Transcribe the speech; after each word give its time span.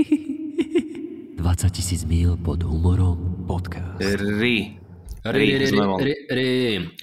20 0.00 1.68
tisíc 1.76 2.08
mil 2.08 2.40
pod 2.40 2.64
humorom 2.64 3.44
podcast. 3.44 4.00
Ri. 4.00 4.80
Ri, 5.20 5.60
ri, 5.60 5.68
ri, 5.68 5.76
ri, 6.00 6.14
ri. 6.32 6.50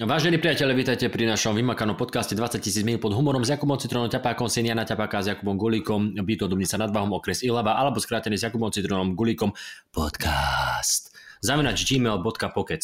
Vážení 0.02 0.42
priatelia, 0.42 0.74
vítajte 0.74 1.06
pri 1.06 1.30
našom 1.30 1.54
vymakanom 1.54 1.94
podcaste 1.94 2.34
20 2.34 2.58
tisíc 2.58 2.82
mil 2.82 2.98
pod 2.98 3.14
humorom 3.14 3.46
s 3.46 3.54
Jakubom 3.54 3.78
Citronom, 3.78 4.10
Ťapákom, 4.10 4.50
Seniana 4.50 4.82
Ťapáka, 4.82 5.22
s 5.22 5.30
Jakubom 5.30 5.54
Gulíkom, 5.54 6.18
Byto 6.26 6.50
Dubnica 6.50 6.74
nad 6.74 6.90
Váhom, 6.90 7.14
okres 7.14 7.46
Ilava, 7.46 7.78
alebo 7.78 8.02
skrátený 8.02 8.34
s 8.34 8.50
Jakubom 8.50 8.74
Citronom, 8.74 9.14
Gulíkom, 9.14 9.54
podcast. 9.94 11.14
Zaminač 11.38 11.86
gmail.pokec. 11.86 12.82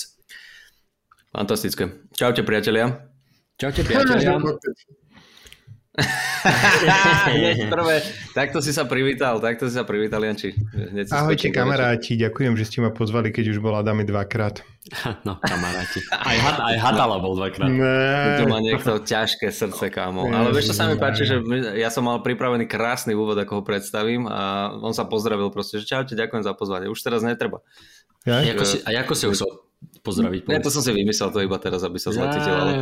Fantastické. 1.34 1.90
Čaute 2.14 2.46
priatelia. 2.46 3.10
Čaute 3.58 3.82
priatelia. 3.82 4.38
Hneď 7.30 7.70
prvé, 7.70 8.02
takto 8.34 8.58
si 8.58 8.74
sa 8.74 8.82
privítal, 8.84 9.38
takto 9.38 9.70
si 9.70 9.78
sa 9.78 9.86
privítal, 9.86 10.20
Janči. 10.26 10.52
Hneď 10.74 11.06
si 11.06 11.12
Ahojte 11.14 11.48
kamaráti, 11.54 12.18
ďakujem, 12.18 12.58
že 12.58 12.64
ste 12.66 12.78
ma 12.82 12.90
pozvali, 12.90 13.30
keď 13.30 13.54
už 13.54 13.58
bol 13.62 13.72
Adami 13.78 14.02
dvakrát. 14.02 14.60
No, 15.24 15.40
kamaráti. 15.40 16.04
Aj, 16.12 16.36
hat, 16.36 16.58
aj 16.60 16.76
Hatala 16.76 17.16
bol 17.16 17.32
dvakrát. 17.40 17.72
Ne, 17.72 18.44
má 18.44 18.60
niekto 18.60 19.00
ťažké 19.00 19.48
srdce, 19.48 19.88
kámo. 19.88 20.28
Ale 20.28 20.52
vieš, 20.52 20.74
čo 20.74 20.76
sa 20.76 20.92
mi 20.92 21.00
páči, 21.00 21.24
že 21.24 21.40
my- 21.40 21.80
ja 21.80 21.88
som 21.88 22.04
mal 22.04 22.20
pripravený 22.20 22.68
krásny 22.68 23.16
úvod, 23.16 23.40
ako 23.40 23.60
ho 23.60 23.62
predstavím 23.64 24.28
a 24.28 24.74
on 24.76 24.92
sa 24.92 25.08
pozdravil 25.08 25.48
proste, 25.48 25.80
že 25.80 25.88
čaute, 25.88 26.12
ďakujem 26.12 26.44
za 26.44 26.52
pozvanie. 26.52 26.92
Už 26.92 27.00
teraz 27.00 27.24
netreba. 27.24 27.64
ja? 28.28 28.44
A 28.44 28.52
ako 28.52 28.64
si, 28.68 28.76
a 28.84 28.88
ako 29.00 29.12
si 29.16 29.24
ho 29.24 29.32
pozdraviť? 30.04 30.52
Ja 30.52 30.60
to 30.60 30.68
som 30.68 30.84
si 30.84 30.92
vymyslel 30.92 31.32
to 31.32 31.40
iba 31.40 31.56
teraz, 31.56 31.80
aby 31.80 31.96
sa 31.96 32.12
zle 32.12 32.28
cítil, 32.28 32.52
ale... 32.52 32.72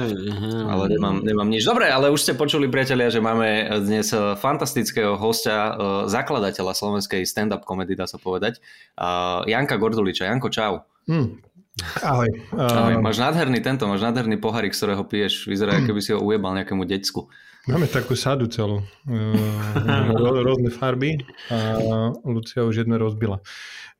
Ale 0.66 0.84
nemám, 0.90 1.22
nemám 1.22 1.48
nič. 1.48 1.62
Dobre, 1.62 1.86
ale 1.86 2.10
už 2.10 2.26
ste 2.26 2.32
počuli, 2.34 2.66
priatelia, 2.66 3.08
že 3.08 3.22
máme 3.22 3.78
dnes 3.86 4.10
eh, 4.10 4.34
fantastického 4.34 5.14
hostia, 5.14 5.72
eh, 5.72 5.74
zakladateľa 6.10 6.74
slovenskej 6.74 7.22
stand-up 7.22 7.62
komedy, 7.62 7.94
dá 7.94 8.10
sa 8.10 8.18
povedať, 8.18 8.58
a 8.98 9.40
Janka 9.46 9.78
Gorduliča. 9.78 10.26
Janko, 10.26 10.50
čau. 10.50 10.82
Hm. 11.06 11.52
Ahoj. 12.04 12.28
Ahoj. 12.52 13.00
Máš 13.00 13.16
nádherný 13.16 13.64
tento, 13.64 13.88
máš 13.88 14.04
nádherný 14.04 14.36
pohárik, 14.36 14.76
z 14.76 14.84
ktorého 14.84 15.02
piješ. 15.08 15.48
Vyzerá, 15.48 15.80
ako 15.80 15.88
keby 15.88 16.00
si 16.04 16.12
ho 16.12 16.20
ujebal 16.20 16.52
nejakému 16.52 16.84
decku. 16.84 17.32
máme 17.64 17.88
takú 17.88 18.12
sadu 18.12 18.44
celú. 18.52 18.84
Rôzne 20.46 20.68
farby 20.68 21.24
a 21.48 21.56
Lucia 22.28 22.60
už 22.68 22.84
jedno 22.84 23.00
rozbila. 23.00 23.40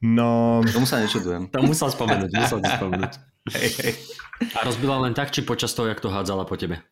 No, 0.02 0.58
Tomu 0.66 0.82
sa 0.82 0.98
nečudujem. 0.98 1.46
To 1.48 1.62
musel 1.62 1.86
spomenúť, 1.88 2.30
musel 2.34 2.58
to 2.58 2.68
spomenúť. 2.68 3.12
Hej, 3.54 3.70
hej. 3.80 3.94
A 4.52 4.66
rozbila 4.66 4.98
len 4.98 5.14
tak, 5.14 5.30
či 5.30 5.40
počas 5.40 5.70
toho, 5.70 5.86
jak 5.86 5.98
to 5.98 6.10
hádzala 6.10 6.42
po 6.42 6.58
tebe? 6.58 6.82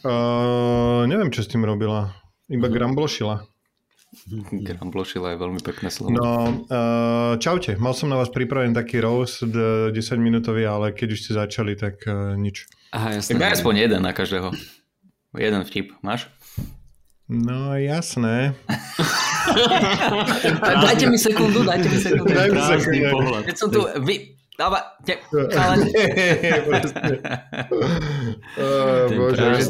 uh, 0.00 1.04
neviem, 1.04 1.28
čo 1.28 1.42
s 1.42 1.50
tým 1.50 1.60
robila. 1.60 2.14
Iba 2.46 2.66
gramblošila. 2.66 3.44
Gramblošila 4.50 5.34
je 5.34 5.38
veľmi 5.38 5.60
pekné 5.60 5.86
slovo. 5.86 6.10
No, 6.10 6.30
uh, 6.66 7.34
čaute. 7.36 7.74
Mal 7.76 7.94
som 7.94 8.06
na 8.06 8.14
vás 8.14 8.26
pripravený 8.26 8.72
taký 8.72 8.98
roast 8.98 9.42
d- 9.42 9.90
10 9.90 9.94
minútový, 10.16 10.66
ale 10.66 10.90
keď 10.90 11.08
už 11.10 11.20
ste 11.20 11.32
začali, 11.34 11.74
tak 11.74 12.02
uh, 12.06 12.34
nič. 12.34 12.66
Aha, 12.90 13.14
Tak 13.14 13.22
jasné. 13.22 13.38
daj 13.38 13.52
aspoň 13.58 13.74
jeden 13.80 14.00
na 14.00 14.10
každého. 14.10 14.50
Jeden 15.32 15.62
vtip. 15.62 15.94
Máš? 16.02 16.26
No, 17.26 17.74
jasné. 17.74 18.54
Dajte 20.60 21.04
mi 21.10 21.18
sekundu, 21.18 21.64
dajte 21.64 21.88
mi 21.88 21.98
sekundu. 21.98 22.34
Daj 22.34 22.48
mi 22.50 22.60
sekundu. 22.60 23.08
pohľad. 23.14 23.42
Keď 23.46 23.56
som 23.56 23.68
tu... 23.70 23.80
Vy... 24.04 24.36
Dáva... 24.60 24.76
Te... 25.00 25.16
Chalani. 25.32 25.88
Proste. 26.68 27.00
Uh, 28.60 29.08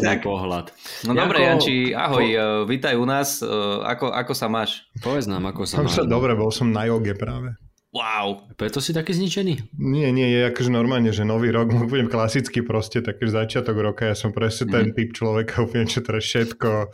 Ten 0.02 0.18
pohľad. 0.18 0.74
No 1.06 1.14
dobre, 1.14 1.46
Janči, 1.46 1.94
ahoj, 1.94 2.26
po- 2.26 2.34
po... 2.34 2.66
vítaj 2.66 2.94
u 2.98 3.06
nás. 3.06 3.38
Eh, 3.38 3.46
Ako, 3.86 4.10
ako 4.10 4.32
sa 4.34 4.50
máš? 4.50 4.90
Povedz 4.98 5.30
nám, 5.30 5.46
ako 5.46 5.62
sa 5.62 5.86
máš. 5.86 5.94
sa 5.94 6.02
dobre, 6.02 6.34
bol 6.34 6.50
som 6.50 6.74
na 6.74 6.90
joge 6.90 7.14
práve. 7.14 7.54
Wow. 7.90 8.46
Preto 8.54 8.78
si 8.78 8.94
taký 8.94 9.10
zničený? 9.14 9.74
Nie, 9.78 10.14
nie, 10.14 10.26
je 10.30 10.46
akože 10.54 10.70
normálne, 10.70 11.10
že 11.10 11.26
nový 11.26 11.50
rok, 11.50 11.70
budem 11.90 12.06
klasicky 12.06 12.62
proste, 12.62 13.02
taký 13.02 13.26
začiatok 13.26 13.74
roka, 13.78 14.06
ja 14.06 14.14
som 14.14 14.30
presne 14.30 14.70
ten 14.70 14.86
typ 14.94 15.10
človeka, 15.14 15.58
úplne 15.66 15.90
čo 15.90 16.02
teraz 16.02 16.22
všetko 16.26 16.90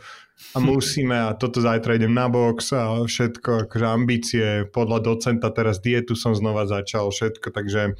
a 0.53 0.57
musíme 0.61 1.17
a 1.17 1.33
toto 1.33 1.61
zajtra 1.61 1.97
idem 1.97 2.13
na 2.13 2.29
box 2.29 2.73
a 2.73 3.01
všetko, 3.03 3.67
akože 3.67 3.85
ambície, 3.85 4.45
podľa 4.69 4.99
docenta 5.01 5.49
teraz 5.49 5.81
dietu 5.81 6.13
som 6.13 6.37
znova 6.37 6.69
začal, 6.69 7.09
všetko, 7.09 7.49
takže 7.49 7.97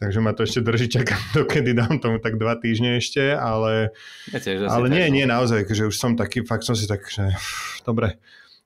takže 0.00 0.18
ma 0.24 0.32
to 0.32 0.48
ešte 0.48 0.64
drží, 0.64 0.88
čakám, 0.88 1.20
dokedy 1.36 1.76
dám 1.76 2.00
tomu 2.00 2.18
tak 2.18 2.40
dva 2.40 2.56
týždne 2.56 2.96
ešte, 2.96 3.36
ale, 3.36 3.92
Ja 4.32 4.40
tiež 4.40 4.66
ale 4.66 4.88
nie, 4.88 5.04
no. 5.06 5.14
nie, 5.20 5.24
naozaj, 5.28 5.68
že 5.68 5.86
už 5.86 5.94
som 5.94 6.16
taký, 6.16 6.42
fakt 6.42 6.64
som 6.64 6.72
si 6.72 6.88
tak, 6.88 7.04
že 7.04 7.28
dobre, 7.84 8.16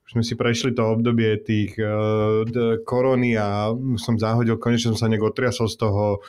už 0.06 0.10
sme 0.14 0.22
si 0.22 0.38
prešli 0.38 0.70
to 0.72 0.86
obdobie 0.86 1.42
tých 1.42 1.74
uh, 1.82 2.46
korony 2.86 3.34
a 3.34 3.74
som 3.98 4.14
zahodil, 4.14 4.62
konečne 4.62 4.94
som 4.94 5.00
sa 5.00 5.10
nejak 5.10 5.34
otriasol 5.34 5.66
z 5.66 5.76
toho 5.82 6.22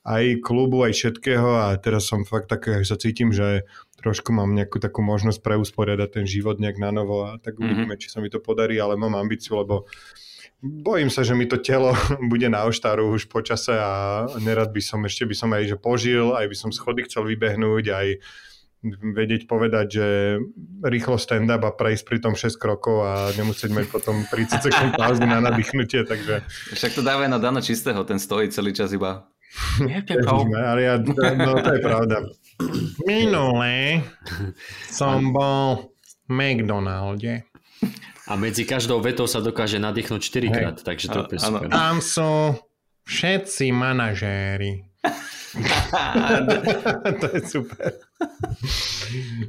aj 0.00 0.40
klubu, 0.40 0.80
aj 0.84 0.96
všetkého 0.96 1.48
a 1.60 1.76
teraz 1.76 2.08
som 2.08 2.24
fakt 2.24 2.48
tak, 2.48 2.64
že 2.64 2.88
sa 2.88 2.96
cítim, 2.96 3.32
že 3.32 3.68
trošku 4.00 4.32
mám 4.32 4.52
nejakú 4.52 4.80
takú 4.80 5.00
možnosť 5.00 5.40
preusporiadať 5.40 6.08
ten 6.10 6.26
život 6.26 6.56
nejak 6.56 6.76
na 6.76 6.90
novo 6.90 7.28
a 7.28 7.36
tak 7.36 7.56
Mhm. 7.56 7.62
uvidíme, 7.62 7.94
či 7.96 8.08
sa 8.08 8.18
mi 8.18 8.28
to 8.28 8.40
podarí, 8.40 8.80
ale 8.80 8.96
mám 8.96 9.14
ambíciu, 9.14 9.60
lebo 9.60 9.84
bojím 10.60 11.08
sa, 11.08 11.24
že 11.24 11.32
mi 11.32 11.48
to 11.48 11.56
telo 11.56 11.92
bude 12.32 12.48
na 12.48 12.64
oštaru 12.64 13.12
už 13.12 13.28
počase 13.28 13.72
a 13.72 14.24
nerad 14.40 14.72
by 14.72 14.80
som, 14.80 15.00
ešte 15.04 15.24
by 15.24 15.34
som 15.36 15.48
aj 15.52 15.72
že 15.72 15.76
požil, 15.76 16.32
aj 16.36 16.48
by 16.48 16.56
som 16.56 16.70
schody 16.72 17.04
chcel 17.08 17.24
vybehnúť, 17.24 17.84
aj 17.92 18.08
vedieť 18.80 19.44
povedať, 19.44 19.86
že 19.92 20.06
rýchlo 20.80 21.20
stand-up 21.20 21.60
a 21.68 21.72
prejsť 21.76 22.04
pri 22.08 22.18
tom 22.24 22.32
6 22.32 22.56
krokov 22.56 23.04
a 23.04 23.28
nemusieť 23.36 23.68
mať 23.76 23.86
potom 23.92 24.24
30 24.24 24.64
sekúnd 24.64 24.96
pauzy 24.96 25.28
na 25.28 25.36
nadýchnutie, 25.44 26.08
takže 26.08 26.40
Však 26.72 26.96
to 26.96 27.04
dávaj 27.04 27.28
na 27.28 27.36
Dana 27.36 27.60
Čistého, 27.60 28.00
ten 28.08 28.16
stojí 28.16 28.48
celý 28.48 28.72
čas 28.72 28.88
iba. 28.96 29.28
Ale 29.76 30.80
ja, 30.80 30.94
no 30.96 31.52
to 31.60 31.70
je 31.76 31.80
pravda. 31.82 32.16
Minule 33.08 34.04
som 34.90 35.32
bol 35.32 35.92
v 36.26 36.30
McDonalde. 36.30 37.44
A 38.30 38.38
medzi 38.38 38.62
každou 38.62 39.02
vetou 39.02 39.26
sa 39.26 39.42
dokáže 39.42 39.82
nadýchnuť 39.82 40.20
4 40.22 40.54
krát, 40.54 40.76
takže 40.78 41.06
to 41.10 41.26
je 41.34 41.38
super. 41.42 41.66
Tam 41.66 41.98
sú 41.98 42.54
všetci 43.08 43.74
manažéri. 43.74 44.86
to 47.20 47.26
je 47.34 47.40
super. 47.42 47.90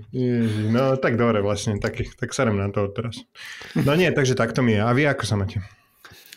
Ježi, 0.09 0.73
no 0.73 0.97
tak 0.97 1.13
dobre 1.19 1.45
vlastne, 1.45 1.77
tak, 1.77 2.01
tak 2.17 2.33
serem 2.33 2.57
na 2.57 2.73
to 2.73 2.89
teraz. 2.89 3.21
No 3.77 3.93
nie, 3.93 4.09
takže 4.09 4.33
takto 4.33 4.65
mi 4.65 4.73
je. 4.73 4.81
A 4.81 4.89
vy 4.97 5.05
ako 5.05 5.23
sa 5.29 5.37
máte? 5.37 5.61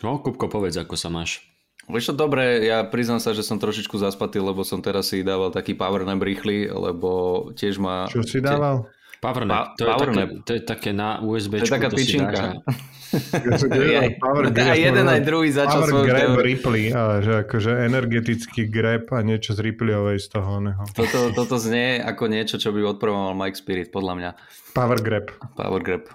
No, 0.04 0.20
Kupko, 0.20 0.52
povedz, 0.52 0.76
ako 0.76 1.00
sa 1.00 1.08
máš. 1.08 1.40
Vieš 1.84 2.10
čo, 2.10 2.14
dobre, 2.16 2.64
ja 2.64 2.80
priznám 2.88 3.20
sa, 3.20 3.36
že 3.36 3.44
som 3.44 3.60
trošičku 3.60 4.00
zaspatý, 4.00 4.40
lebo 4.40 4.64
som 4.64 4.80
teraz 4.80 5.12
si 5.12 5.20
dával 5.20 5.52
taký 5.52 5.76
power 5.76 6.08
nap 6.08 6.20
rýchly, 6.20 6.68
lebo 6.72 7.10
tiež 7.52 7.76
ma... 7.76 8.08
Čo 8.08 8.24
si 8.24 8.40
dával? 8.40 8.88
Powernap, 9.24 9.56
Pa- 9.56 9.68
to, 9.72 9.82
je 9.84 9.88
také, 9.88 9.96
powernap. 9.96 10.28
to 10.44 10.52
je 10.52 10.62
také 10.64 10.90
na 10.92 11.08
USB. 11.24 11.52
To 11.56 11.64
je 11.64 11.72
taká 11.72 11.88
to 11.88 11.96
pičinka. 11.96 12.28
dáš 12.28 12.40
a- 12.44 12.60
Power 14.24 14.44
jeden, 14.74 15.06
aj 15.06 15.20
druhý 15.24 15.48
začal 15.48 15.80
Power 15.80 15.88
svoju 15.88 16.04
grab 16.04 16.20
teóriu. 16.28 16.44
Ripley, 16.44 16.84
a 16.92 17.22
že 17.24 17.32
akože 17.46 17.72
energetický 17.88 18.68
grab 18.68 19.08
a 19.16 19.22
niečo 19.24 19.56
z 19.56 19.64
Ripleyovej 19.64 20.18
z 20.20 20.28
toho 20.28 20.60
oného. 20.60 20.82
Toto, 20.92 21.32
toto 21.32 21.56
znie 21.56 22.02
ako 22.04 22.26
niečo, 22.28 22.60
čo 22.60 22.74
by 22.74 22.84
odpromoval 22.84 23.32
Mike 23.38 23.56
Spirit, 23.56 23.88
podľa 23.94 24.14
mňa. 24.18 24.30
Power 24.74 24.98
grab. 24.98 25.30
Power 25.54 25.80
grab. 25.86 26.10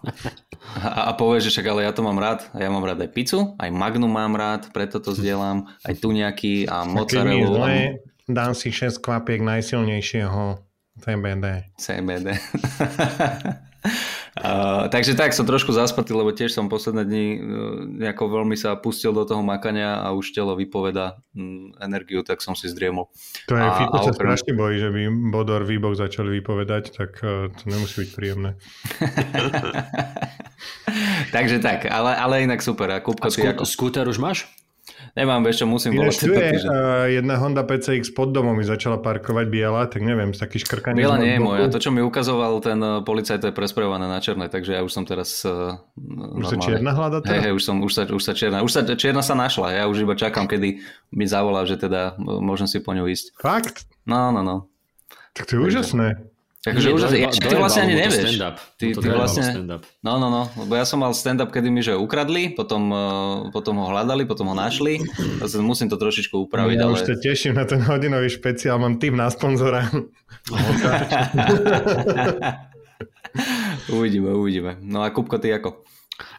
A, 0.76 1.08
a 1.08 1.12
povie, 1.16 1.40
že 1.40 1.48
však 1.48 1.66
ale 1.72 1.88
ja 1.88 1.96
to 1.96 2.04
mám 2.04 2.20
rád. 2.20 2.44
Ja 2.52 2.68
mám 2.68 2.84
rád 2.84 3.00
aj 3.00 3.16
pizzu, 3.16 3.56
aj 3.56 3.72
Magnum 3.72 4.12
mám 4.12 4.36
rád, 4.36 4.68
preto 4.76 5.00
to 5.00 5.16
zdieľam. 5.16 5.72
Aj 5.80 5.96
tuňaky 5.96 6.68
a 6.68 6.84
mozzarellu. 6.84 7.56
zle, 7.56 7.72
A 7.72 8.28
dám 8.28 8.52
si 8.52 8.68
6 8.68 9.00
kvapiek 9.00 9.40
najsilnejšieho 9.40 10.60
CBD. 11.00 11.72
CBD. 11.80 12.36
Uh, 14.38 14.86
takže 14.94 15.18
tak, 15.18 15.34
som 15.34 15.44
trošku 15.44 15.74
zaspatý, 15.74 16.14
lebo 16.14 16.30
tiež 16.30 16.54
som 16.54 16.70
posledné 16.70 17.04
dni 17.04 17.26
uh, 17.26 17.38
nejako 17.86 18.30
veľmi 18.30 18.54
sa 18.54 18.78
pustil 18.78 19.10
do 19.10 19.26
toho 19.26 19.42
makania 19.42 19.98
a 20.00 20.14
už 20.14 20.38
telo 20.38 20.54
vypoveda 20.54 21.18
um, 21.34 21.74
energiu, 21.82 22.22
tak 22.22 22.46
som 22.46 22.54
si 22.54 22.70
zdriemol. 22.70 23.10
To 23.50 23.58
je 23.58 23.66
a 23.66 23.90
sa 23.90 24.14
okrem- 24.14 24.16
strašne 24.16 24.54
bojí, 24.54 24.78
že 24.78 24.94
by 24.94 25.02
Bodor 25.34 25.66
Výbok 25.66 25.98
začali 25.98 26.30
vypovedať, 26.40 26.94
tak 26.94 27.18
uh, 27.26 27.50
to 27.50 27.64
nemusí 27.66 28.06
byť 28.06 28.10
príjemné. 28.14 28.54
takže 31.36 31.58
tak, 31.60 31.90
ale, 31.90 32.14
ale 32.14 32.46
inak 32.46 32.62
super. 32.62 32.94
A 32.94 33.02
Kúbko, 33.02 33.28
A 33.28 33.34
skú, 33.34 33.46
ako? 33.50 33.66
skúter 33.66 34.06
už 34.06 34.22
máš? 34.22 34.46
Nemám, 35.18 35.42
vieš 35.42 35.64
čo, 35.64 35.66
musím 35.66 35.98
Ináč 35.98 36.22
tu 36.22 36.30
je 36.30 36.62
uh, 36.66 37.10
jedna 37.10 37.38
Honda 37.42 37.66
PCX 37.66 38.14
pod 38.14 38.30
domom 38.30 38.54
mi 38.54 38.66
začala 38.66 39.02
parkovať 39.02 39.46
biela, 39.50 39.86
tak 39.90 40.06
neviem, 40.06 40.34
z 40.34 40.40
taký 40.42 40.62
škrkaný. 40.62 41.02
Biela 41.02 41.18
nie 41.18 41.38
je 41.38 41.42
moja. 41.42 41.66
To, 41.70 41.82
čo 41.82 41.90
mi 41.90 42.02
ukazoval 42.06 42.62
ten 42.62 42.78
uh, 42.82 43.02
policajt, 43.02 43.42
to 43.42 43.48
je 43.50 43.56
presprejované 43.56 44.06
na 44.06 44.22
černé, 44.22 44.50
takže 44.50 44.78
ja 44.78 44.82
už 44.86 44.92
som 44.94 45.04
teraz 45.08 45.42
uh, 45.46 45.82
Už 46.38 46.54
sa 46.54 46.58
čierna 46.62 46.94
hľada 46.94 47.26
Hej, 47.26 47.30
teraz? 47.30 47.42
hej, 47.50 47.54
už, 47.58 47.64
som, 47.64 47.76
už, 47.82 47.92
sa, 47.94 48.04
už 48.06 48.24
sa 48.24 48.34
čierna, 48.38 48.62
už 48.62 48.72
sa 48.72 48.82
čierna 48.86 49.24
sa 49.26 49.34
našla, 49.34 49.74
ja 49.74 49.84
už 49.90 50.06
iba 50.06 50.14
čakám, 50.14 50.46
kedy 50.46 50.82
mi 51.14 51.26
zavolá, 51.26 51.66
že 51.66 51.80
teda 51.80 52.18
môžem 52.20 52.70
si 52.70 52.78
po 52.82 52.94
ňu 52.94 53.10
ísť. 53.10 53.38
Fakt? 53.42 53.90
No, 54.06 54.30
no, 54.30 54.42
no. 54.46 54.70
Tak 55.34 55.50
to 55.50 55.58
je 55.58 55.62
úžasné. 55.62 56.08
Takže 56.60 56.92
už, 56.92 57.16
ja, 57.16 57.32
ty 57.32 57.56
vlastne 57.56 57.88
ani 57.88 57.96
nevieš. 58.04 58.36
Ty, 58.76 58.92
ty 58.92 59.08
vlastne, 59.08 59.64
no, 60.04 60.20
no, 60.20 60.28
no, 60.28 60.52
lebo 60.60 60.76
ja 60.76 60.84
som 60.84 61.00
mal 61.00 61.16
stand-up, 61.16 61.56
kedy 61.56 61.72
mi 61.72 61.80
že 61.80 61.96
ukradli, 61.96 62.52
potom, 62.52 62.92
uh, 62.92 63.48
potom 63.56 63.80
ho 63.80 63.88
hľadali, 63.88 64.28
potom 64.28 64.52
ho 64.52 64.56
našli. 64.60 65.00
Musím 65.64 65.88
to 65.88 65.96
trošičku 65.96 66.36
upraviť. 66.36 66.76
Ja 66.76 66.92
ale... 66.92 67.00
už 67.00 67.08
sa 67.08 67.16
teším 67.16 67.56
na 67.56 67.64
ten 67.64 67.80
hodinový 67.80 68.28
špeciál, 68.28 68.76
mám 68.76 69.00
tým 69.00 69.16
na 69.16 69.32
sponzora. 69.32 69.88
uvidíme, 73.96 74.36
uvidíme. 74.36 74.84
No 74.84 75.08
a 75.08 75.16
Kupko, 75.16 75.40
ty 75.40 75.56
ako? 75.56 75.88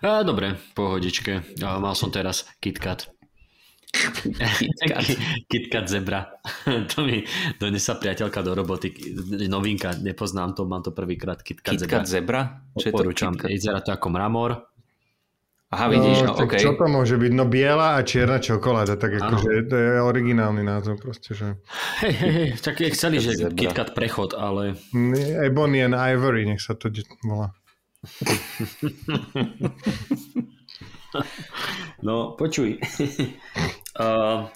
A, 0.04 0.20
dobre, 0.20 0.60
pohodičke. 0.76 1.56
Mal 1.64 1.96
som 1.96 2.12
teraz 2.12 2.44
KitKat. 2.60 3.19
KitKat. 3.90 5.04
KitKat 5.50 5.88
Zebra. 5.88 6.30
to 6.94 7.02
mi 7.02 7.26
donesla 7.58 7.94
priateľka 7.98 8.42
do 8.42 8.54
roboty. 8.54 8.94
Novinka, 9.50 9.98
nepoznám 9.98 10.54
to, 10.54 10.62
mám 10.64 10.82
to 10.82 10.94
prvýkrát. 10.94 11.42
KitKat, 11.42 11.74
KitKat 11.74 12.06
Zebra. 12.06 12.08
Zebra? 12.08 12.40
Čo 12.78 12.86
je 12.86 12.92
to? 13.14 13.26
Vyzerá 13.50 13.80
to 13.82 13.90
ako 13.90 14.08
mramor. 14.14 14.70
Aha, 15.70 15.86
vidíš, 15.86 16.26
no, 16.26 16.34
no 16.34 16.50
okay. 16.50 16.58
Čo 16.58 16.74
to 16.74 16.90
môže 16.90 17.14
byť? 17.14 17.30
No 17.30 17.46
biela 17.46 17.94
a 17.94 18.02
čierna 18.02 18.42
čokoláda, 18.42 18.98
tak 18.98 19.22
akože 19.22 19.70
to 19.70 19.78
je 19.78 20.02
originálny 20.02 20.66
názov 20.66 20.98
proste, 20.98 21.30
že... 21.30 21.62
Hej, 22.02 22.10
hej, 22.10 22.32
hej, 22.34 22.58
tak 22.58 22.82
je 22.82 22.90
chceli, 22.90 23.22
že 23.22 23.38
KitKat 23.38 23.94
prechod, 23.94 24.34
ale... 24.34 24.74
Ebony 25.46 25.86
and 25.86 25.94
Ivory, 25.94 26.50
nech 26.50 26.58
sa 26.58 26.74
to 26.74 26.90
volá. 27.22 27.54
no, 32.06 32.34
počuj. 32.34 32.82
Uh, 33.98 34.46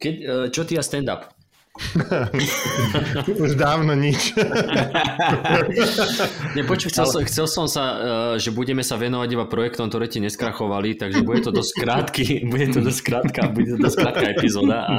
keď, 0.00 0.14
uh, 0.24 0.46
čo 0.48 0.64
ty 0.64 0.80
a 0.80 0.84
stand-up? 0.84 1.28
Už 3.44 3.56
dávno 3.56 3.96
nič. 3.96 4.36
Nepočuj, 6.56 6.92
chcel, 6.92 7.08
Ale... 7.08 7.24
chcel 7.24 7.46
som 7.48 7.64
sa, 7.64 7.82
uh, 7.82 7.96
že 8.36 8.52
budeme 8.52 8.84
sa 8.84 9.00
venovať 9.00 9.28
iba 9.32 9.48
projektom, 9.48 9.88
ktoré 9.88 10.04
ti 10.04 10.20
neskrachovali, 10.20 11.00
takže 11.00 11.24
bude 11.24 11.40
to 11.40 11.48
dosť 11.48 11.72
krátky, 11.80 12.24
bude 12.52 12.76
to 12.76 12.84
dosť 12.84 13.00
krátka, 13.00 13.40
bude 13.48 13.72
to 13.72 13.78
dosť 13.80 13.96
krátka 14.04 14.26
epizóda. 14.36 14.78
A... 14.84 14.96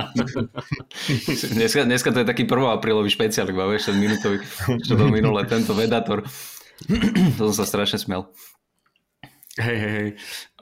dneska, 1.53 1.85
dneska 1.85 2.09
to 2.09 2.25
je 2.25 2.27
taký 2.27 2.49
1. 2.49 2.57
aprílový 2.73 3.13
špeciál, 3.13 3.53
iba 3.53 3.69
vieš, 3.69 3.93
ten 3.93 3.97
minútový, 4.01 4.41
čo 4.81 4.97
to 4.97 5.05
minule, 5.13 5.45
tento 5.45 5.77
vedator. 5.77 6.25
to 7.37 7.53
som 7.53 7.53
sa 7.53 7.69
strašne 7.69 8.01
smel. 8.01 8.33
Hej, 9.61 9.77
hej, 9.77 9.93
hej. 9.93 10.09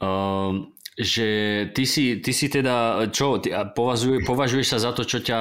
Um, 0.04 0.76
že 1.02 1.28
ty 1.74 1.84
si, 1.90 2.22
ty 2.22 2.32
si 2.32 2.48
teda, 2.48 3.10
čo, 3.10 3.42
ty, 3.42 3.50
považuj, 3.50 4.22
považuješ 4.24 4.68
sa 4.72 4.78
za 4.78 4.92
to, 4.94 5.02
čo 5.02 5.20
ťa, 5.20 5.40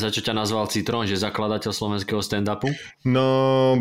za 0.00 0.08
čo 0.08 0.20
ťa 0.24 0.32
nazval 0.32 0.72
Citrón, 0.72 1.04
že 1.04 1.20
zakladateľ 1.20 1.70
slovenského 1.70 2.24
stand-upu? 2.24 2.72
No, 3.04 3.76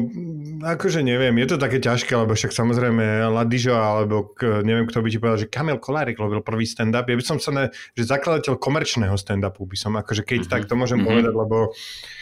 akože 0.61 0.99
neviem, 0.99 1.33
je 1.39 1.55
to 1.55 1.57
také 1.57 1.79
ťažké, 1.79 2.11
lebo 2.19 2.35
však 2.35 2.51
samozrejme 2.51 3.31
Ladižo, 3.31 3.73
alebo 3.73 4.35
k, 4.35 4.59
neviem, 4.67 4.85
kto 4.85 4.99
by 4.99 5.07
ti 5.07 5.17
povedal, 5.17 5.39
že 5.39 5.47
Kamil 5.47 5.79
Kolárik 5.79 6.19
robil 6.19 6.43
prvý 6.43 6.67
stand-up. 6.67 7.07
Ja 7.07 7.15
by 7.15 7.23
som 7.23 7.39
sa, 7.39 7.55
ne, 7.55 7.63
že 7.95 8.03
zakladateľ 8.03 8.59
komerčného 8.59 9.15
stand-upu 9.15 9.63
by 9.63 9.77
som, 9.79 9.95
akože 9.95 10.27
keď 10.27 10.45
mm-hmm. 10.45 10.53
tak 10.53 10.67
to 10.67 10.75
môžem 10.75 10.99
mm-hmm. 10.99 11.07
povedať, 11.07 11.33
lebo 11.33 11.57
Uh, 11.69 12.18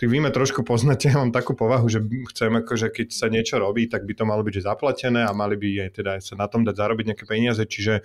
ty 0.00 0.04
vy 0.08 0.18
ma 0.24 0.32
trošku 0.32 0.64
poznáte, 0.64 1.12
ja 1.12 1.20
mám 1.20 1.34
takú 1.34 1.52
povahu, 1.52 1.84
že 1.92 2.00
chcem 2.32 2.52
akože 2.64 2.88
keď 2.88 3.08
sa 3.12 3.26
niečo 3.28 3.60
robí, 3.60 3.84
tak 3.84 4.08
by 4.08 4.16
to 4.16 4.24
malo 4.24 4.40
byť 4.40 4.64
zaplatené 4.64 5.28
a 5.28 5.36
mali 5.36 5.60
by 5.60 5.68
aj 5.88 5.90
teda 6.00 6.12
sa 6.24 6.34
na 6.40 6.48
tom 6.48 6.64
dať 6.64 6.74
zarobiť 6.76 7.04
nejaké 7.12 7.24
peniaze, 7.28 7.60
čiže 7.60 8.00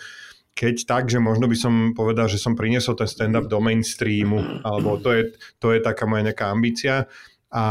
keď 0.55 0.75
tak, 0.87 1.03
že 1.11 1.19
možno 1.19 1.51
by 1.51 1.57
som 1.59 1.73
povedal, 1.91 2.31
že 2.31 2.39
som 2.39 2.55
priniesol 2.55 2.95
ten 2.95 3.11
stand-up 3.11 3.51
do 3.51 3.59
mainstreamu, 3.59 4.63
alebo 4.63 4.95
to 4.99 5.11
je, 5.11 5.23
to 5.59 5.75
je 5.75 5.83
taká 5.83 6.07
moja 6.07 6.31
nejaká 6.31 6.47
ambícia. 6.47 7.11
A 7.51 7.65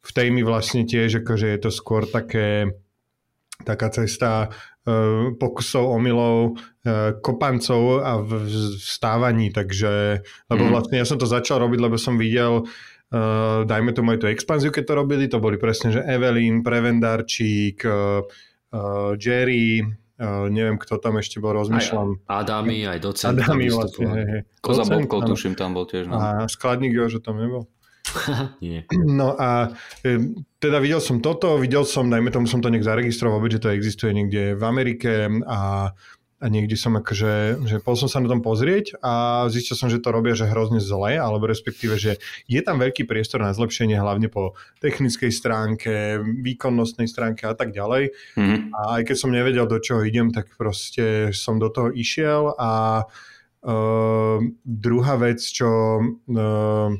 v 0.00 0.10
tej 0.16 0.32
mi 0.32 0.40
vlastne 0.40 0.88
tiež 0.88 1.20
akože 1.20 1.52
je 1.52 1.58
to 1.60 1.68
skôr 1.68 2.08
také 2.08 2.72
taká 3.60 3.92
cesta 3.92 4.48
uh, 4.48 4.77
pokusov, 5.36 5.84
omylov, 5.84 6.56
uh, 6.56 7.14
kopancov 7.20 8.00
a 8.00 8.18
v, 8.22 8.48
takže, 9.52 10.24
lebo 10.48 10.62
mm. 10.66 10.70
vlastne 10.72 10.96
ja 11.00 11.06
som 11.06 11.20
to 11.20 11.28
začal 11.28 11.60
robiť, 11.60 11.80
lebo 11.80 11.96
som 12.00 12.16
videl 12.16 12.64
uh, 12.64 13.64
dajme 13.64 13.92
tomu 13.92 14.16
aj 14.16 14.24
tú 14.24 14.26
expanziu, 14.28 14.70
keď 14.72 14.84
to 14.88 14.94
robili, 14.94 15.24
to 15.28 15.38
boli 15.40 15.56
presne, 15.60 15.92
že 15.92 16.04
Evelyn, 16.04 16.64
Prevendarčík, 16.64 17.84
uh, 17.84 18.24
uh, 18.74 19.12
Jerry, 19.16 19.84
Uh, 20.18 20.50
neviem, 20.50 20.74
kto 20.82 20.98
tam 20.98 21.14
ešte 21.22 21.38
bol, 21.38 21.54
rozmýšľam. 21.54 22.26
Aj 22.26 22.42
Adami, 22.42 22.82
aj 22.90 22.98
docent. 22.98 23.38
Adami 23.38 23.70
vlastne, 23.70 24.06
hej, 24.18 24.26
hej. 24.26 24.42
Koza 24.58 24.82
Bobko, 24.82 25.22
tuším, 25.22 25.54
tam 25.54 25.78
bol 25.78 25.86
tiež. 25.86 26.10
No. 26.10 26.18
A 26.18 26.50
skladník 26.50 26.90
že 27.06 27.22
tam 27.22 27.38
nebol. 27.38 27.70
Nie. 28.64 28.84
No 28.92 29.36
a 29.38 29.72
teda 30.58 30.78
videl 30.82 30.98
som 30.98 31.22
toto, 31.22 31.58
videl 31.60 31.86
som, 31.86 32.10
dajme 32.10 32.32
tomu 32.34 32.50
som 32.50 32.58
to 32.58 32.72
nejak 32.72 32.86
zaregistroval, 32.86 33.42
že 33.46 33.62
to 33.62 33.70
existuje 33.70 34.10
niekde 34.14 34.58
v 34.58 34.62
Amerike 34.66 35.30
a, 35.46 35.92
a 36.38 36.46
niekde 36.46 36.78
som 36.78 36.94
akože, 36.94 37.62
že 37.66 37.76
pol 37.82 37.98
som 37.98 38.06
sa 38.06 38.22
na 38.22 38.30
tom 38.30 38.42
pozrieť 38.42 38.98
a 39.02 39.46
zistil 39.50 39.74
som, 39.74 39.90
že 39.90 39.98
to 39.98 40.14
robia 40.14 40.38
že 40.38 40.46
hrozne 40.46 40.78
zle, 40.78 41.18
alebo 41.18 41.50
respektíve, 41.50 41.98
že 41.98 42.22
je 42.46 42.60
tam 42.62 42.78
veľký 42.78 43.06
priestor 43.10 43.42
na 43.42 43.50
zlepšenie, 43.50 43.98
hlavne 43.98 44.30
po 44.30 44.54
technickej 44.78 45.30
stránke, 45.34 46.22
výkonnostnej 46.22 47.10
stránke 47.10 47.46
a 47.46 47.54
tak 47.58 47.74
ďalej. 47.74 48.14
Mm-hmm. 48.38 48.70
A 48.70 48.80
aj 48.98 49.02
keď 49.10 49.16
som 49.18 49.34
nevedel, 49.34 49.66
do 49.66 49.82
čoho 49.82 50.06
idem, 50.06 50.30
tak 50.30 50.54
proste 50.54 51.34
som 51.34 51.58
do 51.58 51.70
toho 51.74 51.90
išiel 51.90 52.54
a 52.54 53.02
uh, 53.02 54.38
druhá 54.62 55.14
vec, 55.18 55.42
čo 55.42 55.98
uh, 55.98 56.90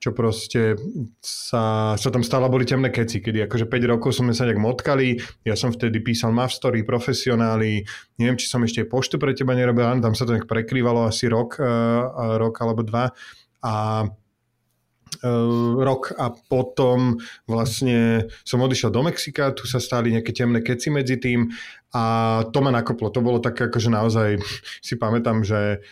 čo 0.00 0.16
proste 0.16 0.80
sa, 1.20 1.92
sa 1.92 2.08
tam 2.08 2.24
stále 2.24 2.48
boli 2.48 2.64
temné 2.64 2.88
keci, 2.88 3.20
kedy 3.20 3.44
akože 3.44 3.68
5 3.68 3.92
rokov 3.92 4.16
sme 4.16 4.32
sa 4.32 4.48
nejak 4.48 4.56
motkali, 4.56 5.20
ja 5.44 5.52
som 5.52 5.68
vtedy 5.76 6.00
písal 6.00 6.32
Mav 6.32 6.48
profesionáli, 6.88 7.84
neviem, 8.16 8.40
či 8.40 8.48
som 8.48 8.64
ešte 8.64 8.88
poštu 8.88 9.20
pre 9.20 9.36
teba 9.36 9.52
nerobil, 9.52 9.84
tam 10.00 10.16
sa 10.16 10.24
to 10.24 10.32
nejak 10.32 10.48
prekrývalo 10.48 11.04
asi 11.04 11.28
rok, 11.28 11.60
uh, 11.60 12.40
rok 12.40 12.56
alebo 12.64 12.80
dva. 12.80 13.12
A 13.60 14.08
uh, 14.08 15.70
rok 15.84 16.16
a 16.16 16.32
potom 16.32 17.20
vlastne 17.44 18.24
som 18.40 18.64
odišiel 18.64 18.88
do 18.88 19.04
Mexika, 19.04 19.52
tu 19.52 19.68
sa 19.68 19.84
stali 19.84 20.16
nejaké 20.16 20.32
temné 20.32 20.64
keci 20.64 20.88
medzi 20.88 21.20
tým 21.20 21.52
a 21.92 22.04
to 22.48 22.58
ma 22.64 22.72
nakoplo, 22.72 23.12
to 23.12 23.20
bolo 23.20 23.36
také 23.36 23.68
akože 23.68 23.92
naozaj 23.92 24.40
si 24.80 24.96
pamätám, 24.96 25.44
že 25.44 25.84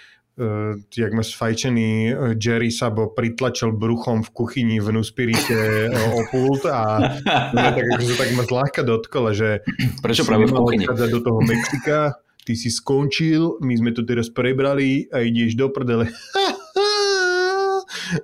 jak 0.95 1.13
ma 1.13 1.23
sfajčený 1.27 1.91
e, 2.09 2.13
Jerry 2.39 2.71
Sabo 2.71 3.11
pritlačil 3.11 3.75
bruchom 3.75 4.23
v 4.23 4.31
kuchyni 4.31 4.79
v 4.79 4.95
Nuspirite 4.95 5.91
o 6.15 6.23
pult 6.31 6.63
a 6.71 7.03
no, 7.51 7.59
tak, 7.59 7.83
akože, 7.83 8.15
tak 8.15 8.29
ma 8.39 8.43
zľahka 8.47 8.83
dotkol, 8.87 9.35
že 9.35 9.67
prečo 9.99 10.23
práve 10.23 10.47
v 10.47 10.55
kuchyni? 10.55 10.87
do 10.87 11.21
toho 11.21 11.43
Mexika, 11.43 12.23
ty 12.47 12.55
si 12.55 12.71
skončil, 12.71 13.59
my 13.59 13.75
sme 13.75 13.91
to 13.91 14.07
teraz 14.07 14.31
prebrali 14.31 15.11
a 15.11 15.27
ideš 15.27 15.59
do 15.59 15.69
prdele. 15.75 16.07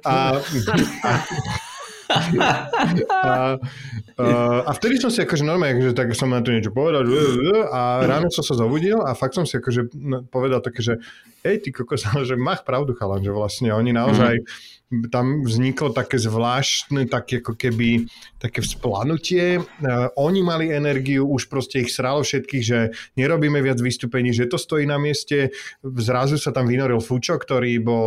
a, 0.06 0.38
a, 0.38 1.10
a, 2.10 3.58
a 4.64 4.70
vtedy 4.76 5.00
som 5.00 5.08
si 5.08 5.24
akože 5.24 5.44
normálne, 5.46 5.80
že 5.80 5.96
tak 5.96 6.12
som 6.12 6.30
na 6.30 6.44
to 6.44 6.52
niečo 6.52 6.70
povedal 6.70 7.02
a 7.72 8.04
ráno 8.04 8.28
som 8.28 8.44
sa 8.44 8.54
zobudil 8.54 9.00
a 9.00 9.16
fakt 9.16 9.34
som 9.34 9.48
si 9.48 9.56
akože 9.56 9.90
povedal 10.28 10.60
také, 10.60 10.84
že 10.84 10.94
hej, 11.42 11.64
ty 11.64 11.72
kokos, 11.72 12.04
že 12.28 12.36
mach 12.36 12.62
pravdu 12.62 12.92
chalan, 12.94 13.24
že 13.24 13.32
vlastne 13.32 13.72
oni 13.72 13.92
naozaj 13.96 14.40
mm-hmm 14.40 14.82
tam 15.10 15.42
vzniklo 15.42 15.90
také 15.90 16.20
zvláštne, 16.20 17.08
také 17.08 17.40
ako 17.40 17.56
keby 17.56 18.06
také 18.38 18.60
vzplanutie. 18.60 19.58
Uh, 19.58 20.12
oni 20.20 20.44
mali 20.44 20.70
energiu, 20.70 21.26
už 21.26 21.48
proste 21.48 21.82
ich 21.82 21.90
sralo 21.90 22.20
všetkých, 22.22 22.64
že 22.64 22.92
nerobíme 23.16 23.58
viac 23.64 23.80
vystúpení, 23.80 24.30
že 24.30 24.46
to 24.46 24.60
stojí 24.60 24.84
na 24.84 25.00
mieste. 25.00 25.50
Zrazu 25.82 26.36
sa 26.36 26.52
tam 26.52 26.68
vynoril 26.68 27.00
Fučo, 27.00 27.40
ktorý 27.40 27.80
bol 27.80 28.06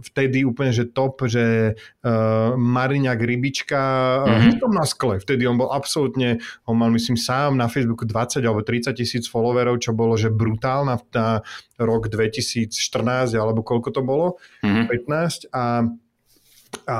vtedy 0.00 0.46
úplne 0.46 0.70
že 0.70 0.88
top, 0.88 1.26
že 1.26 1.74
uh, 1.74 2.54
Mariňák 2.54 3.18
Rybička 3.18 3.82
mm-hmm. 4.24 4.72
na 4.72 4.86
skle. 4.86 5.18
Vtedy 5.18 5.44
on 5.44 5.58
bol 5.58 5.74
absolútne, 5.74 6.38
on 6.64 6.78
mal 6.78 6.88
myslím 6.94 7.18
sám 7.18 7.58
na 7.58 7.66
Facebooku 7.66 8.06
20 8.06 8.40
alebo 8.46 8.62
30 8.64 8.94
tisíc 8.94 9.24
followerov, 9.26 9.82
čo 9.82 9.92
bolo 9.92 10.14
že 10.14 10.32
brutálna 10.32 11.02
na 11.12 11.42
rok 11.82 12.08
2014 12.08 12.70
alebo 13.34 13.66
koľko 13.66 13.88
to 13.90 14.00
bolo, 14.06 14.38
mm-hmm. 14.62 14.86
15 14.86 15.50
a 15.50 15.90
a 16.86 16.98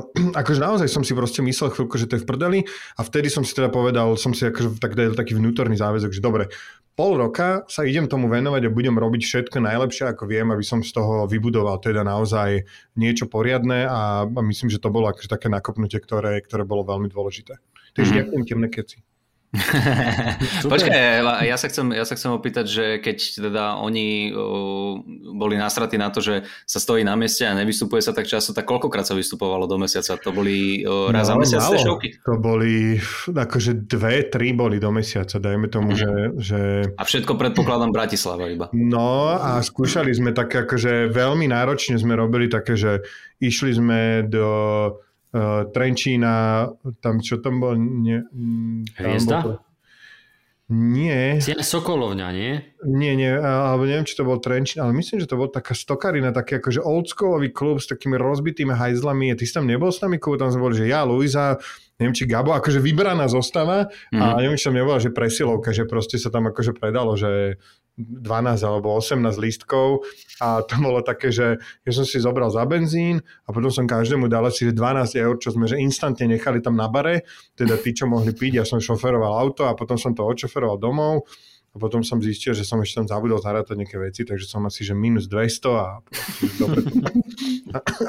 akože 0.40 0.60
naozaj 0.60 0.88
som 0.90 1.02
si 1.06 1.14
proste 1.14 1.40
myslel 1.42 1.70
chvíľku, 1.70 1.96
že 1.98 2.06
to 2.10 2.16
je 2.18 2.22
v 2.22 2.28
prdeli 2.28 2.58
a 2.96 3.00
vtedy 3.02 3.30
som 3.30 3.46
si 3.46 3.52
teda 3.54 3.70
povedal, 3.70 4.14
som 4.18 4.34
si 4.34 4.46
akože 4.46 4.78
tak 4.82 4.94
dal 4.98 5.14
taký 5.14 5.38
vnútorný 5.38 5.78
záväzok, 5.78 6.10
že 6.14 6.22
dobre, 6.22 6.48
pol 6.98 7.16
roka 7.16 7.64
sa 7.70 7.86
idem 7.86 8.04
tomu 8.10 8.28
venovať 8.28 8.68
a 8.68 8.74
budem 8.74 8.92
robiť 8.92 9.22
všetko 9.24 9.56
najlepšie, 9.64 10.12
ako 10.12 10.28
viem, 10.28 10.52
aby 10.52 10.60
som 10.60 10.84
z 10.84 10.92
toho 10.92 11.24
vybudoval 11.24 11.80
teda 11.80 12.04
naozaj 12.04 12.68
niečo 12.98 13.24
poriadne 13.30 13.88
a, 13.88 14.28
a 14.28 14.40
myslím, 14.44 14.68
že 14.68 14.82
to 14.82 14.92
bolo 14.92 15.08
akože 15.08 15.30
také 15.30 15.48
nakopnutie, 15.48 15.96
ktoré, 15.96 16.44
ktoré 16.44 16.68
bolo 16.68 16.84
veľmi 16.84 17.08
dôležité. 17.08 17.56
Takže 17.96 18.04
mm-hmm. 18.04 18.20
ďakujem 18.20 18.44
temné 18.46 18.68
keci. 18.68 19.00
Počkaj, 20.70 21.26
ja 21.42 21.56
sa, 21.58 21.66
chcem, 21.66 21.90
ja 21.90 22.06
sa 22.06 22.14
chcem 22.14 22.30
opýtať, 22.30 22.66
že 22.70 22.84
keď 23.02 23.18
teda 23.50 23.64
oni 23.82 24.30
uh, 24.30 25.02
boli 25.34 25.58
nasratí 25.58 25.98
na 25.98 26.06
to, 26.14 26.22
že 26.22 26.46
sa 26.62 26.78
stojí 26.78 27.02
na 27.02 27.18
mieste 27.18 27.42
a 27.42 27.58
nevystupuje 27.58 27.98
sa 27.98 28.14
tak 28.14 28.30
často, 28.30 28.54
tak 28.54 28.62
koľkokrát 28.70 29.02
sa 29.02 29.18
vystupovalo 29.18 29.66
do 29.66 29.74
mesiaca? 29.74 30.14
To 30.22 30.30
boli 30.30 30.86
uh, 30.86 31.10
raz 31.10 31.26
no, 31.26 31.34
za 31.34 31.34
mesiac 31.42 31.60
tie 31.66 31.82
šovky? 31.82 32.08
To 32.22 32.38
boli, 32.38 33.02
akože 33.26 33.90
dve, 33.90 34.30
tri 34.30 34.54
boli 34.54 34.78
do 34.78 34.94
mesiaca, 34.94 35.42
dajme 35.42 35.66
tomu, 35.66 35.98
mm-hmm. 35.98 36.38
že, 36.38 36.54
že... 36.54 36.60
A 36.94 37.02
všetko 37.02 37.34
predpokladám 37.34 37.90
Bratislava 37.90 38.46
iba. 38.46 38.70
No 38.70 39.34
a 39.34 39.58
skúšali 39.66 40.14
sme 40.14 40.30
také, 40.30 40.62
akože 40.62 41.10
veľmi 41.10 41.50
náročne 41.50 41.98
sme 41.98 42.14
robili 42.14 42.46
také, 42.46 42.78
že 42.78 43.02
išli 43.42 43.74
sme 43.74 44.00
do 44.30 44.46
uh, 45.34 45.66
Trenčína, 45.70 46.68
tam 47.00 47.22
čo 47.22 47.38
tam 47.38 47.62
bol? 47.62 47.74
Nie, 47.78 48.24
mm, 48.28 48.96
tam 48.96 49.04
Hviezda? 49.06 49.38
Bol, 49.42 49.58
nie. 50.70 51.42
Sokolovňa, 51.42 52.28
nie? 52.30 52.62
Nie, 52.86 53.18
nie, 53.18 53.34
alebo 53.34 53.90
neviem, 53.90 54.06
či 54.06 54.14
to 54.14 54.22
bol 54.22 54.38
Trenčín, 54.38 54.78
ale 54.78 54.94
myslím, 54.94 55.18
že 55.18 55.26
to 55.26 55.34
bol 55.34 55.50
taká 55.50 55.74
stokarina, 55.74 56.30
taký 56.30 56.62
akože 56.62 56.78
oldschoolový 56.78 57.50
klub 57.50 57.82
s 57.82 57.90
takými 57.90 58.14
rozbitými 58.14 58.70
hajzlami. 58.70 59.34
Ty 59.34 59.42
si 59.42 59.50
tam 59.50 59.66
nebol 59.66 59.90
s 59.90 59.98
nami, 59.98 60.22
tam 60.22 60.54
sme 60.54 60.62
boli, 60.62 60.78
že 60.78 60.86
ja, 60.86 61.02
Luisa, 61.02 61.58
neviem, 61.98 62.14
či 62.14 62.22
Gabo, 62.30 62.54
akože 62.54 62.78
vybraná 62.78 63.26
zostava 63.26 63.90
mm-hmm. 63.90 64.22
a 64.22 64.24
mhm. 64.30 64.38
neviem, 64.46 64.58
či 64.62 64.66
tam 64.70 64.78
nebola, 64.78 65.02
že 65.02 65.10
presilovka, 65.10 65.74
že 65.74 65.90
proste 65.90 66.22
sa 66.22 66.30
tam 66.30 66.46
akože 66.54 66.70
predalo, 66.78 67.18
že 67.18 67.58
12 67.98 68.62
alebo 68.62 68.94
18 68.96 69.22
lístkov 69.40 70.04
a 70.40 70.62
to 70.68 70.74
bolo 70.80 71.00
také, 71.04 71.32
že 71.32 71.58
ja 71.58 71.92
som 71.92 72.06
si 72.06 72.22
zobral 72.22 72.48
za 72.48 72.64
benzín 72.64 73.20
a 73.44 73.52
potom 73.52 73.68
som 73.72 73.84
každému 73.88 74.30
dal 74.30 74.46
asi 74.46 74.70
12 74.70 74.76
eur, 75.16 75.34
čo 75.36 75.52
sme 75.52 75.66
že 75.66 75.80
instantne 75.80 76.36
nechali 76.36 76.62
tam 76.64 76.78
na 76.78 76.88
bare, 76.88 77.26
teda 77.58 77.76
tí, 77.80 77.92
čo 77.92 78.08
mohli 78.08 78.32
piť, 78.32 78.62
ja 78.62 78.64
som 78.64 78.80
šoferoval 78.80 79.36
auto 79.36 79.68
a 79.68 79.76
potom 79.76 80.00
som 80.00 80.16
to 80.16 80.24
odšoferoval 80.24 80.80
domov 80.80 81.28
a 81.70 81.76
potom 81.78 82.02
som 82.02 82.18
zistil, 82.18 82.50
že 82.50 82.66
som 82.66 82.82
ešte 82.82 82.98
tam 83.02 83.06
zabudol 83.06 83.38
zarátať 83.38 83.78
nejaké 83.78 83.96
veci, 84.00 84.26
takže 84.26 84.50
som 84.50 84.66
asi, 84.66 84.82
že 84.82 84.90
minus 84.90 85.30
200 85.30 85.70
a. 85.70 86.02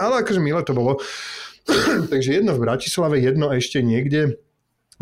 Ale 0.02 0.26
akože 0.26 0.42
milé 0.42 0.66
to 0.66 0.74
bolo. 0.74 0.98
takže 2.12 2.42
jedno 2.42 2.58
v 2.58 2.64
Bratislave, 2.66 3.22
jedno 3.22 3.54
ešte 3.54 3.86
niekde 3.86 4.42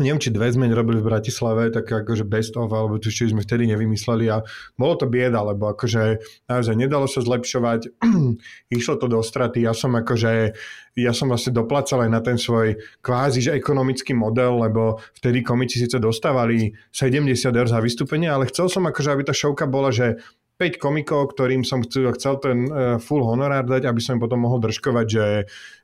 neviem, 0.00 0.18
či 0.18 0.32
dve 0.32 0.48
sme 0.48 0.66
robili 0.72 0.98
v 0.98 1.08
Bratislave, 1.12 1.68
tak 1.70 1.86
akože 1.86 2.24
best 2.24 2.56
of, 2.56 2.72
alebo 2.72 2.96
čo 2.96 3.12
sme 3.12 3.44
vtedy 3.44 3.68
nevymysleli 3.68 4.26
a 4.32 4.42
bolo 4.74 4.96
to 4.96 5.06
bieda, 5.06 5.44
lebo 5.44 5.70
akože 5.70 6.18
naozaj 6.48 6.74
nedalo 6.74 7.04
sa 7.04 7.20
zlepšovať, 7.20 8.00
išlo 8.80 8.96
to 8.96 9.06
do 9.06 9.20
straty, 9.20 9.62
ja 9.62 9.76
som 9.76 9.92
akože, 9.94 10.56
ja 10.98 11.12
som 11.12 11.28
vlastne 11.28 11.52
doplacal 11.52 12.08
aj 12.08 12.10
na 12.10 12.20
ten 12.24 12.40
svoj 12.40 12.80
kvázi, 13.04 13.44
že 13.44 13.56
ekonomický 13.56 14.16
model, 14.16 14.64
lebo 14.64 14.98
vtedy 15.20 15.44
komici 15.44 15.78
síce 15.78 16.00
dostávali 16.00 16.72
70 16.90 17.28
eur 17.52 17.68
za 17.68 17.78
vystúpenie, 17.78 18.32
ale 18.32 18.48
chcel 18.48 18.72
som 18.72 18.88
akože, 18.88 19.12
aby 19.12 19.22
tá 19.28 19.36
šovka 19.36 19.68
bola, 19.68 19.92
že 19.92 20.18
5 20.60 20.76
komikov, 20.76 21.32
ktorým 21.32 21.64
som 21.64 21.80
chcel, 21.80 22.12
chcel 22.12 22.36
ten 22.36 22.68
uh, 22.68 23.00
full 23.00 23.24
honorár 23.24 23.64
dať, 23.64 23.88
aby 23.88 23.96
som 23.96 24.20
im 24.20 24.22
potom 24.28 24.44
mohol 24.44 24.60
držkovať, 24.60 25.06
že, 25.08 25.26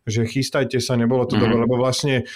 že 0.05 0.29
chystajte 0.29 0.77
sa, 0.85 1.01
nebolo 1.01 1.25
to 1.25 1.41
mm-hmm. 1.41 1.43
dobre, 1.49 1.57
lebo 1.65 1.81
vlastne 1.81 2.29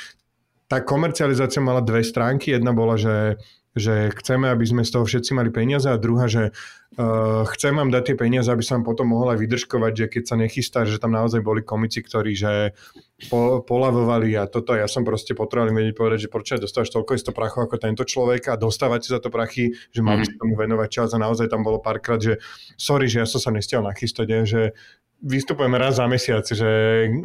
tá 0.71 0.79
komercializácia 0.79 1.59
mala 1.59 1.83
dve 1.83 2.07
stránky. 2.07 2.55
Jedna 2.55 2.71
bola, 2.71 2.95
že, 2.95 3.43
že 3.75 4.15
chceme, 4.23 4.47
aby 4.47 4.63
sme 4.63 4.87
z 4.87 4.95
toho 4.95 5.03
všetci 5.03 5.35
mali 5.35 5.51
peniaze 5.51 5.91
a 5.91 5.99
druhá, 5.99 6.31
že 6.31 6.55
uh, 6.55 7.43
chcem 7.59 7.75
vám 7.75 7.91
dať 7.91 8.15
tie 8.15 8.17
peniaze, 8.17 8.47
aby 8.47 8.63
som 8.63 8.87
potom 8.87 9.11
mohol 9.11 9.35
aj 9.35 9.43
vydržkovať, 9.43 9.93
že 9.99 10.07
keď 10.07 10.23
sa 10.31 10.39
nechystá, 10.39 10.79
že 10.87 11.03
tam 11.03 11.11
naozaj 11.11 11.43
boli 11.43 11.67
komici, 11.67 12.07
ktorí 12.07 12.39
že 12.39 12.79
po, 13.27 13.67
polavovali 13.67 14.39
a 14.39 14.47
toto 14.47 14.79
ja 14.79 14.87
som 14.87 15.03
proste 15.03 15.35
potreboval 15.35 15.75
vedieť 15.75 15.99
povedať, 15.99 16.19
že 16.23 16.31
prečo 16.31 16.63
dostávaš 16.63 16.95
toľko 16.95 17.19
isto 17.19 17.35
prachov 17.35 17.67
ako 17.67 17.77
tento 17.83 18.07
človek 18.07 18.55
a 18.55 18.55
dostávate 18.55 19.11
za 19.11 19.19
to 19.19 19.27
prachy, 19.27 19.75
že 19.91 20.07
by 20.07 20.23
mhm. 20.23 20.39
tomu 20.39 20.55
venovať 20.55 20.89
čas 20.89 21.09
a 21.11 21.19
naozaj 21.19 21.51
tam 21.51 21.67
bolo 21.67 21.83
párkrát, 21.83 22.23
že 22.23 22.39
sorry, 22.79 23.11
že 23.11 23.23
ja 23.23 23.27
som 23.27 23.43
sa 23.43 23.51
nestiel 23.51 23.83
nachystať, 23.83 24.47
že 24.47 24.79
vystupujeme 25.19 25.77
raz 25.77 25.99
za 25.99 26.07
mesiac, 26.07 26.47
že 26.47 26.71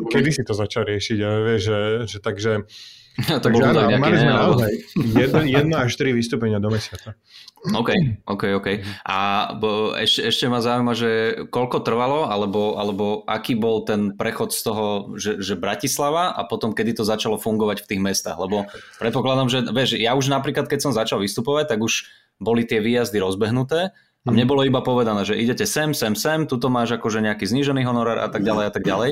kedy 0.10 0.30
si 0.34 0.44
to 0.44 0.58
začal 0.58 0.84
riešiť, 0.84 1.18
a 1.22 1.30
vieš, 1.46 1.62
že, 1.62 1.80
že 2.10 2.18
takže 2.20 2.68
No, 3.32 3.40
to 3.40 3.48
bolo 3.48 3.72
áno, 3.72 3.88
mali 3.96 4.16
sme 4.20 4.32
naozaj 4.32 4.72
jedno, 5.48 5.76
až 5.80 5.96
tri 5.96 6.12
vystúpenia 6.12 6.60
do 6.60 6.68
mesiaca. 6.68 7.16
OK, 7.66 8.22
OK, 8.28 8.44
OK. 8.60 8.68
A 9.08 9.18
bo, 9.58 9.96
ešte, 9.98 10.30
ešte 10.30 10.46
ma 10.52 10.62
zaujíma, 10.62 10.94
že 10.94 11.12
koľko 11.50 11.82
trvalo, 11.82 12.30
alebo, 12.30 12.78
alebo 12.78 13.26
aký 13.26 13.58
bol 13.58 13.88
ten 13.88 14.14
prechod 14.14 14.54
z 14.54 14.62
toho, 14.62 14.86
že, 15.18 15.42
že 15.42 15.58
Bratislava 15.58 16.36
a 16.36 16.46
potom 16.46 16.76
kedy 16.76 17.02
to 17.02 17.04
začalo 17.08 17.42
fungovať 17.42 17.88
v 17.88 17.90
tých 17.96 18.02
mestách, 18.04 18.38
lebo 18.38 18.68
predpokladám, 19.02 19.48
že 19.50 19.60
vieš, 19.72 19.98
ja 19.98 20.14
už 20.14 20.30
napríklad, 20.30 20.70
keď 20.70 20.80
som 20.86 20.94
začal 20.94 21.24
vystupovať, 21.24 21.74
tak 21.74 21.80
už 21.82 22.06
boli 22.38 22.68
tie 22.68 22.84
výjazdy 22.84 23.18
rozbehnuté 23.18 23.96
a 24.26 24.30
mne 24.30 24.46
mhm. 24.46 24.52
bolo 24.52 24.62
iba 24.68 24.82
povedané, 24.84 25.24
že 25.24 25.40
idete 25.40 25.64
sem, 25.64 25.96
sem, 25.96 26.14
sem, 26.14 26.46
tuto 26.46 26.68
máš 26.70 27.00
akože 27.00 27.24
nejaký 27.24 27.48
znížený 27.48 27.88
honorár 27.88 28.20
a 28.22 28.30
tak 28.30 28.44
ďalej 28.44 28.66
a 28.68 28.72
tak 28.74 28.84
ďalej. 28.84 29.10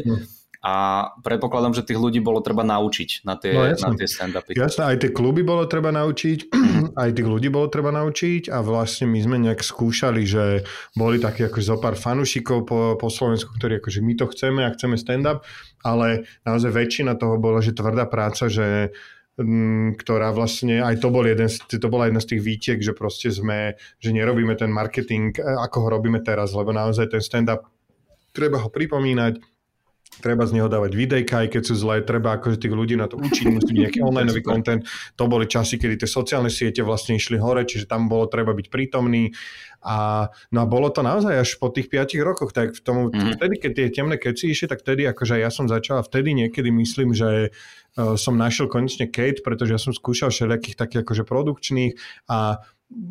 A 0.64 1.12
predpokladám, 1.20 1.76
že 1.76 1.84
tých 1.84 2.00
ľudí 2.00 2.24
bolo 2.24 2.40
treba 2.40 2.64
naučiť 2.64 3.28
na 3.28 3.36
tie, 3.36 3.52
no, 3.52 3.68
na 3.68 4.00
tie 4.00 4.08
stand-upy. 4.08 4.56
Jasné, 4.56 4.96
aj 4.96 4.98
tie 5.04 5.12
kluby 5.12 5.44
bolo 5.44 5.68
treba 5.68 5.92
naučiť, 5.92 6.56
aj 7.04 7.10
tých 7.20 7.28
ľudí 7.28 7.52
bolo 7.52 7.68
treba 7.68 7.92
naučiť 7.92 8.48
a 8.48 8.64
vlastne 8.64 9.12
my 9.12 9.20
sme 9.20 9.38
nejak 9.44 9.60
skúšali, 9.60 10.24
že 10.24 10.64
boli 10.96 11.20
takí 11.20 11.44
akože 11.52 11.68
zo 11.68 11.78
pár 11.84 12.00
fanúšikov 12.00 12.64
po, 12.64 12.96
po 12.96 13.08
Slovensku, 13.12 13.52
ktorí 13.60 13.84
akože 13.84 14.00
my 14.00 14.14
to 14.16 14.32
chceme 14.32 14.64
a 14.64 14.72
chceme 14.72 14.96
stand-up, 14.96 15.44
ale 15.84 16.24
naozaj 16.48 16.72
väčšina 16.72 17.20
toho 17.20 17.36
bola, 17.36 17.60
že 17.60 17.76
tvrdá 17.76 18.08
práca, 18.08 18.48
že 18.48 18.96
mm, 19.36 20.00
ktorá 20.00 20.32
vlastne, 20.32 20.80
aj 20.80 21.04
to, 21.04 21.12
bol 21.12 21.28
jeden, 21.28 21.52
to 21.52 21.88
bola 21.92 22.08
jedna 22.08 22.24
z 22.24 22.30
tých 22.32 22.42
výtiek, 22.48 22.80
že 22.80 22.96
proste 22.96 23.36
sme, 23.36 23.76
že 24.00 24.16
nerobíme 24.16 24.56
ten 24.56 24.72
marketing, 24.72 25.36
e, 25.36 25.44
ako 25.44 25.78
ho 25.84 25.88
robíme 26.00 26.24
teraz, 26.24 26.56
lebo 26.56 26.72
naozaj 26.72 27.12
ten 27.12 27.20
stand-up 27.20 27.68
treba 28.34 28.64
ho 28.64 28.72
pripomínať, 28.72 29.53
treba 30.20 30.46
z 30.46 30.60
neho 30.60 30.70
dávať 30.70 30.92
videjka, 30.94 31.46
aj 31.46 31.48
keď 31.58 31.62
sú 31.64 31.74
zlé, 31.80 32.04
treba 32.06 32.38
akože 32.38 32.60
tých 32.60 32.74
ľudí 32.76 33.00
na 33.00 33.10
to 33.10 33.18
učiť, 33.18 33.46
musí 33.50 33.72
byť 33.72 33.82
nejaký 33.88 34.00
online 34.08 34.30
content. 34.44 34.82
To 35.18 35.26
boli 35.26 35.48
časy, 35.50 35.80
kedy 35.80 36.04
tie 36.04 36.10
sociálne 36.10 36.52
siete 36.52 36.84
vlastne 36.86 37.18
išli 37.18 37.40
hore, 37.40 37.64
čiže 37.66 37.90
tam 37.90 38.12
bolo 38.12 38.30
treba 38.30 38.52
byť 38.54 38.68
prítomný. 38.70 39.34
A, 39.84 40.32
no 40.56 40.64
a 40.64 40.66
bolo 40.66 40.88
to 40.92 41.04
naozaj 41.04 41.44
až 41.44 41.60
po 41.60 41.68
tých 41.68 41.92
5 41.92 42.16
rokoch, 42.24 42.56
tak 42.56 42.72
v 42.72 42.82
tomu, 42.84 43.02
mm. 43.12 43.36
vtedy, 43.36 43.56
keď 43.60 43.72
tie 43.76 43.88
temné 43.92 44.16
keci 44.16 44.56
išli, 44.56 44.72
tak 44.72 44.80
vtedy 44.80 45.04
akože 45.12 45.36
ja 45.36 45.52
som 45.52 45.68
začal 45.68 46.00
a 46.00 46.08
vtedy 46.08 46.32
niekedy 46.32 46.72
myslím, 46.72 47.12
že 47.12 47.52
uh, 47.52 48.16
som 48.16 48.40
našiel 48.40 48.72
konečne 48.72 49.12
Kate, 49.12 49.44
pretože 49.44 49.76
ja 49.76 49.80
som 49.82 49.92
skúšal 49.92 50.32
všelijakých 50.32 50.80
takých 50.80 51.04
akože 51.04 51.24
produkčných 51.28 52.00
a 52.32 52.64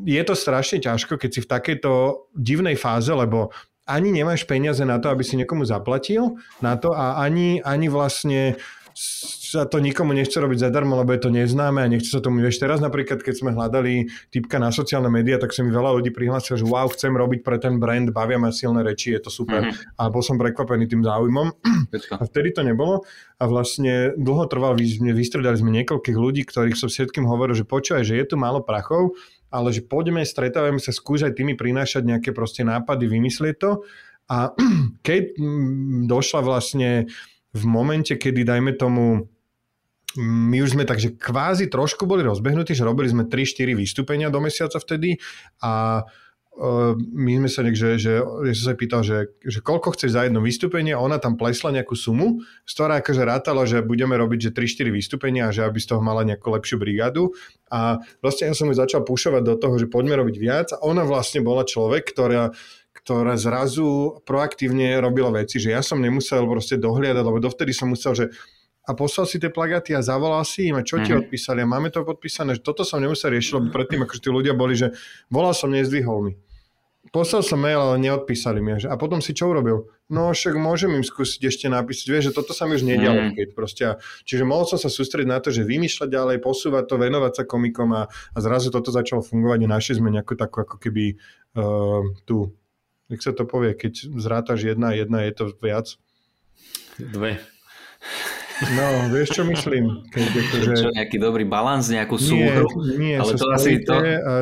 je 0.07 0.23
to 0.23 0.35
strašne 0.39 0.79
ťažko, 0.79 1.19
keď 1.19 1.31
si 1.33 1.41
v 1.43 1.51
takejto 1.51 1.91
divnej 2.33 2.79
fáze, 2.79 3.11
lebo 3.11 3.51
ani 3.87 4.15
nemáš 4.15 4.47
peniaze 4.47 4.83
na 4.87 5.03
to, 5.03 5.11
aby 5.11 5.27
si 5.27 5.35
niekomu 5.35 5.67
zaplatil 5.67 6.39
na 6.63 6.79
to 6.79 6.95
a 6.95 7.19
ani, 7.23 7.59
ani 7.63 7.91
vlastne 7.91 8.57
sa 8.93 9.65
to 9.65 9.81
nikomu 9.81 10.13
nechce 10.13 10.37
robiť 10.37 10.69
zadarmo, 10.69 10.97
lebo 11.01 11.17
je 11.17 11.21
to 11.25 11.31
neznáme 11.33 11.81
a 11.81 11.89
nechce 11.89 12.13
sa 12.13 12.21
tomu. 12.21 12.45
Vieš, 12.45 12.61
teraz 12.61 12.79
napríklad, 12.81 13.25
keď 13.25 13.35
sme 13.41 13.51
hľadali 13.57 14.09
typka 14.29 14.61
na 14.61 14.69
sociálne 14.69 15.09
médiá, 15.09 15.41
tak 15.41 15.57
sa 15.57 15.65
mi 15.65 15.73
veľa 15.73 15.97
ľudí 15.97 16.13
prihlásilo, 16.13 16.61
že 16.61 16.69
wow, 16.69 16.89
chcem 16.93 17.13
robiť 17.13 17.41
pre 17.41 17.57
ten 17.57 17.81
brand, 17.81 18.09
bavia 18.13 18.37
ma 18.37 18.53
silné 18.53 18.85
reči, 18.85 19.17
je 19.17 19.21
to 19.25 19.31
super. 19.33 19.65
Mm-hmm. 19.65 19.97
A 19.97 20.03
bol 20.13 20.21
som 20.21 20.37
prekvapený 20.37 20.89
tým 20.89 21.03
záujmom. 21.05 21.49
A 21.93 22.23
vtedy 22.29 22.53
to 22.53 22.65
nebolo 22.65 23.05
a 23.41 23.45
vlastne 23.49 24.13
dlho 24.17 24.45
trval, 24.47 24.77
vystredali 24.77 25.57
sme 25.57 25.73
niekoľkých 25.83 26.17
ľudí, 26.17 26.45
ktorých 26.45 26.77
som 26.77 26.93
všetkým 26.93 27.25
hovoril, 27.25 27.57
že 27.57 27.65
počúvaj, 27.65 28.05
že 28.05 28.21
je 28.21 28.25
tu 28.29 28.37
málo 28.37 28.61
prachov, 28.61 29.17
ale 29.53 29.69
že 29.71 29.85
poďme, 29.85 30.25
stretávame 30.25 30.81
sa, 30.81 30.91
skúšať 30.91 31.37
tými 31.37 31.55
prinášať 31.55 32.09
nejaké 32.09 32.31
proste 32.33 32.65
nápady, 32.65 33.05
vymyslieť 33.07 33.57
to. 33.61 33.71
A 34.33 34.57
keď 35.07 35.37
mm, 35.37 36.09
došla 36.09 36.41
vlastne 36.41 37.13
v 37.53 37.65
momente, 37.69 38.17
kedy 38.17 38.49
dajme 38.49 38.73
tomu 38.81 39.29
my 40.17 40.61
už 40.61 40.77
sme 40.77 40.85
takže 40.85 41.17
kvázi 41.17 41.73
trošku 41.73 42.05
boli 42.05 42.21
rozbehnutí, 42.21 42.77
že 42.77 42.85
robili 42.85 43.09
sme 43.09 43.25
3-4 43.25 43.73
vystúpenia 43.73 44.29
do 44.29 44.45
mesiaca 44.45 44.77
vtedy 44.77 45.17
a 45.65 46.05
my 47.17 47.33
sme 47.41 47.49
sa 47.49 47.65
že, 47.65 47.97
že 47.97 48.21
ja 48.21 48.53
som 48.53 48.67
sa 48.71 48.77
pýtal, 48.77 49.01
že, 49.01 49.33
že 49.41 49.65
koľko 49.65 49.97
chceš 49.97 50.13
za 50.13 50.29
jedno 50.29 50.45
vystúpenie 50.45 50.93
a 50.93 51.01
ona 51.01 51.17
tam 51.17 51.41
plesla 51.41 51.73
nejakú 51.73 51.97
sumu, 51.97 52.45
z 52.69 52.73
ktorá 52.77 53.01
akože 53.01 53.23
rátala, 53.25 53.65
že 53.65 53.81
budeme 53.81 54.13
robiť 54.21 54.53
že 54.53 54.85
3-4 54.85 54.93
vystúpenia 54.93 55.49
a 55.49 55.55
že 55.55 55.65
aby 55.65 55.81
z 55.81 55.97
toho 55.97 56.05
mala 56.05 56.29
nejakú 56.29 56.53
lepšiu 56.53 56.77
brigádu. 56.77 57.33
A 57.73 58.05
vlastne 58.21 58.53
ja 58.53 58.55
som 58.55 58.69
ju 58.69 58.77
začal 58.77 59.01
pušovať 59.01 59.43
do 59.49 59.55
toho, 59.57 59.81
že 59.81 59.89
poďme 59.89 60.21
robiť 60.21 60.37
viac 60.37 60.69
a 60.77 60.85
ona 60.85 61.09
vlastne 61.09 61.41
bola 61.41 61.65
človek, 61.65 62.13
ktorá 62.13 62.53
ktorá 62.93 63.35
zrazu 63.35 64.23
proaktívne 64.23 64.95
robila 65.03 65.35
veci, 65.35 65.59
že 65.59 65.75
ja 65.75 65.83
som 65.83 65.99
nemusel 65.99 66.47
proste 66.47 66.79
dohliadať, 66.79 67.25
lebo 67.25 67.43
dovtedy 67.43 67.75
som 67.75 67.91
musel, 67.91 68.15
že 68.15 68.27
a 68.83 68.91
poslal 68.99 69.31
si 69.31 69.39
tie 69.39 69.47
plagáty 69.47 69.95
a 69.95 70.03
zavolal 70.03 70.43
si 70.43 70.67
im 70.67 70.79
a 70.79 70.83
čo 70.83 70.99
ti 70.99 71.15
mm-hmm. 71.15 71.31
odpísali 71.31 71.63
a 71.63 71.71
máme 71.71 71.95
to 71.95 72.03
podpísané, 72.03 72.59
že 72.59 72.67
toto 72.67 72.83
som 72.83 72.99
nemusel 72.99 73.31
riešiť, 73.31 73.53
lebo 73.55 73.67
predtým 73.71 74.03
akože 74.03 74.23
tí 74.23 74.31
ľudia 74.31 74.59
boli, 74.59 74.75
že 74.75 74.91
volal 75.31 75.55
som, 75.55 75.71
nezdvihol 75.71 76.19
mi. 76.27 76.33
poslal 77.11 77.43
som 77.43 77.59
mail, 77.59 77.79
ale 77.79 77.99
neodpísali 78.03 78.59
mi. 78.63 78.79
A 78.87 78.95
potom 78.99 79.23
si 79.23 79.35
čo 79.35 79.51
urobil? 79.51 79.91
No 80.11 80.31
však 80.31 80.55
môžem 80.55 80.93
im 80.99 81.07
skúsiť 81.07 81.41
ešte 81.47 81.67
napísať. 81.67 82.07
Vieš, 82.11 82.25
že 82.31 82.37
toto 82.37 82.55
sa 82.55 82.67
mi 82.67 82.75
už 82.75 82.83
nedialo. 82.87 83.31
Mm. 83.31 83.35
Keď 83.39 83.49
proste, 83.55 83.85
čiže 84.27 84.43
mohol 84.47 84.67
som 84.67 84.79
sa 84.79 84.91
sústrediť 84.91 85.31
na 85.31 85.39
to, 85.39 85.55
že 85.55 85.67
vymýšľať 85.67 86.09
ďalej, 86.11 86.37
posúvať 86.43 86.85
to, 86.91 86.95
venovať 86.99 87.33
sa 87.39 87.45
komikom 87.47 87.91
a, 87.95 88.07
a 88.11 88.39
zrazu 88.39 88.71
toto 88.71 88.91
začalo 88.91 89.23
fungovať 89.23 89.59
a 89.63 89.73
našli 89.73 89.95
sme 89.99 90.11
nejakú 90.15 90.35
takú 90.35 90.63
ako 90.63 90.77
keby 90.79 91.17
uh, 91.59 92.03
tú, 92.29 92.55
jak 93.11 93.21
sa 93.25 93.33
to 93.35 93.47
povie, 93.47 93.75
keď 93.75 94.11
zrátaš 94.21 94.67
jedna 94.69 94.91
a 94.91 94.97
jedna, 94.99 95.25
je 95.27 95.33
to 95.33 95.45
viac? 95.59 95.87
Dve. 96.99 97.41
No, 98.77 98.87
vieš, 99.11 99.41
čo 99.41 99.43
myslím? 99.49 100.07
Keď 100.13 100.23
akože... 100.23 100.71
Čo, 100.79 100.89
nejaký 100.95 101.17
dobrý 101.19 101.45
balans, 101.49 101.91
nejakú 101.91 102.21
súhru? 102.21 102.69
Nie, 102.95 102.99
nie 102.99 103.15
ale 103.19 103.33
to 103.35 103.47
asi 103.51 103.83
to... 103.83 103.95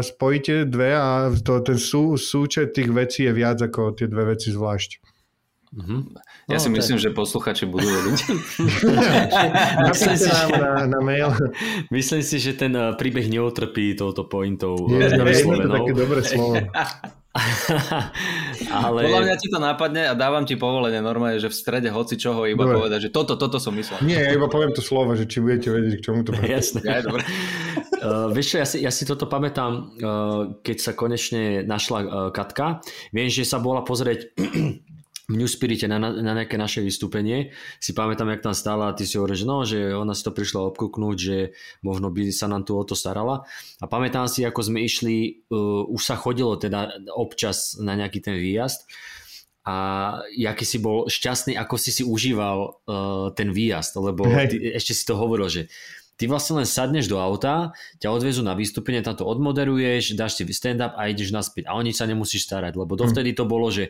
spojíte 0.05 0.69
dve 0.69 0.93
a 0.93 1.33
to, 1.33 1.65
ten 1.65 1.81
sú, 1.81 2.21
súčet 2.21 2.77
tých 2.77 2.91
vecí 2.93 3.25
je 3.25 3.33
viac 3.33 3.63
ako 3.63 3.97
tie 3.97 4.11
dve 4.11 4.37
veci 4.37 4.53
zvlášť. 4.53 5.01
Mm-hmm. 5.71 6.01
Ja 6.51 6.59
no, 6.59 6.63
si 6.67 6.69
myslím, 6.75 6.99
že 6.99 7.15
posluchači 7.15 7.63
budú 7.71 7.87
vedieť. 7.87 8.21
myslím, 9.95 10.15
si, 10.19 10.31
na, 10.59 10.83
na 10.91 10.99
mail. 10.99 11.31
myslím 11.95 12.27
si, 12.27 12.43
že 12.43 12.59
ten 12.59 12.75
eh, 12.75 12.91
príbeh 12.99 13.31
neotrpí 13.31 13.95
touto 13.95 14.27
pointou. 14.27 14.75
Je, 14.91 14.99
je, 14.99 15.15
je 15.15 15.47
to 15.47 15.71
také 15.71 15.93
dobré 15.95 16.21
slovo. 16.27 16.59
Ale... 18.87 19.07
Podľa 19.07 19.23
mňa 19.23 19.37
ti 19.39 19.47
to 19.47 19.63
nápadne 19.63 20.03
a 20.11 20.19
dávam 20.19 20.43
ti 20.43 20.59
povolenie 20.59 20.99
normálne, 20.99 21.39
že 21.39 21.47
v 21.47 21.55
strede 21.55 21.87
hoci 21.95 22.19
čoho 22.19 22.43
iba 22.51 22.67
dobre. 22.67 22.83
povedať, 22.83 23.07
že 23.07 23.11
toto, 23.15 23.39
toto 23.39 23.63
som 23.63 23.71
myslel. 23.79 24.03
Nie, 24.03 24.19
ja 24.27 24.35
iba 24.35 24.51
poviem 24.51 24.75
to 24.75 24.83
slovo, 24.83 25.15
že 25.15 25.31
či 25.31 25.39
budete 25.39 25.71
vedieť, 25.71 26.03
k 26.03 26.05
čomu 26.11 26.27
to 26.27 26.35
bude. 26.37 26.51
Jasné. 26.51 26.83
Ja, 26.83 27.07
dobre. 27.07 27.23
uh, 28.03 28.27
vieš 28.35 28.47
čo, 28.51 28.57
ja 28.59 28.67
si, 28.67 28.77
ja 28.83 28.91
si 28.91 29.07
toto 29.07 29.31
pamätám, 29.31 29.71
uh, 29.71 30.41
keď 30.59 30.77
sa 30.83 30.93
konečne 30.99 31.63
našla 31.63 31.99
uh, 32.03 32.09
Katka. 32.35 32.83
Viem, 33.15 33.31
že 33.31 33.47
sa 33.47 33.63
bola 33.63 33.87
pozrieť 33.87 34.35
v 35.31 35.39
New 35.39 35.47
Spirite 35.47 35.87
na, 35.87 36.03
na 36.03 36.33
nejaké 36.35 36.59
naše 36.59 36.83
vystúpenie. 36.83 37.55
Si 37.79 37.95
pamätám, 37.95 38.27
jak 38.35 38.43
tam 38.43 38.55
stála 38.55 38.91
a 38.91 38.97
ty 38.99 39.07
si 39.07 39.15
hovoril, 39.15 39.39
že 39.39 39.47
no, 39.47 39.63
že 39.63 39.79
ona 39.95 40.11
si 40.19 40.27
to 40.27 40.35
prišla 40.35 40.75
obkúknúť, 40.75 41.17
že 41.17 41.39
možno 41.87 42.11
by 42.11 42.35
sa 42.35 42.51
nám 42.51 42.67
tu 42.67 42.75
o 42.75 42.83
to 42.83 42.99
starala. 42.99 43.47
A 43.79 43.87
pamätám 43.87 44.27
si, 44.27 44.43
ako 44.43 44.67
sme 44.67 44.83
išli, 44.83 45.47
uh, 45.55 45.87
už 45.87 46.03
sa 46.03 46.19
chodilo 46.19 46.59
teda 46.59 46.91
občas 47.15 47.79
na 47.79 47.95
nejaký 47.95 48.19
ten 48.19 48.35
výjazd 48.35 48.91
a 49.63 49.77
jaký 50.35 50.65
si 50.67 50.83
bol 50.83 51.07
šťastný, 51.07 51.55
ako 51.55 51.75
si 51.79 51.95
si 51.95 52.03
užíval 52.03 52.59
uh, 52.67 53.29
ten 53.37 53.55
výjazd, 53.55 54.03
lebo 54.03 54.27
ty, 54.51 54.57
ešte 54.75 54.97
si 54.97 55.05
to 55.07 55.15
hovoril, 55.15 55.47
že 55.47 55.71
ty 56.17 56.29
vlastne 56.29 56.61
len 56.61 56.69
sadneš 56.69 57.09
do 57.09 57.17
auta, 57.17 57.73
ťa 57.97 58.13
odvezú 58.13 58.45
na 58.45 58.53
vystúpenie, 58.53 59.01
tam 59.01 59.17
to 59.17 59.25
odmoderuješ, 59.25 60.17
dáš 60.17 60.37
si 60.37 60.45
stand-up 60.53 60.93
a 60.97 61.09
ideš 61.09 61.33
naspäť 61.33 61.69
a 61.69 61.77
o 61.77 61.81
nič 61.81 61.97
sa 61.97 62.05
nemusíš 62.05 62.45
starať, 62.45 62.77
lebo 62.77 62.93
dovtedy 62.93 63.33
to 63.33 63.49
bolo, 63.49 63.73
že 63.73 63.89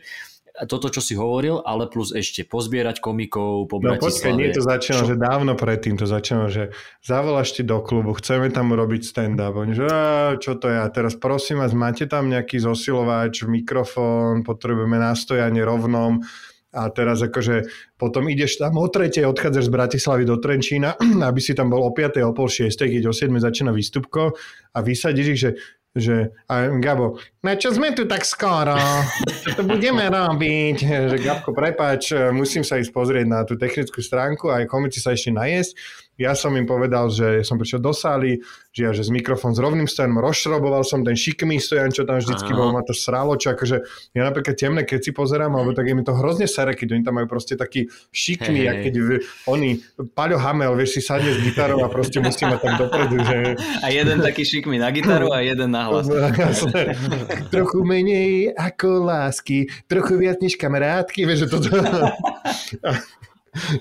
toto, 0.67 0.91
čo 0.91 0.99
si 0.99 1.15
hovoril, 1.15 1.63
ale 1.63 1.87
plus 1.87 2.11
ešte 2.11 2.43
pozbierať 2.43 2.99
komikov 2.99 3.71
po 3.71 3.79
No 3.79 3.95
počkaj, 3.97 4.35
nie 4.35 4.51
to 4.51 4.61
začalo, 4.61 5.07
čo? 5.07 5.09
že 5.13 5.17
dávno 5.17 5.55
predtým 5.55 5.95
to 5.95 6.05
začalo, 6.05 6.51
že 6.51 6.75
zavoláš 7.01 7.55
ti 7.55 7.63
do 7.63 7.79
klubu, 7.79 8.11
chceme 8.19 8.51
tam 8.51 8.75
urobiť 8.75 9.01
stand-up. 9.01 9.55
Oni, 9.55 9.73
že 9.73 9.87
čo 10.43 10.59
to 10.59 10.67
je? 10.67 10.77
A 10.77 10.87
teraz 10.91 11.15
prosím 11.15 11.63
vás, 11.63 11.71
máte 11.71 12.05
tam 12.05 12.27
nejaký 12.27 12.59
zosilovač, 12.59 13.47
mikrofón, 13.47 14.43
potrebujeme 14.43 14.99
nastojanie 14.99 15.63
rovnom. 15.63 16.21
A 16.71 16.87
teraz 16.87 17.19
akože 17.19 17.67
potom 17.99 18.31
ideš 18.31 18.63
tam 18.63 18.79
o 18.79 18.87
tretej, 18.87 19.27
odchádzaš 19.27 19.67
z 19.67 19.75
Bratislavy 19.75 20.23
do 20.23 20.39
Trenčína, 20.39 20.95
aby 21.29 21.39
si 21.43 21.51
tam 21.51 21.67
bol 21.67 21.83
o 21.83 21.91
5. 21.91 22.23
o 22.23 22.31
pol 22.31 22.47
6. 22.47 22.71
keď 22.71 23.11
o 23.11 23.13
7. 23.15 23.27
začína 23.35 23.75
výstupko 23.75 24.31
a 24.71 24.77
vysadíš 24.79 25.27
ich, 25.35 25.39
že 25.39 25.51
že 25.91 26.31
a 26.47 26.71
Gabo, 26.79 27.19
na 27.43 27.59
čo 27.59 27.75
sme 27.75 27.91
tu 27.91 28.07
tak 28.07 28.23
skoro? 28.23 28.79
Čo 29.43 29.59
to 29.59 29.63
budeme 29.67 30.07
robiť? 30.07 30.77
Že 31.11 31.17
Gabko, 31.19 31.51
prepáč, 31.51 32.15
musím 32.31 32.63
sa 32.63 32.79
ísť 32.79 32.95
pozrieť 32.95 33.27
na 33.27 33.43
tú 33.43 33.59
technickú 33.59 33.99
stránku 33.99 34.47
a 34.47 34.63
aj 34.63 34.71
sa 35.03 35.11
ešte 35.11 35.35
najesť. 35.35 35.75
Ja 36.19 36.37
som 36.37 36.53
im 36.53 36.67
povedal, 36.67 37.07
že 37.09 37.41
som 37.41 37.55
prišiel 37.55 37.81
do 37.81 37.95
sály, 37.95 38.43
že 38.75 38.81
ja 38.83 38.91
že 38.91 39.07
s 39.07 39.11
mikrofón 39.11 39.55
s 39.55 39.59
rovným 39.63 39.87
stojanom 39.87 40.21
rozšroboval 40.21 40.83
som 40.83 41.01
ten 41.01 41.15
šikmý 41.17 41.57
stojan, 41.57 41.89
čo 41.89 42.03
tam 42.03 42.19
vždycky 42.19 42.51
bol, 42.51 42.75
ma 42.75 42.83
to 42.85 42.93
sralo, 42.93 43.39
čo 43.39 43.55
akože 43.55 43.77
ja 44.13 44.27
napríklad 44.27 44.53
temné, 44.53 44.83
keď 44.83 44.99
si 45.07 45.11
pozerám, 45.15 45.49
alebo 45.55 45.71
tak 45.71 45.87
je 45.87 45.95
mi 45.95 46.03
to 46.03 46.13
hrozne 46.13 46.45
sere, 46.45 46.75
keď 46.75 46.99
oni 46.99 47.03
tam 47.07 47.17
majú 47.17 47.27
proste 47.31 47.55
taký 47.55 47.87
šikmý, 48.11 48.61
hey, 48.67 48.83
keď 48.85 48.93
v, 48.99 49.07
oni, 49.49 49.69
Paľo 50.13 50.37
Hamel, 50.37 50.75
vieš, 50.77 50.99
si 50.99 51.01
sadne 51.01 51.31
s 51.31 51.39
gitarou 51.41 51.81
a 51.81 51.87
proste 51.89 52.19
musí 52.19 52.43
mať 52.45 52.59
tam 52.59 52.73
dopredu, 52.75 53.17
že... 53.23 53.37
A 53.81 53.87
jeden 53.89 54.19
taký 54.19 54.43
šikmý 54.43 54.77
na 54.77 54.91
gitaru 54.91 55.31
a 55.31 55.41
jeden 55.41 55.73
na 55.73 55.89
hlas. 55.89 56.05
trochu 57.55 57.79
menej 57.81 58.53
ako 58.53 59.07
lásky, 59.09 59.65
trochu 59.87 60.19
viac 60.21 60.37
než 60.43 60.59
kamarátky, 60.59 61.25
vieš, 61.25 61.47
že 61.47 61.47
toto... 61.49 61.69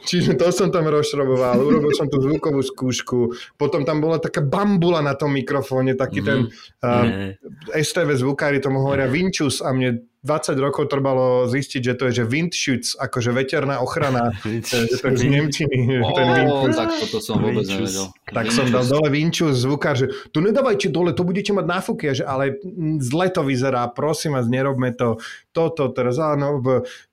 Čiže 0.08 0.34
to 0.34 0.50
som 0.50 0.74
tam 0.74 0.90
rozšroboval, 0.90 1.62
urobil 1.62 1.94
som 1.94 2.10
tú 2.10 2.18
zvukovú 2.18 2.58
skúšku, 2.58 3.18
potom 3.54 3.86
tam 3.86 4.02
bola 4.02 4.18
taká 4.18 4.42
bambula 4.42 4.98
na 4.98 5.14
tom 5.14 5.30
mikrofóne, 5.30 5.94
taký 5.94 6.26
mm-hmm. 6.26 6.26
ten 6.26 6.40
uh, 6.82 7.78
STV 7.78 8.18
zvukári 8.18 8.58
tomu 8.58 8.82
hovoria 8.82 9.06
Vinčus 9.06 9.62
a 9.62 9.70
mne 9.70 10.09
20 10.20 10.52
rokov 10.60 10.92
trvalo 10.92 11.48
zistiť, 11.48 11.80
že 11.80 11.94
to 11.96 12.04
je 12.12 12.20
že 12.20 12.24
Windschutz, 12.28 12.92
akože 13.00 13.32
veterná 13.32 13.80
ochrana, 13.80 14.36
že 14.68 15.00
to 15.00 15.08
je 15.08 15.16
z 15.16 15.24
Nemčiny. 15.32 16.04
Oh, 16.04 16.12
ten 16.12 16.28
Windschutz. 16.36 16.76
tak 16.76 16.90
toto 17.00 17.18
som 17.24 17.40
vôbec 17.40 17.64
nevedel. 17.64 18.12
Tak 18.28 18.46
som 18.52 18.68
dal 18.68 18.84
dole 18.84 19.08
Windschutz, 19.08 19.64
zvukár, 19.64 19.96
že 19.96 20.12
tu 20.28 20.44
nedávajte 20.44 20.92
dole, 20.92 21.16
to 21.16 21.24
budete 21.24 21.56
mať 21.56 21.64
náfuky, 21.64 22.12
že 22.12 22.28
ale 22.28 22.60
zle 23.00 23.32
to 23.32 23.40
vyzerá, 23.40 23.88
prosím 23.88 24.36
vás, 24.36 24.44
nerobme 24.44 24.92
to, 24.92 25.16
toto, 25.56 25.88
teraz 25.88 26.20
áno, 26.20 26.60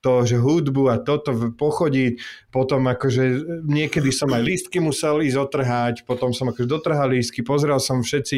to, 0.03 0.11
že 0.27 0.35
hudbu 0.35 0.91
a 0.91 0.99
toto 0.99 1.31
pochodiť, 1.55 2.19
potom 2.51 2.91
akože 2.91 3.23
niekedy 3.63 4.11
som 4.11 4.35
aj 4.35 4.43
lístky 4.43 4.83
musel 4.83 5.23
ísť 5.23 5.37
otrhať, 5.39 5.95
potom 6.03 6.35
som 6.35 6.51
akože 6.51 6.67
dotrhal 6.67 7.15
lístky, 7.15 7.39
pozrel 7.39 7.79
som 7.79 8.03
všetci 8.03 8.35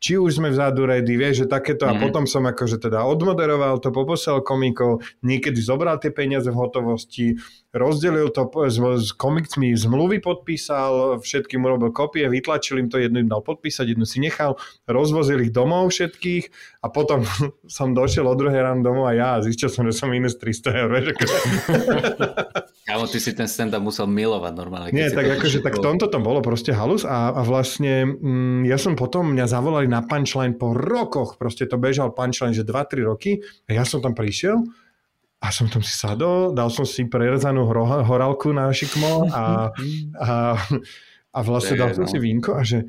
či 0.00 0.16
už 0.16 0.40
sme 0.40 0.48
vzadu 0.48 0.88
ready, 0.88 1.14
vieš, 1.20 1.44
že 1.44 1.52
takéto 1.52 1.84
mm. 1.84 1.90
a 1.90 1.92
mhm. 1.94 2.00
potom 2.00 2.24
som 2.24 2.42
akože 2.48 2.80
teda 2.80 3.04
odmoderoval 3.04 3.78
to, 3.84 3.92
poposiel 3.92 4.40
komikov, 4.40 5.04
niekedy 5.20 5.60
zobral 5.60 6.00
tie 6.00 6.08
peniaze 6.10 6.48
v 6.48 6.56
hotovosti, 6.56 7.36
rozdelil 7.70 8.34
to 8.34 8.50
s, 8.66 8.76
s 8.78 9.10
komikmi, 9.14 9.78
zmluvy 9.78 10.18
podpísal, 10.18 11.22
všetkým 11.22 11.62
urobil 11.62 11.94
kopie, 11.94 12.26
vytlačil 12.26 12.82
im 12.82 12.90
to, 12.90 12.98
jednu 12.98 13.22
im 13.22 13.30
dal 13.30 13.46
podpísať, 13.46 13.94
jednu 13.94 14.02
si 14.02 14.18
nechal, 14.18 14.58
rozvozil 14.90 15.38
ich 15.46 15.54
domov 15.54 15.94
všetkých 15.94 16.50
a 16.82 16.86
potom 16.90 17.22
som 17.70 17.94
došiel 17.94 18.26
o 18.26 18.34
druhé 18.34 18.58
ráno 18.58 18.82
domov 18.82 19.06
a 19.06 19.14
ja 19.14 19.28
a 19.38 19.42
zistil 19.46 19.70
som, 19.70 19.86
že 19.86 19.94
som 19.94 20.10
minus 20.10 20.34
300 20.42 20.82
eur. 20.82 20.90
Kámo, 22.90 23.06
ty 23.06 23.22
si 23.22 23.30
ten 23.38 23.46
stand-up 23.46 23.86
musel 23.86 24.10
milovať 24.10 24.52
normálne. 24.58 24.90
Nie, 24.90 25.14
tak 25.14 25.38
akože 25.38 25.62
tak 25.62 25.78
v 25.78 25.84
tomto 25.84 26.10
to 26.10 26.18
bolo 26.18 26.42
proste 26.42 26.74
halus 26.74 27.06
a, 27.06 27.30
a 27.30 27.40
vlastne 27.46 28.02
mm, 28.02 28.66
ja 28.66 28.74
som 28.82 28.98
potom, 28.98 29.30
mňa 29.30 29.46
zavolali 29.46 29.86
na 29.86 30.02
punchline 30.02 30.58
po 30.58 30.74
rokoch, 30.74 31.38
proste 31.38 31.70
to 31.70 31.78
bežal 31.78 32.10
punchline, 32.10 32.50
že 32.50 32.66
2-3 32.66 33.06
roky 33.06 33.46
a 33.70 33.78
ja 33.78 33.86
som 33.86 34.02
tam 34.02 34.18
prišiel 34.18 34.66
a 35.40 35.48
som 35.48 35.72
tam 35.72 35.80
si 35.80 35.96
sadol, 35.96 36.52
dal 36.52 36.68
som 36.68 36.84
si 36.84 37.08
prerezanú 37.08 37.64
horálku 38.04 38.52
na 38.52 38.68
šikmo 38.68 39.32
a, 39.32 39.72
a, 40.28 40.32
a 41.32 41.38
vlastne 41.40 41.80
dal 41.80 41.96
som 41.96 42.04
si 42.04 42.20
vínko 42.20 42.60
a 42.60 42.62
že 42.62 42.84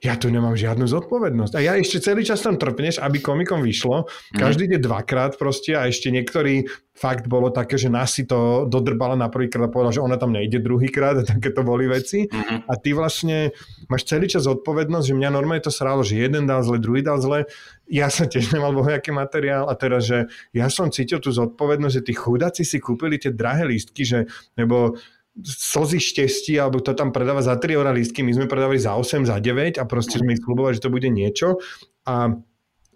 ja 0.00 0.16
tu 0.16 0.32
nemám 0.32 0.56
žiadnu 0.56 0.88
zodpovednosť. 0.88 1.52
A 1.56 1.60
ja 1.60 1.72
ešte 1.76 2.00
celý 2.00 2.24
čas 2.24 2.40
tam 2.40 2.56
trpneš, 2.56 3.04
aby 3.04 3.20
komikom 3.20 3.60
vyšlo. 3.60 4.08
Mhm. 4.08 4.38
Každý 4.40 4.62
ide 4.64 4.80
dvakrát 4.80 5.36
proste 5.36 5.76
a 5.76 5.84
ešte 5.84 6.08
niektorý 6.08 6.64
fakt 6.96 7.28
bolo 7.32 7.48
také, 7.48 7.80
že 7.80 7.88
nás 7.88 8.12
si 8.12 8.28
to 8.28 8.68
dodrbala 8.68 9.16
na 9.16 9.32
prvýkrát 9.32 9.68
a 9.68 9.72
povedala, 9.72 9.96
že 9.96 10.04
ona 10.04 10.20
tam 10.20 10.36
nejde 10.36 10.60
druhýkrát 10.60 11.16
a 11.20 11.24
takéto 11.24 11.60
boli 11.60 11.84
veci. 11.84 12.28
Uh-huh. 12.28 12.64
A 12.64 12.72
ty 12.80 12.96
vlastne 12.96 13.52
máš 13.92 14.08
celý 14.08 14.28
čas 14.28 14.48
zodpovednosť, 14.48 15.04
že 15.12 15.14
mňa 15.16 15.30
normálne 15.32 15.64
to 15.64 15.72
sralo, 15.72 16.00
že 16.00 16.16
jeden 16.16 16.48
dal 16.48 16.64
zle, 16.64 16.80
druhý 16.80 17.04
dal 17.04 17.20
zle. 17.20 17.44
Ja 17.88 18.08
som 18.08 18.28
tiež 18.28 18.56
nemal 18.56 18.72
bohajaký 18.72 19.12
materiál 19.12 19.68
a 19.68 19.76
teraz, 19.76 20.08
že 20.08 20.28
ja 20.56 20.72
som 20.72 20.88
cítil 20.88 21.20
tú 21.20 21.28
zodpovednosť, 21.28 21.94
že 22.00 22.06
tí 22.08 22.12
chudáci 22.16 22.62
si 22.64 22.80
kúpili 22.80 23.20
tie 23.20 23.32
drahé 23.32 23.68
lístky, 23.68 24.04
že, 24.04 24.28
nebo 24.56 24.96
slzy 25.38 25.98
štesti, 26.02 26.58
alebo 26.58 26.82
to 26.82 26.92
tam 26.92 27.14
predáva 27.14 27.40
za 27.40 27.54
3 27.54 27.78
eurá 27.78 27.94
lístky, 27.94 28.26
my 28.26 28.34
sme 28.34 28.50
predávali 28.50 28.82
za 28.82 28.98
8, 28.98 29.28
za 29.28 29.38
9 29.38 29.78
a 29.78 29.84
proste 29.86 30.18
sme 30.18 30.34
ich 30.34 30.42
slubovali, 30.42 30.76
že 30.76 30.84
to 30.84 30.94
bude 30.94 31.06
niečo. 31.06 31.62
A 32.08 32.34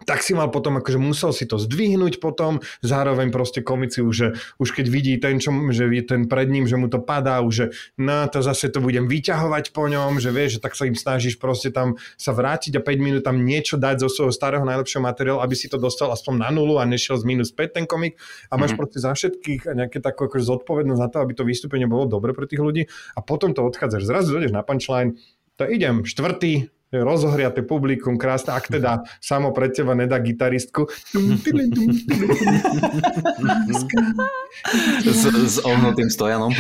tak 0.05 0.21
si 0.21 0.37
mal 0.37 0.53
potom, 0.53 0.77
akože 0.79 1.01
musel 1.01 1.33
si 1.33 1.49
to 1.49 1.57
zdvihnúť 1.57 2.21
potom, 2.21 2.61
zároveň 2.85 3.33
proste 3.33 3.64
komici 3.64 4.05
už, 4.05 4.14
že 4.14 4.29
už 4.61 4.69
keď 4.77 4.87
vidí 4.93 5.17
ten, 5.17 5.40
čo, 5.40 5.51
že 5.73 5.88
je 5.88 6.05
ten 6.05 6.29
pred 6.29 6.47
ním, 6.53 6.69
že 6.69 6.77
mu 6.77 6.93
to 6.93 7.01
padá, 7.01 7.40
už 7.40 7.55
že 7.55 7.64
no 7.97 8.27
to 8.27 8.43
zase 8.43 8.69
to 8.69 8.83
budem 8.83 9.07
vyťahovať 9.07 9.71
po 9.71 9.87
ňom, 9.87 10.19
že 10.19 10.35
vieš, 10.35 10.59
že 10.59 10.61
tak 10.61 10.75
sa 10.75 10.85
im 10.85 10.99
snažíš 10.99 11.38
proste 11.38 11.71
tam 11.71 11.95
sa 12.19 12.35
vrátiť 12.35 12.77
a 12.77 12.81
5 12.83 12.99
minút 12.99 13.23
tam 13.23 13.47
niečo 13.47 13.79
dať 13.79 14.03
zo 14.05 14.09
svojho 14.11 14.35
starého 14.35 14.67
najlepšieho 14.67 15.01
materiálu, 15.01 15.40
aby 15.40 15.55
si 15.55 15.71
to 15.71 15.79
dostal 15.79 16.11
aspoň 16.11 16.35
na 16.43 16.51
nulu 16.51 16.83
a 16.83 16.85
nešiel 16.85 17.17
z 17.17 17.25
minus 17.25 17.55
5 17.55 17.79
ten 17.79 17.85
komik 17.87 18.19
a 18.51 18.59
máš 18.59 18.75
mm-hmm. 18.75 18.79
proste 18.79 18.99
za 18.99 19.14
všetkých 19.14 19.61
nejaké 19.71 20.03
takú 20.03 20.27
akože 20.27 20.45
zodpovednosť 20.45 21.01
za 21.01 21.09
to, 21.09 21.17
aby 21.23 21.33
to 21.33 21.47
vystúpenie 21.47 21.87
bolo 21.87 22.11
dobre 22.11 22.35
pre 22.35 22.51
tých 22.51 22.61
ľudí 22.61 22.83
a 23.14 23.23
potom 23.23 23.55
to 23.55 23.62
odchádzaš. 23.62 24.05
Zrazu 24.05 24.35
dojdeš 24.35 24.53
na 24.53 24.67
punchline, 24.67 25.14
to 25.55 25.71
idem 25.71 26.03
štvrtý, 26.03 26.74
rozohriate 27.02 27.66
publikum, 27.66 28.14
krásne, 28.20 28.54
ak 28.54 28.70
teda 28.70 29.02
samo 29.18 29.50
pre 29.50 29.72
teba 29.72 29.96
nedá 29.96 30.20
gitaristku. 30.20 30.87
s, 35.02 35.22
s 35.24 35.57
ohnutým 35.64 36.11
stojanom 36.12 36.54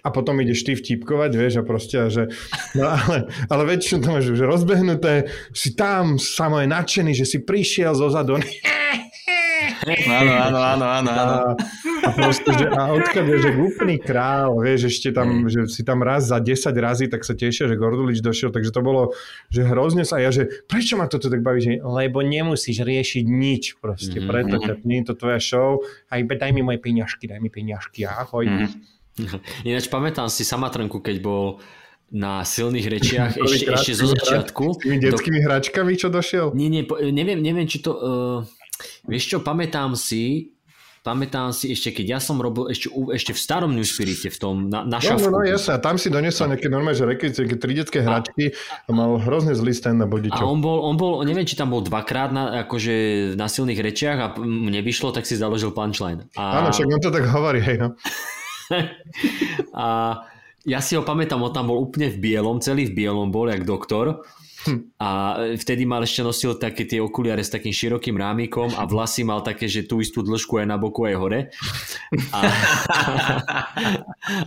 a 0.00 0.08
potom 0.08 0.40
ideš 0.40 0.64
ty 0.64 0.72
vtipkovať, 0.76 1.30
vieš, 1.36 1.54
a 1.60 1.62
proste, 1.64 2.08
že, 2.08 2.32
no 2.72 2.88
ale, 2.88 3.28
ale 3.52 3.62
väčšinou 3.68 4.00
to 4.00 4.08
máš 4.08 4.32
že 4.32 4.48
rozbehnuté, 4.48 5.28
si 5.52 5.76
tam, 5.76 6.16
samo 6.16 6.60
je 6.64 6.68
nadšený, 6.72 7.12
že 7.12 7.28
si 7.28 7.38
prišiel 7.44 7.92
zo 7.92 8.08
zadu. 8.08 8.40
Áno, 10.10 10.32
áno, 10.32 10.58
áno, 10.58 10.84
áno. 10.84 11.10
A, 11.10 11.26
a 12.04 12.08
proste, 12.12 12.50
že, 12.52 12.66
a 12.68 12.92
odkiaľ 12.92 13.24
že 13.40 13.50
úplný 13.56 13.96
král, 14.00 14.56
vieš, 14.60 14.92
ešte 14.92 15.12
tam, 15.14 15.48
že 15.48 15.68
si 15.68 15.82
tam 15.82 16.04
raz 16.04 16.28
za 16.28 16.38
10 16.38 16.72
razy, 16.76 17.06
tak 17.08 17.24
sa 17.24 17.32
tešia, 17.32 17.68
že 17.68 17.80
Gordulič 17.80 18.20
došiel, 18.20 18.52
takže 18.52 18.72
to 18.72 18.80
bolo, 18.84 19.12
že 19.48 19.64
hrozne 19.64 20.04
sa, 20.04 20.20
ja, 20.20 20.28
že 20.32 20.48
prečo 20.68 20.96
ma 21.00 21.08
toto 21.08 21.32
tak 21.32 21.40
baví, 21.40 21.60
že 21.60 21.72
lebo 21.80 22.20
nemusíš 22.20 22.84
riešiť 22.84 23.24
nič 23.24 23.80
proste, 23.80 24.20
mm-hmm. 24.20 24.30
preto 24.30 24.54
ťa, 24.60 24.72
nie 24.84 25.00
je 25.02 25.06
to 25.12 25.14
tvoja 25.16 25.40
show, 25.40 25.80
a 26.12 26.20
iba 26.20 26.36
daj 26.36 26.52
mi 26.52 26.60
moje 26.60 26.80
peňažky, 26.80 27.28
daj 27.28 27.40
mi 27.40 27.48
peňažky, 27.48 28.04
ahoj. 28.04 28.44
Mm-hmm. 28.46 29.68
Ináč 29.68 29.90
pamätám 29.92 30.32
si 30.32 30.46
Samatranku, 30.46 31.04
keď 31.04 31.20
bol 31.20 31.60
na 32.10 32.42
silných 32.42 32.86
rečiach 32.90 33.32
ešte, 33.46 33.70
ešte 33.70 33.92
zo 33.94 34.06
začiatku. 34.10 34.64
S 34.74 34.78
tými 34.82 34.98
detskými 34.98 35.40
do... 35.40 35.44
hračkami, 35.46 35.92
čo 35.94 36.10
došiel? 36.10 36.50
Nie, 36.58 36.68
nie, 36.68 36.82
neviem, 37.14 37.38
neviem 37.38 37.66
či 37.70 37.80
to... 37.80 37.90
Uh, 37.94 38.59
vieš 39.06 39.24
čo, 39.32 39.38
pamätám 39.40 39.96
si, 39.98 40.54
pamätám 41.00 41.56
si 41.56 41.72
ešte, 41.72 41.96
keď 41.96 42.06
ja 42.16 42.20
som 42.20 42.36
robil 42.36 42.68
ešte, 42.68 42.92
ešte 42.92 43.32
v 43.32 43.40
starom 43.40 43.72
New 43.72 43.84
Spirite, 43.84 44.28
v 44.28 44.38
tom 44.38 44.68
na, 44.68 44.84
na 44.84 45.00
šavku. 45.00 45.32
No, 45.32 45.40
no, 45.40 45.44
no 45.44 45.48
jasne, 45.48 45.76
a 45.76 45.78
tam 45.80 45.96
si 45.96 46.12
doniesol 46.12 46.52
nejaké 46.52 46.68
normálne, 46.68 46.96
že 46.96 47.08
rekice, 47.08 47.48
tri 47.56 47.72
detské 47.72 48.04
hračky 48.04 48.52
a 48.84 48.90
mal 48.92 49.16
hrozne 49.16 49.56
zlý 49.56 49.72
stand 49.72 50.04
na 50.04 50.06
bodičov. 50.08 50.44
A 50.44 50.48
on 50.48 50.60
bol, 50.60 50.84
on 50.84 51.00
bol, 51.00 51.24
neviem, 51.24 51.48
či 51.48 51.56
tam 51.56 51.72
bol 51.72 51.80
dvakrát 51.80 52.36
na, 52.36 52.64
akože 52.68 53.32
na 53.34 53.48
silných 53.48 53.80
rečiach 53.80 54.18
a 54.20 54.26
mne 54.36 54.84
vyšlo, 54.84 55.16
tak 55.16 55.24
si 55.24 55.40
založil 55.40 55.72
punchline. 55.72 56.28
A... 56.36 56.60
Áno, 56.60 56.68
však 56.68 56.86
on 56.88 57.00
to 57.00 57.10
tak 57.10 57.24
hovorí, 57.32 57.64
hej 57.64 57.80
no. 57.80 57.88
a 59.76 60.20
ja 60.68 60.78
si 60.84 60.92
ho 60.92 61.00
pamätám, 61.00 61.40
on 61.40 61.56
tam 61.56 61.72
bol 61.72 61.80
úplne 61.80 62.12
v 62.12 62.20
bielom, 62.20 62.60
celý 62.60 62.92
v 62.92 63.04
bielom 63.04 63.32
bol, 63.32 63.48
jak 63.48 63.64
doktor. 63.64 64.20
Hm. 64.68 64.92
A 65.00 65.08
vtedy 65.56 65.88
mal 65.88 66.04
ešte 66.04 66.20
nosil 66.20 66.52
také 66.60 66.84
tie 66.84 67.00
okuliare 67.00 67.40
s 67.40 67.48
takým 67.48 67.72
širokým 67.72 68.12
rámikom 68.12 68.76
a 68.76 68.84
vlasy 68.84 69.24
mal 69.24 69.40
také, 69.40 69.64
že 69.64 69.88
tú 69.88 70.04
istú 70.04 70.20
dĺžku 70.20 70.60
aj 70.60 70.66
na 70.68 70.76
boku, 70.76 71.08
aj 71.08 71.16
hore. 71.16 71.40
A, 72.32 72.40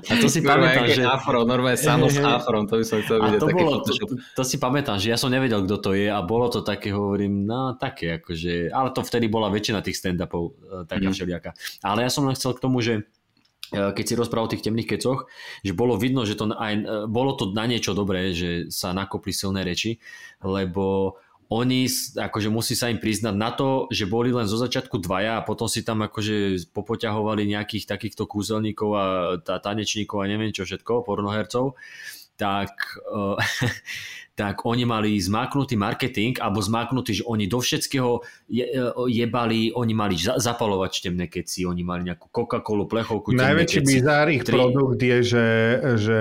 a 0.09 0.11
to 0.21 0.29
si 0.29 0.45
no, 0.45 0.53
pamätám, 0.53 0.85
že... 0.93 1.01
Afro, 1.01 1.49
normálne 1.49 1.81
samo 1.81 2.13
s 2.13 2.21
afrom, 2.21 2.69
to 2.69 2.77
by 2.77 2.85
som 2.85 3.01
chcel 3.01 3.25
vidieť. 3.25 3.41
To, 3.41 3.47
bolo, 3.49 3.81
to, 3.81 3.93
to, 4.37 4.43
si 4.45 4.61
pamätám, 4.61 5.01
že 5.01 5.09
ja 5.09 5.17
som 5.17 5.33
nevedel, 5.33 5.65
kto 5.65 5.77
to 5.81 5.91
je 5.97 6.13
a 6.13 6.21
bolo 6.21 6.45
to 6.53 6.61
také, 6.61 6.93
hovorím, 6.93 7.49
no 7.49 7.73
také, 7.81 8.21
akože, 8.21 8.69
ale 8.69 8.93
to 8.93 9.01
vtedy 9.01 9.25
bola 9.25 9.49
väčšina 9.49 9.81
tých 9.81 9.97
stand-upov, 9.97 10.53
e, 10.53 10.85
taká 10.85 11.09
mm. 11.09 11.15
všelijaká. 11.17 11.49
Ale 11.81 12.05
ja 12.05 12.13
som 12.13 12.29
len 12.29 12.37
chcel 12.37 12.53
k 12.53 12.61
tomu, 12.61 12.85
že 12.85 13.09
keď 13.73 14.05
si 14.05 14.13
rozprával 14.13 14.47
o 14.47 14.53
tých 14.53 14.65
temných 14.69 14.95
kecoch, 14.95 15.25
že 15.65 15.73
bolo 15.73 15.97
vidno, 15.97 16.23
že 16.23 16.37
to 16.37 16.53
aj, 16.53 16.73
e, 16.77 16.83
bolo 17.09 17.33
to 17.33 17.49
na 17.51 17.65
niečo 17.65 17.97
dobré, 17.97 18.31
že 18.31 18.69
sa 18.69 18.93
nakopli 18.93 19.33
silné 19.33 19.65
reči, 19.65 19.97
lebo 20.45 21.17
oni, 21.53 21.85
akože 22.17 22.49
musí 22.49 22.73
sa 22.73 22.89
im 22.89 22.97
priznať 22.97 23.35
na 23.37 23.53
to, 23.53 23.85
že 23.93 24.09
boli 24.09 24.33
len 24.33 24.49
zo 24.49 24.57
začiatku 24.57 24.97
dvaja 24.97 25.37
a 25.37 25.45
potom 25.45 25.69
si 25.69 25.85
tam 25.85 26.01
akože 26.01 26.69
popoťahovali 26.73 27.45
nejakých 27.45 27.85
takýchto 27.85 28.25
kúzelníkov 28.25 28.89
a 28.97 29.05
tanečníkov 29.61 30.23
a 30.23 30.29
neviem 30.29 30.49
čo 30.49 30.65
všetko, 30.65 31.05
pornohercov, 31.05 31.77
tak 32.39 32.73
uh, 33.05 33.37
tak 34.33 34.65
oni 34.65 34.81
mali 34.81 35.13
zmáknutý 35.21 35.77
marketing, 35.77 36.41
alebo 36.41 36.57
zmáknutý, 36.57 37.21
že 37.21 37.23
oni 37.29 37.45
do 37.45 37.61
všetkého 37.61 38.25
je, 38.49 38.65
e, 38.65 38.89
jebali, 39.13 39.69
oni 39.69 39.93
mali 39.93 40.17
zapalovať 40.17 41.05
temné 41.05 41.29
keci, 41.29 41.69
oni 41.69 41.85
mali 41.85 42.09
nejakú 42.09 42.33
Coca-Colu, 42.33 42.89
plechovku, 42.89 43.29
Najväčší 43.29 43.85
bizár 43.85 44.33
ich 44.33 44.41
tri... 44.41 44.57
produkt 44.57 44.97
je, 44.97 45.17
že, 45.21 45.47
že 46.01 46.19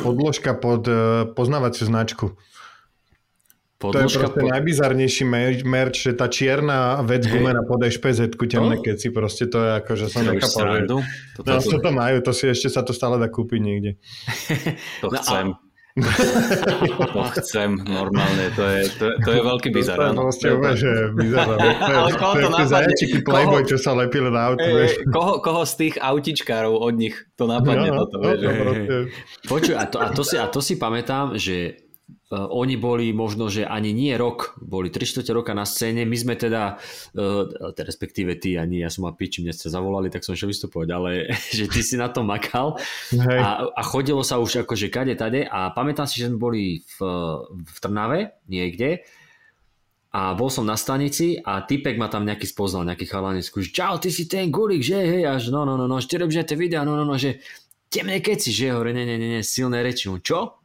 podložka 0.00 0.56
pod 0.56 0.88
e, 0.88 1.28
poznávaciu 1.36 1.92
značku. 1.92 2.32
Podložka 3.76 4.00
to 4.00 4.08
je 4.08 4.16
proste 4.16 4.40
pod... 4.40 4.52
najbizarnejší 4.56 5.24
merch, 5.68 5.98
že 6.08 6.16
tá 6.16 6.32
čierna 6.32 7.04
vec 7.04 7.28
hey. 7.28 7.36
gumená 7.36 7.66
pod 7.68 7.84
špz 7.84 8.32
temné 8.48 8.78
no? 8.78 8.80
keci, 8.80 9.12
proste 9.12 9.44
to 9.50 9.60
je 9.60 9.70
ako, 9.76 9.92
že 9.98 10.06
som 10.08 10.24
nechápal. 10.24 10.64
Že... 10.72 11.04
Toto, 11.36 11.48
no, 11.52 11.58
to, 11.60 11.76
to 11.82 11.90
majú, 11.92 12.16
to 12.24 12.32
si 12.32 12.48
ešte 12.48 12.72
sa 12.72 12.80
to 12.80 12.96
stále 12.96 13.20
dá 13.20 13.28
kúpiť 13.28 13.60
niekde. 13.60 13.90
to 15.04 15.12
chcem. 15.20 15.52
No, 15.52 15.58
a 15.58 15.61
to 15.92 17.20
chcem 17.36 17.76
normálne, 17.84 18.48
to 18.56 18.64
je, 18.64 18.82
to, 18.96 19.06
to 19.20 19.30
je 19.36 19.40
veľký 19.44 19.68
bizar. 19.76 20.00
To 20.00 20.08
je 20.08 20.16
proste 20.16 20.46
úplne, 20.48 20.76
že 20.80 20.90
bizar. 21.12 21.52
Ale 22.00 22.10
koho 22.16 22.34
to 22.40 22.48
napadne? 22.48 23.20
playboy, 23.20 23.62
čo 23.68 23.76
sa 23.76 23.92
lepili 23.92 24.32
na 24.32 24.52
auto. 24.52 24.64
Koho, 25.12 25.44
koho 25.44 25.62
z 25.68 25.74
tých 25.76 25.94
autičkárov 26.00 26.80
od 26.80 26.94
nich 26.96 27.16
to 27.36 27.44
napadne 27.44 27.92
no, 27.92 28.08
toto? 28.08 28.24
No, 28.24 28.32
to 28.32 28.96
Počuj, 29.44 29.74
a 29.76 29.84
to, 29.84 29.96
a, 30.00 30.08
to 30.16 30.22
si, 30.24 30.36
a 30.40 30.48
to 30.48 30.64
si 30.64 30.80
pamätám, 30.80 31.36
že 31.36 31.81
oni 32.32 32.80
boli 32.80 33.12
možno, 33.12 33.52
že 33.52 33.68
ani 33.68 33.92
nie 33.92 34.16
rok, 34.16 34.56
boli 34.56 34.88
3 34.88 35.20
4 35.20 35.36
roka 35.36 35.52
na 35.52 35.68
scéne, 35.68 36.08
my 36.08 36.16
sme 36.16 36.34
teda, 36.40 36.80
uh, 37.12 37.76
respektíve 37.76 38.40
ty, 38.40 38.56
ani 38.56 38.80
ja 38.80 38.88
som 38.88 39.04
ma 39.04 39.12
piči, 39.12 39.44
mne 39.44 39.52
ste 39.52 39.68
zavolali, 39.68 40.08
tak 40.08 40.24
som 40.24 40.32
šiel 40.32 40.48
vystupovať, 40.48 40.88
ale 40.96 41.28
že 41.58 41.68
ty 41.68 41.84
si 41.84 42.00
na 42.00 42.08
to 42.08 42.24
makal. 42.24 42.80
A, 43.20 43.68
a 43.68 43.82
chodilo 43.84 44.24
sa 44.24 44.40
už 44.40 44.64
akože 44.64 44.88
kade 44.88 45.12
tade. 45.12 45.44
A 45.44 45.68
pamätám 45.76 46.08
si, 46.08 46.24
že 46.24 46.32
sme 46.32 46.40
boli 46.40 46.80
v, 46.80 46.96
v 47.52 47.76
Trnave 47.84 48.40
niekde. 48.48 49.04
A 50.12 50.36
bol 50.36 50.52
som 50.52 50.68
na 50.68 50.76
stanici 50.76 51.40
a 51.40 51.64
typek 51.64 51.96
ma 51.96 52.08
tam 52.08 52.28
nejaký 52.28 52.44
spoznal, 52.44 52.84
nejaký 52.84 53.08
chalanesku, 53.08 53.64
že 53.64 53.72
čau, 53.72 53.96
ty 53.96 54.12
si 54.12 54.28
ten 54.28 54.52
gulik, 54.52 54.84
že? 54.84 55.00
Hej, 55.00 55.24
až 55.24 55.42
no, 55.48 55.64
no, 55.64 55.80
no, 55.80 55.88
no, 55.88 55.96
že 56.04 56.08
ty 56.12 56.20
robíš 56.20 56.44
tie 56.44 56.56
videá, 56.56 56.84
no, 56.84 56.92
no, 57.00 57.08
no, 57.08 57.16
že 57.16 57.40
temné 57.88 58.20
keci, 58.20 58.52
že? 58.52 58.76
Hovorí, 58.76 58.92
ne, 58.92 59.08
ne, 59.08 59.16
ne, 59.16 59.28
ne, 59.36 59.40
silné 59.40 59.80
reči, 59.80 60.12
čo? 60.20 60.61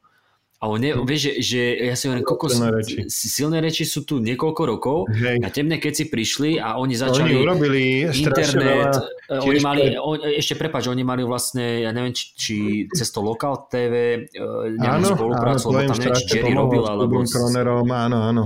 A 0.58 0.74
on 0.74 0.82
ne, 0.82 0.90
vieš, 1.06 1.22
že, 1.22 1.32
že 1.46 1.62
ja 1.86 1.94
si 1.94 2.10
hovorím, 2.10 2.26
koľko 2.26 2.46
silné 2.50 2.70
reči. 2.82 3.06
silné 3.14 3.58
reči 3.62 3.86
sú 3.86 4.10
tu 4.10 4.18
niekoľko 4.18 4.62
rokov 4.66 4.98
Hej. 5.14 5.38
a 5.46 5.54
temné 5.54 5.78
keci 5.78 6.10
prišli 6.10 6.58
a 6.58 6.82
oni 6.82 6.98
začali 6.98 7.30
oni 7.30 7.46
urobili 7.46 7.82
internet, 8.10 8.58
veľa, 8.58 8.90
oni 9.38 9.60
mali, 9.62 9.84
on, 10.02 10.18
ešte 10.18 10.58
prepáč, 10.58 10.90
oni 10.90 11.06
mali 11.06 11.22
vlastne, 11.22 11.86
ja 11.86 11.94
neviem, 11.94 12.10
či, 12.10 12.26
či 12.34 12.56
cez 12.90 13.14
to 13.14 13.22
Local 13.22 13.70
TV 13.70 14.26
e, 14.34 14.42
nejakú 14.82 15.14
spoluprácu, 15.14 15.66
lebo 15.78 15.94
tam 15.94 15.98
neviem, 16.02 16.26
či 16.26 16.42
Jerry 16.42 16.54
robil, 16.58 16.84
alebo... 16.90 17.22
Kronerom, 17.22 17.86
áno, 17.94 18.18
áno. 18.26 18.44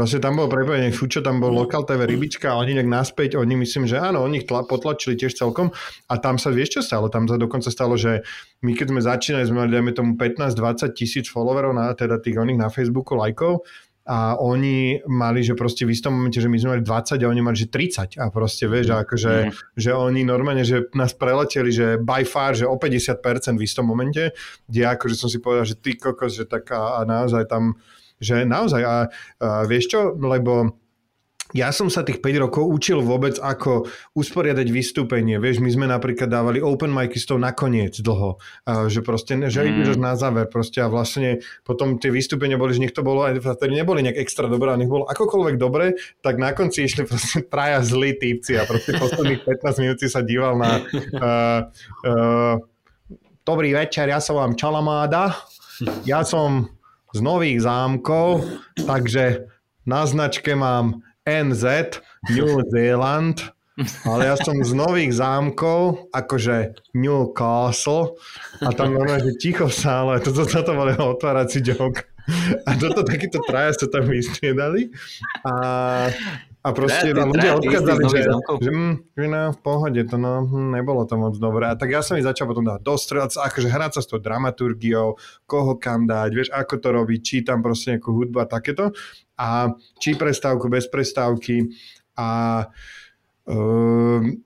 Vlastne 0.00 0.24
tam 0.24 0.40
bolo 0.40 0.48
prepojenie 0.48 0.96
Fučo, 0.96 1.20
tam 1.20 1.44
bol 1.44 1.52
Local 1.52 1.84
TV 1.84 2.08
Rybička 2.08 2.56
a 2.56 2.56
oni 2.56 2.72
nejak 2.72 2.88
naspäť, 2.88 3.36
oni 3.36 3.52
myslím, 3.60 3.84
že 3.84 4.00
áno, 4.00 4.24
oni 4.24 4.40
ich 4.40 4.48
tla, 4.48 4.64
potlačili 4.64 5.12
tiež 5.12 5.36
celkom. 5.36 5.76
A 6.08 6.16
tam 6.16 6.40
sa 6.40 6.48
vieš 6.48 6.80
čo 6.80 6.80
stalo, 6.80 7.12
tam 7.12 7.28
sa 7.28 7.36
dokonca 7.36 7.68
stalo, 7.68 8.00
že 8.00 8.24
my 8.64 8.72
keď 8.72 8.96
sme 8.96 9.00
začínali, 9.04 9.44
sme 9.44 9.60
mali 9.60 9.76
dajme 9.76 9.92
tomu 9.92 10.10
15-20 10.16 10.96
tisíc 10.96 11.28
followerov 11.28 11.76
na 11.76 11.92
teda 11.92 12.16
tých 12.16 12.40
oných 12.40 12.56
na 12.56 12.72
Facebooku, 12.72 13.12
lajkov. 13.12 13.60
A 14.08 14.40
oni 14.40 15.04
mali, 15.04 15.44
že 15.44 15.52
proste 15.52 15.84
v 15.84 15.92
istom 15.92 16.16
momente, 16.16 16.40
že 16.40 16.48
my 16.48 16.56
sme 16.56 16.80
mali 16.80 16.82
20 16.82 17.20
a 17.20 17.26
oni 17.28 17.42
mali, 17.44 17.56
že 17.60 17.68
30 17.68 18.16
a 18.16 18.24
proste 18.32 18.64
vieš, 18.72 18.96
akože, 18.96 19.52
mm. 19.52 19.76
že 19.76 19.90
oni 19.92 20.24
normálne, 20.24 20.64
že 20.64 20.88
nás 20.96 21.12
preleteli, 21.12 21.68
že 21.68 22.00
by 22.00 22.24
far, 22.24 22.56
že 22.56 22.64
o 22.64 22.74
50% 22.80 23.20
v 23.54 23.62
istom 23.62 23.84
momente, 23.84 24.32
kde 24.64 24.82
akože 24.96 25.14
som 25.14 25.28
si 25.28 25.38
povedal, 25.44 25.68
že 25.68 25.76
ty 25.76 26.00
kokos, 26.00 26.40
že 26.40 26.48
tak 26.48 26.72
a, 26.72 27.04
a 27.04 27.06
naozaj 27.06 27.44
tam 27.52 27.76
že 28.20 28.44
naozaj, 28.44 28.82
a, 28.84 28.96
a 29.40 29.64
vieš 29.64 29.96
čo, 29.96 30.00
lebo 30.20 30.80
ja 31.50 31.74
som 31.74 31.90
sa 31.90 32.06
tých 32.06 32.22
5 32.22 32.44
rokov 32.46 32.62
učil 32.62 33.02
vôbec, 33.02 33.38
ako 33.42 33.90
usporiadať 34.14 34.66
vystúpenie. 34.70 35.42
Vieš, 35.42 35.58
my 35.58 35.70
sme 35.70 35.86
napríklad 35.90 36.30
dávali 36.30 36.62
open 36.62 36.94
micy 36.94 37.18
s 37.18 37.26
tou 37.26 37.42
nakoniec 37.42 37.98
dlho. 37.98 38.38
A 38.66 38.86
že 38.86 39.02
proste, 39.02 39.34
že 39.50 39.66
mm. 39.66 39.98
na 39.98 40.14
záver 40.14 40.46
proste 40.46 40.78
a 40.78 40.86
vlastne 40.86 41.42
potom 41.66 41.98
tie 41.98 42.14
vystúpenia 42.14 42.54
boli, 42.54 42.78
že 42.78 42.82
nech 42.86 42.94
to 42.94 43.02
bolo, 43.02 43.26
aj 43.26 43.42
vtedy 43.42 43.82
neboli 43.82 44.06
nejak 44.06 44.22
extra 44.22 44.46
dobré, 44.46 44.78
nech 44.78 44.90
bolo 44.90 45.10
akokoľvek 45.10 45.56
dobre, 45.58 45.98
tak 46.22 46.38
na 46.38 46.54
konci 46.54 46.86
išli 46.86 47.02
proste 47.02 47.42
traja 47.52 47.82
zlí 47.82 48.14
týpci 48.14 48.54
a 48.54 48.62
proste 48.66 48.94
posledných 48.94 49.42
15 49.50 49.82
minút 49.82 49.98
si 49.98 50.06
sa 50.06 50.22
díval 50.22 50.54
na 50.54 50.70
uh, 51.18 51.60
uh, 52.06 52.56
Dobrý 53.40 53.72
večer, 53.74 54.06
ja 54.06 54.22
som 54.22 54.38
vám 54.38 54.54
Čalamáda. 54.54 55.34
Ja 56.04 56.22
som 56.22 56.79
z 57.14 57.20
nových 57.20 57.62
zámkov, 57.66 58.46
takže 58.86 59.50
na 59.86 60.06
značke 60.06 60.54
mám 60.54 61.02
NZ, 61.26 61.98
New 62.30 62.62
Zealand, 62.70 63.50
ale 64.04 64.28
ja 64.28 64.36
som 64.36 64.60
z 64.60 64.72
nových 64.76 65.16
zámkov, 65.16 66.12
akože 66.12 66.76
Newcastle 66.92 68.18
a 68.60 68.68
tam 68.76 68.92
normálne, 68.92 69.24
že 69.32 69.40
ticho 69.40 69.66
v 69.66 69.74
sále, 69.74 70.12
toto, 70.20 70.44
toto 70.44 70.76
bol 70.76 70.92
jeho 70.92 71.16
otvárací 71.16 71.64
joke. 71.64 72.04
A 72.68 72.76
toto 72.76 73.02
takýto 73.02 73.42
traja 73.42 73.74
sa 73.74 73.86
tam 73.90 74.06
vystriedali 74.06 74.92
a 75.42 75.54
A 76.60 76.76
proste 76.76 77.16
Kreatív, 77.16 77.32
ľudia 77.32 77.52
istý 77.56 77.94
že, 78.04 78.20
že, 78.60 78.68
mm, 78.68 78.94
že 79.16 79.26
no, 79.32 79.42
v 79.56 79.58
pohode, 79.64 80.00
to 80.04 80.20
no, 80.20 80.44
hm, 80.44 80.76
nebolo 80.76 81.08
to 81.08 81.16
moc 81.16 81.32
dobré. 81.40 81.72
A 81.72 81.74
tak 81.74 81.88
ja 81.88 82.04
som 82.04 82.20
mi 82.20 82.22
začal 82.22 82.44
potom 82.44 82.68
dať 82.68 82.84
dostrelať, 82.84 83.40
akože 83.40 83.68
hrať 83.72 83.90
sa 83.96 84.00
s 84.04 84.08
tou 84.12 84.20
dramaturgiou, 84.20 85.16
koho 85.48 85.80
kam 85.80 86.04
dať, 86.04 86.30
vieš, 86.36 86.52
ako 86.52 86.74
to 86.76 86.88
robiť, 86.92 87.20
či 87.24 87.36
tam 87.48 87.64
proste 87.64 87.96
nejakú 87.96 88.12
hudbu 88.12 88.44
a 88.44 88.46
takéto. 88.46 88.92
A 89.40 89.72
či 89.96 90.20
prestávku, 90.20 90.68
bez 90.68 90.84
prestávky. 90.92 91.72
A 92.20 92.68
um, 93.48 94.36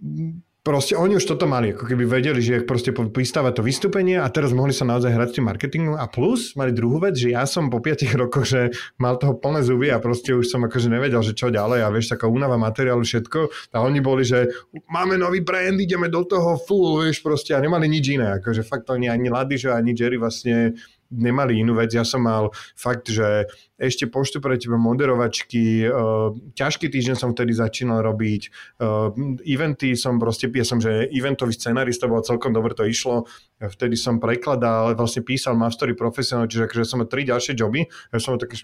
proste 0.64 0.96
oni 0.96 1.20
už 1.20 1.28
toto 1.28 1.44
mali, 1.44 1.76
ako 1.76 1.84
keby 1.84 2.08
vedeli, 2.08 2.40
že 2.40 2.64
proste 2.64 2.90
pristáva 2.90 3.52
to 3.52 3.60
vystúpenie 3.60 4.16
a 4.16 4.24
teraz 4.32 4.56
mohli 4.56 4.72
sa 4.72 4.88
naozaj 4.88 5.12
hrať 5.12 5.28
s 5.28 5.36
tým 5.36 5.46
marketingom 5.46 6.00
a 6.00 6.08
plus 6.08 6.56
mali 6.56 6.72
druhú 6.72 7.04
vec, 7.04 7.20
že 7.20 7.36
ja 7.36 7.44
som 7.44 7.68
po 7.68 7.84
5 7.84 8.08
rokoch, 8.16 8.48
že 8.48 8.72
mal 8.96 9.20
toho 9.20 9.36
plné 9.36 9.60
zuby 9.60 9.92
a 9.92 10.00
proste 10.00 10.32
už 10.32 10.48
som 10.48 10.64
akože 10.64 10.88
nevedel, 10.88 11.20
že 11.20 11.36
čo 11.36 11.52
ďalej 11.52 11.84
a 11.84 11.92
vieš, 11.92 12.16
taká 12.16 12.26
únava 12.32 12.56
materiálu, 12.56 13.04
všetko. 13.04 13.52
A 13.76 13.84
oni 13.84 14.00
boli, 14.00 14.24
že 14.24 14.48
máme 14.88 15.20
nový 15.20 15.44
brand, 15.44 15.76
ideme 15.76 16.08
do 16.08 16.24
toho 16.24 16.56
full, 16.56 17.04
vieš, 17.04 17.20
proste 17.20 17.52
a 17.52 17.60
nemali 17.60 17.84
nič 17.84 18.16
iné, 18.16 18.40
akože 18.40 18.64
fakt 18.64 18.88
oni 18.88 19.12
ani 19.12 19.28
Ladižo, 19.28 19.68
ani 19.76 19.92
Jerry 19.92 20.16
vlastne 20.16 20.72
nemali 21.14 21.62
inú 21.62 21.78
vec. 21.78 21.94
Ja 21.94 22.02
som 22.02 22.26
mal 22.26 22.50
fakt, 22.74 23.08
že 23.08 23.46
ešte 23.78 24.06
poštu 24.10 24.38
pre 24.42 24.58
teba 24.58 24.78
moderovačky, 24.78 25.86
uh, 25.86 26.34
ťažký 26.54 26.90
týždeň 26.90 27.16
som 27.18 27.30
vtedy 27.34 27.54
začínal 27.54 28.02
robiť, 28.02 28.42
uh, 28.82 29.10
eventy 29.46 29.94
som 29.94 30.18
proste, 30.18 30.50
ja 30.50 30.66
som, 30.66 30.78
že 30.82 31.10
eventový 31.10 31.54
scenarista, 31.54 32.10
bolo 32.10 32.22
celkom 32.22 32.54
dobre 32.54 32.74
to 32.74 32.86
išlo, 32.86 33.26
vtedy 33.58 33.98
som 33.98 34.22
prekladal, 34.22 34.94
vlastne 34.94 35.26
písal 35.26 35.58
mastery 35.58 35.94
profesionálne, 35.98 36.50
čiže 36.50 36.70
akože 36.70 36.86
som 36.86 37.02
mal 37.02 37.10
tri 37.10 37.26
ďalšie 37.26 37.58
joby, 37.58 37.86
ja 37.86 38.18
som 38.22 38.34
mal 38.34 38.42
taký 38.42 38.62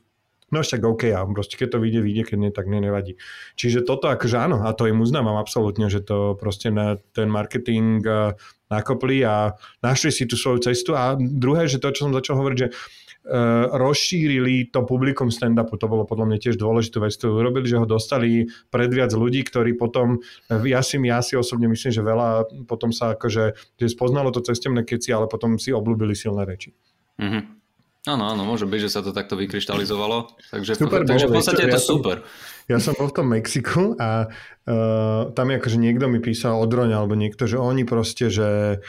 No 0.50 0.66
však 0.66 0.82
OK, 0.82 1.14
a 1.14 1.22
proste 1.30 1.54
keď 1.54 1.78
to 1.78 1.82
vyjde, 1.82 2.00
vyjde, 2.02 2.22
keď 2.26 2.38
nie, 2.42 2.50
tak 2.50 2.66
nie, 2.66 2.82
nevadí. 2.82 3.14
Čiže 3.54 3.86
toto 3.86 4.10
akože 4.10 4.34
áno, 4.34 4.66
a 4.66 4.74
to 4.74 4.90
im 4.90 4.98
uznávam 4.98 5.38
absolútne, 5.38 5.86
že 5.86 6.02
to 6.02 6.34
proste 6.34 6.74
na 6.74 6.98
ten 7.14 7.30
marketing 7.30 8.02
uh, 8.02 8.34
nakopli 8.66 9.22
a 9.22 9.54
našli 9.78 10.10
si 10.10 10.26
tú 10.26 10.34
svoju 10.34 10.66
cestu. 10.66 10.98
A 10.98 11.14
druhé, 11.14 11.70
že 11.70 11.78
to, 11.78 11.94
čo 11.94 12.10
som 12.10 12.14
začal 12.14 12.34
hovoriť, 12.42 12.58
že 12.58 12.68
uh, 12.74 13.70
rozšírili 13.78 14.74
to 14.74 14.82
publikum 14.82 15.30
stand-upu, 15.30 15.78
to 15.78 15.86
bolo 15.86 16.02
podľa 16.02 16.34
mňa 16.34 16.38
tiež 16.42 16.58
dôležitú 16.58 16.98
vec, 16.98 17.14
to 17.14 17.30
urobili, 17.30 17.70
že 17.70 17.78
ho 17.78 17.86
dostali 17.86 18.50
pred 18.74 18.90
viac 18.90 19.14
ľudí, 19.14 19.46
ktorí 19.46 19.78
potom, 19.78 20.18
ja 20.66 20.82
si, 20.82 20.98
ja 20.98 21.22
si 21.22 21.38
osobne 21.38 21.70
myslím, 21.70 21.94
že 21.94 22.02
veľa 22.02 22.28
potom 22.66 22.90
sa 22.90 23.14
akože, 23.14 23.54
že 23.78 23.86
spoznalo 23.86 24.34
to 24.34 24.42
cez 24.42 24.58
temné 24.58 24.82
keci, 24.82 25.14
ale 25.14 25.30
potom 25.30 25.62
si 25.62 25.70
obľúbili 25.70 26.18
silné 26.18 26.42
reči. 26.42 26.74
Mm-hmm. 27.22 27.59
Áno, 28.08 28.32
áno, 28.32 28.48
môže 28.48 28.64
byť, 28.64 28.80
že 28.88 28.90
sa 28.96 29.04
to 29.04 29.12
takto 29.12 29.36
vykryštalizovalo. 29.36 30.32
Takže, 30.48 30.72
super, 30.72 31.04
takže 31.04 31.28
v 31.28 31.36
podstate 31.36 31.68
je 31.68 31.76
to 31.76 31.80
som, 31.80 31.90
super. 32.00 32.16
Ja 32.64 32.80
som 32.80 32.96
bol 32.96 33.12
v 33.12 33.16
tom 33.20 33.28
Mexiku 33.28 33.92
a 34.00 34.32
uh, 34.32 35.28
tam 35.36 35.52
je 35.52 35.54
akože 35.60 35.76
niekto 35.76 36.08
mi 36.08 36.24
písal 36.24 36.56
od 36.56 36.72
Roňa, 36.72 36.96
alebo 36.96 37.12
niekto, 37.12 37.44
že 37.44 37.60
oni 37.60 37.84
proste, 37.84 38.32
že 38.32 38.80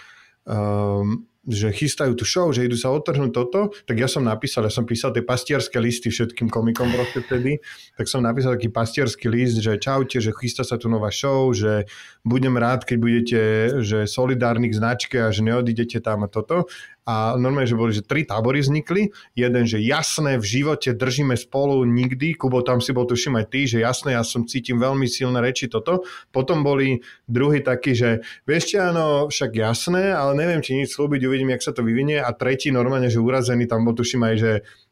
um, 0.47 1.27
že 1.49 1.73
chystajú 1.73 2.13
tú 2.13 2.21
show, 2.21 2.53
že 2.53 2.69
idú 2.69 2.77
sa 2.77 2.93
odtrhnúť 2.93 3.31
toto, 3.33 3.73
tak 3.89 3.97
ja 3.97 4.05
som 4.05 4.21
napísal, 4.21 4.69
ja 4.69 4.73
som 4.73 4.85
písal 4.85 5.09
tie 5.09 5.25
pastierské 5.25 5.81
listy 5.81 6.13
všetkým 6.13 6.53
komikom 6.53 6.85
proste 6.93 7.25
vtedy, 7.25 7.57
tak 7.97 8.05
som 8.05 8.21
napísal 8.21 8.61
taký 8.61 8.69
pastierský 8.69 9.25
list, 9.25 9.57
že 9.57 9.81
čaute, 9.81 10.21
že 10.21 10.29
chystá 10.37 10.61
sa 10.61 10.77
tu 10.77 10.85
nová 10.85 11.09
show, 11.09 11.49
že 11.49 11.89
budem 12.21 12.53
rád, 12.61 12.85
keď 12.85 12.97
budete 13.01 13.39
že 13.81 14.05
solidárni 14.05 14.69
k 14.69 14.77
značke 14.77 15.17
a 15.17 15.33
že 15.33 15.41
neodídete 15.41 15.97
tam 15.97 16.21
a 16.21 16.29
toto. 16.29 16.69
A 17.01 17.33
normálne, 17.33 17.65
že 17.65 17.73
boli, 17.73 17.91
že 17.97 18.05
tri 18.05 18.21
tábory 18.21 18.61
vznikli. 18.61 19.09
Jeden, 19.33 19.65
že 19.65 19.81
jasné, 19.81 20.37
v 20.37 20.45
živote 20.45 20.93
držíme 20.93 21.33
spolu 21.33 21.81
nikdy. 21.81 22.37
Kubo, 22.37 22.61
tam 22.61 22.77
si 22.77 22.93
bol 22.93 23.09
tuším 23.09 23.41
aj 23.41 23.45
ty, 23.49 23.65
že 23.65 23.81
jasné, 23.81 24.13
ja 24.13 24.21
som 24.21 24.45
cítim 24.45 24.77
veľmi 24.77 25.09
silné 25.09 25.41
reči 25.41 25.65
toto. 25.65 26.05
Potom 26.29 26.61
boli 26.61 27.01
druhý 27.25 27.65
taký, 27.65 27.97
že 27.97 28.09
vieš 28.45 28.77
áno, 28.77 29.25
však 29.33 29.57
jasné, 29.57 30.13
ale 30.13 30.37
neviem, 30.37 30.61
či 30.61 30.77
nič 30.77 30.93
slúbiť, 30.93 31.25
uvidím, 31.25 31.57
jak 31.57 31.65
sa 31.65 31.73
to 31.73 31.81
vyvinie. 31.81 32.21
A 32.21 32.29
tretí 32.37 32.69
normálne, 32.69 33.09
že 33.09 33.17
urazený, 33.17 33.65
tam 33.65 33.81
bol 33.81 33.97
tuším 33.97 34.21
aj, 34.21 34.35
že 34.37 34.51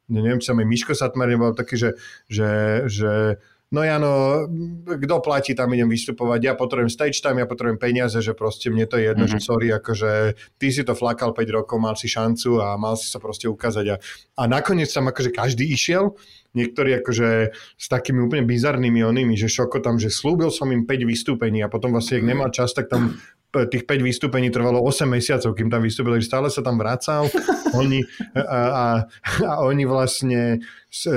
neviem, 0.10 0.42
či 0.42 0.50
sa 0.50 0.58
mi 0.58 0.66
Miško 0.66 0.98
Satmar 0.98 1.30
nebol 1.30 1.54
taký, 1.54 1.78
že, 1.78 1.90
že, 2.26 2.50
že 2.90 3.38
no 3.70 3.86
Jano, 3.86 4.46
kto 4.86 5.22
platí, 5.22 5.54
tam 5.54 5.70
idem 5.78 5.90
vystupovať, 5.90 6.40
ja 6.42 6.54
potrebujem 6.58 6.90
stage 6.90 7.22
time, 7.22 7.46
ja 7.46 7.48
potrebujem 7.50 7.78
peniaze, 7.78 8.18
že 8.18 8.34
proste 8.34 8.74
mne 8.74 8.90
to 8.90 8.98
je 8.98 9.14
jedno, 9.14 9.30
mm-hmm. 9.30 9.42
že 9.42 9.46
sorry, 9.46 9.68
akože 9.70 10.12
ty 10.58 10.68
si 10.74 10.82
to 10.82 10.98
flakal 10.98 11.38
5 11.38 11.46
rokov, 11.54 11.78
mal 11.78 11.94
si 11.94 12.10
šancu 12.10 12.58
a 12.58 12.74
mal 12.82 12.98
si 12.98 13.06
sa 13.06 13.22
proste 13.22 13.46
ukázať 13.46 13.86
a, 13.94 13.96
a 14.42 14.42
nakoniec 14.50 14.90
tam 14.90 15.14
akože 15.14 15.30
každý 15.30 15.70
išiel, 15.70 16.18
niektorí 16.58 16.98
akože 16.98 17.54
s 17.78 17.86
takými 17.86 18.26
úplne 18.26 18.50
bizarnými 18.50 19.06
onými, 19.06 19.38
že 19.38 19.46
šoko 19.46 19.86
tam, 19.86 20.02
že 20.02 20.10
slúbil 20.10 20.50
som 20.50 20.74
im 20.74 20.90
5 20.90 21.06
vystúpení 21.06 21.62
a 21.62 21.70
potom 21.70 21.94
vlastne, 21.94 22.18
ak 22.18 22.26
nemal 22.26 22.50
čas, 22.50 22.74
tak 22.74 22.90
tam 22.90 23.22
tých 23.50 23.84
5 23.90 24.06
vystúpení 24.06 24.54
trvalo 24.54 24.78
8 24.86 25.10
mesiacov, 25.10 25.58
kým 25.58 25.74
tam 25.74 25.82
vystúpil, 25.82 26.18
takže 26.18 26.30
stále 26.30 26.48
sa 26.54 26.62
tam 26.62 26.78
vracal. 26.78 27.26
Oni, 27.70 28.02
a, 28.34 28.62
a, 28.70 28.86
a 29.46 29.54
oni 29.66 29.86
vlastne 29.86 30.62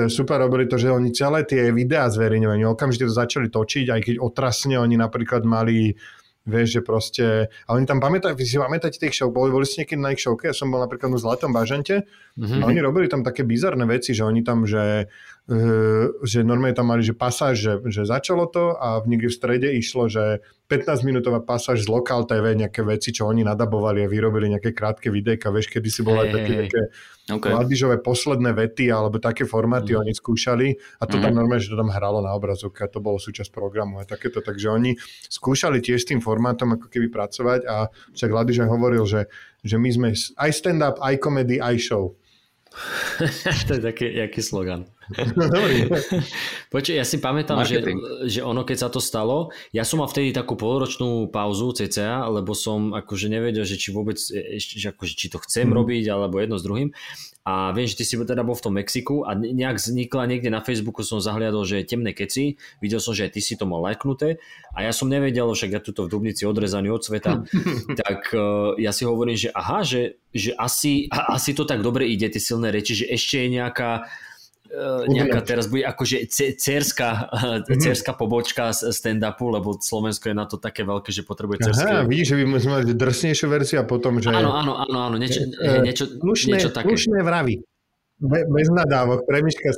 super 0.09 0.37
robili 0.41 0.69
to, 0.69 0.77
že 0.77 0.93
oni 0.93 1.09
celé 1.13 1.45
tie 1.45 1.73
videá 1.73 2.09
zverejňovali, 2.09 2.65
okamžite 2.65 3.09
to 3.09 3.13
začali 3.13 3.49
točiť, 3.49 3.89
aj 3.89 4.01
keď 4.05 4.15
otrasne 4.21 4.77
oni 4.77 4.97
napríklad 4.97 5.45
mali 5.45 5.97
Vieš, 6.43 6.67
že 6.75 6.81
proste... 6.83 7.25
A 7.47 7.69
oni 7.71 7.87
tam 7.87 8.03
pamätajú, 8.03 8.35
vy 8.35 8.43
si 8.43 8.59
pamätáte 8.59 8.99
tých 8.99 9.15
show, 9.15 9.31
boli, 9.31 9.47
boli 9.47 9.63
ste 9.63 9.87
niekedy 9.87 10.03
na 10.03 10.11
ich 10.11 10.19
showke, 10.19 10.51
ja 10.51 10.55
som 10.55 10.67
bol 10.67 10.83
napríklad 10.83 11.15
v 11.15 11.23
Zlatom 11.23 11.55
bažante 11.55 12.03
mm-hmm. 12.35 12.59
a 12.59 12.63
oni 12.67 12.79
robili 12.83 13.07
tam 13.07 13.23
také 13.23 13.47
bizarné 13.47 13.87
veci, 13.87 14.11
že 14.11 14.27
oni 14.27 14.43
tam, 14.43 14.67
že 14.67 15.07
že 16.23 16.39
normálne 16.39 16.71
tam 16.71 16.87
mali, 16.87 17.03
že 17.03 17.11
pasáž, 17.11 17.55
že, 17.59 17.73
že 17.91 18.07
začalo 18.07 18.47
to 18.47 18.79
a 18.79 19.03
v 19.03 19.11
niekde 19.11 19.27
v 19.27 19.35
strede 19.35 19.69
išlo, 19.75 20.07
že 20.07 20.39
15-minútová 20.71 21.43
pasáž 21.43 21.83
z 21.83 21.91
Lokal 21.91 22.23
TV, 22.23 22.55
nejaké 22.55 22.79
veci, 22.79 23.11
čo 23.11 23.27
oni 23.27 23.43
nadabovali 23.43 24.01
a 24.01 24.07
vyrobili 24.07 24.47
nejaké 24.47 24.71
krátke 24.71 25.11
videjka, 25.11 25.51
vieš, 25.51 25.67
kedy 25.67 25.89
si 25.91 25.99
boli 25.99 26.31
hey, 26.31 26.33
také 26.33 26.51
hey, 26.55 26.59
nejaké 26.63 26.81
okay. 27.27 27.51
mladížové 27.51 27.99
posledné 27.99 28.55
vety 28.55 28.87
alebo 28.87 29.19
také 29.19 29.43
formáty 29.43 29.91
mm. 29.91 29.99
oni 30.07 30.13
skúšali 30.15 30.67
a 30.99 31.03
to 31.11 31.19
mm. 31.19 31.21
tam 31.27 31.31
mhm. 31.35 31.37
normálne, 31.43 31.63
že 31.67 31.75
to 31.75 31.77
tam 31.83 31.91
hralo 31.91 32.23
na 32.23 32.31
obrazovke 32.31 32.79
a 32.79 32.87
to 32.87 33.03
bolo 33.03 33.19
súčasť 33.19 33.51
programu 33.51 33.99
a 33.99 34.07
takéto, 34.07 34.39
takže 34.39 34.71
oni 34.71 34.95
skúšali 35.27 35.83
tiež 35.83 36.07
s 36.07 36.07
tým 36.07 36.23
formátom 36.23 36.79
ako 36.79 36.87
keby 36.87 37.11
pracovať 37.11 37.67
a 37.67 37.91
však 38.15 38.31
Ladiža 38.31 38.63
hovoril, 38.71 39.03
že, 39.03 39.27
že 39.59 39.75
my 39.75 39.89
sme 39.91 40.09
aj 40.15 40.51
stand-up, 40.55 40.95
aj 41.03 41.19
komedy, 41.19 41.59
aj 41.59 41.75
show. 41.83 42.15
to 43.67 43.77
je 43.77 43.81
taký, 43.83 44.07
jaký 44.17 44.41
slogan. 44.41 44.89
Počuj, 46.73 46.95
ja 46.95 47.05
si 47.05 47.17
pamätám, 47.19 47.63
že, 47.67 47.83
že 48.27 48.39
ono, 48.39 48.63
keď 48.63 48.87
sa 48.87 48.89
to 48.89 49.03
stalo, 49.03 49.51
ja 49.75 49.83
som 49.83 49.99
mal 49.99 50.09
vtedy 50.09 50.31
takú 50.31 50.55
polročnú 50.55 51.27
pauzu 51.29 51.75
cca, 51.75 52.27
lebo 52.31 52.55
som 52.55 52.95
akože 52.95 53.27
nevedel, 53.27 53.67
že 53.67 53.75
či 53.75 53.91
vôbec, 53.91 54.17
že 54.57 54.87
akože, 54.95 55.13
či 55.15 55.27
to 55.27 55.37
chcem 55.43 55.69
hmm. 55.69 55.75
robiť, 55.75 56.03
alebo 56.11 56.39
jedno 56.39 56.55
s 56.59 56.63
druhým. 56.63 56.91
A 57.43 57.75
viem, 57.75 57.83
že 57.83 57.99
ty 57.99 58.07
si 58.07 58.15
teda 58.15 58.39
bol 58.39 58.55
v 58.55 58.63
tom 58.63 58.79
Mexiku 58.79 59.27
a 59.27 59.35
nejak 59.35 59.75
vznikla 59.75 60.31
niekde 60.31 60.47
na 60.47 60.63
Facebooku 60.63 61.03
som 61.03 61.19
zahliadol, 61.19 61.67
že 61.67 61.83
je 61.83 61.91
temné 61.91 62.15
keci, 62.15 62.55
videl 62.79 63.03
som, 63.03 63.11
že 63.11 63.27
aj 63.27 63.35
ty 63.35 63.43
si 63.43 63.59
to 63.59 63.67
mal 63.67 63.83
lajknuté 63.83 64.39
a 64.71 64.87
ja 64.87 64.95
som 64.95 65.11
nevedel, 65.11 65.51
však 65.51 65.75
ja 65.75 65.83
tuto 65.83 66.07
v 66.07 66.11
Dubnici 66.15 66.47
odrezaný 66.47 66.95
od 66.95 67.03
sveta, 67.03 67.43
tak 68.07 68.31
uh, 68.31 68.79
ja 68.79 68.95
si 68.95 69.03
hovorím, 69.03 69.35
že 69.35 69.51
aha, 69.51 69.83
že, 69.83 70.23
že 70.31 70.55
asi, 70.55 71.11
asi 71.11 71.51
to 71.51 71.67
tak 71.67 71.83
dobre 71.83 72.07
ide, 72.07 72.31
tie 72.31 72.39
silné 72.39 72.71
reči, 72.71 73.03
že 73.03 73.11
ešte 73.11 73.43
je 73.43 73.59
nejaká 73.59 74.07
nejaká 75.05 75.45
teraz 75.45 75.69
bude 75.69 75.85
akože 75.85 76.25
cerská, 76.57 77.29
mm-hmm. 77.29 77.77
cerská 77.77 78.17
pobočka 78.17 78.73
stand-upu, 78.73 79.53
lebo 79.53 79.77
Slovensko 79.77 80.33
je 80.33 80.35
na 80.35 80.49
to 80.49 80.57
také 80.57 80.81
veľké, 80.81 81.13
že 81.13 81.21
potrebuje 81.21 81.69
cerské. 81.69 81.85
Aha, 81.85 82.09
vidíš, 82.09 82.33
že 82.33 82.35
by 82.41 82.43
sme 82.57 82.71
mali 82.73 82.83
drsnejšiu 82.97 83.47
verziu 83.53 83.77
a 83.81 83.85
potom, 83.85 84.17
že... 84.17 84.33
Áno, 84.33 84.49
áno, 84.49 84.73
áno, 84.81 84.97
áno 85.13 85.15
niečo, 85.21 85.45
uh, 85.45 85.85
niečo, 85.85 86.09
slušné, 86.09 86.57
niečo 86.57 86.69
také. 86.73 86.89
Slušné 86.89 87.21
vravy. 87.21 87.61
Be, 88.17 88.49
bez 88.49 88.67
nadávok. 88.73 89.29
Premiška 89.29 89.77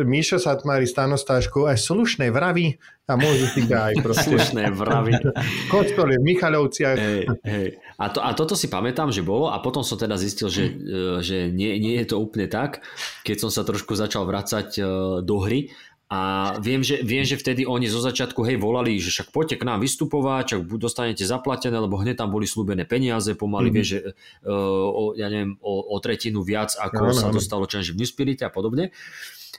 Míšo 0.00 0.40
Satmári, 0.40 0.88
stanostášku, 0.88 1.68
aj 1.68 1.76
slušné 1.76 2.32
vravy 2.32 2.80
a 3.04 3.20
môžu 3.20 3.44
si 3.52 3.68
aj 3.68 4.00
proste. 4.06 4.32
Slušné 4.32 4.72
vravy. 4.72 5.12
Kostol 5.72 6.16
je 6.16 6.18
v 6.18 6.24
Michalovciach. 6.32 6.96
Hey, 6.96 7.28
hey. 7.44 7.68
A, 8.00 8.08
to, 8.08 8.24
a 8.24 8.32
toto 8.32 8.56
si 8.56 8.72
pamätám, 8.72 9.12
že 9.12 9.20
bolo 9.20 9.52
a 9.52 9.60
potom 9.60 9.84
som 9.84 10.00
teda 10.00 10.16
zistil, 10.16 10.48
že, 10.48 10.64
e, 10.72 11.20
že 11.20 11.52
nie, 11.52 11.76
nie 11.76 12.00
je 12.00 12.08
to 12.08 12.16
úplne 12.16 12.48
tak, 12.48 12.80
keď 13.20 13.36
som 13.44 13.50
sa 13.52 13.68
trošku 13.68 13.92
začal 13.92 14.24
vracať 14.24 14.68
e, 14.80 14.82
do 15.20 15.36
hry 15.44 15.68
a 16.12 16.52
viem 16.60 16.84
že, 16.84 17.00
viem, 17.00 17.24
že 17.24 17.40
vtedy 17.40 17.64
oni 17.64 17.88
zo 17.88 17.96
začiatku 18.04 18.44
hej 18.44 18.60
volali, 18.60 19.00
že 19.00 19.08
však 19.08 19.32
poďte 19.32 19.64
k 19.64 19.64
nám 19.64 19.80
vystupovať, 19.80 20.44
čak 20.44 20.60
dostanete 20.76 21.24
zaplatené, 21.24 21.72
lebo 21.72 21.96
hneď 21.96 22.20
tam 22.20 22.28
boli 22.28 22.44
slúbené 22.44 22.84
peniaze, 22.84 23.32
pomaly 23.32 23.72
mm-hmm. 23.72 23.76
vieš, 23.80 23.88
že 23.88 23.98
uh, 24.44 24.88
o, 24.92 25.16
ja 25.16 25.32
neviem, 25.32 25.56
o, 25.64 25.72
o 25.88 25.96
tretinu 26.04 26.44
viac, 26.44 26.76
ako 26.76 27.00
no, 27.00 27.16
sa 27.16 27.32
no. 27.32 27.40
dostalo 27.40 27.64
čo 27.64 27.80
v 27.80 27.96
New 27.96 28.04
Spirit 28.04 28.44
a 28.44 28.52
podobne. 28.52 28.92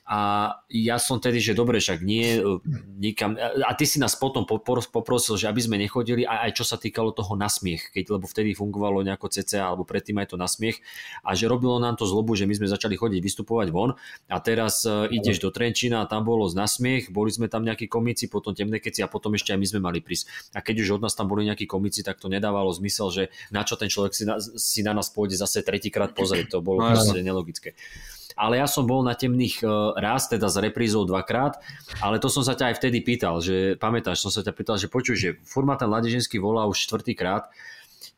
A 0.04 0.52
ja 0.68 1.00
som 1.00 1.24
tedy, 1.24 1.40
že 1.40 1.56
dobre, 1.56 1.80
však 1.80 2.04
nie, 2.04 2.36
e, 2.36 2.60
nikam. 3.00 3.40
A 3.40 3.72
ty 3.72 3.88
si 3.88 4.04
nás 4.04 4.20
potom 4.20 4.44
poprosil, 4.44 5.40
že 5.40 5.48
aby 5.48 5.64
sme 5.64 5.80
nechodili, 5.80 6.28
aj, 6.28 6.40
aj 6.44 6.52
čo 6.60 6.64
sa 6.68 6.76
týkalo 6.76 7.16
toho 7.16 7.40
nasmiech, 7.40 7.96
keď, 7.96 8.20
lebo 8.20 8.28
vtedy 8.28 8.52
fungovalo 8.52 9.00
nejako 9.00 9.32
CCA, 9.32 9.72
alebo 9.72 9.88
predtým 9.88 10.20
aj 10.20 10.36
to 10.36 10.38
nasmiech. 10.38 10.84
A 11.24 11.40
že 11.40 11.48
robilo 11.48 11.80
nám 11.80 11.96
to 11.96 12.04
zlobu, 12.04 12.36
že 12.36 12.44
my 12.44 12.52
sme 12.52 12.68
začali 12.68 13.00
chodiť 13.00 13.24
vystupovať 13.24 13.68
von 13.72 13.96
a 14.28 14.38
teraz 14.44 14.84
uh, 14.84 15.08
ideš 15.08 15.40
do 15.40 15.56
Trenčína 15.56 16.04
a 16.04 16.10
tam 16.10 16.28
bolo 16.28 16.52
z 16.52 16.60
nasmiech, 16.60 17.08
boli 17.08 17.32
sme 17.32 17.48
tam 17.48 17.64
nejakí 17.64 17.88
komici, 17.88 18.28
potom 18.28 18.52
temné 18.52 18.84
keci 18.84 19.00
a 19.00 19.08
potom 19.08 19.40
ešte 19.40 19.56
aj 19.56 19.60
my 19.60 19.68
sme 19.72 19.80
mali 19.80 20.00
prísť. 20.04 20.52
A 20.52 20.60
keď 20.60 20.84
už 20.84 21.00
od 21.00 21.02
nás 21.08 21.16
tam 21.16 21.32
boli 21.32 21.48
nejakí 21.48 21.64
komici, 21.64 22.04
tak 22.04 22.20
to 22.20 22.28
nedávalo 22.28 22.76
zmysel, 22.76 23.08
že 23.08 23.24
na 23.56 23.64
čo 23.64 23.80
ten 23.80 23.88
človek 23.88 24.12
si 24.12 24.24
na, 24.28 24.36
si 24.40 24.84
na 24.84 24.92
nás 24.92 25.08
pôjde 25.08 25.40
zase 25.40 25.64
tretíkrát 25.64 26.12
pozrieť. 26.12 26.60
To 26.60 26.60
bolo 26.60 26.84
no, 26.84 26.92
proste 26.92 27.24
nelogické 27.24 27.72
ale 28.38 28.62
ja 28.62 28.68
som 28.68 28.86
bol 28.86 29.02
na 29.06 29.14
temných 29.18 29.62
e, 29.62 29.68
raz, 29.98 30.30
teda 30.30 30.50
s 30.50 30.58
reprízou 30.58 31.06
dvakrát, 31.06 31.60
ale 32.02 32.18
to 32.18 32.28
som 32.28 32.42
sa 32.42 32.58
ťa 32.58 32.74
aj 32.74 32.76
vtedy 32.82 33.00
pýtal, 33.02 33.40
že 33.40 33.78
pamätáš, 33.78 34.24
som 34.24 34.32
sa 34.34 34.42
ťa 34.42 34.54
pýtal, 34.54 34.76
že 34.78 34.88
počuj, 34.92 35.16
že 35.16 35.30
furt 35.46 35.66
ten 35.80 35.90
Ladeženský 35.90 36.38
volá 36.38 36.68
už 36.70 36.78
štvrtýkrát, 36.86 37.50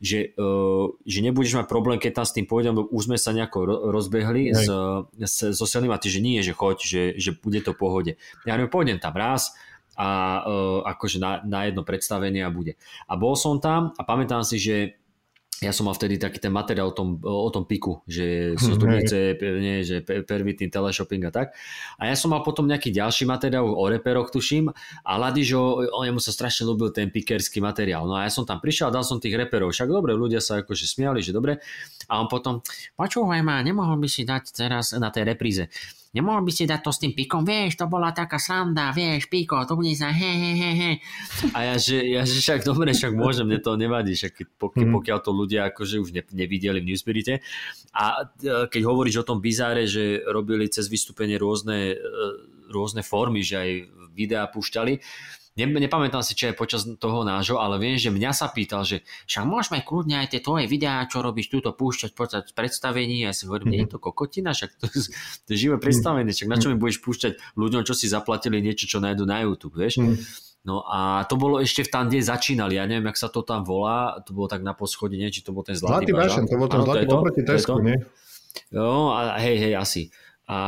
že, 0.04 0.36
uh, 0.36 0.92
že 1.08 1.24
nebudeš 1.24 1.56
mať 1.56 1.68
problém, 1.72 1.98
keď 2.02 2.22
tam 2.22 2.26
s 2.28 2.36
tým 2.36 2.46
pôjdem, 2.50 2.76
už 2.76 3.08
sme 3.08 3.16
sa 3.16 3.32
nejako 3.32 3.90
rozbehli 3.96 4.52
s, 4.52 4.68
s, 5.16 5.38
so 5.56 5.66
Selim 5.66 5.94
a 5.96 6.02
ty, 6.02 6.12
že 6.12 6.20
nie, 6.20 6.44
že 6.44 6.52
choď, 6.52 6.78
že, 6.84 7.04
že 7.16 7.32
bude 7.32 7.64
to 7.64 7.72
pohode. 7.72 8.20
Ja 8.44 8.60
neviem, 8.60 8.72
pôjdem 8.72 9.00
tam 9.00 9.16
raz 9.16 9.56
a 9.96 10.44
uh, 10.44 10.80
akože 10.84 11.18
na, 11.24 11.40
na 11.48 11.72
jedno 11.72 11.88
predstavenie 11.88 12.44
a 12.44 12.52
bude. 12.52 12.76
A 13.08 13.16
bol 13.16 13.40
som 13.40 13.64
tam 13.64 13.96
a 13.96 14.02
pamätám 14.04 14.44
si, 14.44 14.60
že 14.60 15.00
ja 15.64 15.72
som 15.72 15.88
mal 15.88 15.96
vtedy 15.96 16.20
taký 16.20 16.44
ten 16.44 16.52
materiál 16.52 16.92
o 16.92 16.96
tom, 16.96 17.16
o 17.24 17.48
tom 17.48 17.64
piku, 17.64 18.04
že 18.04 18.58
sú 18.60 18.76
stupnice, 18.76 19.40
nie, 19.66 19.88
že 19.88 20.04
pervitný 20.04 20.68
teleshopping 20.68 21.24
a 21.28 21.32
tak. 21.32 21.56
A 21.96 22.12
ja 22.12 22.16
som 22.20 22.36
mal 22.36 22.44
potom 22.44 22.68
nejaký 22.68 22.92
ďalší 22.92 23.24
materiál 23.24 23.64
o 23.64 23.86
reperoch, 23.88 24.36
tuším, 24.36 24.68
a 25.08 25.12
Ladižo, 25.16 25.96
on 25.96 26.04
jemu 26.12 26.20
sa 26.20 26.36
strašne 26.36 26.68
ľúbil 26.68 26.92
ten 26.92 27.08
pikerský 27.08 27.64
materiál. 27.64 28.04
No 28.04 28.20
a 28.20 28.28
ja 28.28 28.32
som 28.32 28.44
tam 28.44 28.60
prišiel, 28.60 28.92
dal 28.92 29.08
som 29.08 29.24
tých 29.24 29.40
reperov, 29.40 29.72
však 29.72 29.88
dobre, 29.88 30.12
ľudia 30.12 30.44
sa 30.44 30.60
akože 30.60 30.84
smiali, 30.84 31.24
že 31.24 31.32
dobre. 31.32 31.64
A 32.12 32.20
on 32.20 32.28
potom, 32.28 32.60
počúvaj 33.00 33.40
ma, 33.40 33.64
nemohol 33.64 33.96
by 33.96 34.10
si 34.12 34.28
dať 34.28 34.52
teraz 34.52 34.92
na 34.92 35.08
tej 35.08 35.24
repríze 35.24 35.72
nemohol 36.16 36.48
by 36.48 36.52
si 36.56 36.64
dať 36.64 36.80
to 36.80 36.92
s 36.96 37.02
tým 37.04 37.12
pikom, 37.12 37.44
vieš, 37.44 37.76
to 37.76 37.92
bola 37.92 38.16
taká 38.16 38.40
sranda, 38.40 38.96
vieš, 38.96 39.28
piko, 39.28 39.60
to 39.68 39.76
bude 39.76 39.92
sa 40.00 40.16
he, 40.16 40.32
he, 40.32 40.52
he, 40.56 40.72
he. 40.80 40.92
A 41.52 41.60
ja 41.68 41.76
že, 41.76 42.00
ja, 42.08 42.24
že 42.24 42.40
však 42.40 42.64
dobre, 42.64 42.96
však 42.96 43.12
môžem, 43.12 43.44
mne 43.44 43.60
to 43.60 43.76
nevadí, 43.76 44.16
však 44.16 44.56
pokiaľ, 44.56 44.88
mhm. 44.88 44.96
pokiaľ 44.96 45.20
to 45.20 45.32
ľudia 45.36 45.62
akože 45.68 46.00
už 46.00 46.10
ne, 46.16 46.24
nevideli 46.32 46.80
v 46.80 46.96
Newspirite. 46.96 47.44
A 47.92 48.32
e, 48.40 48.72
keď 48.72 48.82
hovoríš 48.88 49.22
o 49.22 49.28
tom 49.28 49.44
bizáre, 49.44 49.84
že 49.84 50.24
robili 50.24 50.72
cez 50.72 50.88
vystúpenie 50.88 51.36
rôzne, 51.36 51.94
e, 51.94 51.98
rôzne 52.72 53.04
formy, 53.04 53.44
že 53.44 53.56
aj 53.60 53.72
videá 54.16 54.48
púšťali, 54.48 55.04
ne, 55.56 55.66
nepamätám 55.68 56.22
si, 56.22 56.36
čo 56.36 56.52
je 56.52 56.56
počas 56.56 56.84
toho 57.00 57.24
nášho, 57.24 57.58
ale 57.58 57.80
viem, 57.80 57.96
že 57.96 58.12
mňa 58.12 58.32
sa 58.36 58.52
pýtal, 58.52 58.84
že 58.84 59.02
však 59.26 59.44
môžeme 59.48 59.80
kľudne 59.82 60.20
aj 60.24 60.36
tie 60.36 60.42
tvoje 60.44 60.68
videá, 60.68 61.08
čo 61.08 61.24
robíš 61.24 61.48
túto 61.48 61.72
púšťať 61.72 62.12
počas 62.12 62.44
predstavení. 62.52 63.24
Ja 63.24 63.32
si 63.32 63.48
hovorím, 63.48 63.72
mm-hmm. 63.72 63.88
je 63.88 63.94
to 63.96 63.98
kokotina, 64.04 64.52
však 64.52 64.72
to, 64.78 64.86
to 65.48 65.50
je 65.56 65.58
živé 65.58 65.80
predstavenie, 65.80 66.36
však 66.36 66.52
na 66.52 66.60
čo 66.60 66.68
mi 66.72 66.78
budeš 66.78 67.00
púšťať 67.02 67.56
ľuďom, 67.56 67.88
čo 67.88 67.96
si 67.96 68.12
zaplatili 68.12 68.60
niečo, 68.60 68.86
čo 68.86 69.00
nájdu 69.00 69.24
na 69.24 69.42
YouTube, 69.48 69.80
vieš? 69.80 70.04
Mm-hmm. 70.04 70.46
No 70.66 70.82
a 70.82 71.22
to 71.30 71.38
bolo 71.38 71.62
ešte 71.62 71.86
v 71.86 71.90
tam, 71.94 72.10
kde 72.10 72.26
začínali, 72.26 72.82
ja 72.82 72.90
neviem, 72.90 73.06
jak 73.14 73.22
sa 73.22 73.30
to 73.30 73.46
tam 73.46 73.62
volá, 73.62 74.18
to 74.26 74.34
bolo 74.34 74.50
tak 74.50 74.66
na 74.66 74.74
poschodí, 74.74 75.14
nie, 75.14 75.30
či 75.30 75.46
to 75.46 75.54
bol 75.54 75.62
ten 75.62 75.78
Zlatý, 75.78 76.10
Zlatý 76.10 76.12
Bažant. 76.18 76.50
to 76.50 76.58
bol 76.58 76.66
ten 76.66 76.82
Zlatý 76.82 77.06
oproti 77.06 77.42
Tesku, 77.46 77.78
nie? 77.86 78.02
No 78.74 79.14
a 79.14 79.38
hej, 79.38 79.62
hej, 79.62 79.74
asi. 79.78 80.10
A 80.46 80.60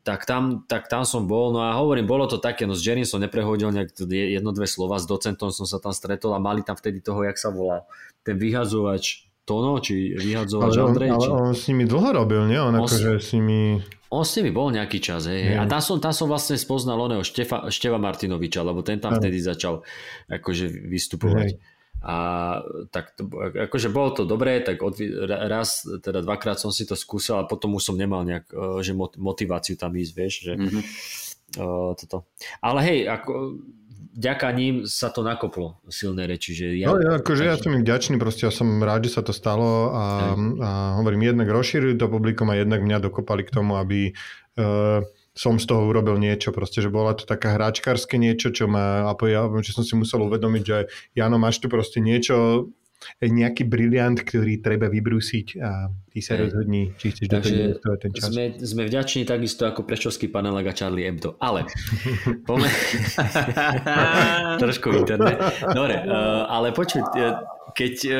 tak 0.00 0.24
tam, 0.24 0.64
tak 0.64 0.88
tam 0.88 1.04
som 1.04 1.28
bol, 1.28 1.52
no 1.52 1.60
a 1.60 1.76
hovorím, 1.76 2.08
bolo 2.08 2.24
to 2.24 2.40
také, 2.40 2.64
no 2.64 2.72
s 2.72 2.80
Jerry 2.80 3.04
som 3.04 3.20
neprehodil 3.20 3.68
nejak 3.68 3.92
jedno, 4.08 4.56
dve 4.56 4.64
slova, 4.64 4.96
s 4.96 5.04
docentom 5.04 5.52
som 5.52 5.68
sa 5.68 5.76
tam 5.76 5.92
stretol 5.92 6.32
a 6.32 6.40
mali 6.40 6.64
tam 6.64 6.72
vtedy 6.72 7.04
toho, 7.04 7.20
jak 7.20 7.36
sa 7.36 7.52
volá, 7.52 7.84
ten 8.24 8.40
vyhazovač 8.40 9.28
Tono, 9.48 9.80
či 9.80 10.12
vyhadzovač 10.12 10.72
ale 10.76 10.88
Andrej. 10.92 11.08
On, 11.12 11.20
či... 11.20 11.28
ale 11.28 11.40
on 11.40 11.54
s 11.56 11.64
nimi 11.72 11.84
dlho 11.88 12.10
robil, 12.12 12.48
nie? 12.48 12.60
On, 12.60 12.72
on 12.72 12.84
akože 12.84 13.16
s 13.16 13.32
nimi... 13.32 13.80
On 14.08 14.24
s 14.24 14.36
nimi 14.40 14.52
bol 14.52 14.72
nejaký 14.72 15.00
čas, 15.04 15.28
hej. 15.28 15.56
A 15.56 15.68
tam 15.68 15.80
som, 15.84 15.96
tam 16.00 16.12
som 16.16 16.28
vlastne 16.28 16.56
spoznal 16.56 16.96
oného 16.96 17.24
Štefa, 17.24 17.68
Števa 17.68 18.00
Martinoviča, 18.00 18.64
lebo 18.64 18.80
ten 18.80 19.00
tam 19.00 19.16
vtedy 19.16 19.40
začal 19.40 19.84
akože 20.32 20.68
vystupovať. 20.68 21.56
Hej. 21.56 21.60
A 21.98 22.16
tak 22.94 23.18
to, 23.18 23.26
akože 23.66 23.90
bolo 23.90 24.14
to 24.14 24.22
dobré, 24.22 24.62
tak 24.62 24.78
od, 24.86 24.94
raz, 25.26 25.82
teda 25.82 26.22
dvakrát 26.22 26.54
som 26.62 26.70
si 26.70 26.86
to 26.86 26.94
skúsil 26.94 27.42
a 27.42 27.48
potom 27.48 27.74
už 27.74 27.90
som 27.90 27.98
nemal 27.98 28.22
nejak, 28.22 28.54
e, 28.54 28.86
že 28.86 28.94
motiváciu 29.18 29.74
tam 29.74 29.98
ísť, 29.98 30.12
vieš, 30.14 30.34
že 30.46 30.52
mm-hmm. 30.54 30.82
uh, 31.58 31.92
toto. 31.98 32.30
Ale 32.62 32.78
hej, 32.86 32.98
ako, 33.10 33.58
vďaka 34.14 34.46
ním 34.54 34.74
sa 34.86 35.10
to 35.10 35.26
nakoplo, 35.26 35.78
silné 35.90 36.26
reči. 36.26 36.54
Že 36.54 36.66
ja, 36.78 36.86
no, 36.90 36.98
ja, 37.02 37.18
akože 37.18 37.42
ja 37.46 37.58
som 37.58 37.74
im 37.74 37.82
vďačný, 37.82 38.18
proste 38.18 38.46
ja 38.46 38.52
som 38.54 38.66
rád, 38.82 39.06
že 39.06 39.18
sa 39.18 39.22
to 39.22 39.30
stalo 39.30 39.94
a, 39.94 40.34
a 40.38 40.70
hovorím, 40.98 41.30
jednak 41.34 41.50
rozšírili 41.50 41.94
to 41.94 42.10
publikum 42.10 42.50
a 42.50 42.58
jednak 42.58 42.82
mňa 42.82 42.98
dokopali 43.10 43.42
k 43.46 43.54
tomu, 43.54 43.78
aby 43.78 44.14
uh, 44.58 45.06
som 45.38 45.54
z 45.62 45.70
toho 45.70 45.86
urobil 45.86 46.18
niečo, 46.18 46.50
proste, 46.50 46.82
že 46.82 46.90
bola 46.90 47.14
to 47.14 47.22
taká 47.22 47.54
hráčkarské 47.54 48.18
niečo, 48.18 48.50
čo 48.50 48.66
ma, 48.66 49.06
a 49.06 49.14
ja, 49.30 49.46
čo 49.62 49.70
som 49.70 49.86
si 49.86 49.94
musel 49.94 50.26
uvedomiť, 50.26 50.62
že 50.66 50.90
Jano, 51.14 51.38
máš 51.38 51.62
tu 51.62 51.70
proste 51.70 52.02
niečo, 52.02 52.66
nejaký 53.22 53.62
briliant, 53.70 54.18
ktorý 54.18 54.58
treba 54.58 54.90
vybrúsiť 54.90 55.46
a 55.62 55.86
ty 56.10 56.18
sa 56.18 56.34
rozhodni, 56.34 56.90
či 56.98 57.14
chceš 57.14 57.26
do 57.30 57.38
toho 57.38 57.54
investovať 57.54 57.98
ten 58.02 58.10
čas. 58.10 58.26
Sme, 58.26 58.44
sme 58.58 58.82
vďační 58.90 59.22
takisto 59.22 59.62
ako 59.70 59.86
Prešovský 59.86 60.26
panel 60.26 60.58
a 60.58 60.74
Charlie 60.74 61.06
Hebdo, 61.06 61.38
ale 61.38 61.70
poďme... 62.46 62.70
trošku 64.66 64.90
internet. 64.98 65.38
Dobre, 65.62 66.02
uh, 66.02 66.50
ale 66.50 66.74
počuť, 66.74 67.06
uh, 67.14 67.57
keď 67.74 67.94
uh, 68.08 68.18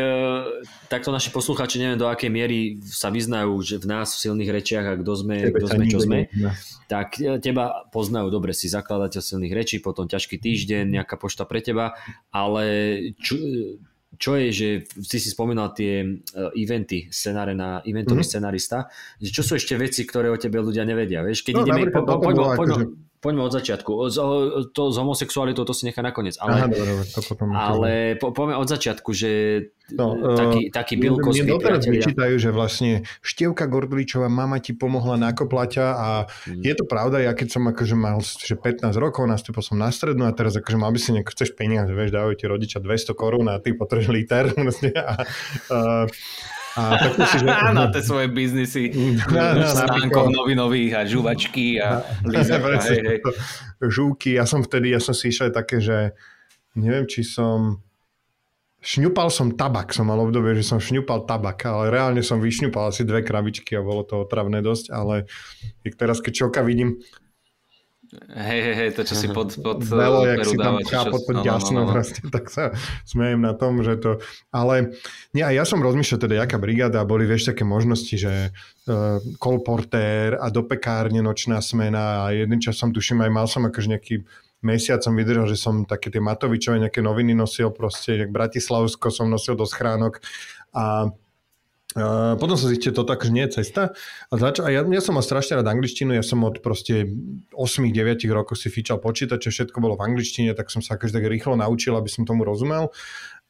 takto 0.89 1.13
naši 1.13 1.31
poslucháči, 1.33 1.81
neviem 1.81 2.01
do 2.01 2.09
akej 2.09 2.31
miery 2.33 2.81
sa 2.85 3.09
vyznajú 3.13 3.55
že 3.65 3.77
v 3.81 3.87
nás 3.89 4.15
v 4.15 4.23
silných 4.29 4.51
rečiach 4.51 4.87
a 4.87 4.99
kto 4.99 5.13
sme, 5.15 5.37
kto 5.53 5.67
sme 5.67 5.85
čo 5.89 5.99
sme, 6.01 6.19
ne. 6.33 6.53
tak 6.87 7.21
teba 7.41 7.89
poznajú 7.93 8.29
dobre, 8.33 8.57
si 8.57 8.69
zakladateľ 8.71 9.21
silných 9.21 9.55
rečí, 9.55 9.77
potom 9.79 10.09
ťažký 10.09 10.39
týždeň, 10.39 11.01
nejaká 11.01 11.17
pošta 11.21 11.45
pre 11.45 11.61
teba, 11.61 11.97
ale 12.33 12.65
čo, 13.19 13.37
čo 14.17 14.35
je, 14.37 14.49
že 14.51 14.69
si 15.05 15.19
si 15.21 15.29
spomínal 15.31 15.73
tie 15.73 16.03
uh, 16.05 16.51
eventy, 16.57 17.09
scenáre 17.09 17.55
na 17.55 17.85
eventový 17.85 18.25
mm-hmm. 18.25 18.31
scenarista, 18.31 18.89
že 19.23 19.31
čo 19.31 19.43
sú 19.47 19.57
ešte 19.57 19.79
veci, 19.79 20.03
ktoré 20.05 20.33
o 20.33 20.41
tebe 20.41 20.59
ľudia 20.59 20.83
nevedia, 20.83 21.23
vieš? 21.23 21.47
Keď 21.47 21.55
no, 21.55 21.63
ideme, 21.65 21.93
po, 21.93 22.03
po, 22.05 22.19
poďme, 22.21 22.45
poďme, 22.57 22.77
akože- 22.85 23.08
poďme 23.19 23.43
od 23.47 23.53
začiatku. 23.53 23.91
Z, 24.09 24.17
to 24.73 24.83
s 24.91 24.97
homosexualitou 24.97 25.67
to 25.67 25.75
si 25.75 25.87
nechá 25.87 26.03
nakoniec, 26.03 26.39
ale, 26.39 26.53
Aha, 26.55 26.67
dobre, 26.71 27.03
to 27.07 27.21
potom 27.23 27.47
ale 27.55 28.15
po, 28.17 28.31
poďme 28.31 28.57
od 28.59 28.69
začiatku, 28.69 29.11
že 29.15 29.31
No, 29.89 30.37
taký, 30.37 30.69
taký 30.69 31.01
Bilkovský 31.01 31.49
Mne 31.49 31.57
doteraz 31.57 31.89
vyčítajú, 31.89 32.37
že 32.37 32.53
vlastne 32.53 33.09
Štievka 33.25 33.65
Gordličová 33.65 34.29
mama 34.29 34.61
ti 34.61 34.77
pomohla 34.77 35.17
nakopľať 35.17 35.73
a 35.81 36.29
mm. 36.29 36.61
je 36.61 36.75
to 36.77 36.85
pravda, 36.85 37.25
ja 37.25 37.33
keď 37.33 37.57
som 37.57 37.65
akože 37.73 37.97
mal 37.97 38.21
že 38.21 38.53
15 38.53 38.85
rokov, 39.01 39.25
nastúpil 39.25 39.65
som 39.65 39.81
na 39.81 39.89
strednú 39.89 40.29
a 40.29 40.37
teraz 40.37 40.53
akože 40.61 40.77
mal 40.77 40.93
by 40.93 41.01
si 41.01 41.17
nejak, 41.17 41.33
chceš 41.33 41.57
peniaze, 41.57 41.89
vieš, 41.89 42.13
dávajú 42.13 42.37
ti 42.37 42.45
rodiča 42.45 42.85
200 42.85 43.17
korún 43.17 43.49
a 43.49 43.57
ty 43.65 43.73
potrebuješ 43.73 44.13
liter. 44.13 44.53
Vlastne, 44.61 44.93
a, 44.93 45.25
a, 45.73 46.05
a 46.79 46.95
tak 46.95 47.13
si, 47.27 47.37
že... 47.43 47.47
Áno, 47.51 47.91
tie 47.91 48.03
svoje 48.07 48.31
biznisy. 48.31 48.95
V 49.27 49.67
stánkoch 49.67 50.31
novinových 50.31 50.93
a 50.95 51.01
žuvačky 51.03 51.83
a, 51.83 52.07
a 52.07 52.41
Žúky, 53.99 54.39
ja 54.39 54.47
som 54.47 54.63
vtedy, 54.63 54.95
ja 54.95 55.03
som 55.03 55.15
si 55.15 55.35
išiel 55.35 55.51
také, 55.51 55.83
že 55.83 56.15
neviem, 56.79 57.11
či 57.11 57.27
som 57.27 57.83
Šňupal 58.79 59.27
som 59.35 59.59
tabak, 59.59 59.91
som 59.91 60.07
mal 60.07 60.23
obdobie, 60.23 60.55
že 60.55 60.63
som 60.63 60.79
šňupal 60.79 61.27
tabak, 61.27 61.67
ale 61.67 61.91
reálne 61.91 62.23
som 62.23 62.39
vyšňupal 62.39 62.95
asi 62.95 63.03
dve 63.03 63.27
krabičky 63.27 63.75
a 63.75 63.83
bolo 63.83 64.07
to 64.07 64.23
otravné 64.23 64.63
dosť, 64.63 64.95
ale 64.95 65.27
teraz 65.99 66.23
keď 66.23 66.47
čoka 66.47 66.63
vidím, 66.63 67.03
Hej, 68.33 68.61
hej, 68.65 68.75
hej, 68.75 68.91
to 68.97 69.05
čo 69.05 69.13
si 69.13 69.29
pod, 69.29 69.53
pod 69.61 69.85
Velo, 69.89 70.25
jak 70.25 70.41
si 70.49 70.57
tam 70.57 70.81
chápo 70.81 71.21
to 71.21 71.45
ďasno, 71.45 71.85
no, 71.85 71.93
no, 71.93 72.01
no. 72.01 72.31
tak 72.33 72.49
sa 72.49 72.73
smejem 73.05 73.45
na 73.45 73.53
tom, 73.53 73.85
že 73.85 74.01
to... 74.01 74.25
Ale 74.49 74.97
nie, 75.37 75.45
a 75.45 75.53
ja 75.53 75.69
som 75.69 75.85
rozmýšľal 75.85 76.17
teda, 76.25 76.35
jaká 76.41 76.57
brigáda, 76.57 77.05
boli 77.05 77.29
vieš 77.29 77.53
také 77.53 77.69
možnosti, 77.69 78.17
že 78.17 78.49
uh, 78.49 79.21
kolportér 79.37 80.41
a 80.41 80.49
do 80.49 80.65
pekárne 80.65 81.21
nočná 81.21 81.61
smena 81.61 82.25
a 82.25 82.33
jeden 82.33 82.57
čas 82.65 82.81
som 82.81 82.97
tuším 82.97 83.29
aj 83.29 83.31
mal 83.31 83.45
som 83.45 83.69
akože 83.69 83.93
nejaký 83.93 84.25
mesiac 84.65 85.05
som 85.05 85.15
vydržal, 85.15 85.47
že 85.47 85.61
som 85.61 85.85
také 85.85 86.09
tie 86.09 86.19
Matovičové 86.19 86.81
nejaké 86.83 87.05
noviny 87.05 87.37
nosil, 87.37 87.71
proste 87.71 88.25
jak 88.25 88.33
Bratislavsko 88.33 89.13
som 89.13 89.29
nosil 89.29 89.55
do 89.55 89.69
schránok 89.69 90.19
a 90.73 91.13
Potom 91.97 92.53
som 92.61 92.69
zistil, 92.69 92.93
to 92.93 93.01
tak, 93.01 93.25
že 93.25 93.33
nie 93.33 93.49
je 93.49 93.65
cesta. 93.65 93.97
A, 94.29 94.35
zač- 94.37 94.61
a 94.61 94.69
ja, 94.69 94.85
ja 94.85 95.01
som 95.01 95.17
mal 95.17 95.25
strašne 95.25 95.57
rád 95.57 95.73
angličtinu, 95.73 96.13
ja 96.13 96.21
som 96.21 96.45
od 96.45 96.61
proste 96.61 97.09
8-9 97.57 98.29
rokov 98.29 98.61
si 98.61 98.69
fičal 98.69 99.01
počítače, 99.01 99.49
všetko 99.49 99.81
bolo 99.81 99.97
v 99.97 100.05
angličtine, 100.13 100.53
tak 100.53 100.69
som 100.69 100.85
sa 100.85 101.01
tak 101.01 101.25
rýchlo 101.25 101.57
naučil, 101.57 101.97
aby 101.97 102.13
som 102.13 102.29
tomu 102.29 102.45
rozumel. 102.45 102.93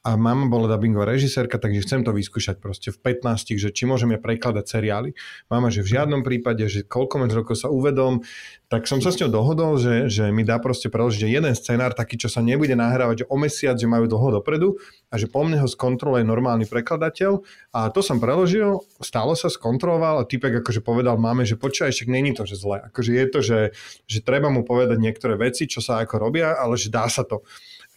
A 0.09 0.17
mama 0.17 0.49
bola 0.49 0.73
dubbingová 0.73 1.05
režisérka, 1.05 1.61
takže 1.61 1.85
chcem 1.85 2.01
to 2.01 2.17
vyskúšať 2.17 2.57
proste 2.65 2.89
v 2.89 3.13
15, 3.13 3.61
že 3.61 3.69
či 3.69 3.85
môžem 3.85 4.17
ja 4.17 4.21
prekladať 4.21 4.65
seriály. 4.65 5.13
Mama, 5.53 5.69
že 5.69 5.85
v 5.85 6.01
žiadnom 6.01 6.25
prípade, 6.25 6.65
že 6.65 6.81
koľko 6.81 7.29
rokov 7.29 7.61
sa 7.61 7.69
uvedom, 7.69 8.25
tak 8.73 8.89
som 8.89 9.05
sa 9.05 9.13
s 9.13 9.21
ňou 9.21 9.29
dohodol, 9.29 9.77
že, 9.77 10.09
že 10.09 10.33
mi 10.33 10.49
dá 10.49 10.57
proste 10.65 10.89
preložiť 10.89 11.29
jeden 11.29 11.53
scenár, 11.53 11.93
taký, 11.93 12.17
čo 12.17 12.33
sa 12.33 12.41
nebude 12.41 12.73
nahrávať 12.73 13.29
o 13.29 13.37
mesiac, 13.37 13.77
že 13.77 13.85
majú 13.85 14.09
dlho 14.09 14.41
dopredu 14.41 14.81
a 15.13 15.21
že 15.21 15.29
po 15.29 15.45
mne 15.45 15.61
ho 15.61 15.69
skontroluje 15.69 16.25
normálny 16.25 16.65
prekladateľ 16.65 17.45
a 17.77 17.93
to 17.93 18.01
som 18.01 18.17
preložil, 18.17 18.81
stálo 19.05 19.37
sa, 19.37 19.53
skontroloval 19.53 20.25
a 20.25 20.29
typek 20.29 20.65
akože 20.65 20.81
povedal 20.81 21.21
máme, 21.21 21.45
že 21.45 21.61
počúvaj, 21.61 21.93
však 21.93 22.09
není 22.09 22.33
to, 22.33 22.49
že 22.49 22.57
zle. 22.57 22.81
Akože 22.81 23.13
je 23.13 23.27
to, 23.29 23.41
že, 23.45 23.61
že 24.09 24.25
treba 24.25 24.49
mu 24.49 24.65
povedať 24.65 24.97
niektoré 24.97 25.37
veci, 25.37 25.69
čo 25.69 25.85
sa 25.85 26.01
ako 26.01 26.17
robia, 26.17 26.57
ale 26.57 26.81
že 26.81 26.89
dá 26.89 27.05
sa 27.13 27.29
to. 27.29 27.45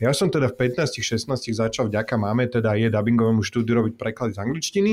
Ja 0.02 0.18
som 0.18 0.34
teda 0.34 0.50
v 0.50 0.74
15-16 0.74 1.54
začal 1.54 1.86
vďaka 1.88 2.18
máme, 2.18 2.50
teda 2.50 2.74
je 2.74 2.90
dubbingovému 2.90 3.46
štúdiu 3.46 3.78
robiť 3.78 4.02
preklady 4.02 4.34
z 4.34 4.42
angličtiny. 4.42 4.92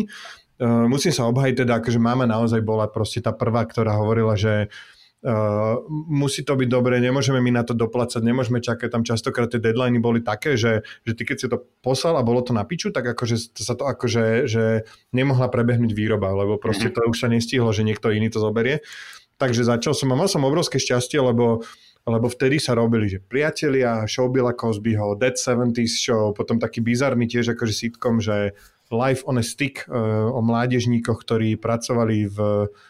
Uh, 0.61 0.85
musím 0.85 1.17
sa 1.17 1.25
obhajiť 1.33 1.65
teda, 1.65 1.81
akože 1.81 1.97
mama 1.97 2.29
naozaj 2.29 2.61
bola 2.61 2.93
proste 2.93 3.25
tá 3.25 3.33
prvá, 3.33 3.65
ktorá 3.65 3.97
hovorila, 3.97 4.37
že 4.37 4.69
Uh, 5.19 5.83
musí 5.91 6.47
to 6.47 6.55
byť 6.55 6.71
dobre, 6.71 7.03
nemôžeme 7.03 7.43
my 7.43 7.51
na 7.51 7.67
to 7.67 7.75
doplácať, 7.75 8.23
nemôžeme 8.23 8.63
čakať, 8.63 8.87
tam 8.87 9.03
častokrát 9.03 9.51
tie 9.51 9.59
deadliny 9.59 9.99
boli 9.99 10.23
také, 10.23 10.55
že, 10.55 10.87
že 11.03 11.19
ty 11.19 11.27
keď 11.27 11.37
si 11.43 11.51
to 11.51 11.59
poslal 11.83 12.15
a 12.15 12.23
bolo 12.23 12.39
to 12.39 12.55
na 12.55 12.63
piču, 12.63 12.95
tak 12.95 13.03
akože 13.03 13.51
sa 13.51 13.75
to 13.75 13.83
akože 13.91 14.47
že 14.47 14.87
nemohla 15.11 15.51
prebehnúť 15.51 15.91
výroba, 15.91 16.31
lebo 16.31 16.55
proste 16.63 16.87
mhm. 16.87 16.95
to 16.95 17.01
už 17.11 17.19
sa 17.19 17.27
nestihlo, 17.27 17.75
že 17.75 17.83
niekto 17.83 18.15
iný 18.15 18.31
to 18.31 18.39
zoberie. 18.39 18.79
Takže 19.43 19.67
začal 19.67 19.91
som 19.91 20.07
a 20.11 20.19
mal 20.19 20.31
som 20.31 20.47
obrovské 20.47 20.79
šťastie, 20.79 21.19
lebo 21.19 21.67
lebo 22.09 22.33
vtedy 22.33 22.57
sa 22.57 22.73
robili, 22.73 23.07
že 23.07 23.21
priatelia, 23.21 24.09
show 24.09 24.27
Billa 24.33 24.57
Cosbyho, 24.57 25.15
Dead 25.21 25.37
70s 25.37 26.01
show, 26.01 26.33
potom 26.33 26.57
taký 26.57 26.81
bizarný 26.81 27.29
tiež 27.29 27.53
akože 27.53 27.75
sitcom, 27.77 28.19
že 28.19 28.57
Life 28.89 29.21
on 29.29 29.37
a 29.37 29.45
Stick 29.45 29.85
uh, 29.85 30.33
o 30.33 30.41
mládežníkoch, 30.41 31.21
ktorí 31.21 31.61
pracovali 31.61 32.25
v, 32.33 32.39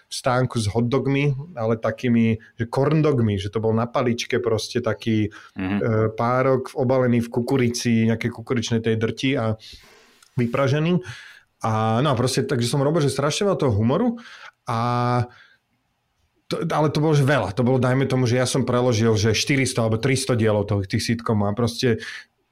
stánku 0.09 0.57
s 0.57 0.71
hotdogmi, 0.73 1.37
ale 1.59 1.77
takými, 1.77 2.41
že 2.57 2.65
corndogmi, 2.71 3.37
že 3.37 3.53
to 3.53 3.61
bol 3.61 3.77
na 3.77 3.85
paličke 3.85 4.41
proste 4.41 4.81
taký 4.81 5.29
mm-hmm. 5.29 6.17
párok 6.17 6.73
obalený 6.73 7.21
v 7.21 7.29
kukurici, 7.29 8.09
nejaké 8.09 8.33
kukuričnej 8.33 8.81
tej 8.81 8.97
drti 8.97 9.31
a 9.37 9.59
vypražený. 10.41 11.03
A 11.67 12.01
no 12.01 12.15
a 12.15 12.17
proste, 12.17 12.47
takže 12.47 12.71
som 12.71 12.81
robil, 12.81 13.05
že 13.05 13.13
strašne 13.13 13.51
veľa 13.51 13.59
toho 13.59 13.75
humoru 13.75 14.17
a 14.65 14.81
to, 16.49 16.65
ale 16.65 16.89
to 16.89 16.99
bolo 17.05 17.13
že 17.13 17.29
veľa. 17.29 17.53
To 17.53 17.63
bolo, 17.63 17.77
dajme 17.77 18.09
tomu, 18.09 18.25
že 18.25 18.41
ja 18.41 18.49
som 18.49 18.65
preložil, 18.65 19.13
že 19.21 19.37
400 19.37 19.85
alebo 19.85 20.01
300 20.01 20.33
dielov 20.35 20.65
tých, 20.65 20.89
tých 20.89 21.05
sitcomov 21.05 21.53
a 21.53 21.55
proste 21.55 22.01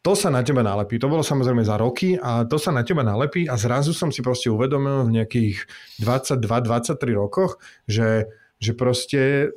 to 0.05 0.14
sa 0.14 0.30
na 0.30 0.47
teba 0.47 0.62
nalepí. 0.62 1.03
To 1.03 1.11
bolo 1.11 1.26
samozrejme 1.26 1.66
za 1.66 1.74
roky 1.74 2.14
a 2.14 2.47
to 2.47 2.62
sa 2.62 2.70
na 2.70 2.86
teba 2.86 3.03
nalepí 3.03 3.51
a 3.51 3.59
zrazu 3.59 3.90
som 3.90 4.14
si 4.14 4.22
proste 4.22 4.53
uvedomil 4.53 5.11
v 5.11 5.18
nejakých 5.18 5.66
22-23 5.99 6.94
rokoch, 7.16 7.59
že, 7.90 8.30
že 8.62 8.70
proste 8.78 9.51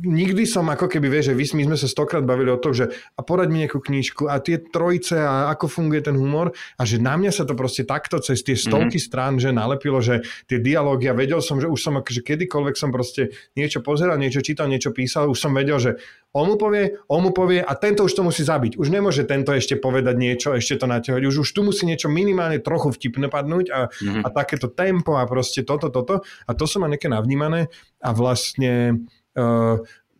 nikdy 0.00 0.46
som 0.46 0.64
ako 0.70 0.86
keby, 0.86 1.10
vieš, 1.10 1.32
že 1.32 1.56
my 1.56 1.72
sme 1.72 1.76
sa 1.76 1.88
stokrát 1.90 2.22
bavili 2.22 2.48
o 2.48 2.60
tom, 2.62 2.72
že 2.72 2.88
a 3.16 3.20
poraď 3.20 3.48
mi 3.50 3.58
nejakú 3.66 3.82
knižku 3.82 4.30
a 4.30 4.38
tie 4.38 4.62
trojice 4.62 5.18
a 5.18 5.50
ako 5.52 5.66
funguje 5.66 6.06
ten 6.06 6.16
humor 6.16 6.54
a 6.78 6.82
že 6.86 7.02
na 7.02 7.18
mňa 7.18 7.32
sa 7.34 7.44
to 7.44 7.58
proste 7.58 7.84
takto 7.84 8.22
cez 8.22 8.40
tie 8.46 8.54
stovky 8.56 8.96
mm-hmm. 8.96 9.08
strán, 9.10 9.32
že 9.36 9.50
nalepilo, 9.50 9.98
že 9.98 10.24
tie 10.46 10.62
dialógy 10.62 11.10
a 11.10 11.14
vedel 11.16 11.42
som, 11.44 11.58
že 11.58 11.68
už 11.68 11.80
som 11.80 11.98
akože 11.98 12.22
kedykoľvek 12.22 12.74
som 12.78 12.94
proste 12.94 13.34
niečo 13.58 13.84
pozeral, 13.84 14.16
niečo 14.16 14.40
čítal, 14.40 14.70
niečo 14.70 14.94
písal, 14.94 15.28
už 15.28 15.38
som 15.38 15.52
vedel, 15.52 15.76
že 15.82 16.00
on 16.30 16.46
mu 16.46 16.54
povie, 16.54 16.94
on 17.10 17.26
mu 17.26 17.34
povie 17.34 17.58
a 17.58 17.74
tento 17.74 18.06
už 18.06 18.14
to 18.14 18.22
musí 18.22 18.46
zabiť. 18.46 18.78
Už 18.78 18.86
nemôže 18.86 19.26
tento 19.26 19.50
ešte 19.50 19.74
povedať 19.74 20.14
niečo, 20.14 20.54
ešte 20.54 20.78
to 20.78 20.86
naťahovať. 20.86 21.26
Už, 21.26 21.42
už 21.42 21.50
tu 21.50 21.66
musí 21.66 21.82
niečo 21.90 22.06
minimálne 22.06 22.62
trochu 22.62 22.94
vtipne 22.94 23.26
padnúť 23.26 23.66
a, 23.74 23.90
mm-hmm. 23.90 24.22
a 24.22 24.28
takéto 24.30 24.70
tempo 24.70 25.18
a 25.18 25.26
proste 25.26 25.66
toto, 25.66 25.90
toto. 25.90 26.22
A 26.46 26.54
to 26.54 26.70
som 26.70 26.86
ma 26.86 26.88
nejaké 26.88 27.10
navnímané 27.10 27.66
a 27.98 28.14
vlastne 28.14 29.02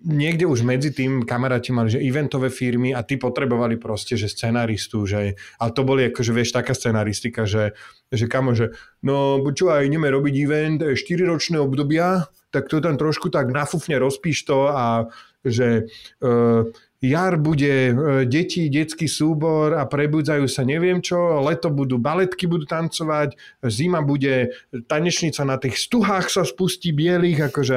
niekde 0.01 0.49
už 0.49 0.65
medzi 0.65 0.91
tým 0.97 1.29
kamaráti 1.29 1.77
mali, 1.77 1.93
že 1.93 2.01
eventové 2.01 2.49
firmy 2.49 2.97
a 2.97 3.05
tí 3.05 3.21
potrebovali 3.21 3.77
proste, 3.77 4.17
že 4.17 4.33
scenaristu, 4.33 5.05
že, 5.05 5.37
a 5.61 5.69
to 5.69 5.85
boli 5.85 6.09
akože, 6.09 6.33
vieš, 6.33 6.57
taká 6.57 6.73
scenaristika, 6.73 7.45
že, 7.45 7.77
že 8.09 8.25
kamo, 8.25 8.57
že 8.57 8.73
no, 9.05 9.45
aj 9.45 9.85
ideme 9.85 10.09
robiť 10.09 10.35
event, 10.41 10.81
4-ročné 10.97 11.61
obdobia, 11.61 12.33
tak 12.49 12.73
to 12.73 12.81
tam 12.81 12.97
trošku 12.97 13.29
tak 13.29 13.53
nafúfne 13.53 14.01
rozpíš 14.01 14.49
to 14.49 14.73
a 14.73 15.07
že 15.45 15.89
uh, 16.21 16.69
jar 17.01 17.41
bude 17.41 17.73
e, 17.89 17.93
deti, 18.29 18.69
detský 18.69 19.09
súbor 19.09 19.73
a 19.73 19.89
prebudzajú 19.89 20.45
sa 20.45 20.69
neviem 20.69 21.01
čo, 21.01 21.41
leto 21.41 21.73
budú 21.73 21.97
baletky 21.97 22.45
budú 22.45 22.69
tancovať, 22.69 23.35
zima 23.73 24.05
bude 24.05 24.53
tanečnica 24.85 25.43
na 25.49 25.57
tých 25.57 25.81
stuhách 25.81 26.29
sa 26.29 26.45
spustí 26.45 26.93
bielých, 26.93 27.49
akože 27.49 27.77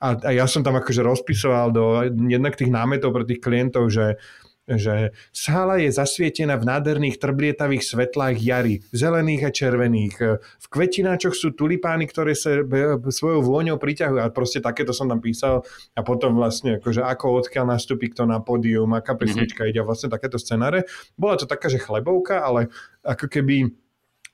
a, 0.00 0.08
a 0.16 0.30
ja 0.32 0.44
som 0.44 0.60
tam 0.60 0.76
akože 0.76 1.00
rozpisoval 1.00 1.72
do 1.72 1.84
jednak 2.28 2.56
tých 2.56 2.68
námetov 2.68 3.16
pre 3.16 3.24
tých 3.24 3.40
klientov, 3.40 3.88
že 3.88 4.20
že 4.68 5.16
sála 5.34 5.80
je 5.82 5.90
zasvietená 5.90 6.54
v 6.60 6.68
nádherných 6.68 7.18
trblietavých 7.18 7.82
svetlách 7.82 8.36
jary, 8.38 8.84
zelených 8.94 9.42
a 9.46 9.50
červených. 9.50 10.16
V 10.38 10.66
kvetináčoch 10.70 11.34
sú 11.34 11.56
tulipány, 11.56 12.06
ktoré 12.06 12.36
sa 12.38 12.60
svojou 13.10 13.40
vôňou 13.42 13.80
priťahujú 13.80 14.20
a 14.20 14.30
proste 14.30 14.62
takéto 14.62 14.94
som 14.94 15.10
tam 15.10 15.18
písal 15.18 15.66
a 15.96 16.00
potom 16.06 16.36
vlastne 16.38 16.78
akože 16.78 17.02
ako 17.02 17.42
odkiaľ 17.46 17.74
nastúpi 17.74 18.12
kto 18.12 18.28
na 18.28 18.38
pódium, 18.38 18.94
aká 18.94 19.18
pesnička 19.18 19.66
mm-hmm. 19.66 19.72
ide 19.74 19.80
a 19.82 19.88
vlastne 19.88 20.12
takéto 20.12 20.38
scenáre. 20.38 20.86
Bola 21.18 21.40
to 21.40 21.50
taká, 21.50 21.66
že 21.66 21.82
chlebovka, 21.82 22.44
ale 22.44 22.70
ako 23.02 23.26
keby 23.26 23.72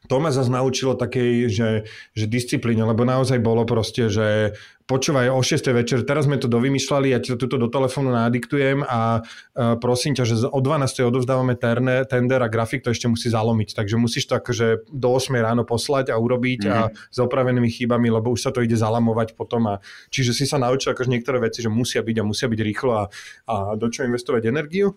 to 0.07 0.17
ma 0.23 0.31
zase 0.31 0.51
naučilo 0.51 0.95
takej, 0.95 1.51
že, 1.51 1.69
že 2.15 2.27
disciplíne, 2.27 2.83
lebo 2.87 3.03
naozaj 3.03 3.39
bolo 3.43 3.67
proste, 3.67 4.09
že 4.09 4.55
počúvaj 4.87 5.35
o 5.35 5.43
6. 5.43 5.67
večer, 5.75 5.99
teraz 6.07 6.31
sme 6.31 6.39
to 6.39 6.47
dovymýšľali, 6.47 7.11
ja 7.11 7.19
ti 7.19 7.35
to 7.35 7.39
tuto 7.39 7.59
do 7.59 7.67
telefónu 7.67 8.15
nadiktujem 8.15 8.87
a 8.87 9.19
uh, 9.21 9.75
prosím 9.83 10.15
ťa, 10.15 10.25
že 10.25 10.35
o 10.47 10.61
12. 10.63 11.03
odovzdávame 11.03 11.59
terne, 11.59 12.07
tender 12.07 12.39
a 12.39 12.47
grafik 12.47 12.87
to 12.87 12.95
ešte 12.95 13.11
musí 13.11 13.27
zalomiť, 13.27 13.75
takže 13.75 13.99
musíš 13.99 14.31
to 14.31 14.39
akože 14.39 14.87
do 14.87 15.09
8. 15.11 15.35
ráno 15.43 15.67
poslať 15.67 16.15
a 16.15 16.17
urobiť 16.17 16.61
mm-hmm. 16.71 16.79
a 16.79 16.81
mhm. 16.87 16.93
s 16.95 17.19
opravenými 17.19 17.69
chybami, 17.69 18.09
lebo 18.15 18.31
už 18.31 18.47
sa 18.47 18.55
to 18.55 18.63
ide 18.63 18.79
zalamovať 18.79 19.35
potom 19.35 19.67
a 19.67 19.83
čiže 20.15 20.31
si 20.31 20.47
sa 20.47 20.63
naučil 20.63 20.95
akože 20.95 21.11
niektoré 21.11 21.43
veci, 21.43 21.67
že 21.67 21.69
musia 21.69 22.07
byť 22.07 22.17
a 22.23 22.25
musia 22.25 22.47
byť 22.47 22.61
rýchlo 22.63 22.93
a, 22.95 23.05
a 23.51 23.55
do 23.75 23.91
čo 23.91 24.07
investovať 24.07 24.47
energiu. 24.47 24.95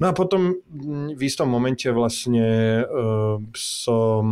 No 0.00 0.08
a 0.08 0.12
potom 0.16 0.56
v 1.12 1.20
istom 1.20 1.52
momente 1.52 1.84
vlastne 1.92 2.80
uh, 2.88 3.36
som 3.52 4.24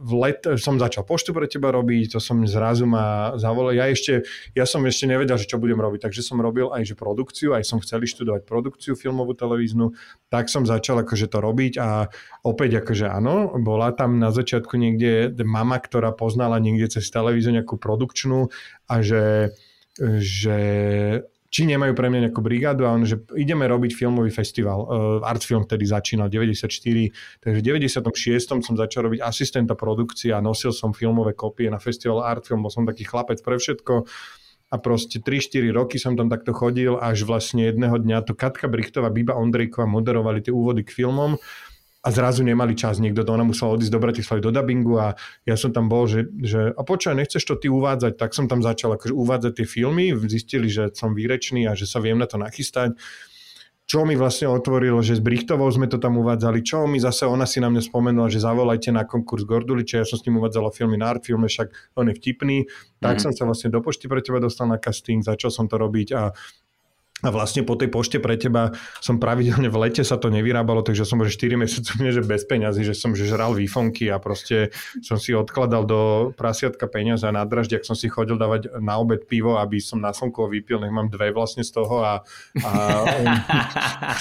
v 0.00 0.12
let, 0.16 0.40
som 0.56 0.80
začal 0.80 1.04
poštu 1.04 1.36
pre 1.36 1.44
teba 1.44 1.68
robiť, 1.68 2.16
to 2.16 2.20
som 2.20 2.40
zrazu 2.48 2.88
ma 2.88 3.36
zavolal. 3.36 3.76
Ja 3.76 3.92
ešte, 3.92 4.24
ja 4.56 4.64
som 4.64 4.80
ešte 4.88 5.04
nevedel, 5.04 5.36
že 5.36 5.44
čo 5.44 5.60
budem 5.60 5.76
robiť, 5.76 6.08
takže 6.08 6.24
som 6.24 6.40
robil 6.40 6.72
aj 6.72 6.88
že 6.88 6.94
produkciu, 6.96 7.52
aj 7.52 7.68
som 7.68 7.78
chcel 7.84 8.08
študovať 8.08 8.48
produkciu 8.48 8.96
filmovú, 8.96 9.36
televíznu, 9.36 9.92
tak 10.32 10.48
som 10.48 10.64
začal 10.64 11.04
akože 11.04 11.28
to 11.28 11.38
robiť 11.44 11.72
a 11.76 12.08
opäť 12.40 12.80
akože 12.80 13.12
áno, 13.12 13.52
bola 13.60 13.92
tam 13.92 14.16
na 14.16 14.32
začiatku 14.32 14.80
niekde 14.80 15.36
mama, 15.44 15.76
ktorá 15.76 16.16
poznala 16.16 16.56
niekde 16.56 16.96
cez 16.96 17.12
televíziu 17.12 17.52
nejakú 17.52 17.76
produkčnú 17.76 18.48
a 18.88 19.04
že 19.04 19.52
že 20.00 20.60
či 21.50 21.66
nemajú 21.66 21.92
pre 21.94 22.10
mňa 22.10 22.30
nejakú 22.30 22.40
brigádu 22.42 22.86
a 22.86 22.94
on, 22.94 23.06
že 23.06 23.22
ideme 23.38 23.64
robiť 23.66 23.94
filmový 23.94 24.30
festival. 24.34 24.78
Uh, 24.86 25.26
Artfilm 25.26 25.64
vtedy 25.64 25.86
začínal, 25.86 26.26
94, 26.28 26.68
takže 27.40 27.56
v 27.56 27.62
96. 27.62 28.62
som 28.62 28.74
začal 28.74 29.10
robiť 29.10 29.20
asistenta 29.22 29.78
produkcie 29.78 30.34
a 30.34 30.42
nosil 30.42 30.74
som 30.74 30.90
filmové 30.90 31.32
kopie 31.32 31.70
na 31.70 31.78
festival 31.78 32.26
Artfilm, 32.26 32.62
bol 32.62 32.72
som 32.72 32.84
taký 32.84 33.06
chlapec 33.06 33.40
pre 33.40 33.56
všetko 33.56 34.06
a 34.66 34.76
proste 34.82 35.22
3-4 35.22 35.70
roky 35.70 35.96
som 35.96 36.18
tam 36.18 36.26
takto 36.26 36.50
chodil, 36.50 36.98
až 36.98 37.22
vlastne 37.22 37.70
jedného 37.70 38.02
dňa 38.02 38.26
to 38.26 38.34
Katka 38.34 38.66
Brichtová, 38.66 39.14
Biba 39.14 39.38
Ondrejková 39.38 39.86
moderovali 39.86 40.42
tie 40.42 40.50
úvody 40.50 40.82
k 40.82 40.90
filmom 40.90 41.38
a 42.06 42.08
zrazu 42.14 42.46
nemali 42.46 42.78
čas 42.78 43.02
niekto, 43.02 43.26
to 43.26 43.34
ona 43.34 43.42
musela 43.42 43.74
odísť 43.74 43.90
do 43.90 43.98
Bratislavy 43.98 44.38
do 44.38 44.54
dubbingu 44.54 44.94
a 44.94 45.18
ja 45.42 45.58
som 45.58 45.74
tam 45.74 45.90
bol, 45.90 46.06
že, 46.06 46.30
že 46.38 46.70
a 46.70 46.80
počkaj, 46.86 47.18
nechceš 47.18 47.42
to 47.42 47.58
ty 47.58 47.66
uvádzať, 47.66 48.14
tak 48.14 48.30
som 48.30 48.46
tam 48.46 48.62
začal 48.62 48.94
akože 48.94 49.10
uvádzať 49.10 49.52
tie 49.58 49.66
filmy, 49.66 50.14
zistili, 50.30 50.70
že 50.70 50.94
som 50.94 51.18
výrečný 51.18 51.66
a 51.66 51.74
že 51.74 51.90
sa 51.90 51.98
viem 51.98 52.14
na 52.14 52.30
to 52.30 52.38
nachystať. 52.38 52.94
Čo 53.86 54.02
mi 54.02 54.18
vlastne 54.18 54.50
otvorilo, 54.50 54.98
že 54.98 55.14
s 55.18 55.22
Brichtovou 55.22 55.70
sme 55.70 55.86
to 55.86 55.98
tam 55.98 56.18
uvádzali, 56.18 56.58
čo 56.62 56.90
mi 56.90 56.98
zase 56.98 57.26
ona 57.26 57.46
si 57.46 57.62
na 57.62 57.70
mňa 57.70 57.82
spomenula, 57.86 58.30
že 58.30 58.42
zavolajte 58.42 58.90
na 58.90 59.06
konkurs 59.06 59.46
Gorduliče, 59.46 60.02
ja 60.02 60.06
som 60.06 60.18
s 60.18 60.26
ním 60.26 60.42
uvádzala 60.42 60.74
filmy 60.74 60.98
na 60.98 61.10
Artfilme, 61.10 61.46
však 61.46 61.94
on 61.98 62.10
je 62.10 62.14
vtipný, 62.18 62.66
tak 62.98 63.18
mm. 63.18 63.22
som 63.22 63.30
sa 63.30 63.46
vlastne 63.46 63.70
do 63.70 63.78
pošty 63.78 64.10
pre 64.10 64.22
teba 64.22 64.42
dostal 64.42 64.66
na 64.66 64.78
casting, 64.78 65.22
začal 65.22 65.54
som 65.54 65.70
to 65.70 65.78
robiť 65.78 66.08
a 66.18 66.34
a 67.24 67.32
vlastne 67.32 67.64
po 67.64 67.80
tej 67.80 67.88
pošte 67.88 68.20
pre 68.20 68.36
teba 68.36 68.76
som 69.00 69.16
pravidelne 69.16 69.72
v 69.72 69.88
lete 69.88 70.04
sa 70.04 70.20
to 70.20 70.28
nevyrábalo, 70.28 70.84
takže 70.84 71.08
som 71.08 71.16
bol 71.16 71.24
4 71.24 71.56
mesiace 71.56 71.96
že 72.16 72.20
bez 72.20 72.44
peňazí, 72.44 72.84
že 72.84 72.92
som 72.92 73.16
že 73.16 73.24
žral 73.24 73.56
výfonky 73.56 74.12
a 74.12 74.20
proste 74.20 74.68
som 75.00 75.16
si 75.16 75.32
odkladal 75.32 75.88
do 75.88 76.00
prasiatka 76.36 76.84
peniaze 76.84 77.24
a 77.24 77.32
na 77.32 77.48
draždiak 77.48 77.88
som 77.88 77.96
si 77.96 78.12
chodil 78.12 78.36
dávať 78.36 78.68
na 78.84 79.00
obed 79.00 79.24
pivo, 79.24 79.56
aby 79.56 79.80
som 79.80 79.96
na 79.96 80.12
slnko 80.12 80.52
vypil, 80.52 80.76
nech 80.84 80.92
mám 80.92 81.08
dve 81.08 81.32
vlastne 81.32 81.64
z 81.64 81.72
toho 81.72 82.04
a, 82.04 82.20
a 82.60 82.70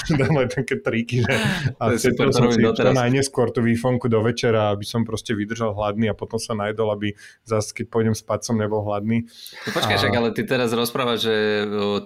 dáme 0.23 0.47
také 0.47 0.79
triky, 0.79 1.27
že 1.27 1.35
a 1.75 1.99
super, 1.99 2.31
som 2.31 2.47
si 2.47 2.63
to 2.63 2.95
najneskôr 2.95 3.51
tú 3.51 3.59
výfonku 3.59 4.07
do 4.07 4.23
večera, 4.23 4.71
aby 4.71 4.87
som 4.87 5.03
proste 5.03 5.35
vydržal 5.35 5.75
hladný 5.75 6.07
a 6.07 6.15
potom 6.15 6.39
sa 6.39 6.55
najdol, 6.55 6.95
aby 6.95 7.11
zase 7.43 7.75
keď 7.75 7.85
pôjdem 7.91 8.15
spať 8.15 8.47
som 8.47 8.55
nebol 8.55 8.87
hladný. 8.87 9.27
No 9.67 9.69
počkaj, 9.75 9.95
a... 9.95 9.99
však 9.99 10.13
ale 10.15 10.29
ty 10.31 10.47
teraz 10.47 10.71
rozprávaš, 10.71 11.19
že 11.27 11.35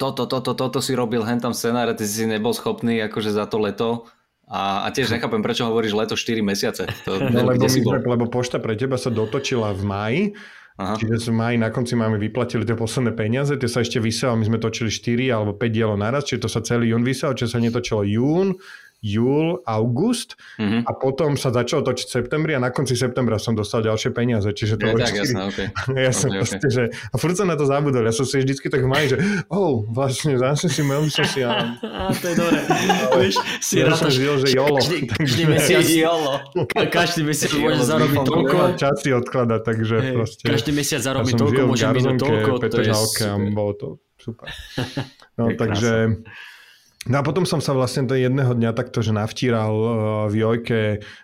toto, 0.01 0.25
toto, 0.25 0.57
toto, 0.57 0.78
toto 0.79 0.87
si 0.87 0.95
robil 0.95 1.27
hentam 1.27 1.51
scenár 1.51 1.91
a 1.91 1.93
ty 1.93 2.07
si 2.07 2.23
nebol 2.23 2.55
schopný 2.55 3.03
akože 3.03 3.35
za 3.35 3.43
to 3.51 3.59
leto 3.59 4.07
a, 4.47 4.87
a 4.87 4.95
tiež 4.95 5.11
nechápem, 5.11 5.43
prečo 5.43 5.67
hovoríš 5.67 5.91
leto 5.91 6.15
4 6.15 6.39
mesiace. 6.39 6.87
To, 7.03 7.19
no, 7.35 7.51
lebo, 7.51 7.67
my, 7.67 7.79
bol? 7.83 7.99
lebo 7.99 8.25
pošta 8.31 8.63
pre 8.63 8.79
teba 8.79 8.95
sa 8.95 9.11
dotočila 9.11 9.75
v 9.75 9.83
maji, 9.83 10.23
Aha. 10.79 10.95
Čiže 10.95 11.27
v 11.27 11.35
maji 11.35 11.55
na 11.59 11.75
konci 11.75 11.99
máme 11.99 12.15
vyplatili 12.15 12.63
tie 12.63 12.71
posledné 12.71 13.11
peniaze, 13.11 13.51
tie 13.59 13.67
sa 13.67 13.83
ešte 13.83 13.99
vysielali, 13.99 14.39
my 14.39 14.45
sme 14.55 14.59
točili 14.63 14.87
4 14.87 15.27
alebo 15.35 15.51
5 15.51 15.75
dielov 15.75 15.99
naraz, 15.99 16.23
čiže 16.23 16.47
to 16.47 16.49
sa 16.55 16.63
celý 16.63 16.95
jún 16.95 17.03
vysielal, 17.03 17.35
čiže 17.35 17.51
sa 17.51 17.59
netočilo 17.59 18.07
jún, 18.07 18.55
júl, 18.99 19.63
august 19.63 20.35
mm-hmm. 20.59 20.83
a 20.83 20.91
potom 20.91 21.39
sa 21.39 21.55
začalo 21.55 21.87
točiť 21.87 22.07
v 22.07 22.13
septembri 22.19 22.51
a 22.55 22.59
na 22.59 22.71
konci 22.71 22.99
septembra 22.99 23.39
som 23.39 23.55
dostal 23.55 23.79
ďalšie 23.79 24.11
peniaze, 24.11 24.51
čiže 24.51 24.75
to 24.75 24.91
je 24.91 24.93
tak, 24.99 25.15
jasné, 25.15 25.39
okay. 25.47 25.67
ja 26.07 26.11
som 26.11 26.29
okay, 26.31 26.39
proste, 26.43 26.57
okay. 26.59 26.71
že, 26.71 26.83
a 26.91 27.15
furt 27.15 27.35
som 27.39 27.47
na 27.47 27.55
to 27.55 27.63
zabudol, 27.63 28.03
ja 28.03 28.11
som 28.11 28.27
si 28.27 28.43
vždycky 28.43 28.67
tak 28.67 28.83
maji, 28.83 29.15
že 29.15 29.17
oh, 29.47 29.87
vlastne 29.87 30.35
zase 30.35 30.67
si 30.67 30.83
mail, 30.83 31.07
som 31.07 31.23
si 31.23 31.39
ja... 31.39 31.79
a 32.09 32.11
to 32.11 32.25
je 32.27 32.35
dobré, 32.35 32.59
vieš, 33.15 33.35
si 33.63 33.79
ja 33.79 33.95
som 33.95 34.11
žil, 34.11 34.35
že 34.43 34.51
jolo. 34.51 34.77
Každý, 34.83 34.97
každý 35.07 35.43
mesiac 35.47 35.87
jolo. 35.87 36.33
Každý 36.67 37.21
mesiac 37.23 37.51
môže 37.55 37.83
zarobiť 37.87 38.17
toľko. 38.27 38.55
Čas 38.75 38.95
si 38.99 39.09
odklada, 39.15 39.63
takže 39.63 39.95
hey, 39.99 40.15
proste. 40.15 40.43
Každý 40.43 40.71
mesiac 40.75 41.01
zarobí 41.01 41.31
ja 41.31 41.39
toľko, 41.39 41.59
môže 41.71 41.85
minúť 41.95 42.15
toľko, 42.19 42.51
to 42.67 42.77
je 42.83 42.91
super. 42.91 43.39
bolo 43.55 43.71
to 43.75 43.87
super. 44.19 44.47
No, 45.39 45.55
takže... 45.55 46.19
No 47.07 47.15
a 47.15 47.23
potom 47.23 47.47
som 47.47 47.63
sa 47.63 47.71
vlastne 47.71 48.03
do 48.03 48.11
jedného 48.11 48.51
dňa 48.51 48.75
takto, 48.75 48.99
že 48.99 49.15
navtíral 49.15 49.71
uh, 49.71 49.91
v 50.27 50.43
Jojke 50.43 50.79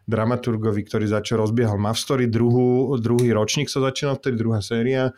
dramaturgovi, 0.08 0.88
ktorý 0.88 1.12
začal 1.12 1.44
rozbiehal 1.44 1.76
Mavstory, 1.76 2.32
druhú, 2.32 2.96
druhý 2.96 3.36
ročník 3.36 3.68
sa 3.68 3.84
začínal 3.84 4.16
vtedy, 4.16 4.40
druhá 4.40 4.64
séria 4.64 5.12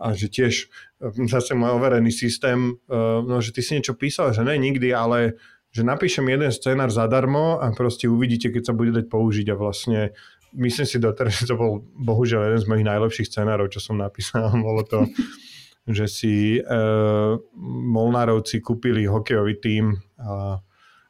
a 0.00 0.16
že 0.16 0.32
tiež 0.32 0.72
uh, 1.04 1.12
zase 1.28 1.52
môj 1.52 1.76
overený 1.76 2.08
systém, 2.08 2.80
uh, 2.88 3.20
no 3.20 3.44
že 3.44 3.52
ty 3.52 3.60
si 3.60 3.76
niečo 3.76 4.00
písal, 4.00 4.32
že 4.32 4.40
ne 4.40 4.56
nikdy, 4.56 4.96
ale 4.96 5.36
že 5.76 5.84
napíšem 5.84 6.24
jeden 6.24 6.48
scenár 6.48 6.88
zadarmo 6.88 7.60
a 7.60 7.68
proste 7.76 8.08
uvidíte, 8.08 8.48
keď 8.48 8.72
sa 8.72 8.74
bude 8.74 8.96
dať 8.96 9.12
použiť 9.12 9.52
a 9.52 9.60
vlastne 9.60 10.16
myslím 10.56 10.86
si 10.88 10.96
doteraz, 10.96 11.44
že 11.44 11.52
to 11.52 11.60
bol 11.60 11.84
bohužiaľ 11.84 12.48
jeden 12.48 12.60
z 12.64 12.68
mojich 12.72 12.88
najlepších 12.88 13.28
scenárov, 13.28 13.68
čo 13.68 13.84
som 13.84 14.00
napísal. 14.00 14.48
Bolo 14.64 14.88
to 14.88 15.04
že 15.88 16.06
si 16.08 16.60
uh, 16.60 17.34
Molnárovci 17.92 18.60
kúpili 18.60 19.08
hokejový 19.08 19.54
tím 19.60 19.96
a 20.20 20.60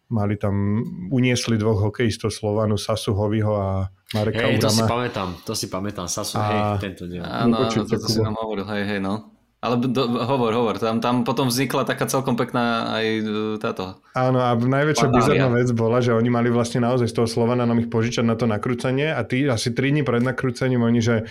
mali 0.09 0.41
tam, 0.41 0.81
uniesli 1.13 1.61
dvoch 1.61 1.91
hokejistov 1.91 2.33
Slovanu, 2.33 2.81
Sasu 2.81 3.13
Hoviho 3.13 3.53
a 3.61 3.93
Mareka 4.17 4.49
hej, 4.49 4.57
Urama. 4.57 4.65
to 4.65 4.71
si 4.73 4.83
pamätám, 4.89 5.29
to 5.45 5.53
si 5.53 5.67
pamätám, 5.69 6.07
Sasu, 6.09 6.41
a... 6.41 6.45
hej, 6.49 6.61
tento 6.81 7.05
diel. 7.05 7.21
Áno, 7.21 7.61
áno, 7.61 7.85
to, 7.85 7.85
to 7.85 8.09
si 8.09 8.25
nám 8.25 8.37
hovoril, 8.41 8.65
hej, 8.73 8.85
hej, 8.97 9.01
no. 9.05 9.37
Ale 9.59 9.75
do, 9.91 10.07
hovor, 10.23 10.55
hovor, 10.55 10.79
tam, 10.79 11.03
tam 11.03 11.27
potom 11.27 11.51
vznikla 11.51 11.83
taká 11.83 12.07
celkom 12.07 12.39
pekná 12.39 12.95
aj 12.95 13.07
e, 13.11 13.23
táto. 13.59 13.99
Áno 14.15 14.39
a 14.39 14.55
najväčšia 14.55 15.11
bizarná 15.11 15.51
vec 15.51 15.75
bola, 15.75 15.99
že 15.99 16.15
oni 16.15 16.31
mali 16.31 16.47
vlastne 16.47 16.79
naozaj 16.79 17.11
z 17.11 17.15
toho 17.19 17.27
Slovana 17.27 17.67
nám 17.67 17.83
ich 17.83 17.91
požičať 17.91 18.23
na 18.23 18.39
to 18.39 18.47
nakrúcanie 18.47 19.11
a 19.11 19.19
tí 19.27 19.51
asi 19.51 19.75
3 19.75 19.99
dní 19.99 20.03
pred 20.07 20.23
nakrúcaním 20.23 20.87
oni, 20.87 21.03
že 21.03 21.27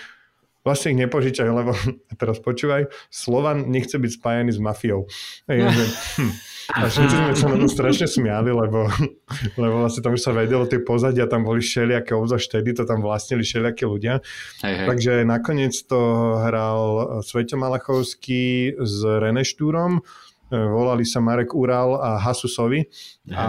vlastne 0.68 0.91
ich 0.91 0.99
nepožičajú, 0.99 1.51
lebo 1.55 1.72
teraz 2.22 2.43
počúvaj, 2.43 2.91
Slovan 3.07 3.72
nechce 3.72 3.95
byť 3.95 4.11
spájaný 4.20 4.51
s 4.51 4.59
mafiou. 4.59 5.07
Takže, 5.47 5.84
hm. 6.20 6.34
A 6.68 6.91
všetci 6.91 7.15
sme 7.15 7.32
sa 7.32 7.47
na 7.47 7.57
to 7.63 7.72
strašne 7.72 8.11
smiali, 8.11 8.51
lebo, 8.51 8.91
lebo 9.61 9.88
vlastne 9.88 10.03
tam 10.03 10.20
už 10.20 10.22
sa 10.28 10.36
vedelo 10.36 10.68
tie 10.68 10.84
pozadia, 10.84 11.32
tam 11.32 11.47
boli 11.47 11.63
všelijaké, 11.63 12.11
obzvlášť 12.11 12.47
vtedy 12.51 12.76
to 12.76 12.84
tam 12.84 12.99
vlastnili 12.99 13.47
všelijaké 13.47 13.88
ľudia. 13.88 14.20
Hej, 14.68 14.74
hej. 14.84 14.88
Takže 14.91 15.13
nakoniec 15.24 15.72
to 15.88 15.99
hral 16.43 16.80
Sveto 17.24 17.55
Malachovský 17.55 18.76
s 18.76 18.95
Reneštúrom, 18.99 20.03
volali 20.51 21.07
sa 21.07 21.24
Marek 21.24 21.55
Ural 21.55 21.95
a 22.03 22.20
Hasusovi. 22.20 22.84
A, 23.32 23.43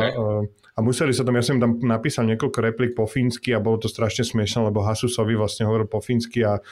okay 0.00 0.61
a 0.72 0.78
museli 0.80 1.12
sa 1.12 1.20
tam, 1.20 1.36
ja 1.36 1.44
som 1.44 1.60
tam 1.60 1.76
napísal 1.84 2.24
niekoľko 2.32 2.58
replik 2.64 2.92
po 2.96 3.04
fínsky 3.04 3.52
a 3.52 3.60
bolo 3.60 3.76
to 3.76 3.92
strašne 3.92 4.24
smiešne, 4.24 4.72
lebo 4.72 4.80
Hasusovi 4.80 5.36
vlastne 5.36 5.68
hovoril 5.68 5.84
po 5.84 6.00
fínsky 6.00 6.40
a, 6.48 6.64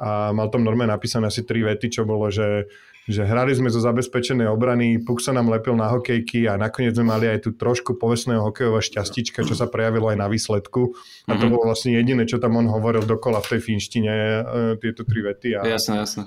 a 0.00 0.32
mal 0.32 0.48
tam 0.48 0.64
normálne 0.64 0.96
napísané 0.96 1.28
asi 1.28 1.44
tri 1.44 1.60
vety, 1.60 2.00
čo 2.00 2.08
bolo, 2.08 2.32
že, 2.32 2.72
že 3.04 3.28
hrali 3.28 3.52
sme 3.52 3.68
zo 3.68 3.84
zabezpečenej 3.84 4.48
obrany, 4.48 4.96
puk 5.04 5.20
sa 5.20 5.36
nám 5.36 5.52
lepil 5.52 5.76
na 5.76 5.92
hokejky 5.92 6.48
a 6.48 6.56
nakoniec 6.56 6.96
sme 6.96 7.12
mali 7.12 7.28
aj 7.28 7.44
tu 7.44 7.50
trošku 7.52 8.00
povestného 8.00 8.40
hokejová 8.40 8.80
šťastička, 8.80 9.44
čo 9.44 9.52
sa 9.52 9.68
prejavilo 9.68 10.08
aj 10.08 10.16
na 10.16 10.32
výsledku. 10.32 10.96
A 11.28 11.36
to 11.36 11.44
mm-hmm. 11.44 11.52
bolo 11.52 11.68
vlastne 11.68 11.92
jediné, 11.92 12.24
čo 12.24 12.40
tam 12.40 12.56
on 12.56 12.72
hovoril 12.72 13.04
dokola 13.04 13.44
v 13.44 13.52
tej 13.52 13.60
finštine, 13.68 14.12
e, 14.16 14.40
tieto 14.80 15.04
tri 15.04 15.20
vety. 15.20 15.60
A, 15.60 15.68
jasné, 15.68 16.00
jasné. 16.00 16.24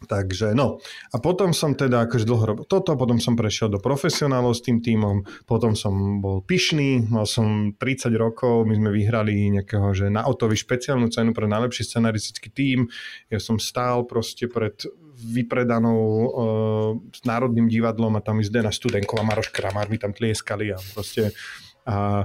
Takže 0.00 0.56
no. 0.56 0.80
A 1.12 1.20
potom 1.20 1.52
som 1.52 1.76
teda 1.76 2.08
akože 2.08 2.24
dlho 2.24 2.44
robil 2.48 2.64
toto, 2.64 2.96
potom 2.96 3.20
som 3.20 3.36
prešiel 3.36 3.68
do 3.68 3.76
profesionálov 3.76 4.56
s 4.56 4.64
tým 4.64 4.80
týmom, 4.80 5.28
potom 5.44 5.76
som 5.76 6.24
bol 6.24 6.40
pyšný, 6.40 7.04
mal 7.12 7.28
som 7.28 7.76
30 7.76 8.08
rokov, 8.16 8.64
my 8.64 8.80
sme 8.80 8.90
vyhrali 8.96 9.52
nejakého, 9.60 9.92
že 9.92 10.08
na 10.08 10.24
Otovi 10.24 10.56
špeciálnu 10.56 11.12
cenu 11.12 11.36
pre 11.36 11.44
najlepší 11.44 11.84
scenaristický 11.84 12.48
tím. 12.48 12.88
Ja 13.28 13.36
som 13.36 13.60
stál 13.60 14.08
proste 14.08 14.48
pred 14.48 14.88
vypredanou 15.20 16.00
uh, 16.00 16.90
Národným 17.28 17.68
divadlom 17.68 18.16
a 18.16 18.24
tam 18.24 18.40
na 18.40 18.72
Studenko 18.72 19.20
a 19.20 19.26
Maroš 19.28 19.52
Kramár 19.52 19.92
mi 19.92 20.00
tam 20.00 20.16
tlieskali 20.16 20.72
a 20.72 20.80
proste 20.96 21.36
a 21.84 22.24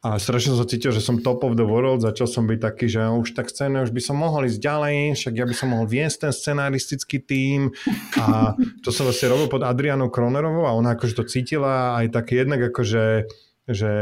a 0.00 0.16
strašne 0.16 0.56
som 0.56 0.64
cítil, 0.64 0.96
že 0.96 1.04
som 1.04 1.20
top 1.20 1.44
of 1.44 1.60
the 1.60 1.66
world, 1.66 2.00
začal 2.00 2.24
som 2.24 2.48
byť 2.48 2.56
taký, 2.56 2.88
že 2.88 3.04
už 3.04 3.36
tak 3.36 3.52
scéne, 3.52 3.84
už 3.84 3.92
by 3.92 4.00
som 4.00 4.16
mohol 4.16 4.48
ísť 4.48 4.56
ďalej, 4.56 4.96
však 5.12 5.34
ja 5.36 5.44
by 5.44 5.52
som 5.52 5.68
mohol 5.76 5.84
viesť 5.84 6.16
ten 6.24 6.32
scenaristický 6.32 7.20
tím 7.20 7.76
a 8.16 8.56
to 8.80 8.88
som 8.88 9.04
vlastne 9.04 9.28
robil 9.28 9.52
pod 9.52 9.60
Adrianou 9.60 10.08
Kronerovou 10.08 10.64
a 10.64 10.72
ona 10.72 10.96
akože 10.96 11.20
to 11.20 11.24
cítila 11.28 12.00
aj 12.00 12.16
tak 12.16 12.32
jednak 12.32 12.72
akože, 12.72 13.28
že 13.68 13.92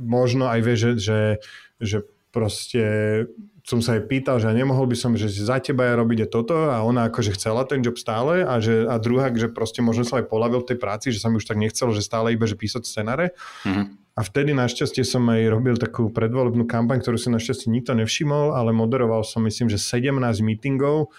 možno 0.00 0.48
aj 0.48 0.60
vie, 0.64 0.76
že, 0.80 0.90
že, 0.96 1.20
že 1.84 1.98
proste 2.32 2.84
som 3.64 3.80
sa 3.80 3.96
jej 3.96 4.04
pýtal, 4.04 4.40
že 4.40 4.52
nemohol 4.52 4.84
by 4.84 4.96
som, 4.96 5.16
že 5.16 5.28
za 5.28 5.56
teba 5.56 5.88
ja 5.88 6.00
robiť 6.00 6.28
toto 6.28 6.68
a 6.68 6.84
ona 6.84 7.08
akože 7.08 7.36
chcela 7.36 7.64
ten 7.64 7.80
job 7.80 7.96
stále 7.96 8.44
a, 8.44 8.60
že, 8.60 8.84
a 8.84 9.00
druhá, 9.00 9.32
že 9.32 9.48
proste 9.48 9.80
možno 9.80 10.04
sa 10.04 10.20
aj 10.20 10.28
polavil 10.28 10.60
v 10.60 10.68
tej 10.72 10.78
práci, 10.80 11.06
že 11.12 11.20
sa 11.20 11.32
mi 11.32 11.40
už 11.40 11.48
tak 11.48 11.56
nechcelo, 11.56 11.92
že 11.96 12.04
stále 12.04 12.36
iba, 12.36 12.44
že 12.44 12.60
písať 12.60 12.84
scenáre. 12.84 13.32
Mm-hmm. 13.64 14.03
A 14.14 14.22
vtedy 14.22 14.54
našťastie 14.54 15.02
som 15.02 15.26
aj 15.26 15.50
robil 15.50 15.74
takú 15.74 16.06
predvolebnú 16.06 16.70
kampaň, 16.70 17.02
ktorú 17.02 17.18
si 17.18 17.34
našťastie 17.34 17.66
nikto 17.66 17.98
nevšimol, 17.98 18.54
ale 18.54 18.70
moderoval 18.70 19.26
som 19.26 19.42
myslím, 19.42 19.66
že 19.66 19.82
17 19.82 20.14
meetingov 20.38 21.10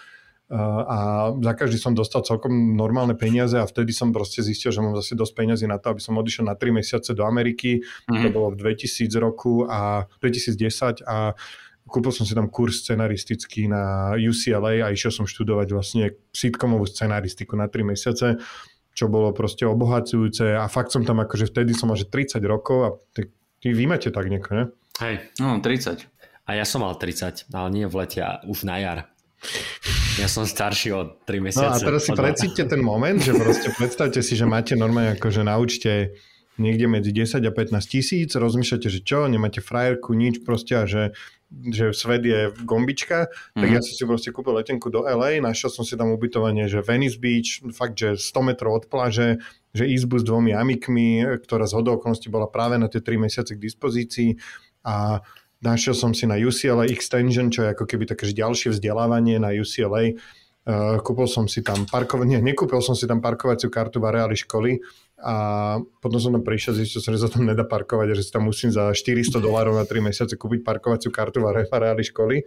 a 0.48 1.34
za 1.34 1.52
každý 1.58 1.76
som 1.76 1.90
dostal 1.90 2.22
celkom 2.22 2.78
normálne 2.78 3.18
peniaze 3.18 3.58
a 3.58 3.66
vtedy 3.66 3.90
som 3.90 4.14
proste 4.14 4.46
zistil, 4.46 4.70
že 4.70 4.78
mám 4.78 4.94
zase 4.94 5.18
dosť 5.18 5.34
peniazy 5.34 5.66
na 5.66 5.76
to, 5.82 5.90
aby 5.90 6.00
som 6.00 6.14
odišiel 6.14 6.46
na 6.46 6.54
3 6.54 6.70
mesiace 6.70 7.10
do 7.18 7.26
Ameriky. 7.26 7.82
Mm-hmm. 7.82 8.22
To 8.22 8.28
bolo 8.30 8.48
v 8.54 8.78
2000 8.78 9.10
roku 9.18 9.66
a 9.66 10.06
2010 10.22 11.02
a 11.02 11.34
kúpil 11.82 12.14
som 12.14 12.22
si 12.22 12.32
tam 12.32 12.46
kurz 12.46 12.86
scenaristický 12.86 13.66
na 13.66 14.14
UCLA 14.14 14.86
a 14.86 14.94
išiel 14.94 15.10
som 15.10 15.26
študovať 15.26 15.68
vlastne 15.74 16.04
sitcomovú 16.30 16.86
scenaristiku 16.86 17.58
na 17.58 17.66
3 17.66 17.82
mesiace 17.82 18.38
čo 18.96 19.12
bolo 19.12 19.36
proste 19.36 19.68
obohacujúce 19.68 20.56
a 20.56 20.64
fakt 20.72 20.88
som 20.88 21.04
tam 21.04 21.20
akože 21.20 21.52
vtedy 21.52 21.76
som 21.76 21.92
mal 21.92 22.00
že 22.00 22.08
30 22.08 22.40
rokov 22.48 22.78
a 22.80 22.88
ty, 23.12 23.28
ty 23.60 23.76
vy 23.76 23.84
máte 23.84 24.08
tak 24.08 24.32
nieko, 24.32 24.56
ne? 24.56 24.64
Hej. 25.04 25.36
No, 25.36 25.60
30. 25.60 26.08
A 26.48 26.50
ja 26.56 26.64
som 26.64 26.80
mal 26.80 26.96
30, 26.96 27.52
ale 27.52 27.68
nie 27.68 27.84
v 27.84 27.94
lete, 28.00 28.24
už 28.48 28.64
na 28.64 28.80
jar. 28.80 28.98
Ja 30.16 30.32
som 30.32 30.48
starší 30.48 30.96
o 30.96 31.20
3 31.28 31.44
mesiace. 31.44 31.68
No 31.68 31.76
a 31.76 31.84
teraz 31.92 32.08
si 32.08 32.12
precíte 32.16 32.64
ten 32.64 32.80
moment, 32.80 33.20
že 33.20 33.36
proste 33.36 33.68
predstavte 33.76 34.24
si, 34.24 34.32
že 34.32 34.48
máte 34.48 34.72
normálne 34.72 35.20
akože 35.20 35.44
naučte 35.44 36.16
niekde 36.56 36.88
medzi 36.88 37.12
10 37.12 37.44
a 37.44 37.52
15 37.52 37.84
tisíc, 37.84 38.32
rozmýšľate, 38.32 38.88
že 38.88 39.00
čo, 39.04 39.28
nemáte 39.28 39.60
frajerku, 39.60 40.16
nič 40.16 40.40
proste 40.40 40.72
a 40.72 40.88
že 40.88 41.12
že 41.50 41.94
svet 41.94 42.26
je 42.26 42.50
gombička, 42.66 43.30
mm-hmm. 43.30 43.60
tak 43.62 43.68
mhm. 43.70 43.74
ja 43.78 43.80
som 43.82 43.94
si 43.94 44.04
proste 44.04 44.30
kúpil 44.34 44.58
letenku 44.58 44.90
do 44.90 45.06
LA, 45.06 45.38
našiel 45.38 45.70
som 45.70 45.86
si 45.86 45.94
tam 45.94 46.10
ubytovanie, 46.10 46.66
že 46.66 46.82
Venice 46.82 47.18
Beach, 47.22 47.62
fakt, 47.70 47.94
že 47.94 48.18
100 48.18 48.48
metrov 48.52 48.82
od 48.82 48.84
pláže, 48.90 49.38
že 49.70 49.86
izbu 49.86 50.18
s 50.20 50.24
dvomi 50.26 50.56
amikmi, 50.56 51.38
ktorá 51.46 51.68
z 51.70 51.76
hodou 51.78 52.02
bola 52.32 52.48
práve 52.50 52.80
na 52.80 52.90
tie 52.90 52.98
3 52.98 53.16
mesiace 53.20 53.54
k 53.54 53.62
dispozícii 53.62 54.40
a 54.82 55.22
našiel 55.62 55.94
som 55.94 56.10
si 56.10 56.26
na 56.26 56.34
UCLA 56.34 56.90
Extension, 56.90 57.52
čo 57.52 57.66
je 57.66 57.72
ako 57.76 57.84
keby 57.86 58.10
také 58.10 58.26
ďalšie 58.30 58.74
vzdelávanie 58.74 59.38
na 59.38 59.54
UCLA 59.54 60.18
Uh, 60.66 60.98
kúpil 60.98 61.30
som 61.30 61.46
si 61.46 61.62
tam 61.62 61.86
parkov... 61.86 62.26
Nie, 62.26 62.42
nekúpil 62.42 62.82
som 62.82 62.98
si 62.98 63.06
tam 63.06 63.22
parkovaciu 63.22 63.70
kartu 63.70 64.02
v 64.02 64.10
areáli 64.10 64.34
školy 64.34 64.82
a 65.16 65.34
potom 66.04 66.20
som 66.20 66.32
tam 66.36 66.44
prišiel, 66.44 66.76
zistil 66.76 67.00
som, 67.00 67.16
že 67.16 67.24
sa 67.24 67.32
tam 67.32 67.48
nedá 67.48 67.64
parkovať 67.64 68.12
a 68.12 68.16
že 68.16 68.24
si 68.28 68.30
tam 68.32 68.44
musím 68.44 68.68
za 68.68 68.92
400 68.92 69.40
dolárov 69.40 69.72
na 69.72 69.88
3 69.88 70.04
mesiace 70.04 70.36
kúpiť 70.36 70.60
parkovaciu 70.60 71.08
kartu 71.08 71.40
v 71.40 71.64
areáli 71.72 72.04
školy. 72.04 72.44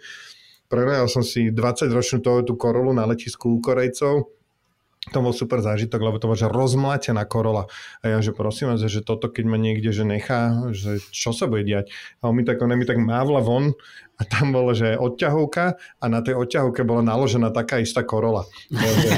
Prenajal 0.69 1.09
som 1.09 1.25
si 1.25 1.49
20-ročnú 1.49 2.45
tú 2.45 2.53
Corolu 2.53 2.93
na 2.93 3.09
letisku 3.09 3.57
u 3.57 3.59
Korejcov 3.59 4.39
to 5.07 5.23
bol 5.23 5.31
super 5.31 5.63
zážitok, 5.63 6.03
lebo 6.03 6.19
to 6.19 6.27
bola 6.27 6.35
že 6.35 6.51
rozmlatená 6.51 7.23
korola. 7.23 7.71
A 8.03 8.11
ja, 8.11 8.17
že 8.19 8.35
prosím 8.35 8.75
vás, 8.75 8.83
že 8.83 8.99
toto 8.99 9.31
keď 9.31 9.45
ma 9.47 9.55
niekde 9.55 9.95
že 9.95 10.03
nechá, 10.03 10.69
že 10.75 10.99
čo 11.15 11.31
sa 11.31 11.47
bude 11.47 11.63
diať. 11.63 11.89
A 12.19 12.27
on 12.27 12.35
mi 12.35 12.43
tak, 12.43 12.59
on 12.59 12.75
mi 12.75 12.83
tak 12.83 12.99
mávla 12.99 13.39
von 13.39 13.73
a 14.19 14.27
tam 14.27 14.51
bolo, 14.51 14.75
že 14.75 14.99
odťahovka 14.99 15.79
a 15.79 16.05
na 16.11 16.19
tej 16.19 16.35
odťahovke 16.35 16.83
bola 16.83 16.99
naložená 17.07 17.55
taká 17.55 17.79
istá 17.79 18.03
korola. 18.03 18.43
že, 18.67 19.15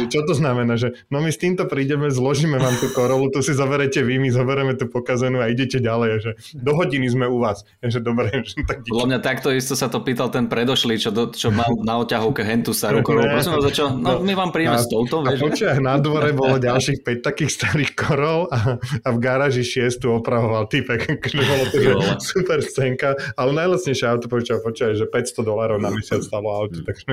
že, 0.00 0.04
čo 0.08 0.24
to 0.24 0.32
znamená? 0.32 0.80
Že 0.80 0.96
no 1.12 1.20
my 1.20 1.28
s 1.28 1.36
týmto 1.36 1.68
prídeme, 1.68 2.08
zložíme 2.08 2.56
vám 2.56 2.72
tú 2.80 2.88
korolu, 2.96 3.28
tu 3.28 3.44
si 3.44 3.52
zoberete 3.52 4.00
vy, 4.00 4.16
my 4.16 4.32
zoberieme 4.32 4.72
tú 4.80 4.88
pokazenú 4.88 5.44
a 5.44 5.52
idete 5.52 5.84
ďalej. 5.84 6.08
Že 6.24 6.30
do 6.64 6.72
hodiny 6.72 7.12
sme 7.12 7.28
u 7.28 7.44
vás. 7.44 7.60
Že 7.84 8.00
dobre, 8.00 8.32
že 8.48 8.64
tak 8.64 8.88
Podľa 8.88 9.06
mňa 9.12 9.20
takto 9.20 9.52
isto 9.52 9.76
sa 9.76 9.92
to 9.92 10.00
pýtal 10.00 10.32
ten 10.32 10.48
predošlý, 10.48 10.96
čo, 10.96 11.12
do, 11.12 11.28
čo 11.28 11.52
mal 11.52 11.76
na 11.84 12.00
odťahovke 12.00 12.40
hentu 12.40 12.72
starú 12.72 13.04
korolu. 13.04 13.36
Prosím 13.36 13.52
vás, 13.60 13.68
čo? 13.68 13.92
No, 13.92 14.24
my 14.24 14.32
vám 14.32 14.48
príjeme 14.48 14.80
s 14.80 14.88
touto. 14.88 15.20
A 15.28 15.36
počuť, 15.36 15.76
na 15.84 16.00
dvore 16.00 16.32
bolo 16.32 16.56
ďalších 16.56 17.04
5 17.04 17.20
takých 17.20 17.50
starých 17.52 17.92
korol 17.92 18.48
a, 18.48 18.80
a 18.80 19.08
v 19.12 19.18
garáži 19.20 19.60
6 19.60 20.08
opravoval 20.08 20.72
typek. 20.72 21.04
bolo 21.36 21.64
to 21.68 22.16
super 22.24 22.64
scénka 22.64 23.12
ale 23.42 23.52
najlacnejšie 23.58 24.06
auto 24.06 24.26
počúva, 24.30 24.62
počúva, 24.62 24.94
že 24.94 25.06
500 25.10 25.42
dolárov 25.42 25.78
na 25.82 25.90
mesiac 25.90 26.22
stalo 26.22 26.48
auto. 26.54 26.78
Mm. 26.80 26.86
Takže, 26.86 27.12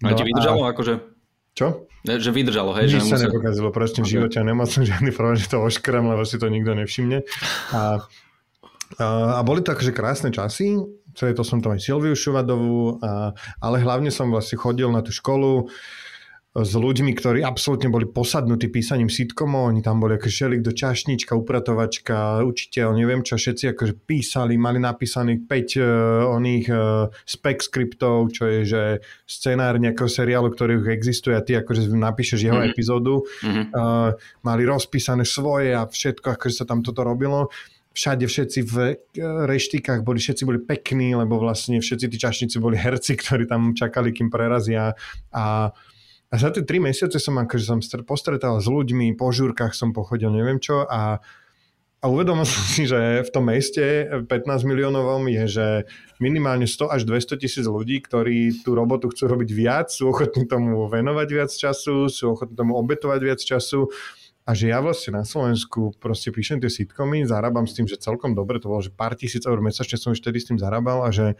no, 0.00 0.06
a 0.06 0.10
ti 0.14 0.22
vydržalo 0.22 0.60
a... 0.62 0.66
akože? 0.70 0.94
Čo? 1.58 1.66
Že 2.06 2.30
vydržalo, 2.32 2.70
hej? 2.78 2.88
Nič 2.88 2.94
že 2.96 3.00
sa 3.04 3.16
musel... 3.20 3.28
nepokazilo, 3.28 3.68
presne 3.74 4.00
okay. 4.00 4.06
v 4.06 4.12
živote 4.16 4.36
a 4.40 4.44
nemal 4.46 4.66
som 4.70 4.80
žiadny 4.86 5.10
problém, 5.12 5.36
že 5.36 5.50
to 5.52 5.58
oškrem, 5.60 6.04
lebo 6.06 6.22
si 6.24 6.40
to 6.40 6.46
nikto 6.48 6.72
nevšimne. 6.72 7.18
A, 7.76 7.80
a, 8.96 9.06
a 9.36 9.40
boli 9.44 9.60
to 9.60 9.76
akože 9.76 9.92
krásne 9.92 10.32
časy, 10.32 10.80
to 11.12 11.42
som 11.44 11.60
tam 11.60 11.76
aj 11.76 11.84
Silviu 11.84 12.16
Šuvadovú, 12.16 13.02
a, 13.04 13.34
ale 13.60 13.76
hlavne 13.82 14.08
som 14.08 14.32
vlastne 14.32 14.56
chodil 14.56 14.88
na 14.88 15.04
tú 15.04 15.12
školu, 15.12 15.68
s 16.50 16.74
ľuďmi, 16.74 17.14
ktorí 17.14 17.46
absolútne 17.46 17.94
boli 17.94 18.10
posadnutí 18.10 18.66
písaním 18.74 19.06
sitcomov, 19.06 19.70
oni 19.70 19.86
tam 19.86 20.02
boli 20.02 20.18
ako 20.18 20.26
šelik 20.26 20.66
do 20.66 20.74
čašnička, 20.74 21.38
upratovačka, 21.38 22.42
učiteľ, 22.42 22.98
neviem 22.98 23.22
čo, 23.22 23.38
všetci 23.38 23.70
akože 23.70 23.94
písali, 24.02 24.58
mali 24.58 24.82
napísaných 24.82 25.46
5 25.46 25.78
uh, 25.78 25.86
oných 26.34 26.66
uh, 26.74 27.06
spec 27.22 27.62
skriptov, 27.62 28.34
čo 28.34 28.50
je, 28.50 28.60
že 28.66 28.82
scenár 29.30 29.78
nejakého 29.78 30.10
seriálu, 30.10 30.50
ktorý 30.50 30.90
existuje 30.90 31.38
a 31.38 31.44
ty 31.46 31.54
akože 31.54 31.86
napíšeš 31.86 32.42
jeho 32.42 32.58
mm-hmm. 32.58 32.72
epizódu, 32.74 33.22
mm-hmm. 33.22 33.64
Uh, 33.70 34.18
mali 34.42 34.66
rozpísané 34.66 35.22
svoje 35.22 35.70
a 35.70 35.86
všetko, 35.86 36.34
akože 36.34 36.54
sa 36.62 36.64
tam 36.66 36.82
toto 36.82 37.06
robilo 37.06 37.46
všade 37.90 38.22
všetci 38.22 38.60
v 38.70 38.74
e, 38.78 38.94
reštikách 39.50 40.06
boli, 40.06 40.22
všetci 40.22 40.46
boli 40.46 40.62
pekní, 40.62 41.10
lebo 41.18 41.42
vlastne 41.42 41.82
všetci 41.82 42.06
tí 42.06 42.16
čašníci 42.22 42.56
boli 42.62 42.78
herci, 42.78 43.18
ktorí 43.18 43.50
tam 43.50 43.74
čakali, 43.74 44.14
kým 44.14 44.30
prerazia 44.30 44.94
a 45.34 45.74
a 45.74 45.74
za 46.38 46.54
tie 46.54 46.62
tri 46.62 46.78
mesiace 46.78 47.18
som 47.18 47.34
akože 47.42 47.64
som 47.64 47.78
postretal 48.06 48.62
s 48.62 48.70
ľuďmi, 48.70 49.18
po 49.18 49.34
žúrkach 49.34 49.74
som 49.74 49.90
pochodil, 49.90 50.30
neviem 50.30 50.62
čo 50.62 50.86
a, 50.86 51.18
a 51.98 52.04
uvedomil 52.06 52.46
som 52.50 52.62
si, 52.70 52.86
že 52.86 53.26
v 53.26 53.30
tom 53.34 53.50
meste 53.50 54.06
15 54.30 54.30
miliónovom 54.62 55.26
je, 55.26 55.44
že 55.50 55.66
minimálne 56.22 56.70
100 56.70 56.86
až 56.86 57.02
200 57.02 57.42
tisíc 57.42 57.66
ľudí, 57.66 57.98
ktorí 57.98 58.62
tú 58.62 58.78
robotu 58.78 59.10
chcú 59.10 59.26
robiť 59.26 59.50
viac, 59.50 59.86
sú 59.90 60.14
ochotní 60.14 60.46
tomu 60.46 60.86
venovať 60.86 61.28
viac 61.34 61.50
času, 61.50 62.06
sú 62.06 62.38
ochotní 62.38 62.54
tomu 62.54 62.78
obetovať 62.78 63.20
viac 63.26 63.40
času 63.42 63.90
a 64.46 64.56
že 64.56 64.72
ja 64.72 64.78
vlastne 64.82 65.20
na 65.20 65.24
Slovensku 65.26 65.94
proste 65.98 66.34
píšem 66.34 66.58
tie 66.58 66.66
sitcomy, 66.72 67.22
zarábam 67.22 67.70
s 67.70 67.76
tým, 67.76 67.86
že 67.86 68.00
celkom 68.00 68.32
dobre, 68.34 68.58
to 68.58 68.66
bolo, 68.66 68.82
že 68.82 68.90
pár 68.90 69.14
tisíc 69.14 69.44
eur 69.46 69.58
mesačne 69.62 70.00
som 70.00 70.10
už 70.10 70.22
tedy 70.22 70.42
s 70.42 70.48
tým 70.48 70.58
zarábal 70.58 71.04
a 71.06 71.10
že 71.10 71.38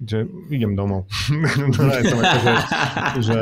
že 0.00 0.24
idem 0.48 0.72
domov. 0.72 1.04
no, 1.60 1.68
to 1.68 1.82
ako, 1.84 2.16
že, 2.24 2.52
že, 3.28 3.40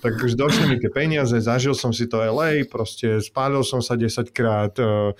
tak 0.00 0.16
už 0.16 0.32
došli 0.40 0.64
mi 0.64 0.76
tie 0.80 0.88
peniaze, 0.88 1.36
zažil 1.36 1.76
som 1.76 1.92
si 1.92 2.08
to 2.08 2.16
LA, 2.16 2.64
proste 2.64 3.20
spálil 3.20 3.60
som 3.60 3.84
sa 3.84 3.92
10 3.94 4.32
krát, 4.32 4.72
uh, 4.80 5.12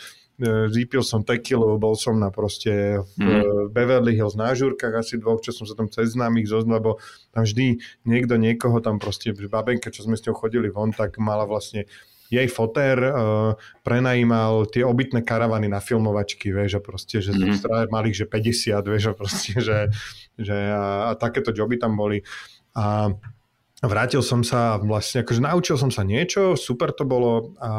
vypil 0.70 1.02
som 1.02 1.26
tequilu, 1.26 1.76
bol 1.82 1.98
som 1.98 2.14
na 2.14 2.30
proste 2.30 3.02
v 3.18 3.26
mm. 3.26 3.74
Beverly 3.74 4.14
Hills 4.14 4.38
na 4.38 4.54
žúrkach 4.54 4.94
asi 4.94 5.18
dvoch, 5.18 5.42
čo 5.42 5.50
som 5.50 5.66
sa 5.66 5.74
tam 5.74 5.90
cez 5.90 6.14
známych 6.14 6.46
zoznal, 6.46 6.78
lebo 6.78 7.02
tam 7.34 7.42
vždy 7.42 7.82
niekto 8.06 8.38
niekoho 8.38 8.78
tam 8.78 9.02
proste, 9.02 9.34
babenka, 9.34 9.90
čo 9.90 10.06
sme 10.06 10.14
s 10.14 10.22
ňou 10.22 10.38
chodili 10.38 10.70
von, 10.70 10.94
tak 10.94 11.18
mala 11.18 11.42
vlastne 11.42 11.90
jej 12.28 12.46
fotér 12.46 12.96
uh, 13.02 13.56
prenajímal 13.82 14.68
tie 14.68 14.84
obytné 14.84 15.24
karavany 15.24 15.66
na 15.66 15.80
filmovačky, 15.80 16.52
vieš, 16.54 16.78
a 16.78 16.80
proste, 16.84 17.18
že 17.18 17.34
mm. 17.34 17.90
mali 17.90 18.14
že 18.14 18.28
50, 18.28 18.78
vieš, 18.84 19.04
a 19.10 19.12
proste, 19.16 19.58
že, 19.58 19.90
že 20.38 20.54
a, 20.54 21.10
a 21.10 21.18
takéto 21.18 21.50
joby 21.50 21.76
tam 21.76 21.98
boli. 21.98 22.22
A 22.78 23.10
vrátil 23.82 24.22
som 24.22 24.42
sa 24.42 24.78
vlastne, 24.78 25.22
akože 25.22 25.42
naučil 25.42 25.76
som 25.78 25.90
sa 25.90 26.02
niečo, 26.02 26.58
super 26.58 26.90
to 26.94 27.06
bolo 27.06 27.54
a, 27.62 27.72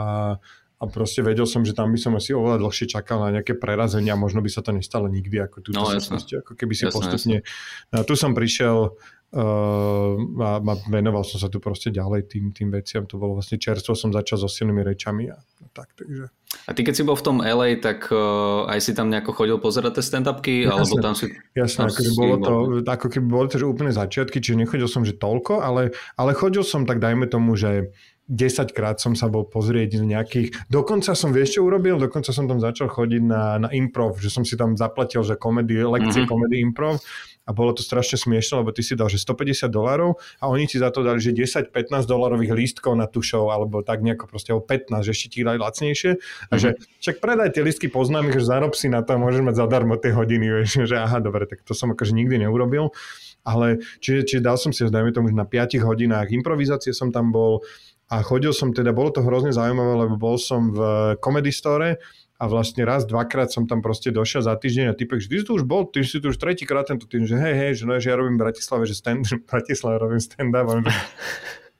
a 0.79 0.83
proste 0.87 1.19
vedel 1.19 1.43
som, 1.43 1.67
že 1.67 1.75
tam 1.75 1.91
by 1.91 1.99
som 1.99 2.15
asi 2.15 2.31
oveľa 2.31 2.63
dlhšie 2.63 2.87
čakal 2.87 3.19
na 3.19 3.35
nejaké 3.35 3.59
prerazenia, 3.59 4.15
možno 4.15 4.39
by 4.39 4.47
sa 4.47 4.63
to 4.63 4.71
nestalo 4.71 5.11
nikdy, 5.11 5.43
ako 5.43 5.59
tu. 5.59 5.75
No, 5.75 5.91
ako 5.91 6.53
keby 6.55 6.71
si 6.71 6.87
jasne, 6.87 6.95
postupne... 6.95 7.37
Jasne. 7.43 7.91
No, 7.91 7.97
tu 8.07 8.13
som 8.15 8.31
prišiel 8.31 8.95
Uh, 9.29 10.17
a, 10.41 10.57
a 10.57 10.73
venoval 10.89 11.21
som 11.21 11.37
sa 11.37 11.53
tu 11.53 11.61
proste 11.61 11.93
ďalej 11.93 12.33
tým, 12.33 12.49
tým 12.49 12.73
veciam. 12.73 13.05
To 13.05 13.21
bolo 13.21 13.37
vlastne 13.37 13.61
čerstvo, 13.61 13.93
som 13.93 14.09
začal 14.09 14.41
so 14.41 14.49
silnými 14.49 14.81
rečami 14.81 15.29
a, 15.29 15.37
a 15.37 15.65
tak, 15.69 15.93
takže... 15.93 16.33
A 16.65 16.73
ty 16.73 16.81
keď 16.81 16.93
si 16.97 17.05
bol 17.05 17.13
v 17.13 17.21
tom 17.21 17.37
LA, 17.37 17.77
tak 17.77 18.09
uh, 18.09 18.65
aj 18.65 18.81
si 18.81 18.97
tam 18.97 19.13
nejako 19.13 19.37
chodil 19.37 19.61
pozerať 19.61 20.01
tie 20.01 20.03
stand-upky? 20.09 20.65
Jasne, 20.65 20.73
alebo 20.73 20.95
tam 20.97 21.13
si, 21.13 21.29
jasne 21.53 21.85
tam 21.85 21.93
akože 21.93 22.11
bolo 22.17 22.35
to, 22.41 22.53
ako 22.89 23.05
keby 23.05 23.27
boli 23.29 23.47
to 23.53 23.61
že 23.61 23.69
úplne 23.69 23.93
začiatky, 23.93 24.41
čiže 24.41 24.57
nechodil 24.65 24.89
som 24.89 25.05
že 25.05 25.13
toľko, 25.13 25.61
ale, 25.61 25.93
ale 26.17 26.33
chodil 26.33 26.65
som 26.65 26.89
tak 26.89 26.97
dajme 26.97 27.29
tomu, 27.29 27.53
že 27.53 27.93
10 28.29 28.77
krát 28.77 29.01
som 29.01 29.17
sa 29.17 29.25
bol 29.25 29.45
pozrieť 29.45 30.01
z 30.01 30.05
nejakých... 30.05 30.47
Dokonca 30.69 31.17
som, 31.17 31.33
vieš 31.33 31.57
čo 31.57 31.65
urobil? 31.65 31.97
Dokonca 31.97 32.29
som 32.29 32.45
tam 32.45 32.61
začal 32.61 32.85
chodiť 32.85 33.21
na, 33.25 33.57
na 33.57 33.69
improv, 33.73 34.21
že 34.21 34.29
som 34.29 34.45
si 34.45 34.53
tam 34.53 34.77
zaplatil, 34.77 35.25
že 35.25 35.33
komedy, 35.33 35.81
lekcie 35.81 36.25
mm-hmm. 36.25 36.29
komedy 36.29 36.61
improv 36.61 37.01
a 37.49 37.51
bolo 37.51 37.73
to 37.73 37.81
strašne 37.81 38.21
smiešne, 38.21 38.61
lebo 38.61 38.69
ty 38.69 38.85
si 38.85 38.93
dal, 38.93 39.09
že 39.09 39.17
150 39.17 39.73
dolárov 39.73 40.21
a 40.37 40.45
oni 40.45 40.69
ti 40.69 40.77
za 40.77 40.93
to 40.93 41.01
dali, 41.01 41.17
že 41.17 41.33
10-15 41.33 42.05
dolárových 42.05 42.53
lístkov 42.53 42.93
na 42.93 43.09
show, 43.25 43.49
alebo 43.49 43.81
tak 43.81 44.05
nejako 44.05 44.29
proste 44.29 44.53
o 44.53 44.61
15, 44.61 45.01
že 45.01 45.11
ešte 45.17 45.27
ti 45.33 45.41
dali 45.41 45.57
lacnejšie. 45.57 46.21
A 46.47 46.53
že 46.61 46.77
mhm. 46.77 47.01
však 47.01 47.15
predaj 47.17 47.57
tie 47.57 47.65
lístky 47.65 47.89
poznámych, 47.89 48.37
že 48.37 48.45
zarob 48.45 48.77
si 48.77 48.85
na 48.85 49.01
to 49.01 49.17
a 49.17 49.21
môžeš 49.21 49.41
mať 49.41 49.55
zadarmo 49.57 49.97
tie 49.97 50.13
hodiny, 50.13 50.45
vieš, 50.61 50.85
že 50.85 50.95
aha, 51.01 51.17
dobre, 51.17 51.49
tak 51.49 51.65
to 51.65 51.73
som 51.73 51.89
akože 51.89 52.13
nikdy 52.13 52.37
neurobil. 52.45 52.93
Ale 53.41 53.81
čiže, 54.03 54.29
čiže 54.29 54.41
dal 54.45 54.61
som 54.61 54.69
si, 54.69 54.85
dajme 54.85 55.09
tomu, 55.09 55.33
že 55.33 55.35
na 55.35 55.47
5 55.47 55.81
hodinách 55.81 56.29
improvizácie 56.29 56.93
som 56.93 57.09
tam 57.09 57.33
bol, 57.33 57.65
a 58.09 58.25
chodil 58.25 58.49
som 58.57 58.73
teda, 58.73 58.89
bolo 58.89 59.13
to 59.13 59.21
hrozne 59.21 59.53
zaujímavé, 59.53 60.05
lebo 60.05 60.17
bol 60.17 60.41
som 60.41 60.73
v 60.73 60.79
Comedy 61.21 61.53
Store 61.53 62.01
a 62.39 62.43
vlastne 62.47 62.87
raz, 62.87 63.03
dvakrát 63.03 63.51
som 63.51 63.67
tam 63.67 63.83
proste 63.83 64.15
došiel 64.15 64.47
za 64.47 64.55
týždeň 64.55 64.85
a 64.89 64.93
typek, 64.95 65.19
že 65.19 65.27
ty 65.27 65.35
si 65.43 65.45
tu 65.45 65.59
už 65.59 65.67
bol, 65.67 65.83
ty 65.91 66.07
si 66.07 66.23
tu 66.23 66.31
už 66.31 66.39
tretíkrát 66.39 66.87
tento 66.87 67.03
týždeň, 67.03 67.27
že 67.27 67.35
hej, 67.35 67.55
hej, 67.59 67.71
že 67.75 67.83
no, 67.83 67.99
že 67.99 68.07
ja 68.07 68.15
robím 68.15 68.39
v 68.39 68.47
Bratislave, 68.47 68.87
že 68.87 68.95
stand, 68.95 69.27
v 69.43 69.43
Bratislave 69.43 69.99
robím 69.99 70.23
stand-up, 70.23 70.71
že 70.71 70.87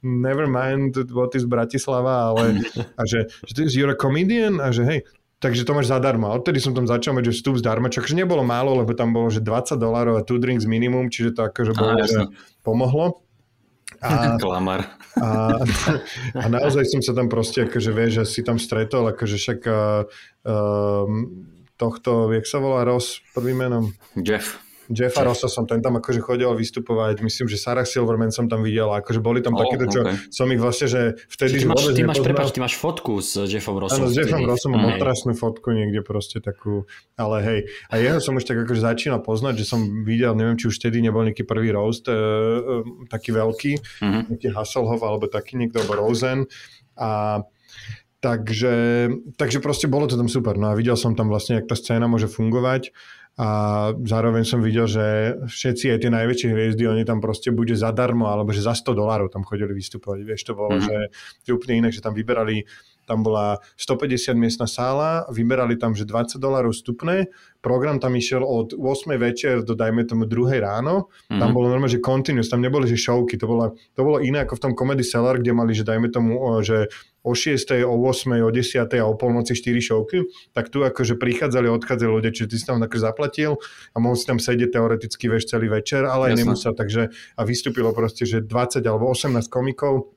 never 0.04 0.52
mind 0.52 1.00
what 1.16 1.32
is 1.32 1.48
Bratislava, 1.48 2.36
ale 2.36 2.60
a 2.76 3.02
že, 3.08 3.32
že 3.48 3.52
ty, 3.56 3.62
you're 3.72 3.96
a 3.96 3.96
comedian 3.96 4.60
a 4.60 4.76
že 4.76 4.84
hej, 4.84 5.00
takže 5.40 5.64
to 5.64 5.72
máš 5.72 5.88
zadarmo. 5.88 6.28
A 6.28 6.36
odtedy 6.36 6.60
som 6.60 6.76
tam 6.76 6.84
začal 6.84 7.16
mať, 7.16 7.32
že 7.32 7.40
vstup 7.40 7.56
zdarma, 7.56 7.88
čo 7.88 8.04
akože 8.04 8.20
nebolo 8.20 8.44
málo, 8.44 8.76
lebo 8.84 8.92
tam 8.92 9.16
bolo, 9.16 9.32
že 9.32 9.40
20 9.40 9.80
dolárov 9.80 10.20
a 10.20 10.28
two 10.28 10.44
drinks 10.44 10.68
minimum, 10.68 11.08
čiže 11.08 11.40
to 11.40 11.42
akože 11.48 11.72
bolo, 11.72 12.04
že 12.04 12.28
pomohlo. 12.68 13.24
A, 14.02 14.38
Klamar. 14.44 14.86
A, 15.20 15.60
a 16.38 16.46
naozaj 16.48 16.88
som 16.88 17.02
sa 17.04 17.12
tam 17.12 17.28
proste, 17.28 17.68
akože 17.68 17.92
vieš, 17.92 18.12
že 18.24 18.40
si 18.40 18.42
tam 18.46 18.56
stretol, 18.62 19.12
akože 19.12 19.36
však 19.36 19.60
uh, 19.68 21.06
tohto, 21.76 22.12
jak 22.32 22.46
sa 22.48 22.60
volá 22.64 22.88
Ross 22.88 23.20
prvým 23.36 23.68
menom? 23.68 23.86
Jeff. 24.16 24.69
Jeffa 24.90 25.22
Rossa 25.22 25.46
som 25.46 25.70
ten 25.70 25.86
tam 25.86 26.02
akože 26.02 26.18
chodil 26.18 26.50
vystupovať, 26.50 27.22
myslím, 27.22 27.46
že 27.46 27.62
Sarah 27.62 27.86
Silverman 27.86 28.34
som 28.34 28.50
tam 28.50 28.66
videl, 28.66 28.90
akože 28.90 29.22
boli 29.22 29.46
tam 29.46 29.54
oh, 29.54 29.62
takéto, 29.62 29.86
čo 29.86 30.02
okay. 30.02 30.18
som 30.34 30.50
ich 30.50 30.58
vlastne, 30.58 30.90
že 30.90 31.02
vtedy 31.30 31.62
ty 31.62 31.70
máš, 31.70 31.94
ty 31.94 32.02
máš, 32.02 32.20
prepáč, 32.26 32.50
ty 32.50 32.60
máš 32.60 32.74
fotku 32.74 33.22
s 33.22 33.38
Jeffom 33.46 33.78
Rossom. 33.78 34.10
Áno, 34.10 34.10
s 34.10 34.18
Jeffom 34.18 34.42
Rossom 34.50 34.74
mám 34.74 34.98
otrasnú 34.98 35.38
fotku 35.38 35.70
niekde 35.78 36.02
proste 36.02 36.42
takú, 36.42 36.90
ale 37.14 37.38
hej. 37.46 37.60
A 37.94 38.02
jeho 38.02 38.18
som 38.18 38.34
už 38.34 38.50
tak 38.50 38.58
akože 38.66 38.82
začínal 38.82 39.22
poznať, 39.22 39.62
že 39.62 39.66
som 39.70 39.86
videl, 40.02 40.34
neviem, 40.34 40.58
či 40.58 40.74
už 40.74 40.82
vtedy 40.82 41.06
nebol 41.06 41.22
nejaký 41.22 41.46
prvý 41.46 41.70
roast, 41.70 42.10
e, 42.10 42.18
e, 42.18 43.06
taký 43.14 43.30
veľký, 43.30 43.72
mm-hmm. 43.78 44.22
nejaký 44.34 44.50
Hasselhoff 44.58 45.06
alebo 45.06 45.30
taký 45.30 45.54
niekto, 45.62 45.86
alebo 45.86 46.02
Rosen. 46.02 46.50
A 46.98 47.42
Takže, 48.20 49.08
takže 49.40 49.64
proste 49.64 49.88
bolo 49.88 50.04
to 50.04 50.20
tam 50.20 50.28
super. 50.28 50.60
No 50.60 50.76
a 50.76 50.76
videl 50.76 51.00
som 51.00 51.16
tam 51.16 51.32
vlastne, 51.32 51.56
jak 51.56 51.72
tá 51.72 51.80
scéna 51.80 52.04
môže 52.04 52.28
fungovať 52.28 52.92
a 53.40 53.50
zároveň 53.96 54.44
som 54.44 54.60
videl, 54.60 54.84
že 54.84 55.40
všetci 55.48 55.96
aj 55.96 56.00
tie 56.04 56.12
najväčšie 56.12 56.50
hviezdy, 56.52 56.84
oni 56.92 57.08
tam 57.08 57.24
proste 57.24 57.56
bude 57.56 57.72
zadarmo, 57.72 58.28
alebo 58.28 58.52
že 58.52 58.60
za 58.60 58.76
100 58.76 58.92
dolárov 58.92 59.32
tam 59.32 59.48
chodili 59.48 59.72
vystupovať. 59.72 60.28
Vieš, 60.28 60.42
to 60.44 60.54
bolo, 60.60 60.76
mm-hmm. 60.76 60.84
že, 60.84 60.98
že 61.48 61.56
úplne 61.56 61.88
inak, 61.88 61.96
že 61.96 62.04
tam 62.04 62.12
vyberali 62.12 62.68
tam 63.10 63.26
bola 63.26 63.58
150 63.82 64.38
miestna 64.38 64.70
sála, 64.70 65.26
vyberali 65.34 65.82
tam, 65.82 65.98
že 65.98 66.06
20 66.06 66.38
dolárov 66.38 66.70
vstupné, 66.70 67.34
program 67.66 67.98
tam 67.98 68.14
išiel 68.14 68.46
od 68.46 68.78
8 68.78 69.18
večer 69.18 69.66
do 69.66 69.74
dajme 69.74 70.06
tomu 70.06 70.30
2 70.30 70.62
ráno, 70.62 71.10
mm-hmm. 71.10 71.42
tam 71.42 71.50
bolo 71.58 71.74
normálne, 71.74 71.98
že 71.98 72.06
continuous, 72.06 72.54
tam 72.54 72.62
neboli, 72.62 72.86
že 72.86 73.02
showky, 73.02 73.42
to 73.42 73.50
bolo, 73.50 73.74
to 73.98 74.02
bolo 74.06 74.22
iné 74.22 74.46
ako 74.46 74.62
v 74.62 74.64
tom 74.70 74.74
Comedy 74.78 75.02
Cellar, 75.02 75.42
kde 75.42 75.58
mali, 75.58 75.74
že 75.74 75.82
dajme 75.82 76.14
tomu, 76.14 76.38
že 76.62 76.86
o 77.26 77.36
6, 77.36 77.84
o 77.84 77.96
8, 78.00 78.40
o 78.46 78.50
10 78.54 78.88
a 78.96 79.04
o 79.04 79.14
polnoci 79.20 79.52
4 79.52 79.76
šovky, 79.82 80.24
tak 80.56 80.72
tu 80.72 80.86
akože 80.86 81.20
prichádzali 81.20 81.68
a 81.68 81.76
odchádzali 81.76 82.12
ľudia, 82.16 82.32
čiže 82.32 82.48
ty 82.48 82.56
si 82.56 82.66
tam 82.66 82.80
také 82.80 82.96
zaplatil 83.02 83.60
a 83.92 83.98
mohol 84.00 84.16
si 84.16 84.24
tam 84.24 84.40
sedieť 84.40 84.80
teoreticky 84.80 85.28
vieš 85.28 85.52
celý 85.52 85.68
večer, 85.68 86.08
ale 86.08 86.32
aj 86.32 86.36
nemusel, 86.40 86.72
takže 86.72 87.12
a 87.36 87.42
vystúpilo 87.44 87.92
proste, 87.92 88.24
že 88.24 88.40
20 88.40 88.80
alebo 88.88 89.12
18 89.12 89.36
komikov, 89.52 90.16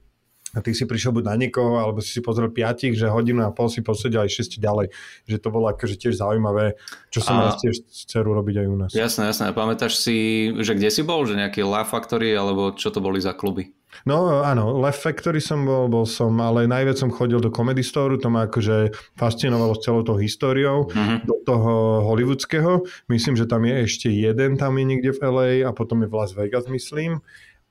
a 0.52 0.60
ty 0.60 0.76
si 0.76 0.84
prišiel 0.84 1.16
buď 1.16 1.24
na 1.32 1.34
niekoho, 1.40 1.80
alebo 1.80 2.04
si 2.04 2.12
si 2.12 2.20
pozrel 2.20 2.52
piatich, 2.52 2.92
že 2.92 3.08
hodinu 3.08 3.48
a 3.48 3.50
pol 3.50 3.72
si 3.72 3.80
posedel 3.80 4.28
aj 4.28 4.30
šesť 4.36 4.60
ďalej. 4.60 4.92
Že 5.24 5.36
to 5.40 5.48
bolo 5.48 5.66
akože 5.72 5.96
tiež 5.96 6.20
zaujímavé, 6.20 6.76
čo 7.08 7.24
som 7.24 7.40
a... 7.40 7.48
raz 7.48 7.60
tiež 7.64 7.88
chcel 7.88 8.28
robiť 8.28 8.64
aj 8.64 8.66
u 8.68 8.76
nás. 8.76 8.90
Jasné, 8.92 9.32
jasné. 9.32 9.56
Pamätáš 9.56 9.96
si, 9.96 10.48
že 10.60 10.76
kde 10.76 10.92
si 10.92 11.00
bol? 11.00 11.24
Že 11.24 11.40
nejaký 11.40 11.64
Laugh 11.64 11.88
Factory, 11.88 12.36
alebo 12.36 12.76
čo 12.76 12.92
to 12.92 13.00
boli 13.00 13.16
za 13.16 13.32
kluby? 13.32 13.72
No 14.08 14.40
áno, 14.40 14.72
Laugh 14.80 14.96
Factory 14.96 15.36
som 15.36 15.68
bol, 15.68 15.84
bol 15.84 16.08
som, 16.08 16.32
ale 16.40 16.64
najviac 16.64 16.96
som 16.96 17.12
chodil 17.12 17.44
do 17.44 17.52
Comedy 17.52 17.84
Store, 17.84 18.16
to 18.16 18.32
ma 18.32 18.48
akože 18.48 18.88
fascinovalo 19.20 19.76
s 19.76 19.84
celou 19.84 20.00
tou 20.00 20.16
históriou, 20.16 20.88
uh-huh. 20.88 21.20
do 21.28 21.36
toho 21.44 22.00
hollywoodského. 22.08 22.88
Myslím, 23.12 23.36
že 23.36 23.44
tam 23.44 23.68
je 23.68 23.84
ešte 23.84 24.08
jeden, 24.08 24.56
tam 24.56 24.80
je 24.80 24.84
niekde 24.88 25.12
v 25.12 25.20
LA 25.20 25.50
a 25.68 25.76
potom 25.76 26.00
je 26.00 26.08
v 26.08 26.16
Las 26.16 26.32
Vegas, 26.32 26.72
myslím 26.72 27.20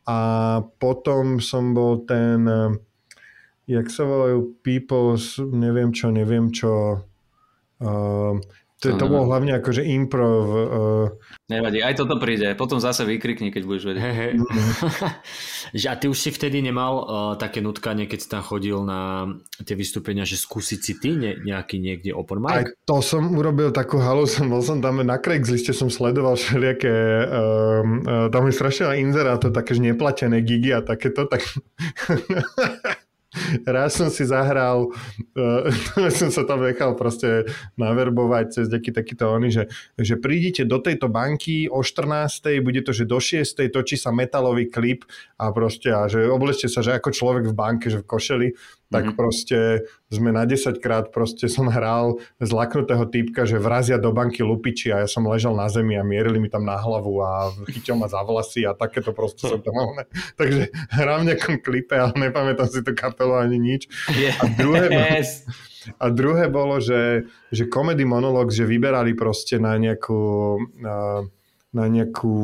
a 0.07 0.19
potom 0.81 1.37
som 1.37 1.77
bol 1.77 2.03
ten, 2.09 2.47
eh, 2.47 2.71
jak 3.69 3.87
sa 3.93 4.03
volajú, 4.03 4.57
People's, 4.65 5.37
neviem 5.39 5.93
čo, 5.93 6.11
neviem 6.11 6.51
čo, 6.51 7.05
uh, 7.79 8.35
to, 8.81 8.97
to 8.97 9.05
bolo 9.05 9.29
hlavne 9.29 9.61
akože 9.61 9.85
improv. 9.85 10.35
Uh... 10.49 11.05
Nevadí, 11.53 11.85
aj 11.85 12.01
toto 12.01 12.17
príde. 12.17 12.57
Potom 12.57 12.81
zase 12.81 13.05
vykrikni, 13.05 13.53
keď 13.53 13.63
budeš 13.69 13.83
vedieť. 13.93 14.01
Hey, 14.01 14.15
hey. 14.17 14.31
a 15.91 15.93
ty 16.01 16.09
už 16.09 16.17
si 16.17 16.33
vtedy 16.33 16.65
nemal 16.65 16.93
uh, 16.97 17.05
také 17.37 17.61
nutkanie, 17.61 18.09
keď 18.09 18.19
si 18.19 18.27
tam 18.33 18.41
chodil 18.41 18.81
na 18.81 19.29
tie 19.61 19.77
vystúpenia, 19.77 20.25
že 20.25 20.41
skúsiť 20.41 20.79
si 20.81 20.93
ty 20.97 21.13
ne, 21.13 21.37
nejaký 21.37 21.77
niekde 21.77 22.09
open 22.09 22.41
mic? 22.41 22.57
Aj 22.57 22.65
to 22.89 23.05
som 23.05 23.29
urobil 23.37 23.69
takú 23.69 24.01
halu, 24.01 24.25
som, 24.25 24.49
bol 24.49 24.65
som 24.65 24.81
tam 24.81 24.97
na 25.05 25.21
Craigsliste, 25.21 25.77
som 25.77 25.93
sledoval 25.93 26.33
všelijaké, 26.33 26.89
uh, 26.89 27.85
uh, 27.85 28.27
tam 28.33 28.49
je 28.49 28.53
strašne 28.57 28.97
inzeráto, 28.97 29.53
také 29.53 29.77
neplatené 29.77 30.41
gigy 30.41 30.73
a 30.73 30.81
takéto, 30.81 31.29
tak 31.29 31.45
raz 33.67 33.95
som 33.95 34.11
si 34.11 34.27
zahral, 34.27 34.91
uh, 34.91 36.09
som 36.19 36.29
sa 36.29 36.43
tam 36.43 36.63
nechal 36.63 36.93
proste 36.99 37.47
naverbovať 37.79 38.45
cez 38.51 38.65
nejaký 38.67 38.91
takýto 38.91 39.31
oni, 39.31 39.49
že, 39.51 39.63
že 39.95 40.19
prídite 40.19 40.67
do 40.67 40.83
tejto 40.83 41.07
banky 41.07 41.71
o 41.71 41.79
14. 41.79 42.59
bude 42.59 42.83
to, 42.83 42.91
že 42.91 43.07
do 43.07 43.19
6. 43.19 43.55
točí 43.71 43.95
sa 43.95 44.11
metalový 44.11 44.67
klip 44.67 45.07
a 45.39 45.49
proste, 45.55 45.89
a 45.91 46.11
že 46.11 46.27
oblečte 46.27 46.67
sa, 46.67 46.83
že 46.83 46.95
ako 46.99 47.09
človek 47.11 47.43
v 47.47 47.55
banke, 47.55 47.87
že 47.87 48.03
v 48.03 48.07
košeli 48.07 48.47
tak 48.91 49.07
mm-hmm. 49.07 49.17
proste 49.17 49.87
sme 50.11 50.35
na 50.35 50.43
10 50.43 50.83
krát 50.83 51.09
proste 51.15 51.47
som 51.47 51.71
hral 51.71 52.19
zlaknutého 52.43 53.07
týpka, 53.07 53.47
že 53.47 53.57
vrazia 53.57 53.95
do 53.95 54.11
banky 54.11 54.43
lupiči 54.43 54.91
a 54.91 55.03
ja 55.03 55.07
som 55.07 55.23
ležal 55.31 55.55
na 55.55 55.71
zemi 55.71 55.95
a 55.95 56.03
mierili 56.03 56.37
mi 56.37 56.51
tam 56.51 56.67
na 56.67 56.75
hlavu 56.75 57.23
a 57.23 57.55
chytil 57.71 57.95
ma 57.95 58.11
za 58.11 58.19
vlasy 58.21 58.67
a 58.67 58.75
takéto 58.75 59.15
proste 59.15 59.47
som 59.47 59.63
tam 59.63 59.71
mal. 59.71 60.03
Takže 60.39 60.69
hrám 60.91 61.23
v 61.23 61.27
nejakom 61.31 61.55
klipe, 61.63 61.95
ale 61.95 62.11
nepamätám 62.19 62.67
si 62.67 62.83
tú 62.83 62.91
kapelu 62.91 63.39
ani 63.39 63.57
nič. 63.57 63.87
Yes. 64.11 64.35
A 64.43 64.45
druhé, 64.51 64.85
a 66.03 66.05
druhé 66.11 66.51
bolo, 66.51 66.83
že, 66.83 67.31
že 67.49 67.71
comedy 67.71 68.03
monolog, 68.03 68.51
že 68.51 68.67
vyberali 68.67 69.15
proste 69.15 69.55
na 69.57 69.79
nejakú 69.79 70.59
na 71.71 71.87
nejakú 71.87 72.35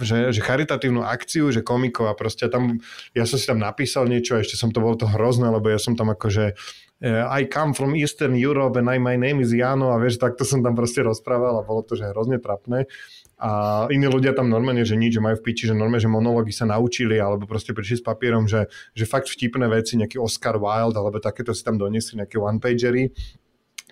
že, 0.00 0.34
že 0.34 0.40
charitatívnu 0.42 1.04
akciu, 1.04 1.50
že 1.54 1.62
komikov 1.62 2.10
a 2.10 2.14
proste 2.14 2.50
tam, 2.50 2.82
ja 3.14 3.28
som 3.28 3.38
si 3.38 3.46
tam 3.46 3.62
napísal 3.62 4.10
niečo 4.10 4.34
a 4.34 4.42
ešte 4.42 4.58
som 4.58 4.74
to 4.74 4.82
bol 4.82 4.98
to 4.98 5.06
hrozné, 5.06 5.50
lebo 5.50 5.70
ja 5.70 5.78
som 5.78 5.94
tam 5.94 6.10
akože 6.10 6.54
uh, 6.54 7.26
I 7.30 7.46
come 7.46 7.76
from 7.76 7.94
Eastern 7.94 8.34
Europe 8.34 8.74
and 8.80 8.90
I, 8.90 8.98
my 8.98 9.14
name 9.14 9.38
is 9.44 9.54
Jano 9.54 9.94
a 9.94 10.00
vieš, 10.00 10.18
takto 10.18 10.42
som 10.42 10.64
tam 10.64 10.74
proste 10.74 11.04
rozprával 11.04 11.60
a 11.60 11.66
bolo 11.66 11.86
to, 11.86 11.94
že 11.94 12.10
hrozne 12.10 12.42
trapné. 12.42 12.90
A 13.34 13.84
iní 13.90 14.06
ľudia 14.06 14.30
tam 14.30 14.46
normálne, 14.46 14.86
že 14.86 14.94
nič, 14.94 15.18
že 15.18 15.20
majú 15.20 15.36
v 15.42 15.44
piči, 15.50 15.66
že 15.66 15.74
normálne, 15.74 16.00
že 16.00 16.08
monológy 16.08 16.54
sa 16.54 16.70
naučili, 16.70 17.18
alebo 17.18 17.50
proste 17.50 17.74
prišli 17.74 18.00
s 18.00 18.04
papierom, 18.06 18.46
že, 18.46 18.70
že 18.94 19.04
fakt 19.10 19.26
vtipné 19.26 19.66
veci, 19.68 19.98
nejaký 19.98 20.22
Oscar 20.22 20.56
Wilde, 20.56 20.96
alebo 20.96 21.18
takéto 21.18 21.50
si 21.50 21.66
tam 21.66 21.74
doniesli, 21.76 22.22
nejaké 22.22 22.38
one-pagery 22.38 23.10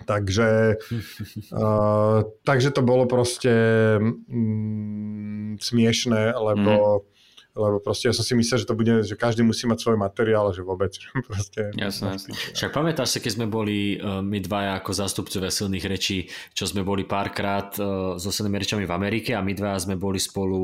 Takže, 0.05 0.77
uh, 1.55 2.19
takže 2.43 2.71
to 2.71 2.83
bolo 2.83 3.07
proste 3.07 3.53
mm, 4.01 5.61
smiešné, 5.61 6.33
lebo, 6.33 7.03
mm. 7.03 7.59
lebo 7.59 7.77
proste 7.85 8.09
ja 8.09 8.15
som 8.17 8.25
si 8.25 8.33
myslel, 8.33 8.65
že 8.65 8.69
to 8.69 8.79
bude, 8.79 9.05
že 9.05 9.15
každý 9.15 9.45
musí 9.45 9.69
mať 9.69 9.79
svoj 9.85 9.99
materiál, 10.01 10.51
že 10.51 10.65
vôbec. 10.65 10.97
Proste, 11.29 11.71
jasné, 11.77 12.17
jasné. 12.17 12.33
Však 12.57 12.71
pamätáš 12.73 13.17
sa, 13.17 13.19
keď 13.21 13.33
sme 13.37 13.47
boli 13.47 14.01
uh, 14.01 14.25
my 14.25 14.39
dvaja 14.41 14.81
ako 14.81 14.91
zástupcovia 14.97 15.53
silných 15.53 15.85
rečí, 15.85 16.27
čo 16.57 16.65
sme 16.65 16.83
boli 16.83 17.05
párkrát 17.05 17.71
uh, 17.79 18.17
so 18.17 18.33
silnými 18.33 18.59
rečami 18.59 18.85
v 18.89 18.93
Amerike 18.93 19.37
a 19.37 19.45
my 19.45 19.53
dvaja 19.53 19.85
sme 19.85 20.01
boli 20.01 20.19
spolu 20.19 20.61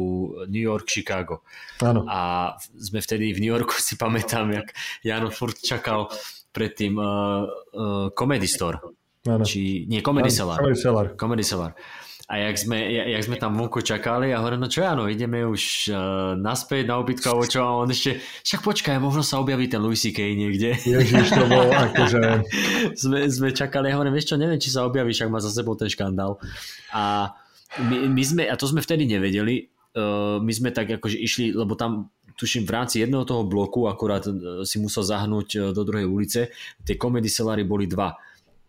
New 0.49 0.65
York, 0.65 0.89
Chicago. 0.89 1.45
Áno. 1.85 2.09
A 2.09 2.53
sme 2.75 3.05
vtedy 3.05 3.37
v 3.37 3.43
New 3.45 3.53
Yorku 3.53 3.77
si 3.87 4.01
pamätám, 4.01 4.49
jak 4.53 4.73
Jano 5.05 5.29
furt 5.29 5.61
čakal 5.61 6.09
predtým 6.49 6.97
uh, 6.97 7.05
uh, 7.05 8.09
Comedy 8.17 8.49
Store 8.49 8.81
Ano. 9.29 9.45
Či, 9.45 9.85
nie, 9.85 10.01
Comedy 10.01 10.33
Cellar. 10.33 10.57
Comedy 10.57 10.79
Cellar. 10.81 11.07
Comedy 11.15 11.45
Cellar. 11.45 11.73
A 12.29 12.37
jak 12.45 12.61
sme, 12.61 12.77
jak 12.93 13.25
sme 13.25 13.41
tam 13.41 13.57
vonku 13.57 13.81
čakali 13.81 14.37
a 14.37 14.45
hovorím, 14.45 14.61
no 14.61 14.69
čo 14.69 14.85
áno, 14.85 15.09
ideme 15.09 15.49
už 15.49 15.89
uh, 15.89 16.37
naspäť 16.37 16.85
na 16.85 17.01
obytko 17.01 17.25
alebo 17.33 17.49
čo 17.49 17.65
a 17.65 17.81
on 17.81 17.89
ešte, 17.89 18.21
však 18.21 18.61
počkaj, 18.61 19.01
možno 19.01 19.25
sa 19.25 19.41
objaví 19.41 19.65
ten 19.65 19.81
Louis 19.81 19.97
C.K. 19.97 20.37
niekde. 20.37 20.77
Ježiš, 20.77 21.33
to 21.33 21.49
bolo 21.49 21.73
akože... 21.73 22.21
sme, 23.01 23.25
sme 23.33 23.49
čakali 23.57 23.89
a 23.89 23.97
hovorím, 23.97 24.13
vieš 24.13 24.29
čo, 24.29 24.37
neviem, 24.37 24.61
či 24.61 24.69
sa 24.69 24.85
objaví, 24.85 25.09
však 25.17 25.33
má 25.33 25.41
za 25.41 25.49
sebou 25.49 25.73
ten 25.73 25.89
škandál. 25.89 26.37
A 26.93 27.33
my, 27.81 28.13
my 28.13 28.21
sme, 28.21 28.45
a 28.45 28.61
to 28.61 28.69
sme 28.69 28.85
vtedy 28.85 29.09
nevedeli, 29.09 29.65
uh, 29.97 30.37
my 30.37 30.53
sme 30.53 30.69
tak 30.69 31.01
akože 31.01 31.17
išli, 31.17 31.57
lebo 31.57 31.81
tam 31.81 32.13
tuším 32.37 32.69
v 32.69 32.75
rámci 32.77 33.01
jedného 33.01 33.25
toho 33.25 33.49
bloku, 33.49 33.89
akurát 33.89 34.29
si 34.69 34.77
musel 34.77 35.01
zahnúť 35.01 35.73
do 35.73 35.81
druhej 35.81 36.05
ulice, 36.05 36.53
tie 36.85 37.01
komedy 37.01 37.33
celary 37.33 37.65
boli 37.65 37.89
dva 37.89 38.13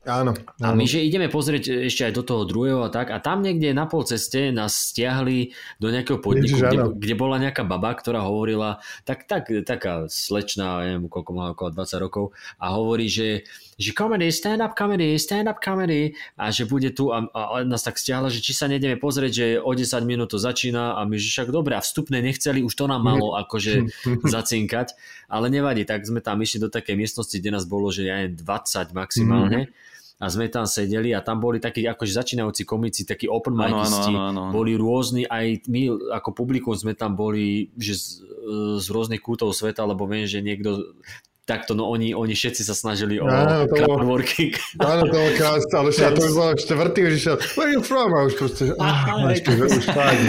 Áno, 0.10 0.34
áno. 0.34 0.66
A 0.66 0.74
my, 0.74 0.89
že 0.89 1.05
ideme 1.05 1.30
pozrieť 1.30 1.86
ešte 1.86 2.10
aj 2.10 2.14
do 2.18 2.24
toho 2.26 2.41
druhého 2.49 2.82
a 2.82 2.89
tak, 2.89 3.14
a 3.14 3.22
tam 3.22 3.45
niekde 3.45 3.70
na 3.78 3.86
pol 3.86 4.01
ceste 4.01 4.49
nás 4.49 4.74
stiahli 4.89 5.53
do 5.78 5.93
nejakého 5.93 6.18
podniku, 6.18 6.57
Ježiš, 6.57 6.66
kde, 6.66 6.78
kde 6.97 7.14
bola 7.14 7.38
nejaká 7.38 7.62
baba, 7.62 7.93
ktorá 7.93 8.26
hovorila, 8.26 8.82
tak, 9.05 9.30
tak 9.30 9.53
taká 9.64 10.10
slečná, 10.10 10.82
neviem, 10.82 11.05
koľko 11.05 11.32
má 11.38 11.45
okolo 11.53 11.70
20 11.78 12.01
rokov, 12.01 12.26
a 12.57 12.74
hovorí, 12.74 13.05
že, 13.05 13.45
že 13.78 13.93
comedy, 13.93 14.34
stand-up 14.34 14.74
comedy, 14.74 15.14
stand-up 15.22 15.62
comedy, 15.62 16.18
a 16.34 16.49
že 16.49 16.66
bude 16.66 16.89
tu, 16.97 17.14
a, 17.14 17.30
a 17.30 17.62
nás 17.62 17.86
tak 17.86 18.01
stiahla, 18.01 18.34
že 18.34 18.41
či 18.41 18.57
sa 18.57 18.66
nejdeme 18.66 18.97
pozrieť, 18.97 19.32
že 19.32 19.45
o 19.62 19.72
10 19.72 20.10
minút 20.10 20.34
to 20.34 20.41
začína, 20.41 20.97
a 20.97 21.05
my, 21.05 21.22
že 21.22 21.30
však 21.30 21.53
dobre, 21.53 21.78
a 21.78 21.86
vstupné 21.86 22.26
nechceli, 22.26 22.66
už 22.66 22.74
to 22.74 22.89
nám 22.89 23.05
malo 23.05 23.36
akože 23.45 23.86
zacinkať, 24.26 24.97
ale 25.30 25.53
nevadí, 25.53 25.86
tak 25.86 26.01
sme 26.01 26.26
tam 26.26 26.41
išli 26.41 26.57
do 26.57 26.74
takej 26.74 26.97
miestnosti, 26.97 27.38
kde 27.38 27.53
nás 27.53 27.70
bolo, 27.70 27.93
že 27.93 28.10
ja 28.10 28.26
20 28.26 28.41
maximálne, 28.97 29.70
mm 29.70 29.88
a 30.20 30.26
sme 30.28 30.51
tam 30.51 30.67
sedeli 30.67 31.15
a 31.15 31.24
tam 31.24 31.39
boli 31.39 31.63
takí 31.63 31.88
akože 31.88 32.11
začínajúci 32.11 32.67
komici, 32.67 33.07
takí 33.07 33.32
open 33.32 33.55
mindisti, 33.55 34.11
boli 34.51 34.76
rôzni, 34.76 35.24
aj 35.24 35.63
my 35.72 35.95
ako 36.20 36.36
publikum 36.36 36.76
sme 36.76 36.91
tam 36.91 37.15
boli 37.15 37.72
že 37.80 37.95
z, 37.95 38.05
z 38.84 38.88
rôznych 38.91 39.24
kútov 39.24 39.55
sveta, 39.55 39.88
lebo 39.88 40.03
viem, 40.03 40.28
že 40.28 40.43
niekto 40.43 40.91
takto, 41.50 41.74
no 41.74 41.89
oni, 41.89 42.14
oni 42.14 42.38
všetci 42.38 42.62
sa 42.62 42.78
snažili 42.78 43.18
o 43.18 43.26
áno, 43.26 43.66
to 43.66 43.74
crowdworking. 43.74 44.54
Áno, 44.78 45.10
to 45.10 45.18
bolo 45.18 45.32
krásne, 45.34 45.74
ale 45.74 45.89
však 45.89 46.14
to 46.14 46.22
by 46.22 46.32
bolo 46.38 46.52
štvrtý, 46.54 47.02
že 47.10 47.18
šiel, 47.18 47.38
where 47.58 47.72
you 47.74 47.82
from? 47.82 48.14
A 48.14 48.30
už 48.30 48.38
proste, 48.38 48.70
ah, 48.78 49.26
už 49.26 49.86
fakt, 49.89 50.22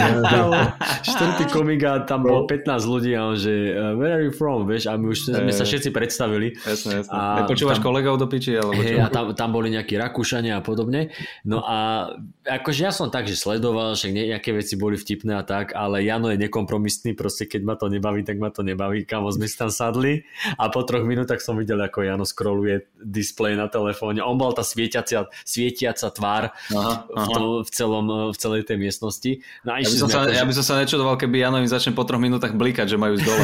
Štvrtý 1.13 1.43
komik 1.53 1.85
a 1.85 2.01
tam 2.09 2.25
bolo 2.25 2.49
15 2.49 2.65
ľudí 2.89 3.13
a 3.13 3.29
on, 3.29 3.37
že 3.37 3.53
uh, 3.77 3.93
where 3.93 4.17
are 4.17 4.25
you 4.25 4.33
from, 4.33 4.65
vieš, 4.65 4.89
a 4.89 4.97
my 4.97 5.13
už 5.13 5.29
sme 5.29 5.53
sa 5.53 5.61
všetci 5.61 5.93
predstavili. 5.93 6.57
Jasne, 6.65 7.05
jasne. 7.05 7.13
A 7.13 7.45
Nepočúvaš 7.45 7.77
tam, 7.77 7.93
kolegov 7.93 8.17
do 8.17 8.25
piči, 8.25 8.57
alebo 8.57 8.73
čo? 8.73 8.81
Hej, 8.81 8.97
a 8.97 9.07
tam, 9.13 9.37
tam 9.37 9.49
boli 9.53 9.69
nejakí 9.69 9.93
Rakúšania 10.01 10.57
a 10.57 10.61
podobne. 10.65 11.13
No 11.45 11.61
a 11.61 12.09
akože 12.47 12.81
ja 12.87 12.91
som 12.95 13.13
tak, 13.13 13.29
že 13.29 13.37
sledoval, 13.37 13.93
že 13.93 14.09
nejaké 14.09 14.55
veci 14.55 14.79
boli 14.79 14.97
vtipné 14.97 15.37
a 15.37 15.43
tak, 15.45 15.77
ale 15.77 16.01
Jano 16.01 16.31
je 16.33 16.41
nekompromisný, 16.41 17.13
proste 17.13 17.45
keď 17.45 17.61
ma 17.61 17.75
to 17.77 17.91
nebaví, 17.91 18.25
tak 18.25 18.41
ma 18.41 18.49
to 18.49 18.65
nebaví, 18.65 19.03
kamo 19.05 19.29
sme 19.29 19.45
si 19.45 19.55
tam 19.59 19.69
sadli 19.69 20.23
a 20.55 20.71
po 20.71 20.81
troch 20.87 21.03
minútach 21.11 21.43
som 21.43 21.59
videl, 21.59 21.83
ako 21.83 22.07
Jano 22.07 22.23
scrolluje 22.23 22.87
display 23.03 23.59
na 23.59 23.67
telefóne. 23.67 24.23
On 24.23 24.39
bol 24.39 24.55
tá 24.55 24.63
svietiacia, 24.63 25.27
svietiaca 25.43 26.07
tvár 26.15 26.43
aha, 26.71 27.05
aha. 27.11 27.25
V, 27.27 27.27
to, 27.35 27.41
v, 27.67 27.69
celom, 27.75 28.05
v 28.31 28.37
celej 28.39 28.61
tej 28.63 28.77
miestnosti. 28.79 29.31
No, 29.67 29.75
ja, 29.75 29.83
by 29.83 29.97
som 29.99 30.07
sa, 30.07 30.19
akože... 30.23 30.37
ja 30.39 30.43
by 30.47 30.53
som 30.55 30.65
sa 30.65 30.73
nečudoval, 30.79 31.15
keby 31.19 31.43
Jano 31.43 31.59
im 31.59 31.67
začne 31.67 31.91
po 31.91 32.07
troch 32.07 32.23
minútach 32.23 32.55
blikať, 32.55 32.87
že 32.87 32.97
majú 32.97 33.19
z 33.19 33.27
dole. 33.27 33.43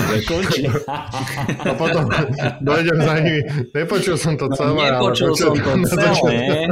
a 1.67 1.73
potom 1.75 2.07
dojdem 2.63 2.97
za 3.03 3.13
nimi. 3.19 3.41
Nepočul 3.75 4.15
som 4.15 4.39
to 4.39 4.47
celé. 4.55 4.71
Nepočul 4.71 5.35
som 5.35 5.53
to 5.53 5.71
celé. 5.91 6.71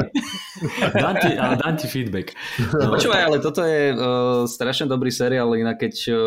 dám 1.03 1.15
ti, 1.19 1.31
ale 1.35 1.55
dám 1.59 1.75
ti 1.75 1.87
feedback. 1.87 2.31
No. 2.59 2.95
Počúvaj, 2.95 3.21
ale 3.27 3.37
toto 3.43 3.61
je 3.63 3.91
uh, 3.91 3.97
strašne 4.47 4.87
dobrý 4.87 5.11
seriál, 5.11 5.51
inak 5.55 5.81
keď 5.81 5.93
uh, 6.09 6.17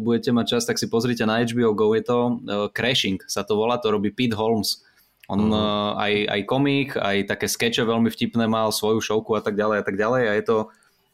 budete 0.00 0.30
mať 0.32 0.46
čas, 0.56 0.62
tak 0.64 0.80
si 0.80 0.88
pozrite 0.88 1.24
na 1.28 1.44
HBO 1.44 1.76
Go, 1.76 1.92
je 1.92 2.04
to 2.04 2.18
uh, 2.18 2.66
Crashing 2.72 3.20
sa 3.28 3.44
to 3.44 3.56
volá, 3.56 3.76
to 3.76 3.92
robí 3.92 4.08
Pete 4.08 4.36
Holmes. 4.36 4.84
On 5.28 5.36
uh-huh. 5.36 5.52
uh, 5.52 5.90
aj, 6.00 6.12
aj 6.32 6.40
komik, 6.48 6.96
aj 6.96 7.28
také 7.28 7.46
skeče 7.52 7.84
veľmi 7.84 8.08
vtipné 8.08 8.48
mal, 8.48 8.72
svoju 8.72 9.04
šovku 9.04 9.36
a 9.36 9.44
tak 9.44 9.60
ďalej 9.60 9.76
a 9.80 9.84
tak 9.84 9.96
ďalej 10.00 10.22
a 10.24 10.32
je 10.32 10.44
to, 10.44 10.56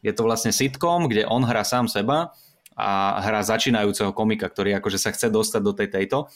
je 0.07 0.13
to 0.15 0.23
vlastne 0.23 0.55
sitcom, 0.55 1.11
kde 1.11 1.27
on 1.27 1.43
hrá 1.43 1.67
sám 1.67 1.91
seba 1.91 2.31
a 2.75 3.23
hrá 3.23 3.43
začínajúceho 3.43 4.11
komika, 4.11 4.51
ktorý 4.51 4.79
akože 4.79 4.99
sa 4.99 5.11
chce 5.15 5.31
dostať 5.31 5.63
do 5.63 5.73
tej 5.75 5.89
tejto. 5.91 6.31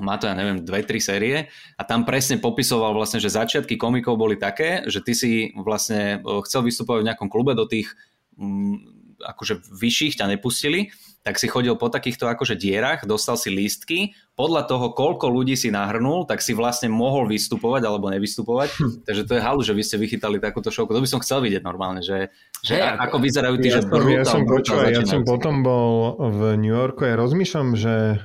Má 0.00 0.16
to, 0.16 0.24
ja 0.24 0.32
neviem, 0.32 0.64
dve, 0.64 0.80
tri 0.88 1.04
série 1.04 1.52
a 1.76 1.82
tam 1.84 2.08
presne 2.08 2.40
popisoval 2.40 2.96
vlastne, 2.96 3.20
že 3.20 3.28
začiatky 3.28 3.76
komikov 3.76 4.16
boli 4.16 4.40
také, 4.40 4.88
že 4.88 5.04
ty 5.04 5.12
si 5.12 5.52
vlastne 5.52 6.24
uh, 6.24 6.40
chcel 6.48 6.64
vystupovať 6.64 7.04
v 7.04 7.08
nejakom 7.12 7.28
klube 7.28 7.52
do 7.52 7.68
tých 7.68 7.92
um, 8.40 8.80
akože 9.20 9.60
vyšších 9.68 10.16
ťa 10.16 10.32
nepustili 10.32 10.88
tak 11.22 11.38
si 11.38 11.46
chodil 11.46 11.78
po 11.78 11.86
takýchto 11.86 12.26
akože 12.26 12.58
dierach, 12.58 13.06
dostal 13.06 13.38
si 13.38 13.46
lístky, 13.46 14.18
podľa 14.34 14.66
toho, 14.66 14.90
koľko 14.90 15.30
ľudí 15.30 15.54
si 15.54 15.70
nahrnul, 15.70 16.26
tak 16.26 16.42
si 16.42 16.50
vlastne 16.50 16.90
mohol 16.90 17.30
vystupovať 17.30 17.86
alebo 17.86 18.10
nevystupovať. 18.10 18.68
Hm. 18.74 18.90
Takže 19.06 19.22
to 19.30 19.32
je 19.38 19.42
halu, 19.42 19.60
že 19.62 19.72
vy 19.72 19.82
ste 19.86 19.96
vychytali 20.02 20.42
takúto 20.42 20.74
šovku. 20.74 20.90
To 20.90 21.02
by 21.02 21.06
som 21.06 21.22
chcel 21.22 21.38
vidieť 21.46 21.62
normálne, 21.62 22.02
že, 22.02 22.34
že 22.66 22.74
hey, 22.74 22.98
ako 22.98 23.22
vyzerajú 23.22 23.54
tí, 23.62 23.70
ja 23.70 23.78
že 23.78 23.80
som, 23.86 24.02
ja 24.10 24.24
som, 24.26 24.42
počúva, 24.42 24.90
ja 24.90 25.06
som 25.06 25.22
potom 25.22 25.62
bol 25.62 26.18
v 26.18 26.58
New 26.58 26.74
Yorku 26.74 27.06
a 27.06 27.14
ja 27.14 27.16
rozmýšľam, 27.22 27.78
že 27.78 28.18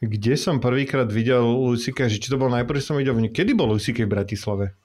kde 0.00 0.34
som 0.36 0.60
prvýkrát 0.60 1.08
videl 1.08 1.42
Lucika, 1.42 2.08
že 2.10 2.20
či 2.20 2.28
to 2.28 2.36
bol 2.36 2.52
najprv 2.52 2.78
som 2.84 3.00
videl, 3.00 3.16
kedy 3.32 3.56
bol 3.56 3.72
Lucike 3.72 4.04
v 4.04 4.10
Bratislave? 4.12 4.76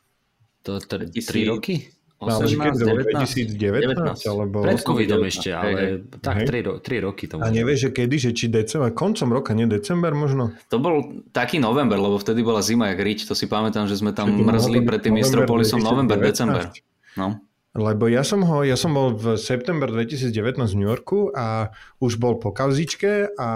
To 0.63 0.77
3 0.77 1.17
roky? 1.49 1.89
18, 2.21 2.77
19, 2.77 3.57
2019, 3.57 3.57
19, 3.57 4.29
alebo... 4.29 4.61
Pred 4.61 4.85
covidom 4.85 5.25
ešte, 5.25 5.49
ale 5.57 5.69
hej, 5.73 6.05
tak 6.21 6.45
3, 6.45 6.85
3 6.85 7.01
roky 7.01 7.25
to 7.25 7.41
A 7.41 7.49
nevieš, 7.49 7.89
že 7.89 7.97
kedy, 7.97 8.15
že 8.21 8.29
či 8.37 8.45
december, 8.45 8.93
koncom 8.93 9.41
roka, 9.41 9.57
nie 9.57 9.65
december 9.65 10.13
možno? 10.13 10.53
To 10.69 10.77
bol 10.77 11.25
taký 11.33 11.57
november, 11.57 11.97
lebo 11.97 12.21
vtedy 12.21 12.45
bola 12.45 12.61
zima 12.61 12.93
jak 12.93 13.01
rič, 13.01 13.25
to 13.25 13.33
si 13.33 13.49
pamätám, 13.49 13.89
že 13.89 13.97
sme 13.97 14.13
tam 14.13 14.29
mrzli 14.37 14.85
pred 14.85 15.01
tým 15.01 15.17
Istropolisom 15.17 15.81
november, 15.81 16.21
december. 16.21 16.69
No. 17.17 17.41
Lebo 17.73 18.05
ja 18.05 18.21
som, 18.21 18.45
ho, 18.45 18.61
ja 18.61 18.77
som 18.77 18.93
bol 18.93 19.17
v 19.17 19.41
september 19.41 19.89
2019 19.89 20.61
v 20.61 20.77
New 20.77 20.89
Yorku 20.93 21.33
a 21.33 21.73
už 21.97 22.21
bol 22.21 22.37
po 22.37 22.53
kauzičke 22.53 23.33
a 23.33 23.49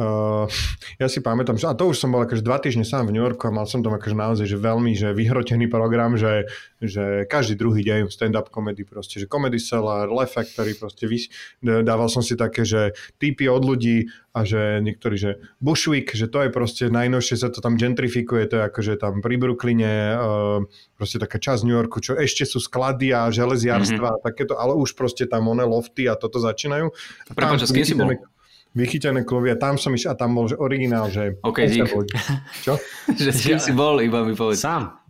Uh, 0.00 0.48
ja 0.96 1.12
si 1.12 1.20
pamätám, 1.20 1.60
že, 1.60 1.68
a 1.68 1.76
to 1.76 1.92
už 1.92 2.00
som 2.00 2.08
bol 2.08 2.24
akože 2.24 2.40
dva 2.40 2.56
týždne 2.56 2.88
sám 2.88 3.12
v 3.12 3.20
New 3.20 3.20
Yorku 3.20 3.44
a 3.44 3.52
mal 3.52 3.68
som 3.68 3.84
tam 3.84 3.92
akože 4.00 4.16
naozaj 4.16 4.48
že 4.48 4.56
veľmi 4.56 4.96
že 4.96 5.12
vyhrotený 5.12 5.68
program, 5.68 6.16
že, 6.16 6.48
že 6.80 7.28
každý 7.28 7.60
druhý 7.60 7.84
deň 7.84 8.08
stand-up 8.08 8.48
comedy 8.48 8.88
proste, 8.88 9.20
že 9.20 9.28
comedy 9.28 9.60
seller, 9.60 10.08
Le 10.08 10.24
Factory 10.24 10.72
proste 10.72 11.04
vys- 11.04 11.28
dával 11.60 12.08
som 12.08 12.24
si 12.24 12.32
také, 12.32 12.64
že 12.64 12.96
typy 13.20 13.44
od 13.52 13.60
ľudí 13.60 14.08
a 14.32 14.40
že 14.48 14.80
niektorí, 14.80 15.20
že 15.20 15.30
Bushwick, 15.60 16.16
že 16.16 16.32
to 16.32 16.48
je 16.48 16.50
proste 16.54 16.88
najnovšie 16.88 17.36
sa 17.36 17.52
to 17.52 17.60
tam 17.60 17.76
gentrifikuje, 17.76 18.48
to 18.48 18.56
je 18.56 18.64
akože 18.72 18.92
tam 18.96 19.20
pri 19.20 19.36
Brooklyne 19.36 20.16
uh, 20.16 20.64
proste 20.96 21.20
taká 21.20 21.36
časť 21.36 21.60
New 21.68 21.76
Yorku, 21.76 22.00
čo 22.00 22.16
ešte 22.16 22.48
sú 22.48 22.56
sklady 22.56 23.12
a 23.12 23.28
železiarstva 23.28 24.08
mm-hmm. 24.16 24.22
a 24.22 24.24
takéto, 24.24 24.56
ale 24.56 24.72
už 24.80 24.96
proste 24.96 25.28
tam 25.28 25.52
one 25.52 25.66
lofty 25.68 26.08
a 26.08 26.16
toto 26.16 26.40
začínajú. 26.40 26.88
Prepáč, 27.36 27.68
s 27.68 27.74
kým 27.76 27.84
si 27.84 27.92
bol? 27.92 28.16
Vychytené 28.74 29.26
klovy 29.26 29.50
a 29.52 29.56
tam 29.58 29.78
som 29.78 29.90
išiel 29.94 30.14
a 30.14 30.16
tam 30.18 30.38
bol 30.38 30.46
že 30.46 30.56
originál, 30.58 31.10
že... 31.10 31.38
OK, 31.42 31.58
dík. 31.66 31.90
Čo? 32.62 32.78
že 33.22 33.30
s 33.34 33.40
kým 33.42 33.58
si 33.58 33.74
bol, 33.74 33.98
iba 33.98 34.22
mi 34.22 34.34
povedz. 34.34 34.62
Sám. 34.62 35.00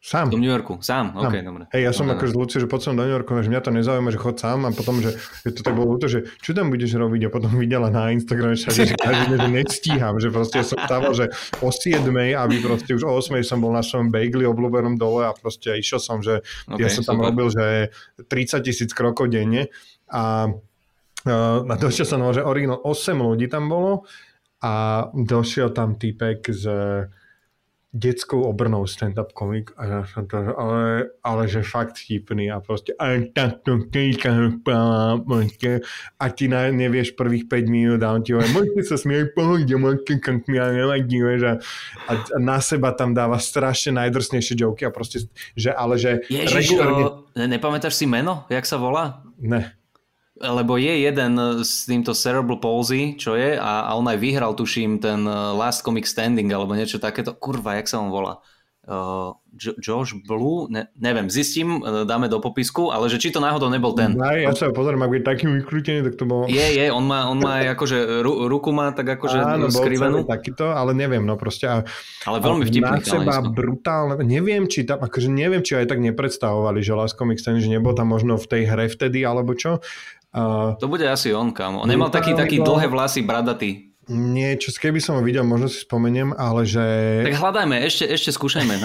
Sám. 0.00 0.32
Do 0.32 0.40
New 0.40 0.48
Yorku, 0.48 0.80
sám, 0.80 1.12
sám. 1.12 1.28
ok, 1.28 1.34
dobre. 1.44 1.62
Hej, 1.76 1.82
ja 1.84 1.92
som 1.92 2.08
akože 2.08 2.32
Luci, 2.32 2.56
že 2.56 2.64
poď 2.64 2.80
som 2.88 2.96
do 2.96 3.04
New 3.04 3.12
Yorku, 3.12 3.36
že 3.36 3.52
mňa 3.52 3.60
to 3.60 3.68
nezaujíma, 3.68 4.08
že 4.08 4.16
chod 4.16 4.40
sám 4.40 4.64
a 4.64 4.72
potom, 4.72 4.96
že 4.96 5.12
je 5.44 5.52
to 5.52 5.60
tak 5.60 5.76
bolo 5.76 6.00
to, 6.00 6.08
že 6.08 6.24
čo 6.40 6.56
tam 6.56 6.72
budeš 6.72 6.96
robiť 6.96 7.28
a 7.28 7.30
potom 7.30 7.52
videla 7.60 7.92
na 7.92 8.08
Instagrame 8.08 8.56
všade, 8.56 8.88
že 8.88 8.96
každý 8.96 9.36
že 9.36 9.48
nestíham, 9.52 10.16
že 10.16 10.32
proste 10.32 10.64
som 10.64 10.80
stával, 10.80 11.12
že 11.12 11.28
o 11.60 11.68
7, 11.68 12.00
aby 12.16 12.54
proste 12.64 12.96
už 12.96 13.04
o 13.04 13.12
8 13.12 13.44
som 13.44 13.60
bol 13.60 13.76
na 13.76 13.84
svojom 13.84 14.08
bagli 14.08 14.48
obľúbenom 14.48 14.96
dole 14.96 15.28
a 15.28 15.36
proste 15.36 15.76
išiel 15.76 16.00
som, 16.00 16.24
že 16.24 16.40
okay, 16.64 16.80
ja 16.80 16.88
som 16.88 17.04
tam 17.04 17.20
super. 17.20 17.36
robil, 17.36 17.46
že 17.52 17.92
30 18.24 18.64
tisíc 18.64 18.90
krokov 18.96 19.28
denne 19.28 19.68
a 20.08 20.48
Uh, 21.24 21.66
došiel 21.76 22.08
som, 22.08 22.24
že 22.32 22.40
originál 22.40 22.80
8 22.80 23.12
ľudí 23.12 23.46
tam 23.50 23.68
bolo 23.68 24.08
a 24.60 25.04
došiel 25.12 25.72
tam 25.72 25.96
týpek 25.96 26.40
s 26.48 26.64
detskou 27.90 28.46
obrnou 28.46 28.86
stand-up 28.86 29.34
komik, 29.34 29.74
a 29.74 29.82
ja 29.82 30.00
som 30.06 30.22
to, 30.22 30.38
ale, 30.38 31.10
ale 31.26 31.42
že 31.50 31.66
fakt 31.66 31.98
vtipný 31.98 32.46
a 32.46 32.62
proste 32.62 32.94
aj 32.94 33.34
takto 33.34 33.82
a 36.14 36.24
ty 36.30 36.46
na, 36.46 36.70
nevieš 36.70 37.18
prvých 37.18 37.50
5 37.50 37.66
minút 37.66 38.00
a 38.06 38.14
on 38.14 38.22
ti 38.22 38.30
hovorí, 38.30 38.46
môžete 38.54 38.86
sa 38.86 38.94
smieť, 38.94 39.34
pohode, 39.34 39.74
môžete 39.74 40.22
mi 40.46 40.62
nevadí, 40.62 41.18
a, 41.18 41.58
a, 42.06 42.12
a 42.14 42.38
na 42.38 42.62
seba 42.62 42.94
tam 42.94 43.10
dáva 43.10 43.42
strašne 43.42 43.98
najdrsnejšie 43.98 44.54
joky 44.54 44.86
a 44.86 44.94
proste, 44.94 45.26
že 45.58 45.74
ale 45.74 45.98
že 45.98 46.22
Ježiš, 46.30 46.78
regulárne... 46.78 47.50
nepamätáš 47.50 47.98
si 47.98 48.06
meno, 48.06 48.46
jak 48.46 48.70
sa 48.70 48.78
volá? 48.78 49.26
Ne 49.42 49.79
lebo 50.40 50.80
je 50.80 51.04
jeden 51.04 51.36
s 51.60 51.84
týmto 51.84 52.16
Cerebral 52.16 52.56
Palsy, 52.56 53.20
čo 53.20 53.36
je, 53.36 53.60
a, 53.60 53.84
a 53.84 53.90
on 53.92 54.08
aj 54.08 54.16
vyhral, 54.16 54.56
tuším, 54.56 54.96
ten 54.96 55.20
eh, 55.28 55.36
Last 55.52 55.84
Comic 55.84 56.08
Standing, 56.08 56.48
alebo 56.48 56.72
niečo 56.72 56.96
takéto. 56.96 57.36
Kurva, 57.36 57.76
jak 57.76 57.92
sa 57.92 58.00
on 58.00 58.08
volá? 58.08 58.40
Uh, 58.80 59.36
Josh 59.54 60.16
Blue? 60.26 60.66
Ne, 60.72 60.88
neviem, 60.96 61.28
zistím, 61.30 61.84
eh, 61.84 62.02
dáme 62.08 62.32
do 62.32 62.40
popisku, 62.40 62.88
ale 62.88 63.12
že 63.12 63.20
či 63.20 63.28
to 63.28 63.38
náhodou 63.38 63.68
nebol 63.68 63.92
ten. 63.92 64.16
Aj, 64.16 64.34
ja 64.34 64.50
sa 64.56 64.72
pozriem, 64.72 64.98
ak 65.04 65.12
je 65.14 65.22
taký 65.22 65.44
vykrútený, 65.46 66.00
tak 66.08 66.14
to 66.16 66.24
bolo... 66.24 66.48
Je, 66.48 66.64
je, 66.80 66.88
on 66.88 67.04
má, 67.04 67.28
on 67.28 67.38
má 67.38 67.60
aj 67.60 67.66
akože, 67.76 68.24
ru, 68.24 68.48
ruku 68.48 68.72
má 68.72 68.90
tak 68.96 69.20
akože 69.20 69.36
Áno, 69.36 69.68
skrivenú. 69.68 70.24
Bol 70.24 70.32
takýto, 70.32 70.72
ale 70.72 70.96
neviem, 70.96 71.22
no 71.22 71.36
proste. 71.36 71.68
A, 71.68 71.84
ale 72.24 72.40
veľmi 72.40 72.64
vtipný. 72.66 72.98
Na 72.98 73.04
seba 73.04 73.38
brutálne, 73.44 74.24
neviem, 74.24 74.64
či 74.64 74.88
tam, 74.88 75.04
akože 75.04 75.28
neviem, 75.28 75.60
či 75.60 75.76
aj 75.76 75.86
tak 75.86 76.00
nepredstavovali, 76.00 76.80
že 76.80 76.96
Last 76.96 77.20
Comic 77.20 77.38
Standing, 77.38 77.62
že 77.62 77.70
nebol 77.76 77.92
tam 77.92 78.08
možno 78.10 78.40
v 78.40 78.48
tej 78.48 78.62
hre 78.64 78.88
vtedy, 78.88 79.22
alebo 79.28 79.52
čo, 79.52 79.84
To 80.32 80.86
bude 80.86 81.02
asi 81.10 81.34
on, 81.34 81.50
kam. 81.50 81.82
On 81.82 81.88
nemal 81.90 82.10
taký, 82.10 82.38
taký 82.38 82.62
dlhé 82.62 82.86
vlasy, 82.86 83.26
bradatý. 83.26 83.90
Niečo, 84.10 84.74
keby 84.74 84.98
som 84.98 85.14
ho 85.14 85.22
videl, 85.22 85.46
možno 85.46 85.70
si 85.70 85.86
spomeniem, 85.86 86.34
ale 86.34 86.66
že... 86.66 86.82
Tak 87.30 87.38
hľadajme, 87.38 87.78
ešte, 87.86 88.10
ešte 88.10 88.34
skúšajme. 88.34 88.74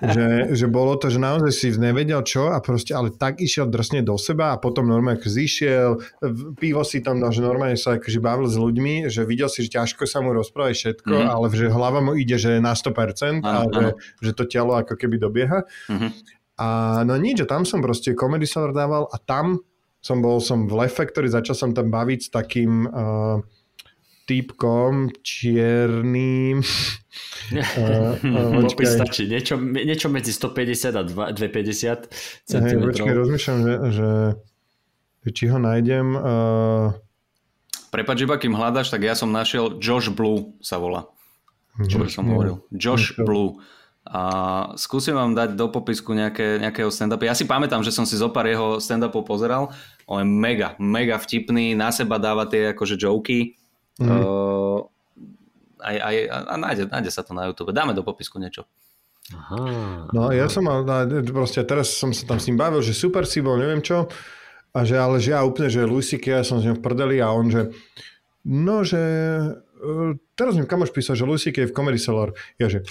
Že, 0.00 0.56
že 0.56 0.66
bolo 0.66 0.96
to, 0.96 1.12
že 1.12 1.20
naozaj 1.20 1.52
si 1.52 1.68
nevedel 1.76 2.24
čo 2.24 2.48
a 2.48 2.58
proste, 2.64 2.96
ale 2.96 3.12
tak 3.12 3.36
išiel 3.38 3.68
drsne 3.68 4.00
do 4.00 4.16
seba 4.16 4.56
a 4.56 4.60
potom 4.60 4.88
normálne 4.88 5.20
zišiel, 5.20 6.00
pivo 6.56 6.80
si 6.82 7.04
tam 7.04 7.20
dal, 7.20 7.30
že 7.30 7.44
normálne 7.44 7.76
sa 7.76 8.00
akože 8.00 8.18
bavil 8.18 8.48
s 8.48 8.56
ľuďmi, 8.56 9.12
že 9.12 9.28
videl 9.28 9.52
si, 9.52 9.68
že 9.68 9.76
ťažko 9.76 10.08
sa 10.08 10.24
mu 10.24 10.32
rozprávať 10.32 10.72
všetko, 10.76 11.14
mm-hmm. 11.14 11.32
ale 11.36 11.46
že 11.52 11.66
hlava 11.68 12.00
mu 12.00 12.12
ide, 12.16 12.40
že 12.40 12.58
na 12.64 12.72
100% 12.72 13.44
ano, 13.44 13.44
a 13.44 13.60
že, 13.68 13.86
že 14.24 14.30
to 14.32 14.48
telo 14.48 14.72
ako 14.72 14.96
keby 14.96 15.20
dobieha. 15.20 15.68
Mm-hmm. 15.92 16.39
A 16.60 17.00
no 17.08 17.16
nič, 17.16 17.40
tam 17.48 17.64
som 17.64 17.80
proste 17.80 18.12
Comedy 18.12 18.44
Cellar 18.44 18.76
dával 18.76 19.08
a 19.08 19.16
tam 19.16 19.64
som 20.00 20.20
bol 20.20 20.40
som 20.44 20.68
v 20.68 20.84
Lefe, 20.84 21.08
ktorý 21.08 21.32
začal 21.32 21.56
som 21.56 21.70
tam 21.72 21.88
baviť 21.88 22.20
s 22.20 22.28
takým 22.28 22.84
uh, 22.88 23.40
týpkom 24.28 25.08
čiernym. 25.24 26.60
uh, 26.60 28.16
uh, 28.36 28.60
Popis 28.64 28.92
stačí. 28.92 29.24
Niečo, 29.28 29.56
niečo 29.60 30.12
medzi 30.12 30.36
150 30.36 31.00
a 31.00 31.02
250 31.04 32.12
cm. 32.44 32.64
Hej, 32.64 32.76
počkej, 32.76 33.14
rozmýšľam, 33.16 33.58
že, 33.60 33.74
že, 33.96 34.08
či 35.32 35.44
ho 35.48 35.56
nájdem. 35.56 36.16
Uh... 36.16 36.92
Prepač, 37.88 38.22
iba 38.22 38.36
kým 38.36 38.52
hľadaš, 38.52 38.92
tak 38.92 39.04
ja 39.04 39.16
som 39.16 39.32
našiel 39.32 39.80
Josh 39.80 40.12
Blue 40.12 40.56
sa 40.60 40.76
volá. 40.76 41.08
Čo 41.80 42.04
by 42.04 42.08
som 42.12 42.28
hovoril? 42.28 42.60
Josh 42.70 43.16
Blue. 43.16 43.56
A 44.08 44.22
skúsim 44.80 45.12
vám 45.12 45.36
dať 45.36 45.54
do 45.60 45.68
popisku 45.68 46.16
nejaké, 46.16 46.56
nejakého 46.56 46.88
stand-upu. 46.88 47.28
Ja 47.28 47.36
si 47.36 47.44
pamätám, 47.44 47.84
že 47.84 47.92
som 47.92 48.08
si 48.08 48.16
zo 48.16 48.32
pár 48.32 48.48
jeho 48.48 48.80
stand-upov 48.80 49.28
pozeral. 49.28 49.70
On 50.08 50.24
je 50.24 50.26
mega, 50.26 50.72
mega 50.80 51.20
vtipný, 51.20 51.76
na 51.76 51.92
seba 51.92 52.16
dáva 52.16 52.48
tie 52.48 52.72
akože 52.72 52.96
joky. 52.96 53.60
Mm. 54.00 54.08
Uh, 54.08 54.88
aj, 55.84 55.96
aj, 56.00 56.16
a 56.32 56.54
nájde, 56.56 56.84
nájde 56.88 57.10
sa 57.12 57.22
to 57.22 57.36
na 57.36 57.44
YouTube. 57.46 57.76
Dáme 57.76 57.92
do 57.92 58.00
popisku 58.00 58.40
niečo. 58.40 58.64
Aha. 59.30 60.10
No 60.10 60.32
ja 60.34 60.50
som 60.50 60.66
mal, 60.66 60.82
proste 61.30 61.62
teraz 61.62 61.94
som 61.94 62.10
sa 62.10 62.26
tam 62.26 62.42
s 62.42 62.50
ním 62.50 62.58
bavil, 62.58 62.82
že 62.82 62.96
super 62.96 63.22
si 63.28 63.38
bol, 63.44 63.60
neviem 63.60 63.84
čo. 63.84 64.10
A 64.74 64.86
že 64.86 64.98
ale 64.98 65.18
že 65.18 65.34
ja 65.34 65.42
úplne, 65.42 65.70
že 65.70 65.86
Lucy 65.86 66.18
ja 66.18 66.46
som 66.46 66.62
s 66.62 66.66
ňou 66.66 66.78
v 66.78 66.82
prdeli 66.82 67.18
a 67.18 67.30
on, 67.34 67.50
že 67.50 67.74
no, 68.46 68.82
že 68.86 68.98
uh, 69.82 70.10
teraz 70.34 70.54
mi 70.54 70.66
kamoš 70.66 70.94
písal, 70.94 71.18
že 71.18 71.26
Lucy 71.26 71.50
Kay 71.50 71.70
v 71.70 71.74
Comedy 71.74 71.98
Cellar. 71.98 72.34
Ja 72.58 72.70
že, 72.70 72.86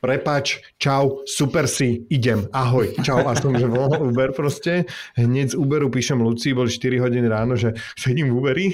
prepač, 0.00 0.64
čau, 0.80 1.22
super 1.28 1.68
si, 1.68 2.08
idem, 2.08 2.48
ahoj, 2.50 2.96
čau. 3.04 3.20
A 3.20 3.36
som, 3.36 3.52
že 3.52 3.68
volal 3.68 4.00
Uber 4.00 4.32
proste. 4.32 4.88
Hneď 5.14 5.52
z 5.52 5.56
Uberu 5.60 5.92
píšem 5.92 6.16
Lucy, 6.16 6.56
boli 6.56 6.72
4 6.72 7.04
hodiny 7.04 7.28
ráno, 7.28 7.54
že 7.54 7.76
sedím 7.94 8.32
v 8.32 8.36
Uberi, 8.40 8.66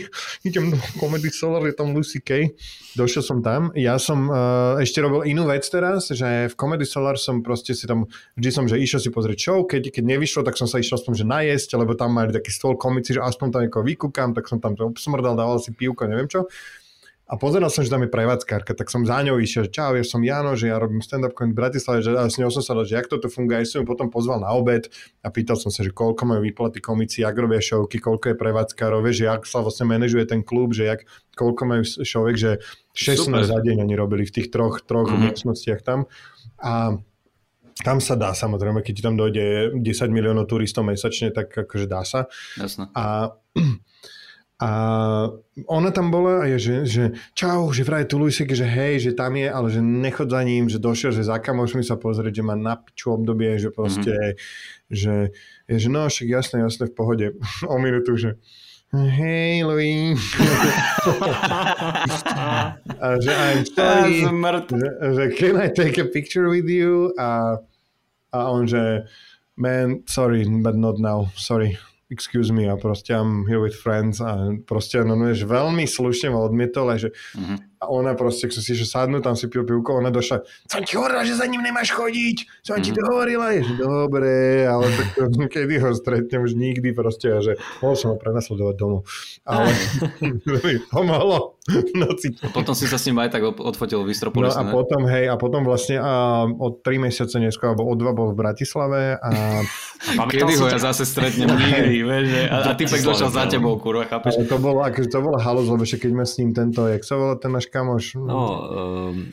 idem 0.46 0.70
do 0.70 0.78
Comedy 0.96 1.34
Solar, 1.34 1.66
je 1.66 1.74
tam 1.74 1.92
Lucy 1.92 2.22
Kay. 2.22 2.54
Došiel 2.94 3.26
som 3.26 3.42
tam. 3.42 3.74
Ja 3.76 3.98
som 4.00 4.30
uh, 4.30 4.80
ešte 4.80 5.02
robil 5.02 5.28
inú 5.28 5.44
vec 5.50 5.66
teraz, 5.66 6.08
že 6.08 6.48
v 6.48 6.54
Comedy 6.54 6.86
Solar 6.86 7.18
som 7.18 7.42
proste 7.42 7.74
si 7.74 7.84
tam, 7.84 8.06
vždy 8.38 8.50
som, 8.54 8.64
že 8.70 8.80
išiel 8.80 9.02
si 9.02 9.10
pozrieť 9.12 9.36
show, 9.36 9.58
keď, 9.66 9.90
keď 9.92 10.04
nevyšlo, 10.16 10.46
tak 10.46 10.56
som 10.56 10.70
sa 10.70 10.80
išiel 10.80 10.96
aspoň, 11.02 11.12
že 11.20 11.24
najesť, 11.26 11.76
lebo 11.76 11.92
tam 11.98 12.14
mali 12.14 12.32
taký 12.32 12.54
stôl 12.54 12.78
komici, 12.78 13.12
že 13.12 13.20
aspoň 13.20 13.46
tam 13.52 13.60
niekoho 13.66 13.84
vykúkam, 13.84 14.32
tak 14.32 14.46
som 14.48 14.62
tam 14.62 14.78
to 14.78 14.88
obsmrdal, 14.88 15.34
dával 15.36 15.58
si 15.58 15.74
pivko, 15.74 16.06
neviem 16.08 16.30
čo 16.30 16.46
a 17.26 17.34
pozeral 17.34 17.74
som, 17.74 17.82
že 17.82 17.90
tam 17.90 18.06
je 18.06 18.10
prevádzkárka, 18.14 18.78
tak 18.78 18.86
som 18.86 19.02
za 19.02 19.18
ňou 19.18 19.42
išiel, 19.42 19.66
že 19.66 19.74
čau, 19.74 19.98
ja 19.98 20.06
som 20.06 20.22
Jano, 20.22 20.54
že 20.54 20.70
ja 20.70 20.78
robím 20.78 21.02
stand-up 21.02 21.34
v 21.34 21.50
Bratislave, 21.50 21.98
že 21.98 22.14
a 22.14 22.30
s 22.30 22.38
ňou 22.38 22.54
som 22.54 22.62
sa 22.62 22.78
dal, 22.78 22.86
že 22.86 22.94
jak 22.94 23.10
toto 23.10 23.26
funguje, 23.26 23.66
som 23.66 23.82
ju 23.82 23.86
potom 23.86 24.06
pozval 24.06 24.38
na 24.38 24.54
obed 24.54 24.86
a 25.26 25.28
pýtal 25.34 25.58
som 25.58 25.74
sa, 25.74 25.82
že 25.82 25.90
koľko 25.90 26.22
majú 26.22 26.46
výplaty 26.46 26.78
komici, 26.78 27.26
jak 27.26 27.34
robia 27.34 27.58
šovky, 27.58 27.98
koľko 27.98 28.30
je 28.30 28.36
prevádzkárov, 28.38 29.02
že 29.10 29.26
jak 29.26 29.42
sa 29.42 29.58
vlastne 29.58 29.90
manažuje 29.90 30.22
ten 30.22 30.46
klub, 30.46 30.70
že 30.70 30.86
jak, 30.86 31.02
koľko 31.34 31.62
majú 31.66 31.82
šovek, 31.82 32.36
že 32.38 32.50
16 32.94 33.26
Super. 33.26 33.42
za 33.42 33.58
deň 33.58 33.82
oni 33.82 33.94
robili 33.98 34.22
v 34.22 34.30
tých 34.30 34.54
troch, 34.54 34.86
troch 34.86 35.10
mm-hmm. 35.10 35.82
tam. 35.82 36.06
A 36.62 36.94
tam 37.82 37.98
sa 37.98 38.14
dá 38.14 38.32
samozrejme, 38.38 38.86
keď 38.86 38.92
ti 38.94 39.02
tam 39.02 39.18
dojde 39.18 39.74
10 39.74 39.82
miliónov 40.14 40.46
turistov 40.46 40.86
mesačne, 40.86 41.34
tak 41.34 41.50
akože 41.52 41.90
dá 41.90 42.06
sa. 42.06 42.30
Jasne. 42.54 42.86
A 42.94 43.34
a 44.56 44.70
ona 45.68 45.90
tam 45.92 46.08
bola 46.08 46.40
a 46.40 46.48
je, 46.48 46.58
že, 46.58 46.76
že 46.88 47.04
čau, 47.36 47.68
že 47.76 47.84
vraj 47.84 48.08
tu 48.08 48.16
Luisek, 48.16 48.48
že 48.56 48.64
hej, 48.64 49.04
že 49.04 49.12
tam 49.12 49.36
je, 49.36 49.52
ale 49.52 49.68
že 49.68 49.84
nechod 49.84 50.32
za 50.32 50.40
ním, 50.40 50.72
že 50.72 50.80
došiel, 50.80 51.12
že 51.12 51.28
za 51.28 51.36
kamošmi 51.36 51.84
sa 51.84 52.00
pozrieť, 52.00 52.40
že 52.40 52.44
má 52.44 52.56
na 52.56 52.80
piču 52.80 53.12
obdobie, 53.12 53.60
že 53.60 53.68
proste, 53.68 54.16
mm-hmm. 54.16 54.96
že, 54.96 55.14
je, 55.68 55.76
že 55.76 55.88
no, 55.92 56.08
však 56.08 56.28
jasné, 56.32 56.64
jasné, 56.64 56.88
v 56.88 56.94
pohode. 56.96 57.26
o 57.72 57.76
minútu, 57.76 58.16
že 58.16 58.40
hej, 58.96 59.60
Louis. 59.68 60.16
a 62.96 63.06
že 63.20 63.32
I'm 63.36 63.60
sorry, 63.68 64.24
že, 64.24 64.88
že 65.20 65.24
can 65.36 65.60
I 65.60 65.68
take 65.68 66.00
a 66.00 66.08
picture 66.08 66.48
with 66.48 66.64
you? 66.64 67.12
A, 67.20 67.60
a 68.32 68.38
on, 68.48 68.64
že 68.64 69.04
man, 69.60 70.00
sorry, 70.08 70.48
but 70.48 70.80
not 70.80 70.96
now, 70.96 71.28
sorry 71.36 71.76
excuse 72.10 72.52
me 72.52 72.66
a 72.70 72.76
proste 72.76 73.10
I'm 73.10 73.46
here 73.46 73.60
with 73.60 73.74
friends 73.74 74.20
a 74.20 74.54
proste 74.62 75.02
no, 75.02 75.18
no, 75.18 75.30
veľmi 75.34 75.84
slušne 75.90 76.30
ma 76.30 76.40
odmietol 76.46 76.94
že 76.98 77.10
mm-hmm. 77.34 77.75
A 77.76 77.92
ona 77.92 78.16
proste, 78.16 78.48
keď 78.48 78.62
si 78.64 78.72
že 78.72 78.88
sadnú, 78.88 79.20
tam 79.20 79.36
si 79.36 79.52
pil 79.52 79.64
pivko, 79.68 80.00
ona 80.00 80.08
došla, 80.08 80.40
som 80.64 80.80
ti 80.80 80.96
hovorila, 80.96 81.28
že 81.28 81.36
za 81.36 81.44
ním 81.44 81.60
nemáš 81.60 81.92
chodiť, 81.92 82.64
som 82.64 82.80
ti 82.80 82.90
to 82.92 83.04
mhm. 83.04 83.08
hovorila, 83.12 83.46
je, 83.52 83.60
že 83.68 83.74
dobre, 83.76 84.64
ale 84.64 84.86
tak 84.96 85.08
kedy 85.54 85.74
ho 85.84 85.90
stretnem 85.92 86.40
už 86.40 86.56
nikdy 86.56 86.96
proste, 86.96 87.28
a 87.36 87.38
že 87.44 87.60
mohol 87.84 87.96
som 88.00 88.08
ho 88.12 88.16
prenasledovať 88.16 88.74
domov. 88.80 89.04
Ale 89.44 89.68
pomohlo 90.94 91.56
noci. 91.94 92.30
A 92.46 92.48
potom 92.54 92.78
si 92.78 92.86
sa 92.86 92.94
s 92.94 93.10
ním 93.10 93.18
aj 93.18 93.34
tak 93.34 93.42
odfotil 93.42 94.06
v 94.06 94.14
No 94.14 94.50
a 94.54 94.62
ne? 94.62 94.70
potom, 94.70 95.02
hej, 95.10 95.26
a 95.26 95.34
potom 95.34 95.66
vlastne 95.66 95.98
a 95.98 96.46
od 96.46 96.82
3 96.86 97.10
mesiace 97.10 97.42
neskôr, 97.42 97.74
alebo 97.74 97.90
od 97.90 97.98
2 97.98 98.14
bol 98.14 98.28
v 98.30 98.36
Bratislave 98.38 99.18
a... 99.18 99.30
a 100.14 100.22
kedy 100.30 100.54
ho 100.62 100.66
ja 100.70 100.78
zase 100.78 101.02
stretnem 101.02 101.50
nikdy, 101.50 102.06
vieš, 102.06 102.26
a, 102.46 102.70
a 102.70 102.74
typek 102.78 103.02
došiel 103.02 103.30
za 103.34 103.44
tebou, 103.50 103.74
kurva, 103.82 104.06
chápeš? 104.06 104.46
to 104.46 104.58
bolo, 104.62 104.86
akože 104.86 105.08
to 105.10 105.18
bolo 105.18 105.36
halus, 105.42 105.66
lebo 105.66 105.82
keď 105.82 106.10
sme 106.14 106.24
s 106.24 106.34
ním 106.38 106.50
tento, 106.54 106.86
jak 106.86 107.02
sa 107.02 107.18
volá 107.18 107.34
ten 107.34 107.50
náš 107.50 107.66
kamoš. 107.76 108.16
No, 108.16 108.40
um... 109.04 109.28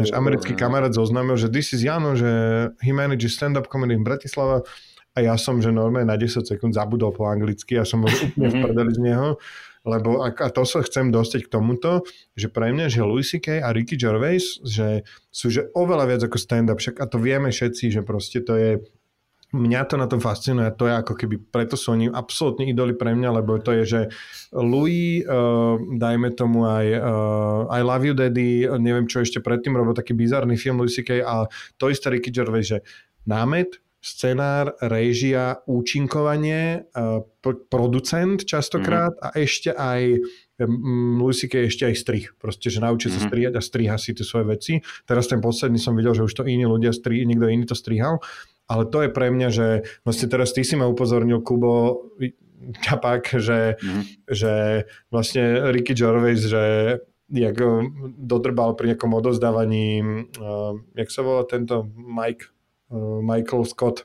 Náš 0.00 0.08
americký 0.16 0.56
kamarát 0.56 0.88
zoznámil, 0.88 1.36
že 1.36 1.52
this 1.52 1.76
is 1.76 1.84
Jano, 1.84 2.16
že 2.16 2.26
he 2.80 2.96
manages 2.96 3.36
stand-up 3.36 3.68
comedy 3.68 4.00
v 4.00 4.08
Bratislava 4.08 4.64
a 5.12 5.18
ja 5.20 5.36
som, 5.36 5.60
že 5.60 5.68
normálne 5.68 6.08
na 6.08 6.16
10 6.16 6.48
sekúnd 6.48 6.72
zabudol 6.72 7.12
po 7.12 7.28
anglicky 7.28 7.76
a 7.76 7.84
som 7.84 8.00
bol 8.00 8.08
úplne 8.32 8.48
v 8.48 8.56
prdeli 8.64 8.92
z 8.96 9.00
neho, 9.04 9.36
lebo 9.84 10.24
a, 10.24 10.32
a 10.32 10.48
to 10.48 10.64
sa 10.64 10.80
chcem 10.80 11.12
dostať 11.12 11.44
k 11.46 11.52
tomuto, 11.52 12.08
že 12.32 12.48
pre 12.48 12.72
mňa, 12.72 12.88
že 12.88 13.04
Louis 13.04 13.26
C.K. 13.26 13.60
a 13.60 13.68
Ricky 13.68 14.00
Gervais, 14.00 14.64
že 14.64 15.04
sú 15.28 15.52
že 15.52 15.68
oveľa 15.76 16.04
viac 16.08 16.22
ako 16.24 16.38
stand-up, 16.40 16.80
však 16.80 16.96
a 16.96 17.04
to 17.04 17.20
vieme 17.20 17.52
všetci, 17.52 17.92
že 17.92 18.00
proste 18.00 18.40
to 18.40 18.56
je 18.56 18.70
mňa 19.52 19.80
to 19.84 20.00
na 20.00 20.08
tom 20.08 20.18
fascinuje, 20.18 20.72
to 20.74 20.88
je 20.88 20.94
ako 20.96 21.12
keby, 21.12 21.36
preto 21.38 21.76
sú 21.76 21.92
oni 21.92 22.08
absolútne 22.08 22.64
idoli 22.64 22.96
pre 22.96 23.12
mňa, 23.12 23.30
lebo 23.40 23.60
to 23.60 23.76
je, 23.80 23.84
že 23.84 24.00
Louis, 24.56 25.22
uh, 25.28 25.76
dajme 25.76 26.32
tomu 26.32 26.64
aj 26.64 26.86
uh, 26.96 27.68
I 27.68 27.80
Love 27.84 28.04
You 28.08 28.14
Daddy, 28.16 28.66
neviem 28.80 29.04
čo 29.04 29.20
ešte 29.20 29.44
predtým, 29.44 29.76
robil 29.76 29.92
taký 29.92 30.16
bizarný 30.16 30.56
film 30.56 30.80
Louis 30.80 30.92
C.K. 30.92 31.20
a 31.20 31.46
to 31.76 31.92
isté 31.92 32.08
Ricky 32.08 32.32
Gervais, 32.32 32.64
že 32.64 32.80
námet, 33.28 33.76
scenár, 34.02 34.74
režia, 34.82 35.62
účinkovanie, 35.68 36.88
uh, 36.96 37.22
producent 37.70 38.42
častokrát 38.42 39.14
mm-hmm. 39.14 39.30
a 39.30 39.36
ešte 39.38 39.70
aj 39.70 40.00
Louis 41.18 41.34
C.K. 41.34 41.66
ešte 41.66 41.84
aj 41.86 41.94
strih. 41.98 42.24
Proste, 42.38 42.70
že 42.70 42.78
naučí 42.78 43.10
sa 43.10 43.18
mhm. 43.18 43.26
strihať 43.28 43.54
a 43.58 43.62
striha 43.62 43.96
si 43.98 44.14
tie 44.14 44.22
svoje 44.22 44.46
veci. 44.46 44.72
Teraz 45.08 45.26
ten 45.26 45.42
posledný 45.42 45.78
som 45.78 45.98
videl, 45.98 46.14
že 46.14 46.22
už 46.22 46.34
to 46.34 46.46
iní 46.46 46.66
ľudia, 46.66 46.94
stri, 46.94 47.26
niekto 47.26 47.50
iný 47.50 47.66
to 47.66 47.74
strihal 47.74 48.22
ale 48.66 48.82
to 48.88 49.04
je 49.04 49.10
pre 49.10 49.28
mňa, 49.28 49.48
že 49.52 49.66
vlastne 50.06 50.26
teraz 50.30 50.54
ty 50.54 50.62
si 50.62 50.78
ma 50.78 50.86
upozornil, 50.86 51.42
Kubo, 51.42 52.08
ťapak, 52.86 53.36
že, 53.42 53.76
mm. 53.82 54.02
že 54.30 54.84
vlastne 55.10 55.72
Ricky 55.74 55.98
Gervais, 55.98 56.38
že 56.38 56.62
jak 57.32 57.56
dodrbal 58.20 58.76
pri 58.76 58.92
nejakom 58.92 59.12
odozdávaní, 59.16 60.04
uh, 60.36 60.76
jak 60.94 61.08
sa 61.08 61.24
volá 61.24 61.42
tento 61.48 61.88
Mike, 61.96 62.52
uh, 62.92 63.24
Michael 63.24 63.64
Scott, 63.64 64.04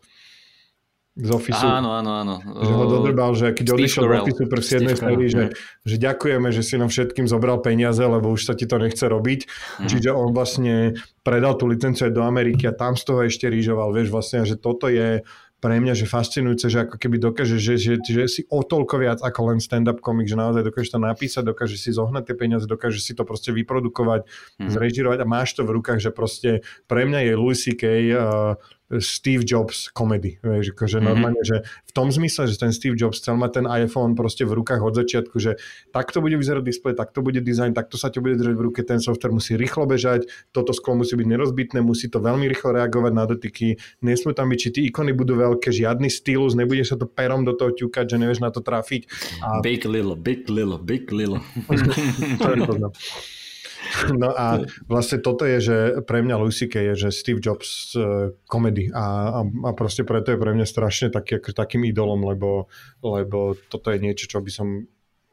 z 1.18 1.30
Office. 1.34 1.66
Áno, 1.66 1.98
áno, 1.98 2.12
áno. 2.14 2.36
Že 2.46 2.74
ho 2.78 2.86
dodrbal, 2.86 3.34
že 3.34 3.50
keď 3.50 3.66
Steve 3.66 3.78
odišiel 3.82 4.04
z 4.06 4.14
Office 4.22 4.42
pre 4.46 4.62
7. 4.62 4.94
sérii, 4.94 5.30
že, 5.34 5.44
že 5.82 5.96
ďakujeme, 5.98 6.48
že 6.54 6.62
si 6.62 6.78
nám 6.78 6.94
všetkým 6.94 7.26
zobral 7.26 7.58
peniaze, 7.60 8.06
lebo 8.06 8.30
už 8.30 8.46
sa 8.46 8.54
ti 8.54 8.70
to 8.70 8.78
nechce 8.78 9.02
robiť. 9.02 9.40
Mm. 9.82 9.88
Čiže 9.90 10.10
on 10.14 10.30
vlastne 10.30 10.94
predal 11.26 11.58
tú 11.58 11.66
licenciu 11.66 12.08
aj 12.08 12.14
do 12.14 12.22
Ameriky 12.22 12.70
a 12.70 12.78
tam 12.78 12.94
z 12.94 13.04
toho 13.10 13.26
ešte 13.26 13.50
rýžoval. 13.50 13.98
Vieš 13.98 14.14
vlastne, 14.14 14.46
že 14.46 14.62
toto 14.62 14.86
je 14.86 15.26
pre 15.58 15.82
mňa, 15.82 15.98
že 15.98 16.06
fascinujúce, 16.06 16.70
že 16.70 16.86
ako 16.86 17.02
keby 17.02 17.18
dokáže, 17.18 17.58
že, 17.58 17.82
že, 17.82 17.98
že 18.06 18.30
si 18.30 18.42
o 18.54 18.62
toľko 18.62 19.02
viac 19.02 19.20
ako 19.26 19.54
len 19.54 19.58
stand-up 19.58 19.98
komik, 20.06 20.30
že 20.30 20.38
naozaj 20.38 20.62
dokáže 20.62 20.94
to 20.94 21.02
napísať, 21.02 21.44
dokáže 21.50 21.82
si 21.82 21.90
zohnať 21.90 22.30
tie 22.30 22.36
peniaze, 22.38 22.70
dokáže 22.70 23.02
si 23.02 23.18
to 23.18 23.26
proste 23.26 23.50
vyprodukovať, 23.50 24.30
mm. 24.62 24.70
zrežirovať 24.70 25.18
a 25.18 25.26
máš 25.26 25.58
to 25.58 25.66
v 25.66 25.82
rukách, 25.82 25.98
že 25.98 26.14
proste 26.14 26.62
pre 26.86 27.10
mňa 27.10 27.26
je 27.26 27.34
Louis 27.34 27.58
C.K. 27.58 27.84
Uh, 28.14 28.62
Steve 28.88 29.44
Jobs 29.44 29.92
komedy. 29.92 30.40
Vieš, 30.40 30.72
akože 30.72 30.98
mm-hmm. 30.98 31.10
normálne, 31.12 31.44
že 31.44 31.68
v 31.68 31.92
tom 31.92 32.08
zmysle, 32.08 32.48
že 32.48 32.56
ten 32.56 32.72
Steve 32.72 32.96
Jobs 32.96 33.20
chcel 33.20 33.36
mať 33.36 33.60
ten 33.60 33.66
iPhone 33.68 34.16
proste 34.16 34.48
v 34.48 34.56
rukách 34.56 34.80
od 34.80 34.96
začiatku, 34.96 35.36
že 35.44 35.60
takto 35.92 36.24
bude 36.24 36.40
vyzerať 36.40 36.64
displej, 36.64 36.96
takto 36.96 37.20
bude 37.20 37.44
design, 37.44 37.76
takto 37.76 38.00
sa 38.00 38.08
ti 38.08 38.24
bude 38.24 38.40
držať 38.40 38.56
v 38.56 38.64
ruke, 38.64 38.80
ten 38.88 39.04
software 39.04 39.36
musí 39.36 39.60
rýchlo 39.60 39.84
bežať, 39.84 40.32
toto 40.56 40.72
sklo 40.72 41.04
musí 41.04 41.20
byť 41.20 41.28
nerozbitné, 41.28 41.84
musí 41.84 42.08
to 42.08 42.24
veľmi 42.24 42.48
rýchlo 42.48 42.80
reagovať 42.80 43.12
na 43.12 43.26
dotyky, 43.28 43.76
nesmú 44.00 44.32
tam 44.32 44.48
byť, 44.48 44.60
či 44.60 44.70
tie 44.72 44.84
ikony 44.88 45.12
budú 45.12 45.36
veľké, 45.36 45.68
žiadny 45.68 46.08
stylus, 46.08 46.56
nebude 46.56 46.88
sa 46.88 46.96
to 46.96 47.12
perom 47.12 47.44
do 47.44 47.52
toho 47.52 47.76
ťukať, 47.76 48.16
že 48.16 48.18
nevieš 48.24 48.40
na 48.40 48.56
to 48.56 48.64
trafiť. 48.64 49.12
A... 49.44 49.60
Big 49.60 49.84
little, 49.84 50.16
big 50.16 50.48
little, 50.48 50.80
big 50.80 51.12
little. 51.12 51.44
No 54.22 54.34
a 54.34 54.64
vlastne 54.88 55.20
toto 55.20 55.44
je, 55.44 55.58
že 55.60 55.78
pre 56.04 56.24
mňa 56.24 56.36
C.K. 56.50 56.74
je, 56.92 56.94
že 57.08 57.10
Steve 57.12 57.44
Jobs 57.44 57.94
uh, 57.94 58.34
komedy 58.48 58.90
a, 58.94 59.40
a, 59.40 59.42
a 59.44 59.70
proste 59.76 60.08
preto 60.08 60.34
je 60.34 60.42
pre 60.42 60.56
mňa 60.56 60.66
strašne 60.66 61.08
taký, 61.12 61.40
takým 61.42 61.86
idolom, 61.86 62.24
lebo, 62.24 62.72
lebo 63.04 63.54
toto 63.68 63.92
je 63.92 64.00
niečo, 64.00 64.26
čo 64.28 64.40
by 64.40 64.52
som 64.52 64.88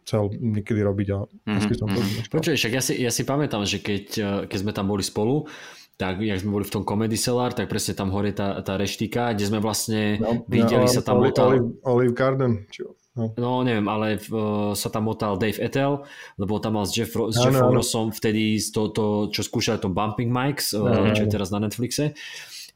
chcel 0.04 0.28
niekedy 0.36 0.84
robiť 0.84 1.08
a 1.16 1.18
mm-hmm. 1.24 1.78
som 1.80 1.88
to. 1.88 2.00
Počuj, 2.28 2.54
však 2.60 2.72
ja 2.76 2.82
si, 2.84 2.92
ja 3.00 3.10
si 3.10 3.24
pamätám, 3.24 3.64
že 3.64 3.80
keď, 3.80 4.04
eh, 4.20 4.40
keď 4.44 4.58
sme 4.60 4.72
tam 4.76 4.92
boli 4.92 5.00
spolu, 5.00 5.48
tak 5.96 6.20
jak 6.20 6.42
sme 6.42 6.60
boli 6.60 6.66
v 6.66 6.74
tom 6.74 6.84
Comedy 6.84 7.14
Cellar, 7.14 7.54
tak 7.54 7.70
presne 7.70 7.94
tam 7.94 8.10
hore 8.10 8.34
tá, 8.34 8.58
tá 8.66 8.74
reštika, 8.74 9.30
kde 9.32 9.46
sme 9.46 9.62
vlastne 9.62 10.18
no, 10.18 10.42
videli 10.50 10.84
no, 10.84 10.90
sa 10.90 11.06
tam... 11.06 11.22
Olive, 11.22 11.38
Olive, 11.38 11.68
Olive 11.86 12.14
Garden. 12.14 12.66
Čo? 12.68 12.98
No. 13.14 13.30
no 13.38 13.50
neviem, 13.62 13.86
ale 13.86 14.18
uh, 14.18 14.74
sa 14.74 14.90
tam 14.90 15.06
motal 15.06 15.38
Dave 15.38 15.62
Etel, 15.62 16.02
lebo 16.34 16.58
tam 16.58 16.74
mal 16.74 16.82
s, 16.82 16.98
Jeff, 16.98 17.14
s 17.14 17.38
Jeffom 17.38 17.70
Rossom 17.70 18.10
vtedy 18.10 18.58
to, 18.74 18.90
to, 18.90 19.30
čo 19.30 19.46
skúšali 19.46 19.78
tom 19.78 19.94
Bumping 19.94 20.34
Mics, 20.34 20.74
uh, 20.74 21.14
čo 21.14 21.22
je 21.22 21.30
teraz 21.30 21.54
na 21.54 21.62
Netflixe. 21.62 22.18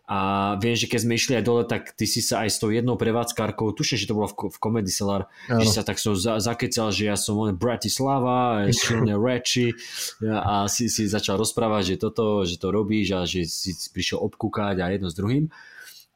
A 0.08 0.56
viem, 0.56 0.72
že 0.72 0.88
keď 0.88 1.00
sme 1.04 1.20
išli 1.20 1.36
aj 1.36 1.44
dole, 1.44 1.68
tak 1.68 1.92
ty 1.92 2.08
si 2.08 2.24
sa 2.24 2.40
aj 2.40 2.48
s 2.48 2.56
tou 2.56 2.72
jednou 2.72 2.96
prevádzkárkou, 2.96 3.76
tuším, 3.76 4.00
že 4.00 4.08
to 4.08 4.16
bolo 4.16 4.24
v, 4.32 4.48
v 4.48 4.56
Comedy 4.56 4.88
Cellar, 4.88 5.28
ano. 5.52 5.60
že 5.60 5.68
sa 5.68 5.84
tak 5.84 6.00
so 6.00 6.16
za, 6.16 6.40
zakecal, 6.40 6.88
že 6.88 7.12
ja 7.12 7.16
som 7.18 7.36
on 7.36 7.52
Bratislava, 7.52 8.64
silne 8.72 9.20
reči 9.20 9.76
a 10.24 10.64
si, 10.64 10.88
si 10.88 11.04
začal 11.04 11.36
rozprávať, 11.36 11.92
že 11.92 12.08
toto, 12.08 12.48
že 12.48 12.56
to 12.56 12.72
robíš 12.72 13.06
a 13.12 13.28
že 13.28 13.44
si 13.44 13.76
prišiel 13.92 14.16
obkúkať 14.24 14.80
a 14.80 14.88
jedno 14.88 15.12
s 15.12 15.18
druhým. 15.18 15.52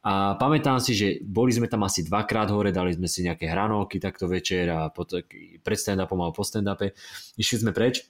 A 0.02 0.34
pamätám 0.34 0.82
si, 0.82 0.98
že 0.98 1.22
boli 1.22 1.54
sme 1.54 1.70
tam 1.70 1.86
asi 1.86 2.02
dvakrát 2.02 2.50
hore, 2.50 2.74
dali 2.74 2.90
sme 2.90 3.06
si 3.06 3.22
nejaké 3.22 3.46
hranolky 3.46 4.02
takto 4.02 4.26
večer 4.26 4.66
a 4.66 4.90
pod, 4.90 5.14
pred 5.62 5.78
stand-upom 5.78 6.18
alebo 6.18 6.34
po 6.34 6.42
stand-upe. 6.42 6.90
Išli 7.38 7.62
sme 7.62 7.70
preč 7.70 8.02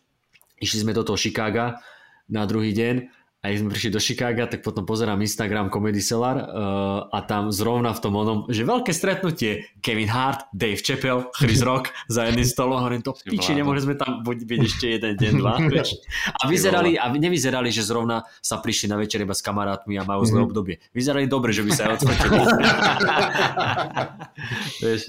išli 0.62 0.86
sme 0.86 0.94
do 0.94 1.02
toho 1.02 1.18
Chicaga 1.18 1.82
na 2.30 2.46
druhý 2.46 2.70
deň 2.70 3.21
a 3.42 3.50
keď 3.50 3.58
sme 3.58 3.74
prišli 3.74 3.90
do 3.90 3.98
Chicaga, 3.98 4.46
tak 4.46 4.62
potom 4.62 4.86
pozerám 4.86 5.18
Instagram 5.18 5.66
Comedy 5.66 5.98
Cellar 5.98 6.46
uh, 6.46 7.10
a 7.10 7.26
tam 7.26 7.50
zrovna 7.50 7.90
v 7.90 7.98
tom 7.98 8.14
onom, 8.14 8.46
že 8.46 8.62
veľké 8.62 8.94
stretnutie 8.94 9.66
Kevin 9.82 10.06
Hart, 10.06 10.46
Dave 10.54 10.78
Chappelle, 10.78 11.26
Chris 11.34 11.58
Rock 11.66 11.90
za 12.06 12.30
jedným 12.30 12.46
stolom, 12.46 12.78
hovorím 12.78 13.02
to 13.02 13.18
piči, 13.18 13.58
nemôžeme 13.58 13.98
tam 13.98 14.22
byť 14.22 14.60
ešte 14.62 14.86
jeden 14.94 15.18
deň, 15.18 15.32
dva. 15.42 15.58
A 16.42 16.46
vyzerali, 16.46 16.94
a 16.94 17.10
nevyzerali, 17.10 17.74
že 17.74 17.82
zrovna 17.82 18.22
sa 18.38 18.62
prišli 18.62 18.86
na 18.86 18.94
večer 18.94 19.18
iba 19.18 19.34
s 19.34 19.42
kamarátmi 19.42 19.98
a 19.98 20.06
majú 20.06 20.22
zlé 20.22 20.38
mhm. 20.38 20.46
obdobie. 20.46 20.76
Vyzerali 20.94 21.26
dobre, 21.26 21.50
že 21.50 21.66
by 21.66 21.70
sa 21.74 21.90
aj 21.90 21.92
odfotili. 21.98 22.38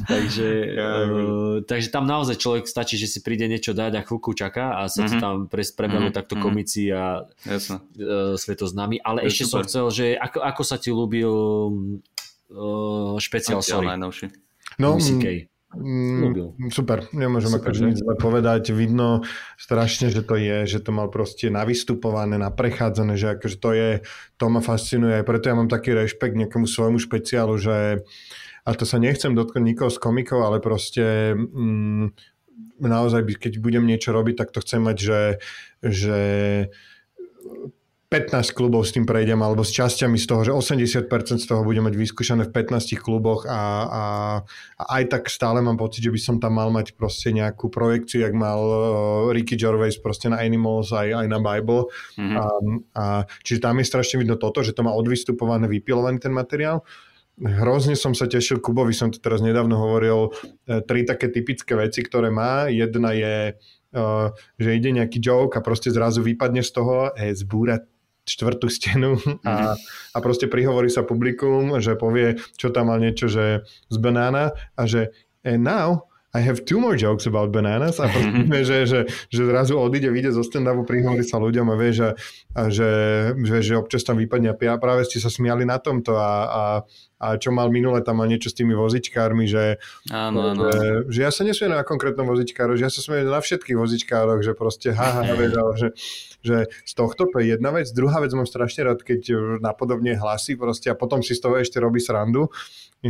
takže, 0.10 0.50
uh, 0.74 1.62
takže 1.70 1.88
tam 1.94 2.10
naozaj 2.10 2.42
človek 2.42 2.66
stačí, 2.66 2.98
že 2.98 3.06
si 3.06 3.22
príde 3.22 3.46
niečo 3.46 3.78
dať 3.78 3.94
a 3.94 4.02
chvíľku 4.02 4.34
čaká 4.34 4.82
a 4.82 4.90
sa 4.90 5.06
mm-hmm. 5.06 5.22
tam 5.22 5.36
prebehnú 5.46 6.10
mm-hmm. 6.10 6.18
takto 6.18 6.34
mhm. 6.34 6.42
komici 6.42 6.90
a 6.90 7.30
Jasne. 7.46 7.78
Uh, 7.94 8.23
svetoznámy, 8.40 9.02
ale 9.04 9.28
ešte 9.28 9.46
super. 9.48 9.52
som 9.52 9.60
chcel, 9.68 9.86
že 9.92 10.06
ako, 10.18 10.40
ako 10.42 10.62
sa 10.66 10.78
ti 10.80 10.90
ľúbil 10.90 11.32
uh, 12.54 13.16
špeciál 13.20 13.62
Sorry. 13.62 13.88
Najnovší. 13.88 14.26
No, 14.82 14.98
Mm, 15.74 16.70
super, 16.70 17.10
nemôžem 17.18 17.50
super, 17.50 17.74
akože 17.74 17.82
nič 17.90 17.98
zle 18.06 18.14
povedať. 18.14 18.70
Vidno 18.78 19.26
strašne, 19.58 20.14
že 20.14 20.22
to 20.22 20.38
je, 20.38 20.70
že 20.70 20.78
to 20.86 20.94
mal 20.94 21.10
proste 21.10 21.50
navystupované, 21.50 22.38
naprechádzané, 22.38 23.18
že 23.18 23.34
akože 23.34 23.58
to 23.58 23.70
je, 23.74 23.90
to 24.38 24.46
ma 24.54 24.62
fascinuje, 24.62 25.18
aj 25.18 25.26
preto 25.26 25.50
ja 25.50 25.58
mám 25.58 25.74
taký 25.74 25.98
rešpekt 25.98 26.38
nejakému 26.38 26.70
svojmu 26.70 27.02
špeciálu, 27.02 27.58
že 27.58 28.06
a 28.64 28.70
to 28.78 28.86
sa 28.86 29.02
nechcem 29.02 29.34
dotknúť 29.34 29.66
nikoho 29.66 29.90
z 29.90 29.98
komikov, 29.98 30.46
ale 30.46 30.62
proste 30.62 31.34
mm, 31.34 32.14
naozaj, 32.78 33.26
keď 33.42 33.58
budem 33.58 33.90
niečo 33.90 34.14
robiť, 34.14 34.46
tak 34.46 34.54
to 34.54 34.62
chcem 34.62 34.82
mať, 34.86 34.98
že, 35.02 35.22
že 35.82 36.20
15 38.14 38.54
klubov 38.54 38.86
s 38.86 38.94
tým 38.94 39.10
prejdem, 39.10 39.42
alebo 39.42 39.66
s 39.66 39.74
časťami 39.74 40.22
z 40.22 40.26
toho, 40.30 40.42
že 40.46 40.52
80% 40.54 41.10
z 41.42 41.46
toho 41.50 41.66
budem 41.66 41.82
mať 41.82 41.98
vyskúšané 41.98 42.46
v 42.46 42.54
15 42.54 42.94
kluboch 43.02 43.50
a, 43.50 43.62
a, 43.90 44.04
a 44.78 44.84
aj 45.02 45.04
tak 45.10 45.34
stále 45.34 45.66
mám 45.66 45.82
pocit, 45.82 46.06
že 46.06 46.14
by 46.14 46.20
som 46.22 46.36
tam 46.38 46.62
mal 46.62 46.70
mať 46.70 46.94
proste 46.94 47.34
nejakú 47.34 47.74
projekciu, 47.74 48.22
jak 48.22 48.38
mal 48.38 48.62
uh, 48.62 49.34
Ricky 49.34 49.58
Gervais 49.58 49.98
proste 49.98 50.30
na 50.30 50.38
Animals 50.38 50.94
aj, 50.94 51.26
aj 51.26 51.28
na 51.28 51.42
Bible. 51.42 51.90
Mm-hmm. 52.14 52.38
A, 52.38 52.44
a, 52.94 53.04
čiže 53.42 53.66
tam 53.66 53.82
je 53.82 53.90
strašne 53.90 54.22
vidno 54.22 54.38
toto, 54.38 54.62
že 54.62 54.78
to 54.78 54.86
má 54.86 54.94
odvystupované, 54.94 55.66
vypilovaný 55.66 56.22
ten 56.22 56.38
materiál. 56.38 56.86
Hrozne 57.42 57.98
som 57.98 58.14
sa 58.14 58.30
tešil, 58.30 58.62
Kubovi 58.62 58.94
som 58.94 59.10
to 59.10 59.18
teraz 59.18 59.42
nedávno 59.42 59.74
hovoril, 59.74 60.30
e, 60.70 60.86
tri 60.86 61.02
také 61.02 61.34
typické 61.34 61.74
veci, 61.74 62.06
ktoré 62.06 62.30
má. 62.30 62.70
Jedna 62.70 63.10
je, 63.18 63.58
uh, 63.98 64.30
že 64.62 64.70
ide 64.78 64.94
nejaký 64.94 65.18
joke 65.18 65.58
a 65.58 65.66
proste 65.66 65.90
zrazu 65.90 66.22
vypadne 66.22 66.62
z 66.62 66.72
toho, 66.78 67.10
e, 67.18 67.34
zbúrať 67.34 67.90
štvrtú 68.24 68.72
stenu 68.72 69.20
a, 69.44 69.76
mhm. 69.76 69.78
a 70.16 70.18
proste 70.24 70.48
prihovorí 70.48 70.88
sa 70.88 71.04
publikum, 71.04 71.76
že 71.84 72.00
povie, 72.00 72.40
čo 72.56 72.72
tam 72.72 72.92
mal 72.92 73.00
niečo, 73.00 73.28
že 73.28 73.68
z 73.68 73.98
banána 74.00 74.56
a 74.80 74.84
že 74.88 75.12
and 75.44 75.68
now 75.68 76.08
I 76.34 76.42
have 76.42 76.66
two 76.66 76.82
more 76.82 76.98
jokes 76.98 77.30
about 77.30 77.54
bananas 77.54 78.02
a 78.02 78.10
proste, 78.10 78.50
mm-hmm. 78.50 78.66
že, 78.70 78.78
že, 78.90 79.00
že 79.30 79.42
zrazu 79.46 79.78
odíde, 79.78 80.10
vyjde 80.10 80.34
zo 80.34 80.42
stand-upu, 80.42 80.82
prihovorí 80.82 81.22
sa 81.22 81.38
ľuďom 81.38 81.70
a 81.70 81.76
vie, 81.78 81.94
že, 81.94 82.18
a 82.58 82.74
že, 82.74 82.92
že, 83.38 83.62
že 83.62 83.74
občas 83.78 84.02
tam 84.02 84.18
vypadne 84.18 84.50
a 84.50 84.82
práve 84.82 85.06
ste 85.06 85.22
sa 85.22 85.30
smiali 85.30 85.62
na 85.62 85.78
tomto 85.78 86.18
a, 86.18 86.34
a, 86.50 86.64
a 87.24 87.40
čo 87.40 87.56
mal 87.56 87.72
minule, 87.72 88.04
tam 88.04 88.20
mal 88.20 88.28
niečo 88.28 88.52
s 88.52 88.60
tými 88.60 88.76
vozičkármi, 88.76 89.48
že, 89.48 89.80
áno, 90.12 90.52
áno. 90.52 90.68
že, 90.68 91.08
že 91.08 91.20
ja 91.24 91.32
sa 91.32 91.48
nesmiem 91.48 91.72
na 91.72 91.88
konkrétnom 91.88 92.28
vozičkáru, 92.28 92.76
že 92.76 92.84
ja 92.84 92.92
sa 92.92 93.00
smiem 93.00 93.24
na 93.24 93.40
všetkých 93.40 93.80
vozičkároch, 93.80 94.44
že 94.44 94.52
proste 94.52 94.92
haha, 94.92 95.24
ha, 95.24 95.34
vedel, 95.40 95.72
že, 95.80 95.96
že 96.44 96.68
z 96.68 96.94
tohto 96.94 97.32
to 97.32 97.40
je 97.40 97.56
jedna 97.56 97.72
vec. 97.72 97.88
Druhá 97.96 98.20
vec 98.20 98.36
mám 98.36 98.44
strašne 98.44 98.84
rád, 98.84 99.08
keď 99.08 99.32
napodobne 99.64 100.20
hlasí 100.20 100.60
proste 100.60 100.92
a 100.92 101.00
potom 101.00 101.24
si 101.24 101.32
z 101.32 101.42
toho 101.48 101.56
ešte 101.56 101.80
robí 101.80 102.04
srandu 102.04 102.52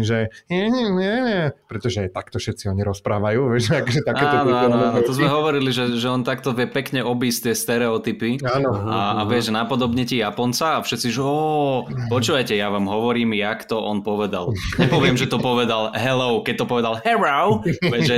že 0.02 0.34
nie, 0.50 0.74
nie, 0.74 0.90
nie, 0.90 1.54
pretože 1.70 2.10
takto 2.10 2.42
všetci 2.42 2.66
oni 2.74 2.82
rozprávajú, 2.82 3.54
vieš, 3.54 3.70
akože 3.86 4.02
takéto 4.02 4.36
áno, 4.42 4.58
áno, 4.58 4.78
áno, 4.90 5.00
to 5.06 5.14
sme 5.14 5.30
hovorili, 5.30 5.70
že, 5.70 5.94
že 6.02 6.10
on 6.10 6.26
takto 6.26 6.58
vie 6.58 6.66
pekne 6.66 7.06
obísť 7.06 7.52
tie 7.52 7.54
stereotypy. 7.54 8.42
Áno, 8.42 8.74
a, 8.74 9.22
a 9.22 9.30
vieš, 9.30 9.54
napodobne 9.54 10.02
ti 10.10 10.18
Japonca 10.18 10.82
a 10.82 10.84
všetci, 10.84 11.08
že 11.14 11.22
ó, 11.22 11.86
počúvajte, 12.10 12.58
ja 12.58 12.74
vám 12.74 12.90
hovorím, 12.90 13.38
jak 13.38 13.70
to 13.70 13.78
on 13.78 14.02
povedal. 14.04 14.52
Nepoviem, 14.76 15.16
že 15.16 15.32
to 15.32 15.40
povedal 15.40 15.96
hello, 15.96 16.44
keď 16.44 16.56
to 16.60 16.66
povedal 16.68 16.94
hello, 17.02 17.64
vieš, 17.92 18.04
že... 18.06 18.16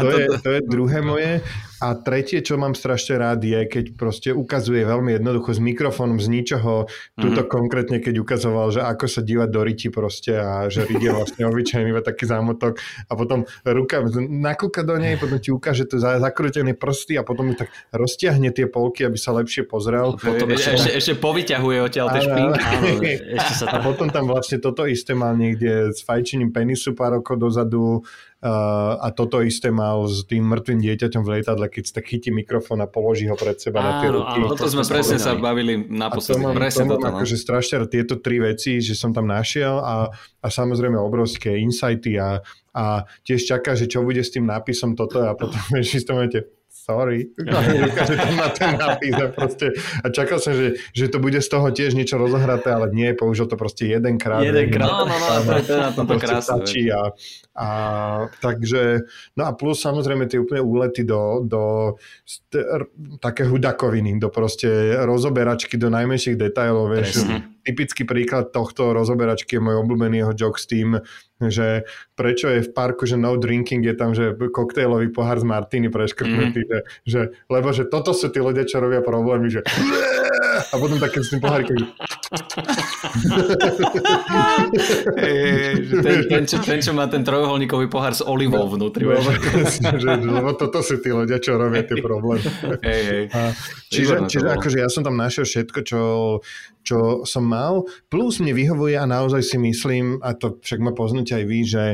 to, 0.00 0.16
je, 0.16 0.26
to 0.40 0.48
je 0.56 0.60
druhé 0.64 0.98
moje 1.04 1.44
a 1.78 1.94
tretie, 1.94 2.42
čo 2.42 2.58
mám 2.58 2.74
strašne 2.74 3.22
rád, 3.22 3.40
je, 3.46 3.66
keď 3.70 3.84
proste 3.94 4.30
ukazuje 4.34 4.82
veľmi 4.82 5.14
jednoducho 5.18 5.54
s 5.54 5.60
mikrofónom 5.62 6.18
z 6.18 6.26
ničoho, 6.26 6.90
túto 7.14 7.40
mm-hmm. 7.42 7.54
konkrétne, 7.54 7.98
keď 8.02 8.18
ukazoval, 8.18 8.74
že 8.74 8.82
ako 8.82 9.06
sa 9.06 9.22
dívať 9.22 9.48
do 9.48 9.60
riti 9.62 9.88
proste 9.88 10.34
a 10.34 10.66
že 10.66 10.86
rit 10.90 10.98
je 10.98 11.14
vlastne 11.14 11.46
obyčajný 11.50 11.94
iba 11.94 12.02
taký 12.02 12.26
zámotok 12.26 12.82
a 13.06 13.12
potom 13.14 13.46
ruka 13.62 14.02
nakúka 14.26 14.82
do 14.82 14.98
nej, 14.98 15.14
potom 15.16 15.38
ti 15.38 15.54
ukáže 15.54 15.86
to 15.86 16.02
zakrútené 16.02 16.74
prsty 16.74 17.14
a 17.14 17.22
potom 17.22 17.50
mi 17.50 17.54
tak 17.54 17.70
roztiahne 17.94 18.50
tie 18.50 18.66
polky, 18.66 19.06
aby 19.06 19.16
sa 19.16 19.30
lepšie 19.38 19.64
pozrel. 19.70 20.18
Potom 20.18 20.50
ešte, 20.50 20.74
ešte, 20.74 20.90
ešte 20.98 21.12
povyťahuje 21.22 21.78
odtiaľ 21.78 22.06
tie 22.10 22.22
špinky. 22.26 23.12
ešte 23.38 23.52
sa 23.54 23.64
tam... 23.70 23.80
A 23.80 23.86
potom 23.86 24.10
tam 24.10 24.26
vlastne 24.26 24.58
toto 24.58 24.82
isté 24.82 25.14
mal 25.14 25.38
niekde 25.38 25.94
s 25.94 26.02
fajčením 26.02 26.50
penisu 26.50 26.98
pár 26.98 27.22
rokov 27.22 27.38
dozadu, 27.38 28.02
Uh, 28.38 28.94
a 29.02 29.10
toto 29.10 29.42
isté 29.42 29.74
mal 29.74 29.98
s 30.06 30.22
tým 30.22 30.46
mŕtvým 30.46 30.78
dieťaťom 30.78 31.26
v 31.26 31.28
lietadle, 31.42 31.66
keď 31.66 31.82
si 31.82 31.90
tak 31.90 32.06
chytí 32.06 32.30
mikrofón 32.30 32.78
a 32.78 32.86
položí 32.86 33.26
ho 33.26 33.34
pred 33.34 33.58
seba 33.58 33.82
áno, 33.82 33.88
na 33.90 33.92
tie 33.98 34.10
ruky. 34.14 34.38
Áno, 34.38 34.46
toto 34.54 34.70
sme 34.70 34.86
presne 34.86 35.18
sa 35.18 35.34
bavili 35.34 35.74
naposledy. 35.90 36.38
A 36.38 36.42
to 36.42 36.46
mám, 36.46 36.54
presne 36.54 36.86
to 36.86 37.02
mám 37.02 37.18
akože 37.18 37.34
strašne 37.34 37.90
tieto 37.90 38.14
tri 38.22 38.38
veci, 38.38 38.78
že 38.78 38.94
som 38.94 39.10
tam 39.10 39.26
našiel 39.26 39.82
a, 39.82 40.14
a 40.38 40.46
samozrejme 40.46 40.94
obrovské 40.94 41.58
insighty 41.58 42.14
a, 42.14 42.38
a 42.78 43.02
tiež 43.26 43.42
čaká, 43.42 43.74
že 43.74 43.90
čo 43.90 44.06
bude 44.06 44.22
s 44.22 44.30
tým 44.30 44.46
nápisom 44.46 44.94
toto 44.94 45.18
a 45.26 45.34
potom 45.34 45.58
ešte 45.82 46.06
to 46.06 46.14
sorry, 46.88 47.28
ukáže 47.92 48.16
tam 48.16 48.36
na 48.40 48.48
ten 48.48 48.72
nápis 48.80 49.12
a, 49.12 49.28
proste, 49.28 49.76
a 49.76 50.08
čakal 50.08 50.40
som, 50.40 50.56
že, 50.56 50.80
že 50.96 51.12
to 51.12 51.20
bude 51.20 51.36
z 51.36 51.48
toho 51.52 51.68
tiež 51.68 51.92
niečo 51.92 52.16
rozohraté, 52.16 52.72
ale 52.72 52.88
nie, 52.96 53.12
použil 53.12 53.44
to 53.44 53.60
proste 53.60 53.84
jedenkrát. 53.84 54.40
Jedenkrát, 54.40 54.88
no, 54.88 55.04
no, 55.04 55.16
no, 55.20 55.52
to 55.60 55.72
je 55.76 55.80
na 55.84 55.92
tomto 55.92 56.16
krásne. 56.16 56.64
A, 56.88 57.12
a, 57.52 57.68
takže, 58.40 59.04
no 59.36 59.42
a 59.44 59.50
plus 59.52 59.84
samozrejme 59.84 60.24
tie 60.32 60.40
úplne 60.40 60.64
úlety 60.64 61.04
do, 61.04 61.44
do 61.44 61.62
st, 62.24 62.56
také 63.20 63.44
hudakoviny, 63.44 64.16
do 64.16 64.32
proste 64.32 64.96
rozoberačky 65.04 65.76
do 65.76 65.92
najmenších 65.92 66.40
detailov, 66.40 66.96
vieš, 66.96 67.20
typický 67.68 68.08
príklad 68.08 68.48
tohto 68.48 68.96
rozoberačky 68.96 69.60
je 69.60 69.64
môj 69.64 69.84
obľúbený 69.84 70.24
jeho 70.24 70.32
joke 70.32 70.56
s 70.56 70.64
tým, 70.64 71.04
že 71.36 71.84
prečo 72.16 72.48
je 72.48 72.64
v 72.64 72.72
parku, 72.72 73.04
že 73.04 73.20
no 73.20 73.36
drinking, 73.36 73.84
je 73.84 73.92
tam, 73.92 74.16
že 74.16 74.32
koktejlový 74.32 75.12
pohár 75.12 75.36
z 75.36 75.44
martiny 75.44 75.92
preškrtnutý, 75.92 76.64
mm. 76.64 76.68
že, 76.72 76.78
že, 77.04 77.20
lebo 77.52 77.68
že 77.76 77.84
toto 77.84 78.16
sú 78.16 78.32
tí 78.32 78.40
ľudia, 78.40 78.64
čo 78.64 78.80
robia 78.80 79.04
problémy, 79.04 79.52
že 79.52 79.60
a 80.68 80.74
potom 80.76 80.98
také 81.00 81.24
s 81.24 81.32
tým 81.32 81.40
pohárikom. 81.40 81.76
ten, 86.02 86.18
ten, 86.28 86.42
čo, 86.44 86.56
ten, 86.60 86.78
čo 86.82 86.92
má 86.92 87.08
ten 87.08 87.22
trojuholníkový 87.24 87.88
pohár 87.88 88.12
s 88.12 88.22
olivou 88.24 88.68
vnútri. 88.68 89.06
No, 89.06 89.16
že, 90.02 90.10
lebo 90.18 90.52
toto 90.56 90.84
sú 90.84 91.00
tí 91.00 91.12
ľudia, 91.14 91.40
čo 91.40 91.56
robia 91.56 91.84
tie 91.84 92.00
problémy. 92.02 92.44
Hey, 92.84 93.02
hey. 93.04 93.22
A, 93.32 93.52
čiže, 93.88 94.28
čiže 94.28 94.46
akože 94.48 94.78
ja 94.82 94.88
som 94.90 95.06
tam 95.06 95.16
našiel 95.16 95.46
všetko, 95.46 95.78
čo, 95.86 96.00
čo 96.82 96.98
som 97.28 97.44
mal, 97.44 97.84
plus 98.08 98.40
mne 98.42 98.56
vyhovuje 98.56 98.96
a 98.96 99.04
naozaj 99.04 99.44
si 99.44 99.56
myslím, 99.60 100.18
a 100.24 100.34
to 100.34 100.56
však 100.58 100.80
ma 100.80 100.96
poznáte 100.96 101.36
aj 101.36 101.44
vy, 101.44 101.60
že 101.64 101.84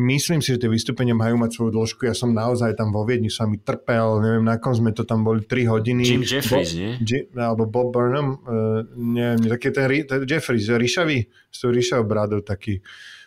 myslím 0.00 0.40
si, 0.40 0.54
že 0.54 0.62
tie 0.64 0.70
vystúpenia 0.70 1.12
majú 1.12 1.42
mať 1.42 1.50
svoju 1.58 1.70
dĺžku. 1.74 2.08
Ja 2.08 2.14
som 2.16 2.32
naozaj 2.32 2.78
tam 2.78 2.94
vo 2.94 3.04
Viedni 3.04 3.28
sa 3.28 3.44
mi 3.44 3.60
trpel, 3.60 4.24
neviem, 4.24 4.46
na 4.46 4.56
kom 4.62 4.72
sme 4.72 4.96
to 4.96 5.04
tam 5.04 5.26
boli 5.26 5.44
3 5.44 5.68
hodiny. 5.68 6.02
Jim 6.06 6.24
Jeffries, 6.24 6.72
Bo, 6.72 6.80
nie? 6.80 6.92
G, 7.02 7.10
alebo 7.36 7.68
Bob 7.68 7.83
Burnham, 7.90 8.38
uh, 8.44 8.84
neviem, 8.94 9.48
taký 9.50 9.72
ten, 9.72 9.88
ten 10.06 10.20
Jeffries, 10.24 10.68
Ríšavý, 10.68 11.28
s 11.50 11.56
tou 11.58 11.72
Ríšavou 11.72 12.06
bradou 12.06 12.40
taký 12.40 12.80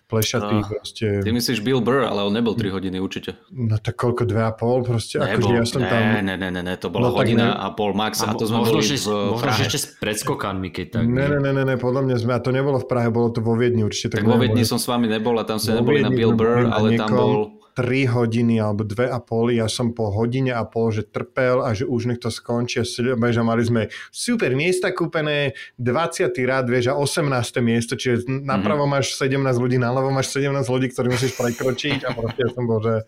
plešatý 0.07 0.55
no, 0.63 0.67
proste. 0.71 1.05
Ty 1.19 1.29
myslíš 1.35 1.59
Bill 1.59 1.83
Burr, 1.83 2.07
ale 2.07 2.23
on 2.23 2.31
nebol 2.31 2.55
3 2.55 2.71
hodiny 2.71 2.97
určite. 3.03 3.35
No 3.51 3.75
tak 3.75 3.99
koľko, 3.99 4.23
2,5 4.23 4.87
proste? 4.87 5.15
Nebol, 5.19 5.35
akože 5.35 5.51
ja 5.51 5.65
som 5.67 5.81
ne, 5.83 5.89
tam... 5.91 6.01
ne, 6.01 6.21
ne, 6.23 6.47
ne, 6.47 6.61
ne, 6.63 6.75
to 6.79 6.87
bola 6.87 7.11
no, 7.11 7.19
hodina 7.19 7.51
ne... 7.51 7.59
a 7.59 7.67
pol 7.75 7.91
max 7.91 8.23
a, 8.23 8.31
a 8.31 8.39
to 8.39 8.47
sme 8.47 8.63
možno, 8.63 8.79
boli 8.79 8.87
že, 8.87 9.03
v 9.03 9.35
Možno, 9.35 9.51
ešte 9.67 9.79
s 9.83 9.87
predskokanmi, 9.99 10.69
keď 10.71 10.85
tak. 10.95 11.03
Ne, 11.03 11.27
ne, 11.27 11.39
ne, 11.43 11.51
ne, 11.51 11.63
ne, 11.67 11.75
podľa 11.75 12.01
mňa 12.07 12.15
sme, 12.23 12.31
a 12.31 12.39
to 12.39 12.55
nebolo 12.55 12.79
v 12.79 12.87
Prahe, 12.87 13.11
bolo 13.11 13.35
to 13.35 13.43
vo 13.43 13.59
Viedni 13.59 13.83
určite. 13.83 14.15
Tak, 14.15 14.23
tak 14.23 14.31
vo 14.31 14.39
Viedni 14.39 14.63
som 14.63 14.79
s 14.79 14.87
vami 14.87 15.11
nebol 15.11 15.35
a 15.35 15.43
tam 15.43 15.59
sa 15.59 15.75
neboli 15.75 15.99
na 15.99 16.09
Bill 16.09 16.31
Burr, 16.31 16.71
ale 16.71 16.95
tam 16.95 17.11
bol 17.11 17.56
3 17.77 18.09
hodiny 18.09 18.57
alebo 18.57 18.81
2 18.81 19.05
a 19.13 19.21
pol, 19.21 19.53
ja 19.53 19.69
som 19.69 19.93
po 19.93 20.09
hodine 20.09 20.49
a 20.49 20.65
pol, 20.65 20.89
že 20.89 21.05
trpel 21.05 21.61
a 21.61 21.77
že 21.77 21.85
už 21.85 22.09
nech 22.09 22.17
to 22.17 22.33
skončí. 22.33 22.81
A 22.81 23.45
mali 23.45 23.61
sme 23.61 23.93
super 24.09 24.57
miesta 24.57 24.89
kúpené, 24.89 25.53
20. 25.77 26.33
rád, 26.41 26.65
vieš, 26.73 26.89
a 26.89 26.97
18. 26.97 27.29
miesto, 27.61 27.93
čiže 27.93 28.25
napravo 28.25 28.89
mm-hmm. 28.89 28.97
máš 28.97 29.13
17 29.21 29.37
ľudí, 29.61 29.77
naľavo 29.77 30.09
máš 30.09 30.33
17 30.33 30.57
ľudí, 30.65 30.89
ktorí 30.89 31.13
musíš 31.13 31.37
prekročiť 31.37 32.09
a 32.09 32.17
proste 32.17 32.41
ja 32.41 32.49
som 32.49 32.65
bol, 32.65 32.81
že 32.81 33.05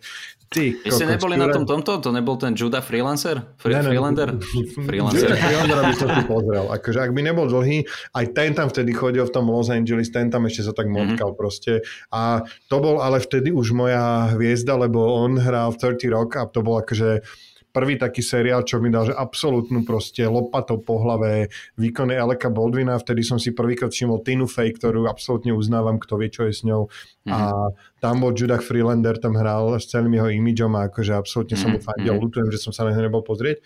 ty, 0.50 0.78
Vy 0.86 0.90
ste 0.94 1.06
neboli 1.06 1.34
na 1.34 1.50
tom 1.50 1.66
tomto? 1.66 1.98
To 2.02 2.10
nebol 2.14 2.38
ten 2.38 2.54
Judah 2.54 2.82
Freelancer? 2.82 3.42
Free, 3.58 3.74
ne, 3.74 3.82
ne, 3.82 3.90
Freelander? 3.90 4.28
Freelancer. 4.86 5.34
Freelander 5.34 5.78
by 5.82 5.94
som 5.98 6.08
si 6.14 6.22
pozrel. 6.26 6.66
Akože 6.70 6.98
ak 7.02 7.10
by 7.10 7.20
nebol 7.26 7.46
dlhý, 7.50 7.86
aj 8.14 8.26
ten 8.34 8.54
tam 8.54 8.70
vtedy 8.70 8.94
chodil 8.94 9.26
v 9.26 9.32
tom 9.34 9.50
Los 9.50 9.66
Angeles, 9.66 10.10
ten 10.14 10.30
tam 10.30 10.46
ešte 10.46 10.66
sa 10.66 10.72
tak 10.74 10.86
mhm. 10.86 10.94
motkal 10.94 11.34
mm-hmm. 11.34 11.40
proste. 11.42 11.82
A 12.14 12.46
to 12.70 12.76
bol 12.78 13.02
ale 13.02 13.18
vtedy 13.18 13.50
už 13.50 13.74
moja 13.74 14.30
hviezda, 14.34 14.59
lebo 14.64 15.00
on 15.00 15.38
hral 15.38 15.72
v 15.72 15.96
30 15.96 16.10
Rock 16.12 16.30
a 16.36 16.44
to 16.50 16.60
bol 16.60 16.80
akože 16.80 17.24
prvý 17.70 17.94
taký 17.96 18.20
seriál, 18.20 18.66
čo 18.66 18.82
mi 18.82 18.90
dal, 18.90 19.06
že 19.06 19.14
absolútnu 19.14 19.86
proste 19.86 20.26
lopatou 20.26 20.82
po 20.82 20.98
hlave 20.98 21.48
výkony 21.78 22.18
Aleka 22.18 22.50
Baldwina, 22.50 22.98
vtedy 22.98 23.22
som 23.22 23.38
si 23.38 23.54
prvýkrát 23.54 23.94
všimol 23.94 24.26
Tinu 24.26 24.50
Fey, 24.50 24.74
ktorú 24.74 25.06
absolútne 25.06 25.54
uznávam, 25.54 26.02
kto 26.02 26.18
vie, 26.18 26.28
čo 26.34 26.50
je 26.50 26.52
s 26.54 26.62
ňou. 26.66 26.90
Mm-hmm. 26.90 27.30
A 27.30 27.38
mhm. 27.70 27.70
tam 28.02 28.14
bol 28.18 28.34
Judah 28.34 28.62
Freelander, 28.62 29.16
tam 29.22 29.38
hral 29.38 29.78
s 29.78 29.86
celým 29.86 30.18
jeho 30.18 30.28
imidžom 30.28 30.74
a 30.74 30.90
akože 30.90 31.14
absolútne 31.14 31.54
mm-hmm. 31.54 31.70
som 31.70 31.74
mu 31.74 31.80
mhm, 31.80 31.86
fandil, 31.86 32.12
mm-hmm. 32.18 32.24
ľutujem, 32.26 32.48
že 32.50 32.58
som 32.58 32.72
sa 32.74 32.82
na 32.86 32.92
nebol 32.98 33.22
pozrieť. 33.22 33.62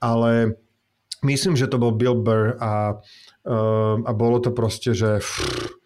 Ale 0.00 0.56
myslím, 1.26 1.58
že 1.58 1.68
to 1.68 1.76
bol 1.76 1.92
Bill 1.92 2.16
Burr 2.16 2.56
a, 2.56 2.96
uh, 3.44 3.96
a 4.00 4.10
bolo 4.14 4.38
to 4.38 4.54
proste, 4.54 4.94
že... 4.94 5.18
Pff, 5.18 5.79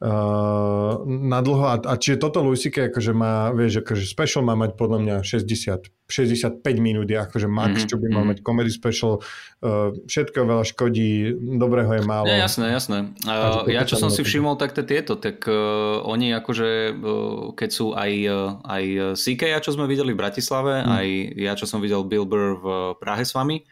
uh, 0.00 1.04
na 1.06 1.38
dlho. 1.44 1.64
A, 1.68 1.76
a 1.76 1.94
čiže 2.00 2.20
toto 2.20 2.40
Luisike 2.40 2.88
akože 2.88 3.12
má, 3.12 3.52
vieš, 3.52 3.84
akože 3.84 4.04
special 4.08 4.42
má 4.42 4.56
mať 4.56 4.74
podľa 4.74 4.98
mňa 5.04 5.16
60, 5.22 6.08
65 6.08 6.64
minút 6.80 7.06
je 7.06 7.20
akože 7.20 7.46
max, 7.46 7.84
mm-hmm. 7.84 7.90
čo 7.92 7.96
by 8.00 8.06
mal 8.08 8.24
mhm. 8.24 8.28
mať 8.34 8.38
comedy 8.40 8.72
special. 8.72 9.20
Uh, 9.60 9.92
všetko 10.08 10.38
veľa 10.48 10.64
škodí, 10.64 11.36
dobrého 11.60 12.00
je 12.00 12.02
málo. 12.02 12.26
Nie, 12.26 12.40
jasné, 12.40 12.72
jasné. 12.72 13.12
Uh, 13.28 13.68
ja 13.68 13.84
čo 13.84 14.00
som 14.00 14.08
si 14.08 14.24
všimol, 14.24 14.56
tak 14.56 14.72
to 14.72 14.82
tieto, 14.82 15.20
tak 15.20 15.44
uh, 15.44 16.00
oni 16.02 16.32
akože, 16.32 16.96
uh, 16.96 17.52
keď 17.52 17.70
sú 17.70 17.92
aj, 17.92 18.12
uh, 18.24 18.56
aj 18.64 18.84
CK, 19.20 19.60
čo 19.60 19.76
sme 19.76 19.84
videli 19.84 20.16
v 20.16 20.20
Bratislave, 20.20 20.80
mm. 20.80 20.88
aj 20.88 21.06
ja, 21.36 21.52
čo 21.54 21.68
som 21.68 21.84
videl 21.84 22.08
Bill 22.08 22.24
Burr 22.24 22.56
v 22.56 22.66
Prahe 22.96 23.22
s 23.22 23.36
vami, 23.36 23.68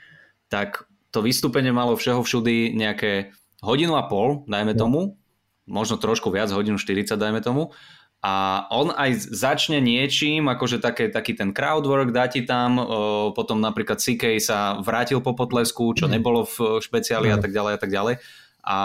tak 0.53 0.85
to 1.09 1.25
vystúpenie 1.25 1.73
malo 1.73 1.97
všeho 1.97 2.21
všudy 2.21 2.77
nejaké 2.77 3.33
hodinu 3.65 3.97
a 3.97 4.05
pol, 4.07 4.45
dajme 4.45 4.77
no. 4.77 4.79
tomu, 4.79 5.01
možno 5.69 6.01
trošku 6.01 6.33
viac, 6.33 6.49
hodinu 6.51 6.81
40 6.81 7.15
dajme 7.15 7.45
tomu. 7.45 7.77
A 8.19 8.67
on 8.75 8.91
aj 8.91 9.31
začne 9.31 9.79
niečím, 9.79 10.51
akože 10.51 10.83
také, 10.83 11.07
taký 11.07 11.39
ten 11.39 11.55
crowdwork, 11.55 12.11
dá 12.11 12.27
ti 12.27 12.43
tam, 12.43 12.83
o, 12.83 12.85
potom 13.31 13.63
napríklad 13.63 14.03
CK 14.03 14.43
sa 14.43 14.83
vrátil 14.83 15.23
po 15.23 15.39
potlesku, 15.39 15.95
čo 15.95 16.11
mhm. 16.11 16.13
nebolo 16.19 16.43
v 16.43 16.83
špeciáli 16.83 17.31
a 17.31 17.39
tak 17.39 17.55
ďalej 17.55 17.73
a 17.77 17.81
tak 17.81 17.91
ďalej. 17.95 18.15
A 18.69 18.79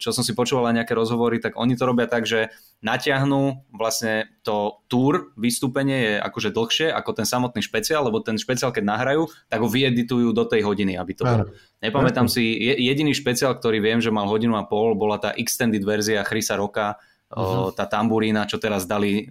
čo 0.00 0.10
som 0.10 0.24
si 0.24 0.32
počúval 0.32 0.72
aj 0.72 0.82
nejaké 0.82 0.96
rozhovory, 0.96 1.38
tak 1.38 1.54
oni 1.54 1.76
to 1.76 1.84
robia 1.84 2.08
tak, 2.08 2.24
že 2.24 2.48
natiahnú 2.80 3.60
vlastne 3.76 4.28
to 4.40 4.80
tour, 4.88 5.36
vystúpenie 5.36 5.98
je 6.00 6.14
akože 6.16 6.50
dlhšie 6.52 6.88
ako 6.88 7.10
ten 7.12 7.26
samotný 7.28 7.60
špeciál, 7.60 8.08
lebo 8.08 8.24
ten 8.24 8.40
špeciál 8.40 8.72
keď 8.72 8.84
nahrajú, 8.88 9.28
tak 9.52 9.60
ho 9.60 9.68
vyeditujú 9.68 10.32
do 10.32 10.44
tej 10.48 10.64
hodiny, 10.64 10.96
aby 10.96 11.12
to 11.12 11.28
bolo. 11.28 11.52
Nepamätám 11.84 12.28
si, 12.28 12.56
jediný 12.60 13.12
špeciál, 13.12 13.52
ktorý 13.56 13.84
viem, 13.84 14.00
že 14.00 14.08
mal 14.08 14.28
hodinu 14.28 14.56
a 14.56 14.64
pol, 14.64 14.96
bola 14.96 15.20
tá 15.20 15.36
extended 15.36 15.84
verzia 15.84 16.24
Chrisa 16.24 16.56
Roka, 16.56 16.96
uh-huh. 17.28 17.72
tá 17.76 17.84
tamburína, 17.84 18.48
čo 18.48 18.56
teraz 18.56 18.88
dali 18.88 19.28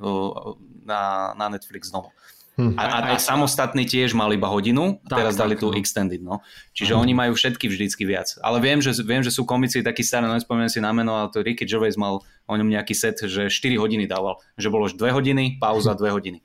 na, 0.86 1.34
na 1.34 1.46
Netflix 1.50 1.90
znovu. 1.90 2.14
Hm. 2.60 2.76
A, 2.76 2.84
a, 2.84 3.00
a 3.16 3.16
samostatní 3.16 3.88
tiež 3.88 4.12
mali 4.12 4.36
iba 4.36 4.52
hodinu, 4.52 5.00
tak, 5.08 5.24
teraz 5.24 5.40
tak, 5.40 5.48
dali 5.48 5.56
tu 5.56 5.72
no. 5.72 5.80
extended. 5.80 6.20
No. 6.20 6.44
Čiže 6.76 6.92
hm. 6.92 7.00
oni 7.00 7.14
majú 7.16 7.32
všetky 7.40 7.72
vždycky 7.72 8.04
viac. 8.04 8.36
Ale 8.44 8.60
viem, 8.60 8.84
že, 8.84 8.92
viem, 9.00 9.24
že 9.24 9.32
sú 9.32 9.48
komici 9.48 9.80
takí 9.80 10.04
staré, 10.04 10.28
no 10.28 10.36
nespomínam 10.36 10.68
si 10.68 10.84
na 10.84 10.92
meno, 10.92 11.16
ale 11.16 11.32
to 11.32 11.40
Ricky 11.40 11.64
Gervais 11.64 11.96
mal 11.96 12.20
o 12.20 12.54
ňom 12.60 12.68
nejaký 12.68 12.92
set, 12.92 13.24
že 13.24 13.48
4 13.48 13.80
hodiny 13.80 14.12
dával. 14.12 14.44
Že 14.60 14.68
bolo 14.76 14.92
už 14.92 15.00
2 15.00 15.16
hodiny, 15.16 15.56
pauza 15.56 15.96
2 15.96 16.04
hodiny. 16.12 16.44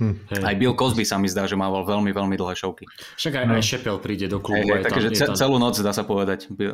Hm. 0.00 0.24
Aj 0.40 0.56
Bill 0.56 0.72
Cosby 0.72 1.04
sa 1.04 1.20
mi 1.20 1.28
zdá, 1.28 1.44
že 1.44 1.52
mával 1.52 1.84
veľmi, 1.84 2.16
veľmi 2.16 2.34
dlhé 2.40 2.56
šovky. 2.56 2.88
Však 3.20 3.44
aj, 3.44 3.44
no. 3.44 3.52
aj 3.60 3.62
Šepel 3.62 3.96
príde 4.00 4.24
do 4.24 4.40
klubu. 4.40 4.72
Hey, 4.72 4.80
hey, 4.80 4.88
takže 4.88 5.08
tam, 5.20 5.36
celú 5.36 5.60
noc 5.60 5.76
dá 5.84 5.92
sa 5.92 6.08
povedať. 6.08 6.48
Je, 6.48 6.68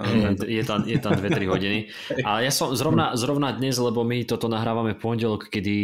je 0.47 0.63
tam, 0.63 0.87
je 0.87 0.99
tam 1.03 1.19
2-3 1.19 1.51
hodiny. 1.51 1.79
A 2.23 2.47
ja 2.47 2.55
som 2.55 2.71
zrovna, 2.79 3.19
zrovna 3.19 3.51
dnes, 3.51 3.75
lebo 3.83 4.07
my 4.07 4.23
toto 4.23 4.47
nahrávame 4.47 4.95
v 4.95 5.03
pondelok, 5.03 5.51
kedy 5.51 5.75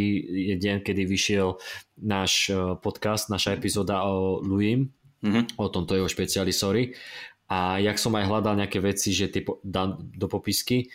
je 0.53 0.55
deň, 0.55 0.77
kedy 0.87 1.03
vyšiel 1.03 1.59
náš 1.99 2.55
eh, 2.55 2.79
podcast, 2.79 3.27
naša 3.27 3.59
epizóda 3.59 4.07
o 4.07 4.39
Louis, 4.39 4.87
mm-hmm. 5.19 5.59
o 5.59 5.65
tomto 5.67 5.99
jeho 5.99 6.07
špecialisory. 6.07 6.95
A 7.51 7.77
jak 7.77 8.01
som 8.01 8.15
aj 8.17 8.25
hľadal 8.25 8.57
nejaké 8.57 8.81
veci, 8.81 9.13
že 9.13 9.29
tie 9.29 9.45
dám 9.61 10.01
do 10.01 10.25
popisky, 10.25 10.89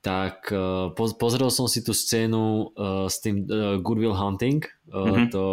tak 0.00 0.48
uh, 0.48 0.92
pozrel 0.96 1.52
som 1.52 1.68
si 1.68 1.84
tú 1.84 1.92
scénu 1.92 2.72
uh, 2.72 3.04
s 3.04 3.20
tým 3.20 3.44
uh, 3.44 3.76
Goodwill 3.84 4.16
Hunting. 4.16 4.64
Uh, 4.88 4.96
mm-hmm. 4.96 5.26
To, 5.36 5.44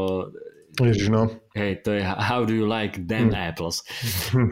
Ježiš, 0.77 1.09
no. 1.09 1.25
Hej, 1.57 1.81
to 1.81 1.97
je 1.97 2.01
How 2.29 2.45
do 2.45 2.53
you 2.53 2.69
like 2.69 3.01
them 3.09 3.33
mm. 3.33 3.37
apples? 3.37 3.81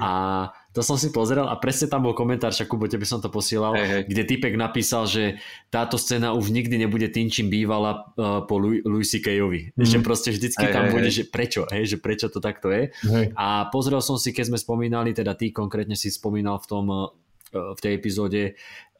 A 0.01 0.49
to 0.73 0.83
som 0.83 0.99
si 0.99 1.13
pozrel 1.13 1.47
a 1.47 1.55
presne 1.55 1.87
tam 1.87 2.03
bol 2.03 2.11
komentár, 2.11 2.51
však 2.51 2.67
Kubo, 2.67 2.91
tebe 2.91 3.07
som 3.07 3.23
to 3.23 3.31
posielal, 3.31 3.77
hey, 3.77 3.87
hey. 3.87 4.01
kde 4.03 4.27
typek 4.27 4.59
napísal, 4.59 5.07
že 5.07 5.39
táto 5.71 5.95
scéna 5.95 6.35
už 6.35 6.51
nikdy 6.51 6.75
nebude 6.75 7.07
tým, 7.07 7.31
čím 7.31 7.47
bývala 7.47 8.11
uh, 8.19 8.43
po 8.43 8.59
Louis 8.59 9.07
C.K.ovi. 9.07 9.77
Mm. 9.77 9.87
Že 9.87 9.97
proste 10.03 10.29
vždycky 10.35 10.67
hey, 10.67 10.73
tam 10.75 10.89
hey, 10.89 10.93
bude, 10.97 11.07
hey. 11.07 11.15
že 11.15 11.23
prečo, 11.29 11.63
hej, 11.71 11.95
že 11.95 11.97
prečo 12.01 12.27
to 12.27 12.43
takto 12.43 12.73
je. 12.73 12.91
Hey. 13.07 13.31
A 13.37 13.71
pozrel 13.71 14.03
som 14.03 14.19
si, 14.19 14.35
keď 14.35 14.51
sme 14.51 14.59
spomínali, 14.59 15.15
teda 15.15 15.37
ty 15.37 15.55
konkrétne 15.55 15.95
si 15.95 16.11
spomínal 16.11 16.59
v 16.59 16.67
tom 16.67 16.85
uh, 16.91 17.07
v 17.55 17.79
tej 17.79 17.91
epizóde 17.95 18.41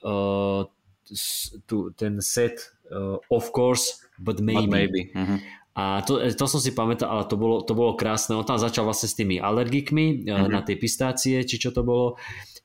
uh, 0.05 0.63
tu, 1.65 1.94
ten 1.94 2.22
set 2.22 2.76
uh, 2.91 3.18
of 3.30 3.52
course, 3.52 4.02
but 4.18 4.41
maybe. 4.41 4.65
But 4.65 4.69
maybe. 4.69 5.02
Uh-huh. 5.14 5.40
A 5.76 5.99
to, 6.07 6.23
to 6.23 6.45
som 6.48 6.64
si 6.64 6.72
pamätal, 6.72 7.11
ale 7.11 7.27
to 7.27 7.36
bolo, 7.36 7.60
to 7.60 7.76
bolo 7.76 7.99
krásne. 7.99 8.32
On 8.32 8.48
tam 8.48 8.56
začal 8.56 8.88
vlastne 8.88 9.11
s 9.11 9.19
tými 9.19 9.44
alergikmi 9.44 10.23
uh-huh. 10.23 10.48
na 10.48 10.64
tie 10.64 10.80
pistácie, 10.80 11.44
či 11.44 11.60
čo 11.60 11.76
to 11.76 11.84
bolo. 11.84 12.15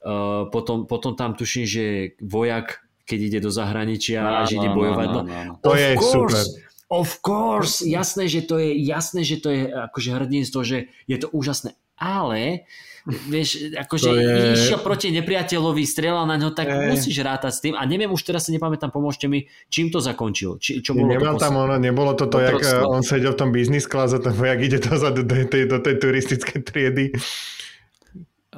Uh, 0.01 0.47
potom, 0.49 0.87
potom 0.87 1.19
tam 1.19 1.35
tuším, 1.35 1.67
že 1.67 1.85
vojak, 2.23 2.87
keď 3.05 3.19
ide 3.19 3.39
do 3.43 3.51
zahraničia 3.51 4.23
no, 4.23 4.31
a 4.39 4.41
že 4.47 4.63
ide 4.63 4.71
no, 4.71 4.79
bojovať. 4.79 5.09
No, 5.11 5.21
no, 5.27 5.41
no. 5.43 5.55
To 5.59 5.75
je 5.75 5.99
course, 5.99 6.15
super. 6.15 6.43
Of 6.91 7.11
course, 7.23 7.83
jasné, 7.83 8.31
že 8.31 8.47
to 8.47 8.63
je, 8.63 8.79
jasné, 8.83 9.27
že 9.27 9.43
to 9.43 9.51
je 9.51 9.63
akože 9.67 10.11
hrdinstvo, 10.15 10.63
že 10.63 10.91
je 11.11 11.17
to 11.19 11.27
úžasné. 11.35 11.75
Ale 11.99 12.71
vieš, 13.07 13.73
akože 13.73 14.09
je... 14.13 14.37
išiel 14.57 14.81
proti 14.85 15.09
nepriateľovi, 15.15 15.83
strelal 15.89 16.29
na 16.29 16.37
ňo, 16.37 16.53
tak 16.53 16.69
e... 16.69 16.93
musíš 16.93 17.21
rátať 17.25 17.53
s 17.57 17.61
tým. 17.65 17.75
A 17.77 17.83
neviem, 17.89 18.11
už 18.13 18.21
teraz 18.21 18.49
si 18.49 18.53
nepamätám, 18.53 18.93
pomôžte 18.93 19.25
mi, 19.31 19.49
čím 19.73 19.89
to 19.89 20.05
zakončil. 20.05 20.61
Či, 20.61 20.85
čo 20.85 20.93
bolo 20.93 21.17
Nemám 21.17 21.41
to 21.41 21.43
tam 21.43 21.55
ono, 21.57 21.81
nebolo 21.81 22.13
to 22.13 22.29
to, 22.29 22.39
jak 22.43 22.61
eh, 22.61 22.85
on 22.85 23.01
sedel 23.01 23.33
v 23.33 23.39
tom 23.41 23.51
biznis 23.55 23.89
class 23.89 24.13
a 24.13 24.21
ten 24.21 24.37
vojak 24.37 24.61
ide 24.61 24.79
dozadu 24.83 25.25
do 25.25 25.35
tej, 25.49 25.65
do 25.65 25.79
tej 25.81 25.95
turistickej 25.97 26.61
triedy. 26.67 27.05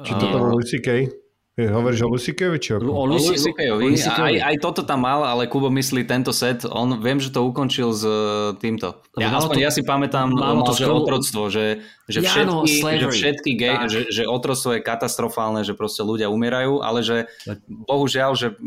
Či 0.03 0.11
to 0.19 0.25
bolo 0.27 0.59
UCK? 0.59 1.22
Hovoríš 1.53 2.01
o 2.01 2.09
Lusikejovi? 2.09 2.57
Či 2.57 2.81
ako? 2.81 2.89
O 2.89 3.05
Lusikejovi. 3.05 3.93
Aj, 4.09 4.35
aj 4.41 4.55
toto 4.57 4.81
tam 4.81 5.05
mal, 5.05 5.21
ale 5.21 5.45
Kubo 5.45 5.69
myslí 5.69 6.01
tento 6.09 6.33
set. 6.33 6.65
On, 6.65 6.97
viem, 6.97 7.21
že 7.21 7.29
to 7.29 7.45
ukončil 7.45 7.93
s 7.93 8.01
e, 8.01 8.17
týmto. 8.57 8.97
Ja, 9.21 9.37
aspoň 9.37 9.61
to, 9.61 9.65
ja 9.65 9.69
si 9.69 9.85
pamätám, 9.85 10.33
mal 10.33 10.65
to 10.65 10.73
že 10.73 10.89
otroctvo, 10.89 11.53
že, 11.53 11.85
že 12.09 12.25
všetky, 12.25 12.73
ja, 12.81 13.05
že, 13.05 13.09
všetky 13.13 13.51
gay, 13.53 13.77
že, 13.85 14.09
že 14.09 14.25
otroctvo 14.25 14.81
je 14.81 14.81
katastrofálne, 14.81 15.61
že 15.61 15.77
proste 15.77 16.01
ľudia 16.01 16.33
umierajú, 16.33 16.81
ale 16.81 17.05
že 17.05 17.29
bohužiaľ, 17.69 18.33
že 18.33 18.57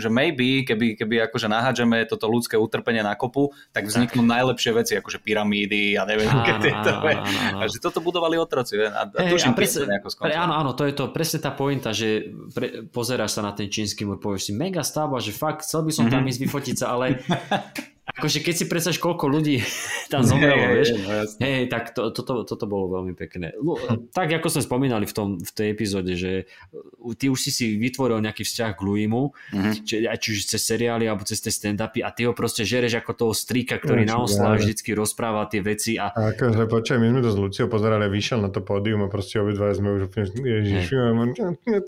že 0.00 0.08
maybe, 0.08 0.62
keby, 0.62 0.94
keby 0.94 1.28
akože 1.30 1.50
nahádžeme 1.50 2.06
toto 2.06 2.30
ľudské 2.30 2.54
utrpenie 2.54 3.02
na 3.02 3.18
kopu, 3.18 3.50
tak 3.74 3.86
vzniknú 3.90 4.22
tak. 4.24 4.30
najlepšie 4.38 4.70
veci, 4.72 4.92
akože 4.96 5.18
pyramídy 5.20 5.98
a 5.98 6.06
neviem, 6.06 6.30
áno, 6.30 6.62
tieto 6.62 6.90
áno, 6.90 7.04
áno, 7.04 7.38
áno. 7.52 7.58
A 7.60 7.62
že 7.66 7.78
toto 7.82 7.98
budovali 7.98 8.40
otroci. 8.40 8.78
A, 8.80 9.06
a 9.06 9.20
hey, 9.20 9.30
tuším, 9.34 9.52
a 9.52 9.56
presne, 9.56 9.84
pre, 10.00 10.34
áno, 10.34 10.54
áno, 10.56 10.70
to 10.72 10.86
je 10.86 10.94
to 10.94 11.10
presne 11.10 11.38
tá 11.42 11.50
pointa, 11.52 11.90
že 11.90 12.09
pre, 12.54 12.86
pozeráš 12.88 13.38
sa 13.38 13.42
na 13.44 13.52
ten 13.52 13.68
čínsky 13.68 14.06
múr, 14.06 14.18
povieš 14.18 14.50
si 14.50 14.52
mega 14.56 14.80
stavba, 14.80 15.20
že 15.22 15.36
fakt 15.36 15.66
chcel 15.66 15.84
by 15.86 15.92
som 15.92 16.06
tam 16.08 16.24
mm-hmm. 16.24 16.30
ísť 16.30 16.40
vyfotiť 16.46 16.76
sa, 16.76 16.86
ale 16.96 17.20
akože 18.16 18.38
keď 18.42 18.54
si 18.54 18.64
predstavíš, 18.66 19.00
koľko 19.00 19.30
ľudí 19.30 19.62
tam 20.12 20.26
zomrelo, 20.26 20.60
hey, 20.60 20.74
vieš, 20.76 20.88
no, 20.98 21.24
hey, 21.40 21.64
tak 21.70 21.94
to, 21.94 22.10
toto, 22.10 22.42
toto 22.44 22.64
bolo 22.66 23.00
veľmi 23.00 23.14
pekné. 23.14 23.54
Tak 24.10 24.30
ako 24.40 24.48
sme 24.50 24.62
spomínali 24.62 25.06
v, 25.06 25.14
tom, 25.14 25.28
v 25.38 25.50
tej 25.50 25.66
epizóde, 25.72 26.14
že 26.18 26.50
ty 27.16 27.30
už 27.30 27.38
si 27.38 27.50
si 27.50 27.64
vytvoril 27.78 28.18
nejaký 28.20 28.42
vzťah 28.42 28.70
k 28.74 28.80
Louimu, 28.82 29.22
mm-hmm. 29.32 29.72
či, 29.86 29.94
či 30.04 30.28
už 30.34 30.40
cez 30.56 30.60
seriály 30.60 31.06
alebo 31.06 31.22
cez 31.24 31.38
tie 31.40 31.52
stand-upy 31.52 32.02
a 32.02 32.10
ty 32.10 32.26
ho 32.26 32.32
proste 32.34 32.66
žereš 32.66 33.00
ako 33.00 33.12
toho 33.14 33.32
strýka, 33.32 33.78
ktorý 33.78 34.04
no, 34.04 34.10
na 34.10 34.16
oslave 34.26 34.60
vždycky 34.60 34.92
rozpráva 34.92 35.46
tie 35.46 35.62
veci. 35.62 35.96
A, 35.96 36.12
a 36.12 36.34
akože 36.34 36.66
počkaj, 36.66 36.98
my 36.98 37.06
sme 37.14 37.20
to 37.24 37.30
s 37.32 37.38
Luciou 37.38 37.66
pozerali, 37.70 38.10
vyšiel 38.10 38.42
na 38.42 38.50
to 38.52 38.60
pódium 38.60 39.06
a 39.06 39.08
proste 39.08 39.40
obidva 39.40 39.72
sme 39.72 39.96
už 39.96 40.10
úplne, 40.10 40.24
ježiš, 40.36 40.92
hey. 40.92 41.14
no, 41.14 41.24
no, 41.30 41.78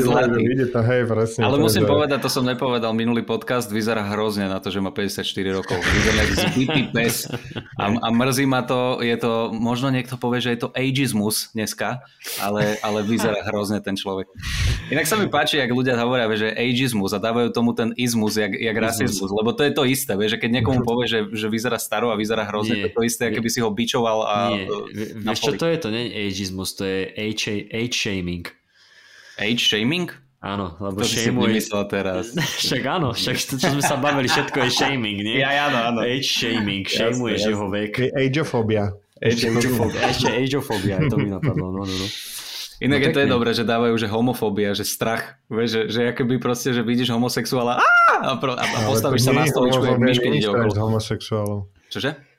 zlatý. 0.00 0.42
To, 0.70 0.80
hej, 0.82 1.02
presne, 1.06 1.40
Ale 1.46 1.56
musím 1.58 1.84
povedať, 1.86 2.18
to 2.20 2.30
som 2.30 2.44
nepovedal 2.44 2.92
minulý 2.92 3.22
podcast, 3.22 3.70
vyzerá 3.70 3.99
hrozne 4.08 4.48
na 4.48 4.58
to, 4.60 4.72
že 4.72 4.80
má 4.80 4.92
54 4.92 5.24
rokov. 5.52 5.78
Vyzerá 5.80 6.22
zbytý 6.28 6.82
pes. 6.92 7.28
A, 7.80 7.84
a 7.88 8.08
mrzí 8.12 8.44
ma 8.44 8.60
to, 8.62 9.00
je 9.00 9.16
to, 9.16 9.50
možno 9.56 9.88
niekto 9.88 10.20
povie, 10.20 10.44
že 10.44 10.56
je 10.56 10.60
to 10.64 10.68
ageismus 10.76 11.48
dneska, 11.56 12.04
ale, 12.40 12.76
ale 12.84 13.00
vyzerá 13.02 13.40
hrozne 13.48 13.80
ten 13.80 13.96
človek. 13.96 14.28
Inak 14.92 15.08
sa 15.08 15.16
mi 15.16 15.32
páči, 15.32 15.58
ak 15.62 15.72
ľudia 15.72 15.96
hovoria, 15.96 16.28
že 16.36 16.52
ageismus 16.52 17.16
a 17.16 17.18
dávajú 17.18 17.50
tomu 17.56 17.72
ten 17.72 17.96
izmus, 17.96 18.36
jak, 18.36 18.52
jak 18.52 18.76
rasizmus, 18.76 19.32
lebo 19.32 19.56
to 19.56 19.64
je 19.64 19.72
to 19.72 19.82
isté, 19.88 20.12
že 20.28 20.36
keď 20.36 20.60
niekomu 20.60 20.84
povie, 20.84 21.08
že, 21.08 21.20
že 21.32 21.48
vyzerá 21.48 21.80
staro 21.80 22.12
a 22.12 22.20
vyzerá 22.20 22.44
hrozne, 22.44 22.76
nie, 22.76 22.82
to 22.84 22.88
je 22.92 22.96
to 22.96 23.02
isté, 23.08 23.22
ako 23.32 23.40
by 23.40 23.50
si 23.50 23.60
ho 23.64 23.70
bičoval 23.72 24.18
a... 24.28 24.36
Nie. 24.52 24.68
Vieš 25.24 25.40
čo 25.40 25.52
to 25.56 25.64
je? 25.64 25.76
To 25.80 25.88
nie 25.88 26.04
je 26.06 26.12
ageismus, 26.28 26.76
to 26.76 26.84
je 26.84 27.00
age, 27.16 27.70
age 27.72 27.96
shaming. 27.96 28.44
Age 29.40 29.64
shaming? 29.64 30.12
Áno, 30.40 30.72
lebo 30.80 31.04
to 31.04 31.08
shameuje... 31.08 31.60
si 31.60 31.68
teraz. 31.92 32.32
však 32.64 32.82
áno, 32.88 33.12
však 33.12 33.36
to, 33.44 33.54
čo 33.60 33.68
sme 33.76 33.84
sa 33.84 34.00
bavili, 34.00 34.24
všetko 34.24 34.56
je 34.64 34.70
shaming, 34.72 35.20
nie? 35.20 35.44
Ja, 35.44 35.68
áno, 35.68 35.78
áno. 35.92 36.00
Age 36.00 36.24
shaming, 36.24 36.88
shameuješ 36.88 37.40
jeho 37.44 37.68
vek. 37.68 37.92
Ageofobia. 38.16 38.96
Ageofobia, 39.20 40.00
ešte 40.08 40.32
ageofobia, 40.32 40.96
to 41.12 41.20
mi 41.20 41.28
napadlo, 41.28 41.68
no, 41.68 41.84
no, 41.84 41.92
no. 41.92 42.06
Inak 42.80 43.00
no, 43.00 43.04
je 43.04 43.10
to 43.12 43.20
je 43.20 43.28
dobré, 43.28 43.50
že 43.52 43.64
dávajú, 43.68 43.92
že 44.00 44.08
homofóbia, 44.08 44.72
že 44.72 44.88
strach, 44.88 45.36
vieš, 45.52 45.68
že, 45.76 45.80
že 45.92 46.00
akoby 46.16 46.40
proste, 46.40 46.72
že 46.72 46.80
vidíš 46.80 47.12
homosexuála 47.12 47.76
a, 47.76 47.84
a, 48.24 48.32
a 48.40 48.64
postavíš 48.88 49.28
sa 49.28 49.36
na 49.36 49.44
stoličku, 49.44 49.84
jak 49.84 50.00
myške 50.00 50.28
ide 50.32 50.48
okolo. 50.48 50.72
homosexuálov. 50.88 51.68
Čože? 51.92 52.29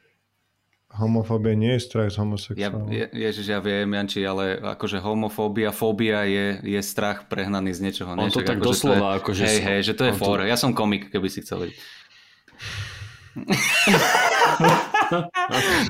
Homofóbia 1.01 1.57
nie 1.57 1.73
je 1.75 1.81
strach 1.81 2.13
z 2.13 2.21
homosexuálov. 2.21 2.93
Ja, 2.93 3.09
je, 3.09 3.09
ježiš, 3.09 3.49
ja 3.49 3.57
viem, 3.57 3.89
Janči, 3.89 4.21
ale 4.21 4.61
akože 4.61 5.01
homofóbia, 5.01 5.73
fóbia 5.73 6.29
je, 6.29 6.61
je 6.61 6.77
strach 6.85 7.25
prehnaný 7.25 7.73
z 7.73 7.89
niečoho. 7.89 8.13
On 8.13 8.29
to 8.29 8.45
tak 8.45 8.61
akože 8.61 8.69
doslova, 8.69 9.17
to 9.17 9.17
je, 9.17 9.19
akože... 9.25 9.43
Hej, 9.49 9.59
hej, 9.65 9.79
že 9.81 9.93
to 9.97 10.03
je 10.05 10.13
fór. 10.13 10.45
Ja 10.45 10.53
som 10.53 10.77
komik, 10.77 11.09
keby 11.09 11.25
si 11.33 11.41
chceli. 11.41 11.73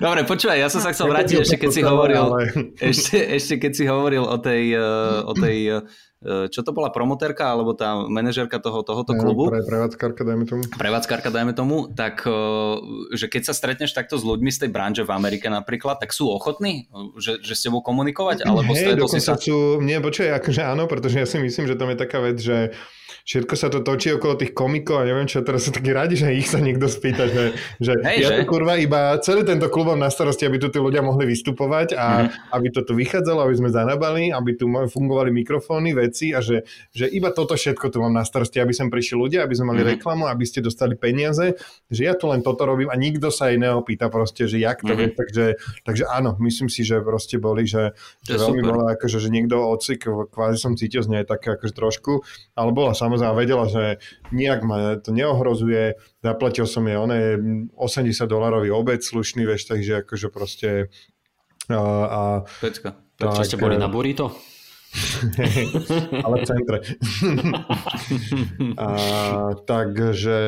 Dobre, 0.01 0.23
počúvaj, 0.23 0.57
ja 0.57 0.69
som 0.71 0.79
sa 0.79 0.95
chcel 0.95 1.11
vrátiť 1.11 1.43
ešte, 1.43 1.57
keď 1.59 1.71
si 1.75 1.81
hovoril, 1.83 2.23
ešte, 2.79 3.17
ešte 3.19 3.53
keď 3.59 3.71
si 3.75 3.83
hovoril 3.89 4.23
o 4.23 4.37
tej, 4.39 4.79
uh, 4.79 5.27
o 5.27 5.33
tej 5.35 5.57
uh, 5.75 5.83
E, 5.83 6.10
čo 6.21 6.61
to 6.61 6.69
bola 6.69 6.93
promotérka 6.93 7.49
alebo 7.49 7.73
tá 7.73 7.97
manažerka 8.05 8.61
toho, 8.61 8.85
tohoto 8.85 9.17
klubu? 9.17 9.49
Pre, 9.49 9.65
prevádzkarka, 9.65 10.21
dajme 10.21 10.45
tomu. 10.45 10.61
Prevádzkarka, 10.69 11.33
dajme 11.33 11.53
tomu, 11.57 11.89
tak 11.89 12.21
e, 12.29 12.37
že 13.17 13.25
keď 13.25 13.49
sa 13.49 13.53
stretneš 13.57 13.97
takto 13.97 14.21
s 14.21 14.23
ľuďmi 14.23 14.53
z 14.53 14.65
tej 14.65 14.69
branže 14.69 15.01
v 15.01 15.11
Amerike 15.17 15.49
napríklad, 15.49 15.97
tak 15.97 16.13
sú 16.13 16.29
ochotní, 16.29 16.85
že, 17.17 17.41
že 17.41 17.57
s 17.57 17.65
tebou 17.65 17.81
komunikovať? 17.81 18.45
Alebo 18.45 18.69
Hej, 18.77 19.01
si 19.09 19.17
sa... 19.17 19.33
sú, 19.33 19.81
nie, 19.81 19.97
počuj, 19.97 20.29
akože 20.29 20.61
áno, 20.61 20.85
pretože 20.85 21.17
ja 21.17 21.25
si 21.25 21.41
myslím, 21.41 21.65
že 21.65 21.73
tam 21.73 21.89
je 21.89 21.97
taká 21.97 22.21
vec, 22.21 22.37
že 22.37 22.77
všetko 23.25 23.53
sa 23.53 23.67
to 23.69 23.85
točí 23.85 24.09
okolo 24.13 24.37
tých 24.37 24.53
komikov 24.53 25.01
a 25.01 25.07
neviem 25.07 25.29
čo, 25.29 25.45
teraz 25.45 25.67
sú 25.67 25.71
takí 25.73 25.93
radi, 25.93 26.17
že 26.17 26.33
ich 26.33 26.49
sa 26.49 26.57
niekto 26.57 26.89
spýta, 26.89 27.29
že, 27.29 27.53
že 27.77 27.93
Hej, 28.01 28.17
ja 28.21 28.29
že? 28.33 28.45
kurva 28.49 28.77
iba 28.77 29.17
celý 29.21 29.45
tento 29.45 29.69
klub 29.69 29.93
mám 29.93 30.01
na 30.01 30.09
starosti, 30.09 30.45
aby 30.45 30.57
tu 30.57 30.73
tí 30.73 30.81
ľudia 30.81 31.05
mohli 31.05 31.29
vystupovať 31.29 31.97
a 31.97 32.25
mm. 32.25 32.55
aby 32.55 32.67
to 32.73 32.81
tu 32.85 32.93
vychádzalo, 32.97 33.45
aby 33.45 33.55
sme 33.57 33.69
zanabali, 33.69 34.33
aby 34.33 34.57
tu 34.57 34.65
fungovali 34.69 35.29
mikrofóny, 35.33 35.93
veci 35.93 36.10
a 36.35 36.43
že, 36.43 36.67
že 36.91 37.07
iba 37.07 37.31
toto 37.31 37.55
všetko 37.55 37.87
tu 37.87 37.97
mám 38.03 38.11
na 38.11 38.27
starosti, 38.27 38.59
aby 38.59 38.75
sem 38.75 38.91
prišli 38.91 39.15
ľudia, 39.15 39.47
aby 39.47 39.55
sme 39.55 39.71
mali 39.71 39.81
mm. 39.81 39.89
reklamu, 39.97 40.27
aby 40.27 40.43
ste 40.43 40.59
dostali 40.59 40.99
peniaze, 40.99 41.55
že 41.87 42.01
ja 42.03 42.13
tu 42.13 42.27
len 42.27 42.43
toto 42.43 42.67
robím 42.67 42.91
a 42.91 42.95
nikto 42.99 43.31
sa 43.31 43.49
iného 43.49 43.79
pýta 43.81 44.11
proste, 44.11 44.45
že 44.45 44.59
jak 44.59 44.83
to 44.83 44.93
mm. 44.93 44.99
vie, 44.99 45.07
takže, 45.15 45.45
takže 45.87 46.03
áno, 46.11 46.35
myslím 46.43 46.67
si, 46.67 46.83
že 46.83 46.99
proste 46.99 47.39
boli, 47.39 47.63
že, 47.63 47.95
že 48.27 48.35
veľmi 48.35 48.61
bolo 48.61 48.91
akože, 48.91 49.17
že 49.17 49.31
niekto 49.31 49.55
ocik, 49.57 50.05
kvázi 50.07 50.57
som 50.59 50.75
cítil 50.75 51.01
z 51.01 51.09
nej 51.09 51.23
také 51.23 51.55
akože 51.55 51.73
trošku, 51.73 52.27
ale 52.53 52.69
bola 52.75 52.91
samozrejme 52.91 53.33
vedela, 53.33 53.65
že 53.71 54.03
nejak 54.35 54.59
ma 54.67 54.99
to 54.99 55.15
neohrozuje, 55.15 55.95
zaplatil 56.19 56.67
som 56.67 56.83
jej, 56.85 56.99
ona 56.99 57.15
je 57.15 57.31
80 57.73 58.27
dolarový 58.27 58.69
obed 58.69 58.99
slušný, 58.99 59.47
vieš, 59.47 59.71
takže 59.71 60.03
akože 60.03 60.27
proste 60.29 60.69
a, 61.69 61.81
a 62.07 62.21
Pecka. 62.59 62.97
Tak, 63.15 63.37
Čo 63.37 63.43
ste 63.45 63.57
boli 63.61 63.77
na 63.77 63.85
burrito? 63.85 64.33
ale 66.25 66.35
v 66.41 66.43
centre. 66.43 66.77
a, 68.83 68.87
takže, 69.63 70.39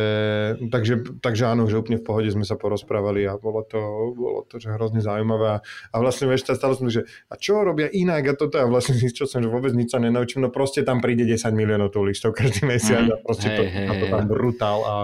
takže, 0.68 0.94
takže 1.24 1.44
áno, 1.48 1.72
že 1.72 1.80
úplne 1.80 2.00
v 2.00 2.06
pohode 2.06 2.28
sme 2.28 2.44
sa 2.44 2.60
porozprávali 2.60 3.24
a 3.24 3.40
bolo 3.40 3.64
to, 3.64 3.80
bolo 4.12 4.44
to 4.44 4.60
že 4.60 4.76
hrozne 4.76 5.00
zaujímavé. 5.00 5.64
A 5.64 5.96
vlastne 5.96 6.28
vieš, 6.28 6.52
stalo 6.52 6.76
som, 6.76 6.92
že 6.92 7.08
a 7.32 7.40
čo 7.40 7.64
robia 7.64 7.88
inak 7.88 8.24
a 8.24 8.34
toto 8.36 8.60
a 8.60 8.68
vlastne 8.68 9.00
čo 9.00 9.24
som, 9.24 9.40
že 9.40 9.48
vôbec 9.48 9.72
nič 9.72 9.96
sa 9.96 10.04
nenaučím, 10.04 10.44
no 10.44 10.52
proste 10.52 10.84
tam 10.84 11.00
príde 11.00 11.24
10 11.24 11.56
miliónov 11.56 11.96
turistov 11.96 12.36
každý 12.36 12.68
mesiac 12.68 13.08
a 13.08 13.16
proste 13.24 13.48
hey, 13.48 13.58
to, 13.58 13.64
hey, 13.64 13.88
to 13.88 14.06
tam 14.12 14.26
brutál 14.28 14.80
a, 14.84 14.96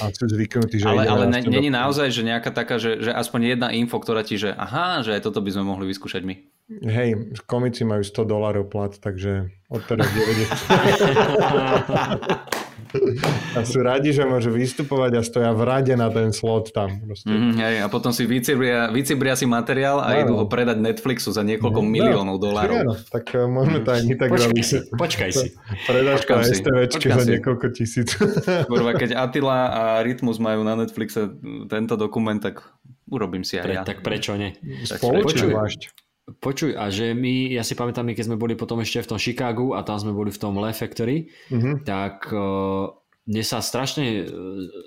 a 0.00 0.02
sú 0.16 0.24
zvyknutí, 0.32 0.80
že 0.80 0.88
Ale, 0.88 1.04
ale 1.04 1.24
ne, 1.28 1.44
není 1.44 1.68
naozaj, 1.68 2.08
že 2.08 2.24
nejaká 2.24 2.56
taká, 2.56 2.80
že, 2.80 3.04
že 3.04 3.12
aspoň 3.12 3.52
jedna 3.52 3.68
info, 3.76 4.00
ktorá 4.00 4.24
ti, 4.24 4.40
že 4.40 4.48
aha, 4.56 5.04
že 5.04 5.12
aj 5.12 5.28
toto 5.28 5.44
by 5.44 5.52
sme 5.52 5.68
mohli 5.68 5.84
vyskúšať 5.92 6.24
my. 6.24 6.57
Hej, 6.68 7.32
komici 7.48 7.80
majú 7.80 8.04
100 8.04 8.28
dolárov 8.28 8.68
plat, 8.68 8.92
takže 8.92 9.48
odteraz 9.72 10.04
90. 10.12 10.52
a 13.56 13.60
sú 13.64 13.80
radi, 13.84 14.12
že 14.12 14.24
môžu 14.24 14.52
vystupovať 14.52 15.12
a 15.16 15.22
stoja 15.24 15.50
v 15.52 15.62
rade 15.64 15.94
na 15.96 16.08
ten 16.08 16.32
slot 16.32 16.72
tam. 16.72 16.92
Mm, 17.24 17.56
hej, 17.60 17.74
a 17.84 17.86
potom 17.88 18.12
si 18.12 18.24
vycibria, 18.24 18.88
vycibria 18.92 19.36
si 19.36 19.44
materiál 19.44 20.00
a 20.00 20.12
no, 20.12 20.20
idú 20.20 20.32
ho 20.40 20.46
predať 20.48 20.80
Netflixu 20.80 21.32
za 21.32 21.44
niekoľko 21.44 21.80
no, 21.84 21.88
miliónov 21.88 22.36
dolárov. 22.40 22.84
No, 22.84 22.94
tak 22.96 23.32
uh, 23.32 23.48
môžeme 23.48 23.84
to 23.84 23.90
aj 23.92 24.00
my 24.04 24.14
tak 24.16 24.28
počkaj 24.32 24.48
robiť. 24.48 24.64
Si, 24.64 24.78
počkaj 24.92 25.30
si. 25.32 25.46
Predáčka 25.84 26.32
STVčky 26.44 27.06
za 27.12 27.24
niekoľko 27.24 27.66
tisíc. 27.72 28.08
Kurva, 28.68 28.92
keď 28.96 29.16
Attila 29.24 29.58
a 29.72 29.82
Rytmus 30.04 30.40
majú 30.40 30.64
na 30.64 30.76
Netflixe 30.76 31.32
tento 31.68 31.94
dokument, 31.96 32.40
tak 32.40 32.64
urobím 33.08 33.44
si 33.44 33.60
aj 33.60 33.64
Pre, 33.64 33.74
ja. 33.74 33.82
Tak 33.84 34.00
prečo 34.00 34.36
nie? 34.36 34.56
Spoločne 34.84 35.52
Počuj, 36.28 36.76
a 36.76 36.92
že 36.92 37.16
my, 37.16 37.56
ja 37.56 37.64
si 37.64 37.72
pamätám, 37.72 38.04
keď 38.12 38.28
sme 38.28 38.36
boli 38.36 38.52
potom 38.52 38.84
ešte 38.84 39.00
v 39.00 39.10
tom 39.16 39.20
Chicagu 39.20 39.72
a 39.72 39.80
tam 39.80 39.96
sme 39.96 40.12
boli 40.12 40.28
v 40.28 40.40
tom 40.40 40.60
Le 40.60 40.76
Factory, 40.76 41.32
mm-hmm. 41.48 41.88
tak 41.88 42.28
uh, 42.36 42.92
mne 43.28 43.44
sa 43.44 43.60
strašne, 43.60 44.24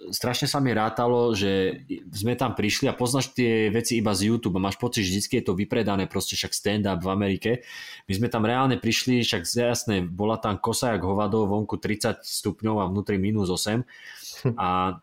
strašne 0.10 0.50
sa 0.50 0.58
mi 0.58 0.74
rátalo, 0.74 1.34
že 1.38 1.86
sme 2.10 2.34
tam 2.34 2.58
prišli 2.58 2.90
a 2.90 2.98
poznáš 2.98 3.38
tie 3.38 3.70
veci 3.70 4.02
iba 4.02 4.18
z 4.18 4.34
YouTube 4.34 4.58
a 4.58 4.66
máš 4.66 4.82
pocit, 4.82 5.06
že 5.06 5.14
vždy 5.14 5.42
je 5.42 5.46
to 5.46 5.54
vypredané, 5.54 6.10
proste 6.10 6.34
však 6.34 6.54
stand-up 6.54 7.06
v 7.06 7.14
Amerike. 7.14 7.52
My 8.10 8.14
sme 8.18 8.28
tam 8.34 8.46
reálne 8.46 8.82
prišli, 8.82 9.22
však 9.22 9.46
jasné, 9.46 10.02
bola 10.02 10.42
tam 10.42 10.58
kosa 10.58 10.98
jak 10.98 11.06
hovado, 11.06 11.46
vonku 11.46 11.78
30 11.78 12.26
stupňov 12.26 12.82
a 12.82 12.90
vnútri 12.90 13.22
minus 13.22 13.50
8 13.54 13.82
a 14.58 14.98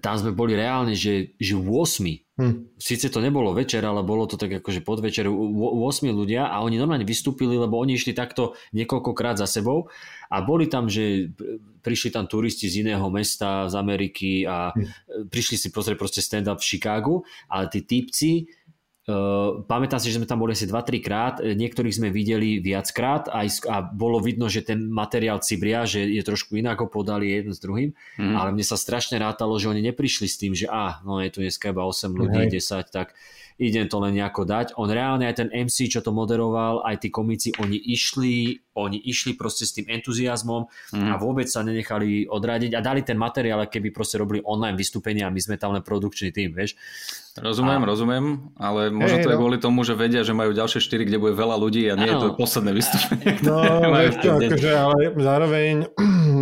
tam 0.00 0.14
sme 0.18 0.32
boli 0.34 0.56
reálne, 0.56 0.96
že, 0.96 1.36
že 1.38 1.54
8. 1.54 2.34
Hm. 2.34 2.74
Sice 2.76 3.06
to 3.14 3.22
nebolo 3.22 3.54
večer, 3.54 3.84
ale 3.86 4.02
bolo 4.02 4.26
to 4.26 4.34
tak 4.34 4.58
akože 4.58 4.82
podvečer 4.82 5.30
8 5.30 6.10
ľudia 6.10 6.50
a 6.50 6.66
oni 6.66 6.82
normálne 6.82 7.06
vystúpili, 7.06 7.54
lebo 7.54 7.78
oni 7.78 7.94
išli 7.94 8.10
takto 8.10 8.58
niekoľkokrát 8.74 9.38
za 9.38 9.46
sebou 9.46 9.86
a 10.26 10.42
boli 10.42 10.66
tam, 10.66 10.90
že 10.90 11.30
prišli 11.84 12.10
tam 12.10 12.26
turisti 12.26 12.66
z 12.66 12.82
iného 12.82 13.06
mesta, 13.06 13.70
z 13.70 13.74
Ameriky 13.78 14.42
a 14.42 14.74
hm. 14.74 15.30
prišli 15.30 15.56
si 15.60 15.68
pozrieť 15.70 15.96
proste 15.96 16.20
stand-up 16.24 16.58
v 16.58 16.66
Chicagu, 16.66 17.22
ale 17.46 17.70
tí 17.70 17.86
typci 17.86 18.50
pamätám 19.68 20.00
si, 20.00 20.08
že 20.08 20.16
sme 20.16 20.24
tam 20.24 20.40
boli 20.40 20.56
asi 20.56 20.64
2-3 20.64 21.04
krát, 21.04 21.34
niektorých 21.44 22.00
sme 22.00 22.08
videli 22.08 22.56
viackrát 22.64 23.28
aj, 23.28 23.68
a 23.68 23.84
bolo 23.84 24.16
vidno, 24.16 24.48
že 24.48 24.64
ten 24.64 24.88
materiál 24.88 25.44
cibria, 25.44 25.84
že 25.84 26.08
je 26.08 26.24
trošku 26.24 26.56
inak 26.56 26.80
ho 26.80 26.88
podali 26.88 27.28
jeden 27.28 27.52
s 27.52 27.60
druhým, 27.60 27.92
mm. 27.92 28.32
ale 28.32 28.56
mne 28.56 28.64
sa 28.64 28.80
strašne 28.80 29.20
rátalo, 29.20 29.60
že 29.60 29.68
oni 29.68 29.84
neprišli 29.84 30.24
s 30.24 30.40
tým, 30.40 30.56
že 30.56 30.72
a, 30.72 31.04
no 31.04 31.20
je 31.20 31.28
tu 31.28 31.44
dneska 31.44 31.76
iba 31.76 31.84
8 31.84 32.16
ľudí, 32.16 32.48
Hej. 32.48 32.64
10, 32.64 32.96
tak 32.96 33.12
idem 33.58 33.86
to 33.86 34.02
len 34.02 34.18
nejako 34.18 34.42
dať. 34.42 34.74
On 34.80 34.90
reálne 34.90 35.30
aj 35.30 35.46
ten 35.46 35.48
MC, 35.50 35.86
čo 35.86 36.02
to 36.02 36.10
moderoval, 36.10 36.82
aj 36.82 37.06
tí 37.06 37.08
komici, 37.10 37.54
oni 37.62 37.78
išli, 37.78 38.58
oni 38.74 38.98
išli 38.98 39.38
proste 39.38 39.62
s 39.62 39.74
tým 39.78 39.86
entuziasmom 39.86 40.66
mm. 40.94 41.06
a 41.06 41.14
vôbec 41.22 41.46
sa 41.46 41.62
nenechali 41.62 42.26
odradiť 42.26 42.74
a 42.74 42.80
dali 42.82 43.06
ten 43.06 43.14
materiál, 43.14 43.62
keby 43.70 43.94
proste 43.94 44.18
robili 44.18 44.42
online 44.42 44.74
vystúpenia 44.74 45.30
a 45.30 45.34
my 45.34 45.38
sme 45.38 45.54
tam 45.54 45.70
len 45.70 45.86
produkčný 45.86 46.34
tým, 46.34 46.50
vieš. 46.50 46.74
Rozumiem, 47.34 47.82
a... 47.82 47.86
rozumiem, 47.86 48.24
ale 48.54 48.94
možno 48.94 49.18
hey, 49.18 49.24
to 49.26 49.30
je 49.34 49.34
no. 49.34 49.40
kvôli 49.42 49.58
tomu, 49.58 49.82
že 49.82 49.98
vedia, 49.98 50.22
že 50.22 50.30
majú 50.30 50.54
ďalšie 50.54 50.78
4, 50.78 51.02
kde 51.02 51.18
bude 51.18 51.34
veľa 51.34 51.58
ľudí 51.58 51.82
a 51.90 51.98
nie 51.98 52.06
ano. 52.06 52.14
je 52.14 52.22
to 52.22 52.28
posledné 52.38 52.70
vystúpenie. 52.70 53.38
No, 53.44 53.58
vieš 53.98 54.22
to, 54.22 54.38
akože, 54.38 54.70
ale 54.70 54.98
zároveň 55.18 55.72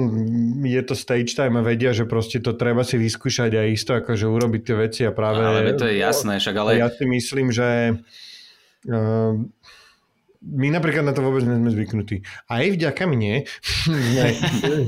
je 0.77 0.83
to 0.85 0.93
stage 0.93 1.33
time 1.33 1.57
a 1.57 1.65
vedia, 1.65 1.97
že 1.97 2.05
proste 2.05 2.45
to 2.45 2.53
treba 2.53 2.85
si 2.85 3.01
vyskúšať 3.01 3.57
a 3.57 3.65
isto 3.65 3.97
akože 3.97 4.29
urobiť 4.29 4.61
tie 4.61 4.77
veci 4.77 5.01
a 5.09 5.17
práve... 5.17 5.41
Ale 5.41 5.73
to 5.81 5.89
je 5.89 5.97
jasné, 5.97 6.37
však 6.37 6.55
ale... 6.61 6.71
Ja 6.77 6.93
si 7.03 7.05
myslím, 7.11 7.51
že 7.51 7.99
uh, 8.87 9.35
my 10.43 10.69
napríklad 10.74 11.07
na 11.07 11.15
to 11.15 11.23
vôbec 11.23 11.47
nie 11.47 11.55
sme 11.55 11.70
zvyknutí. 11.70 12.27
Aj 12.51 12.66
vďaka 12.66 13.03
mne, 13.07 13.47
ne, 14.15 14.27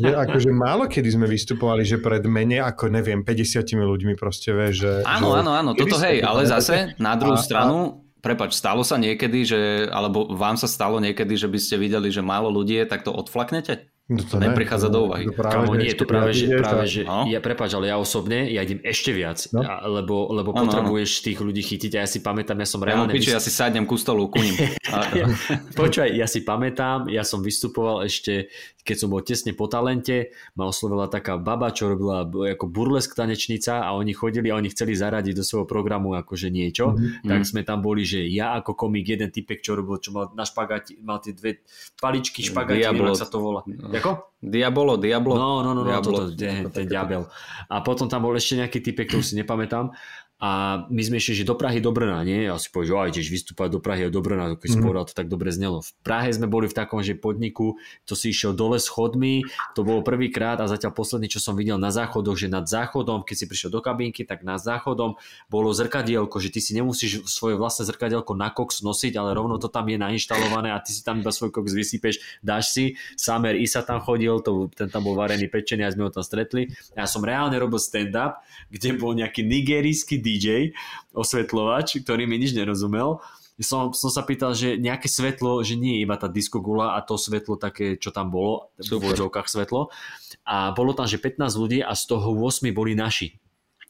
že 0.03 0.11
akože 0.11 0.51
málo 0.51 0.91
kedy 0.91 1.15
sme 1.15 1.27
vystupovali, 1.31 1.86
že 1.86 2.03
pred 2.03 2.23
menej 2.27 2.62
ako, 2.66 2.91
neviem, 2.91 3.23
50 3.23 3.62
ľuďmi 3.74 4.15
proste, 4.19 4.51
vie, 4.51 4.74
že... 4.74 5.03
Áno, 5.07 5.35
že, 5.35 5.39
áno, 5.43 5.51
áno, 5.55 5.70
toto 5.74 5.99
hej, 6.03 6.23
ale 6.23 6.47
zase 6.47 6.99
na 6.99 7.15
druhú 7.15 7.39
a, 7.39 7.43
stranu, 7.43 8.03
prepač, 8.19 8.59
stalo 8.59 8.82
sa 8.82 8.99
niekedy, 8.99 9.47
že, 9.47 9.61
alebo 9.95 10.31
vám 10.35 10.59
sa 10.59 10.66
stalo 10.66 10.99
niekedy, 10.99 11.39
že 11.39 11.47
by 11.47 11.59
ste 11.62 11.78
videli, 11.78 12.11
že 12.11 12.23
málo 12.23 12.51
ľudí 12.51 12.82
je, 12.82 12.91
tak 12.91 13.07
to 13.07 13.15
odflaknete? 13.15 13.94
No 14.05 14.20
to, 14.20 14.36
to 14.36 14.43
neprichádza 14.43 14.93
do 14.93 15.09
úvahy. 15.09 15.24
Kamo, 15.32 15.81
nie, 15.81 15.97
to 15.97 16.05
práve, 16.05 16.36
že, 16.36 16.60
práve, 16.60 16.85
že 16.85 17.09
no? 17.09 17.24
ja, 17.24 17.40
prepáč, 17.40 17.72
ale 17.72 17.89
ja 17.89 17.97
osobne, 17.97 18.52
ja 18.52 18.60
idem 18.60 18.85
ešte 18.85 19.16
viac, 19.16 19.40
no? 19.48 19.64
a, 19.64 19.81
lebo, 19.89 20.28
lebo 20.28 20.52
no, 20.52 20.60
potrebuješ 20.60 21.09
no, 21.09 21.16
no. 21.16 21.24
tých 21.24 21.39
ľudí 21.40 21.62
chytiť 21.64 21.93
a 21.97 21.98
ja 22.05 22.09
si 22.09 22.20
pamätám, 22.20 22.60
ja 22.60 22.68
som 22.68 22.85
reálne... 22.85 23.09
Ja, 23.09 23.16
piči, 23.16 23.32
ja 23.32 23.40
si 23.40 23.48
sadnem 23.48 23.89
ku 23.89 23.97
stolu, 23.97 24.28
ku 24.28 24.44
ním. 24.44 24.60
Počúvaj, 25.81 26.12
ja 26.12 26.28
si 26.28 26.44
pamätám, 26.44 27.09
ja 27.09 27.24
som 27.24 27.40
vystupoval 27.40 28.05
ešte 28.05 28.52
keď 28.85 28.97
som 29.01 29.09
bol 29.09 29.24
tesne 29.24 29.56
po 29.56 29.64
talente, 29.64 30.36
ma 30.60 30.68
oslovila 30.68 31.09
taká 31.09 31.40
baba, 31.40 31.72
čo 31.72 31.89
robila 31.89 32.28
ako 32.28 32.68
burlesk 32.68 33.16
tanečnica 33.16 33.81
a 33.81 33.97
oni 33.97 34.12
chodili 34.12 34.52
a 34.52 34.60
oni 34.60 34.68
chceli 34.68 34.93
zaradiť 34.93 35.32
do 35.32 35.40
svojho 35.40 35.64
programu 35.64 36.12
akože 36.12 36.52
niečo, 36.52 36.93
mm-hmm. 36.93 37.24
tak 37.24 37.40
sme 37.48 37.64
tam 37.64 37.81
boli, 37.81 38.05
že 38.05 38.28
ja 38.28 38.52
ako 38.60 38.76
komik, 38.76 39.09
jeden 39.09 39.32
typek, 39.32 39.64
čo 39.64 39.72
robil, 39.81 39.97
čo 40.05 40.12
mal 40.12 40.28
na 40.36 40.44
špagáti, 40.44 41.01
mal 41.01 41.18
tie 41.24 41.32
dve 41.32 41.64
paličky 41.97 42.44
špagáti, 42.44 42.85
neviem, 42.85 43.16
sa 43.16 43.24
to 43.24 43.40
volá. 43.40 43.64
No. 43.95 44.01
Ako? 44.03 44.12
Diabolo, 44.45 45.01
Diablo. 45.01 45.39
No, 45.39 45.65
no, 45.65 45.73
no, 45.73 45.81
no 45.81 45.89
Diablo. 45.89 46.29
toto, 46.29 46.37
ten, 46.37 46.69
ten 46.69 46.85
diabel. 46.85 47.25
A 47.71 47.81
potom 47.81 48.11
tam 48.11 48.29
bol 48.29 48.37
ešte 48.37 48.61
nejaký 48.61 48.85
typek, 48.85 49.09
ktorý 49.09 49.25
si 49.25 49.35
nepamätám 49.41 49.95
a 50.43 50.82
my 50.90 50.98
sme 50.98 51.23
išli, 51.23 51.40
že 51.40 51.48
do 51.48 51.55
Prahy, 51.55 51.78
do 51.78 51.94
Brna, 51.94 52.27
nie? 52.27 52.51
A 52.51 52.59
si 52.59 52.66
povedal, 52.66 52.90
že 52.90 52.94
aj 53.06 53.12
tiež 53.16 53.28
vystúpať 53.31 53.69
do 53.70 53.78
Prahy 53.78 54.06
a 54.06 54.11
do 54.11 54.19
Brna, 54.19 54.59
keď 54.59 54.66
mm. 54.66 54.74
si 54.74 54.78
mhm. 54.82 54.85
povedal, 54.85 55.05
to 55.06 55.15
tak 55.15 55.28
dobre 55.31 55.55
znelo. 55.55 55.86
V 55.86 55.90
Prahe 56.02 56.27
sme 56.35 56.51
boli 56.51 56.66
v 56.66 56.74
takom, 56.74 56.98
že 57.06 57.15
podniku, 57.15 57.78
to 58.02 58.19
si 58.19 58.35
išiel 58.35 58.51
dole 58.51 58.82
schodmi, 58.82 59.47
to 59.78 59.86
bolo 59.86 60.02
prvýkrát 60.02 60.59
a 60.59 60.66
zatiaľ 60.66 60.90
posledný, 60.90 61.31
čo 61.31 61.39
som 61.39 61.55
videl 61.55 61.78
na 61.78 61.94
záchodoch, 61.94 62.35
že 62.35 62.51
nad 62.51 62.66
záchodom, 62.66 63.23
keď 63.23 63.36
si 63.40 63.47
prišiel 63.47 63.70
do 63.70 63.78
kabinky, 63.78 64.27
tak 64.27 64.43
nad 64.43 64.59
záchodom 64.59 65.15
bolo 65.47 65.70
zrkadielko, 65.70 66.43
že 66.43 66.51
ty 66.51 66.59
si 66.59 66.74
nemusíš 66.74 67.31
svoje 67.31 67.55
vlastné 67.55 67.86
zrkadielko 67.86 68.35
na 68.35 68.51
kox 68.51 68.82
nosiť, 68.82 69.15
ale 69.15 69.39
rovno 69.39 69.62
to 69.62 69.70
tam 69.70 69.86
je 69.86 70.02
nainštalované 70.02 70.74
a 70.74 70.82
ty 70.82 70.90
si 70.90 71.06
tam 71.06 71.23
iba 71.23 71.31
svoj 71.31 71.55
kox 71.55 71.70
vysypeš, 71.70 72.43
dáš 72.43 72.74
si. 72.74 72.85
Samer 73.15 73.55
Isa 73.55 73.86
tam 73.86 74.02
chodil, 74.02 74.35
to, 74.43 74.66
ten 74.74 74.90
tam 74.90 75.06
bol 75.06 75.15
varený 75.15 75.47
pečený 75.47 75.86
a 75.86 75.94
sme 75.94 76.05
ho 76.05 76.11
tam 76.11 76.27
stretli. 76.27 76.74
Ja 76.98 77.06
som 77.06 77.23
reálne 77.23 77.55
robil 77.55 77.78
stand-up, 77.78 78.43
kde 78.69 78.98
bol 78.98 79.15
nejaký 79.15 79.47
nigerijský 79.47 80.24
DJ, 80.25 80.73
osvetľovač, 81.13 82.01
ktorý 82.01 82.25
mi 82.25 82.41
nič 82.41 82.57
nerozumel. 82.57 83.21
Som, 83.61 83.95
som 83.95 84.11
sa 84.11 84.27
pýtal, 84.27 84.57
že 84.57 84.81
nejaké 84.81 85.07
svetlo, 85.07 85.63
že 85.63 85.79
nie 85.79 86.03
je 86.03 86.09
iba 86.09 86.19
tá 86.19 86.27
diskogula 86.27 86.99
a 86.99 87.05
to 87.05 87.15
svetlo 87.15 87.55
také, 87.55 87.95
čo 87.95 88.11
tam 88.11 88.33
bolo, 88.33 88.75
v 88.81 88.99
vodzovkách 88.99 89.47
svetlo. 89.47 89.95
A 90.43 90.75
bolo 90.75 90.91
tam, 90.91 91.07
že 91.07 91.23
15 91.23 91.55
ľudí 91.55 91.79
a 91.79 91.95
z 91.95 92.03
toho 92.11 92.35
8 92.35 92.75
boli 92.75 92.99
naši 92.99 93.39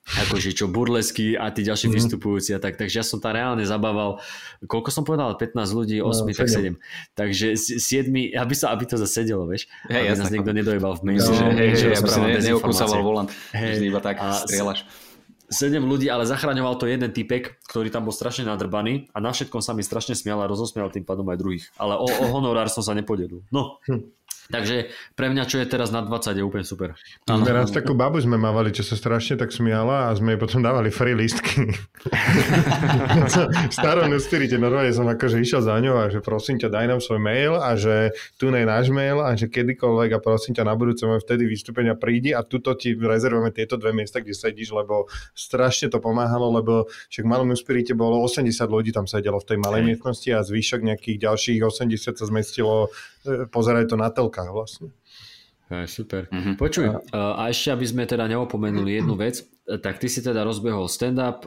akože 0.05 0.53
čo 0.53 0.69
burlesky 0.69 1.33
a 1.33 1.49
tí 1.49 1.65
ďalší 1.65 1.89
mm. 1.89 1.95
vystupujúci 1.97 2.53
a 2.53 2.61
tak, 2.61 2.77
takže 2.77 3.01
ja 3.01 3.05
som 3.05 3.25
tam 3.25 3.33
reálne 3.33 3.65
zabával, 3.65 4.21
koľko 4.69 4.93
som 4.93 5.01
povedal, 5.01 5.33
15 5.33 5.57
ľudí, 5.73 5.97
8, 6.05 6.05
no, 6.05 6.37
tak 6.37 6.49
7. 6.53 6.77
Takže 7.17 7.47
7, 7.57 8.37
aby, 8.37 8.55
sa, 8.55 8.77
aby 8.77 8.85
to 8.85 9.01
zasedelo, 9.01 9.49
vieš, 9.49 9.65
hey, 9.89 10.13
aby 10.13 10.21
nás 10.21 10.29
niekto 10.29 10.53
nedojebal 10.53 11.01
v 11.01 11.03
maili. 11.09 11.25
No, 11.25 11.33
že, 11.33 11.45
hej, 11.57 11.71
že, 11.73 11.87
ja 11.97 12.01
si 12.05 12.21
ne, 12.21 13.01
volant, 13.01 13.33
hey, 13.57 13.81
iba 13.81 14.01
tak 14.05 14.21
strieľaš. 14.45 14.85
7 15.55 15.79
ľudí, 15.79 16.11
ale 16.11 16.27
zachraňoval 16.27 16.77
to 16.83 16.91
jeden 16.91 17.15
typek, 17.15 17.63
ktorý 17.71 17.89
tam 17.95 18.05
bol 18.05 18.13
strašne 18.13 18.51
nadrbaný 18.51 19.15
a 19.15 19.23
na 19.23 19.31
všetkom 19.31 19.63
sa 19.63 19.71
mi 19.73 19.87
strašne 19.87 20.19
smial 20.19 20.43
a 20.43 20.51
rozosmial 20.51 20.91
tým 20.91 21.07
pádom 21.07 21.31
aj 21.31 21.39
druhých. 21.39 21.65
Ale 21.79 21.95
o, 21.95 22.05
o 22.11 22.25
honorár 22.35 22.67
som 22.67 22.83
sa 22.83 22.93
nepodelil. 22.93 23.47
No. 23.55 23.79
Hm. 23.87 24.11
Takže 24.53 24.93
pre 25.17 25.33
mňa, 25.33 25.49
čo 25.49 25.57
je 25.57 25.65
teraz 25.65 25.89
na 25.89 26.05
20, 26.05 26.37
je 26.37 26.45
úplne 26.45 26.69
super. 26.69 26.93
Ano. 27.25 27.49
Raz 27.49 27.73
takú 27.73 27.97
babu 27.97 28.21
sme 28.21 28.37
mávali, 28.37 28.77
čo 28.77 28.85
sa 28.85 28.93
strašne 28.93 29.41
tak 29.41 29.49
smiala 29.49 30.13
a 30.13 30.17
sme 30.19 30.37
jej 30.37 30.41
potom 30.41 30.61
dávali 30.61 30.93
free 30.93 31.17
listky. 31.17 31.73
Starom 33.77 34.13
nespirite, 34.13 34.61
normálne 34.61 34.93
som 34.93 35.09
akože 35.09 35.41
išiel 35.41 35.65
za 35.65 35.81
ňou 35.81 35.97
a 35.97 36.13
že 36.13 36.21
prosím 36.21 36.61
ťa, 36.61 36.69
daj 36.69 36.87
nám 36.93 37.01
svoj 37.01 37.25
mail 37.25 37.57
a 37.57 37.73
že 37.73 38.13
tu 38.37 38.53
je 38.53 38.65
náš 38.69 38.93
mail 38.93 39.25
a 39.25 39.33
že 39.33 39.49
kedykoľvek 39.49 40.11
a 40.13 40.19
prosím 40.21 40.53
ťa 40.53 40.69
na 40.69 40.77
budúce 40.77 41.09
máme 41.09 41.25
vtedy 41.25 41.49
vystúpenia 41.49 41.97
prídi 41.97 42.37
a 42.37 42.45
tuto 42.45 42.77
ti 42.77 42.93
rezervujeme 42.93 43.49
tieto 43.49 43.81
dve 43.81 43.97
miesta, 43.97 44.21
kde 44.21 44.37
sedíš, 44.37 44.77
lebo 44.77 45.09
strašne 45.33 45.89
to 45.89 46.05
pomáhalo, 46.05 46.53
lebo 46.53 46.85
však 47.09 47.25
v 47.25 47.31
malom 47.33 47.57
Uspirite 47.57 47.97
bolo 47.97 48.21
80 48.21 48.45
ľudí 48.69 48.93
tam 48.93 49.09
sedelo 49.09 49.41
v 49.41 49.57
tej 49.57 49.59
malej 49.65 49.83
miestnosti 49.89 50.29
a 50.37 50.45
zvyšok 50.45 50.85
nejakých 50.85 51.17
ďalších 51.33 51.61
80 51.65 52.21
sa 52.21 52.25
zmestilo 52.29 52.93
e, 53.25 53.49
pozerať 53.49 53.95
to 53.95 53.97
na 53.97 54.13
telku 54.13 54.34
rukách 54.35 54.51
vlastne. 54.51 54.91
Super. 55.87 56.27
Mm-hmm. 56.29 56.55
Počuj, 56.59 56.87
a 57.15 57.43
ešte 57.49 57.71
aby 57.71 57.87
sme 57.87 58.03
teda 58.05 58.27
neopomenuli 58.27 58.91
jednu 58.99 59.15
vec, 59.15 59.47
tak 59.81 60.03
ty 60.03 60.11
si 60.11 60.19
teda 60.19 60.43
rozbehol 60.43 60.91
stand-up 60.91 61.47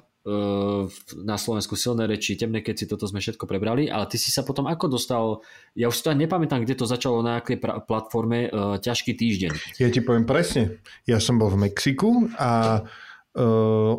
na 1.24 1.40
Slovensku 1.40 1.80
silné 1.80 2.04
reči, 2.04 2.36
temné 2.36 2.60
keď 2.60 2.76
si 2.76 2.86
toto 2.90 3.08
sme 3.08 3.24
všetko 3.24 3.48
prebrali, 3.48 3.88
ale 3.88 4.12
ty 4.12 4.20
si 4.20 4.28
sa 4.28 4.44
potom 4.44 4.68
ako 4.68 4.92
dostal, 4.92 5.40
ja 5.72 5.88
už 5.88 5.96
si 5.96 6.04
to 6.04 6.12
nepamätám, 6.12 6.68
kde 6.68 6.76
to 6.76 6.84
začalo, 6.84 7.24
na 7.24 7.40
akej 7.40 7.64
platforme, 7.64 8.52
ťažký 8.84 9.16
týždeň. 9.16 9.80
Ja 9.80 9.88
ti 9.88 10.04
poviem 10.04 10.28
presne, 10.28 10.84
ja 11.08 11.24
som 11.24 11.40
bol 11.40 11.56
v 11.56 11.72
Mexiku 11.72 12.28
a 12.36 12.84
uh, 13.40 13.96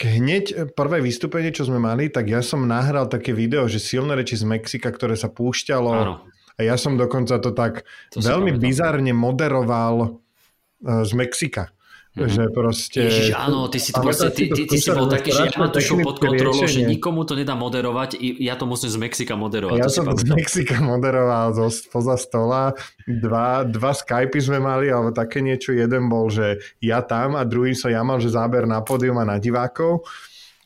hneď 0.00 0.72
prvé 0.72 1.04
vystúpenie, 1.04 1.52
čo 1.52 1.68
sme 1.68 1.76
mali, 1.76 2.08
tak 2.08 2.32
ja 2.32 2.40
som 2.40 2.64
nahral 2.64 3.04
také 3.04 3.36
video, 3.36 3.68
že 3.68 3.84
silné 3.84 4.16
reči 4.16 4.40
z 4.40 4.48
Mexika, 4.48 4.88
ktoré 4.88 5.20
sa 5.20 5.28
púšťalo 5.28 5.90
Áno 5.92 6.24
a 6.56 6.60
ja 6.60 6.76
som 6.80 7.00
dokonca 7.00 7.38
to 7.40 7.54
tak 7.54 7.88
to 8.12 8.20
veľmi 8.20 8.56
bizárne 8.58 9.14
moderoval 9.16 9.94
uh, 10.04 11.02
z 11.02 11.12
Mexika. 11.16 11.72
Mm-hmm. 12.12 12.28
Že 12.28 12.42
proste... 12.52 13.00
Ježiš, 13.08 13.32
áno, 13.32 13.72
ty 13.72 13.80
si, 13.80 13.88
to 13.88 14.04
proste, 14.04 14.28
ty, 14.36 14.52
ty, 14.52 14.68
ty 14.68 14.76
si 14.76 14.92
bol 14.92 15.08
taký, 15.08 15.32
že 15.32 15.48
ja 15.48 15.56
mám 15.56 15.72
show 15.80 15.96
pod 16.04 16.20
kontrolou, 16.20 16.68
že 16.68 16.84
nikomu 16.84 17.24
to 17.24 17.32
nedá 17.32 17.56
moderovať, 17.56 18.20
ja 18.20 18.52
to 18.60 18.68
musím 18.68 18.92
z 18.92 19.00
Mexika 19.00 19.32
moderovať. 19.32 19.80
Ja 19.80 19.88
som 19.88 20.04
z 20.12 20.28
Mexika 20.28 20.76
moderoval 20.84 21.56
zo, 21.56 21.72
poza 21.88 22.20
stola, 22.20 22.76
dva, 23.08 23.64
dva 23.64 23.96
Skypy 23.96 24.44
sme 24.44 24.60
mali, 24.60 24.92
alebo 24.92 25.08
také 25.08 25.40
niečo, 25.40 25.72
jeden 25.72 26.12
bol, 26.12 26.28
že 26.28 26.60
ja 26.84 27.00
tam 27.00 27.32
a 27.32 27.48
druhý 27.48 27.72
som 27.72 27.88
ja 27.88 28.04
mal, 28.04 28.20
že 28.20 28.28
záber 28.28 28.68
na 28.68 28.84
pódium 28.84 29.16
a 29.16 29.24
na 29.24 29.40
divákov 29.40 30.04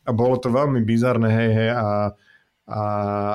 a 0.02 0.10
bolo 0.10 0.42
to 0.42 0.50
veľmi 0.50 0.82
bizarné, 0.82 1.30
hej, 1.30 1.50
hej, 1.54 1.70
a 1.78 2.10
a, 2.66 2.82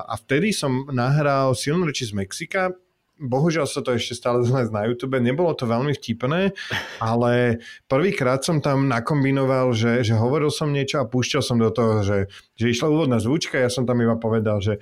a 0.04 0.14
vtedy 0.20 0.52
som 0.52 0.92
nahral 0.92 1.56
silné 1.56 1.88
reči 1.88 2.08
z 2.08 2.14
Mexika, 2.14 2.76
bohužiaľ 3.22 3.70
sa 3.70 3.86
to 3.86 3.94
ešte 3.94 4.18
stále 4.18 4.42
znať 4.50 4.74
na 4.74 4.90
YouTube, 4.90 5.22
nebolo 5.22 5.54
to 5.54 5.70
veľmi 5.70 5.94
vtipné, 5.94 6.58
ale 6.98 7.62
prvýkrát 7.86 8.42
som 8.42 8.60
tam 8.60 8.90
nakombinoval, 8.90 9.72
že, 9.78 10.02
že 10.02 10.18
hovoril 10.18 10.50
som 10.50 10.74
niečo 10.74 11.00
a 11.00 11.08
púšťal 11.08 11.44
som 11.46 11.62
do 11.62 11.70
toho, 11.70 12.02
že, 12.02 12.20
že 12.58 12.66
išla 12.74 12.90
úvodná 12.90 13.22
zvučka, 13.22 13.62
ja 13.62 13.70
som 13.70 13.86
tam 13.86 14.02
iba 14.02 14.18
povedal, 14.18 14.60
že 14.60 14.82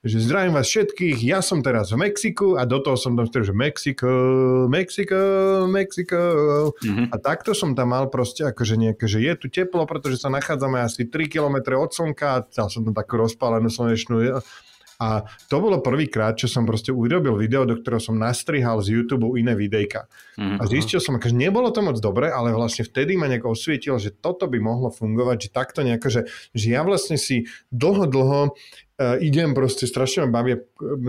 že 0.00 0.16
zdravím 0.16 0.56
vás 0.56 0.64
všetkých, 0.64 1.20
ja 1.28 1.44
som 1.44 1.60
teraz 1.60 1.92
v 1.92 2.08
Mexiku 2.08 2.56
a 2.56 2.64
do 2.64 2.80
toho 2.80 2.96
som 2.96 3.12
tam 3.12 3.28
stretol, 3.28 3.52
že 3.52 3.56
Mexiko, 3.56 4.10
Mexiko, 4.72 5.20
Mexiko. 5.68 6.20
Mm-hmm. 6.72 7.12
A 7.12 7.16
takto 7.20 7.52
som 7.52 7.76
tam 7.76 7.92
mal 7.92 8.08
proste 8.08 8.48
akože 8.48 8.80
nejaké, 8.80 9.04
že 9.04 9.20
je 9.20 9.32
tu 9.36 9.52
teplo, 9.52 9.84
pretože 9.84 10.16
sa 10.16 10.32
nachádzame 10.32 10.80
asi 10.80 11.04
3 11.04 11.28
km 11.28 11.76
od 11.76 11.92
slnka 11.92 12.26
a 12.32 12.38
dal 12.48 12.72
som 12.72 12.80
tam 12.80 12.96
takú 12.96 13.20
rozpálenú 13.20 13.68
slnečnú 13.68 14.40
a 15.00 15.24
to 15.48 15.64
bolo 15.64 15.80
prvýkrát, 15.80 16.36
čo 16.36 16.44
som 16.44 16.68
proste 16.68 16.92
urobil 16.92 17.32
video, 17.40 17.64
do 17.64 17.80
ktorého 17.80 18.04
som 18.04 18.20
nastrihal 18.20 18.84
z 18.84 19.00
YouTube 19.00 19.32
iné 19.40 19.56
videjka. 19.56 20.04
Mm-hmm. 20.36 20.60
A 20.60 20.62
zistil 20.68 21.00
som, 21.00 21.16
že 21.16 21.32
nebolo 21.32 21.72
to 21.72 21.80
moc 21.80 21.96
dobre, 22.04 22.28
ale 22.28 22.52
vlastne 22.52 22.84
vtedy 22.84 23.16
ma 23.16 23.24
nejak 23.24 23.48
osvietil, 23.48 23.96
že 23.96 24.12
toto 24.12 24.44
by 24.44 24.60
mohlo 24.60 24.92
fungovať, 24.92 25.48
že 25.48 25.56
takto 25.56 25.80
nejako, 25.80 26.08
že, 26.12 26.22
že 26.52 26.66
ja 26.76 26.84
vlastne 26.84 27.16
si 27.16 27.48
dlho, 27.72 28.04
dlho 28.12 28.52
idem 29.00 29.56
proste, 29.56 29.88
strašne 29.88 30.28
ma 30.28 30.44
bavia 30.44 30.60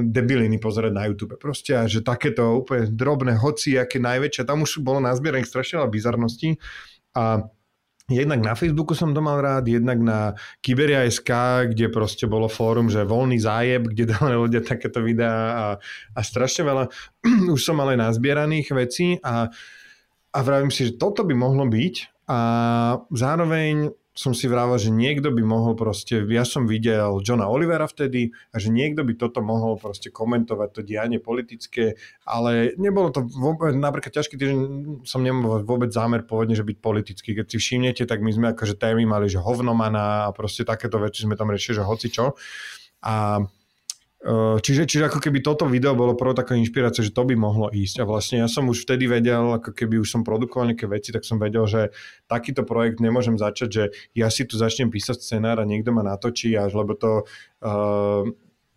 debiliny 0.07 0.55
pozerať 0.63 0.91
na 0.95 1.03
YouTube. 1.11 1.35
Proste, 1.35 1.76
že 1.91 1.99
takéto 1.99 2.63
úplne 2.63 2.88
drobné, 2.88 3.35
hoci, 3.35 3.76
aké 3.76 3.99
najväčšie, 3.99 4.47
tam 4.47 4.63
už 4.63 4.80
bolo 4.80 5.03
nazbieraných 5.03 5.51
strašne 5.51 5.84
veľa 5.84 5.91
bizarností 5.91 6.55
a 7.15 7.45
Jednak 8.11 8.43
na 8.43 8.59
Facebooku 8.59 8.91
som 8.91 9.15
to 9.15 9.23
mal 9.23 9.39
rád, 9.39 9.72
jednak 9.72 9.95
na 10.03 10.35
Kyberia.sk, 10.59 11.31
kde 11.72 11.88
proste 11.88 12.27
bolo 12.27 12.51
fórum, 12.51 12.91
že 12.91 13.07
voľný 13.07 13.39
zájeb, 13.39 13.88
kde 13.88 14.11
dali 14.11 14.35
ľudia 14.35 14.59
takéto 14.59 14.99
videá 14.99 15.39
a, 15.55 15.65
a 16.11 16.19
strašne 16.19 16.68
veľa 16.68 16.84
už 17.55 17.61
som 17.63 17.80
mal 17.80 17.95
nazbieraných 17.95 18.68
vecí 18.76 19.15
a, 19.23 19.47
a 20.35 20.39
vravím 20.43 20.76
si, 20.76 20.91
že 20.91 20.99
toto 20.99 21.23
by 21.23 21.31
mohlo 21.31 21.63
byť 21.63 22.27
a 22.27 22.39
zároveň 23.15 23.95
som 24.11 24.35
si 24.35 24.51
vravel, 24.51 24.75
že 24.75 24.91
niekto 24.91 25.31
by 25.31 25.39
mohol 25.39 25.73
proste, 25.79 26.19
ja 26.27 26.43
som 26.43 26.67
videl 26.67 27.23
Johna 27.23 27.47
Olivera 27.47 27.88
vtedy 27.88 28.35
a 28.51 28.59
že 28.59 28.67
niekto 28.67 29.07
by 29.07 29.15
toto 29.15 29.39
mohol 29.39 29.79
proste 29.79 30.11
komentovať, 30.11 30.69
to 30.75 30.81
dianie 30.83 31.15
politické, 31.23 31.95
ale 32.27 32.75
nebolo 32.75 33.07
to 33.15 33.23
vôbec, 33.23 33.71
napríklad 33.71 34.11
ťažký 34.11 34.35
týždeň 34.35 34.59
som 35.07 35.23
nemal 35.23 35.63
vôbec 35.63 35.95
zámer 35.95 36.27
povedne, 36.27 36.59
že 36.59 36.67
byť 36.67 36.77
politický. 36.83 37.39
Keď 37.39 37.45
si 37.47 37.57
všimnete, 37.57 38.03
tak 38.03 38.19
my 38.19 38.31
sme 38.35 38.47
akože 38.51 38.75
témy 38.75 39.07
mali, 39.07 39.31
že 39.31 39.39
hovnomana 39.39 40.27
a 40.27 40.35
proste 40.35 40.67
takéto 40.67 40.99
veci 40.99 41.23
sme 41.23 41.39
tam 41.39 41.47
riešili, 41.47 41.79
že 41.79 41.88
hoci 41.88 42.07
čo. 42.11 42.35
A 43.07 43.39
čiže, 44.61 44.85
čiže 44.85 45.10
ako 45.10 45.18
keby 45.18 45.41
toto 45.41 45.65
video 45.65 45.98
bolo 45.98 46.14
prvou 46.14 46.38
taká 46.38 46.53
inšpirácia, 46.53 47.02
že 47.02 47.10
to 47.10 47.26
by 47.26 47.34
mohlo 47.34 47.73
ísť. 47.73 48.02
A 48.02 48.06
vlastne 48.06 48.45
ja 48.45 48.48
som 48.48 48.69
už 48.69 48.85
vtedy 48.85 49.10
vedel, 49.10 49.57
ako 49.57 49.73
keby 49.73 49.98
už 49.98 50.14
som 50.14 50.22
produkoval 50.22 50.69
nejaké 50.69 50.85
veci, 50.85 51.10
tak 51.10 51.26
som 51.26 51.41
vedel, 51.41 51.65
že 51.65 51.89
takýto 52.30 52.61
projekt 52.61 53.02
nemôžem 53.02 53.34
začať, 53.34 53.69
že 53.69 53.84
ja 54.14 54.30
si 54.30 54.45
tu 54.45 54.61
začnem 54.61 54.93
písať 54.93 55.18
scenár 55.18 55.57
a 55.57 55.65
niekto 55.65 55.89
ma 55.89 56.06
natočí, 56.06 56.53
až 56.53 56.77
lebo 56.77 56.93
to 56.93 57.26
uh, 57.65 58.30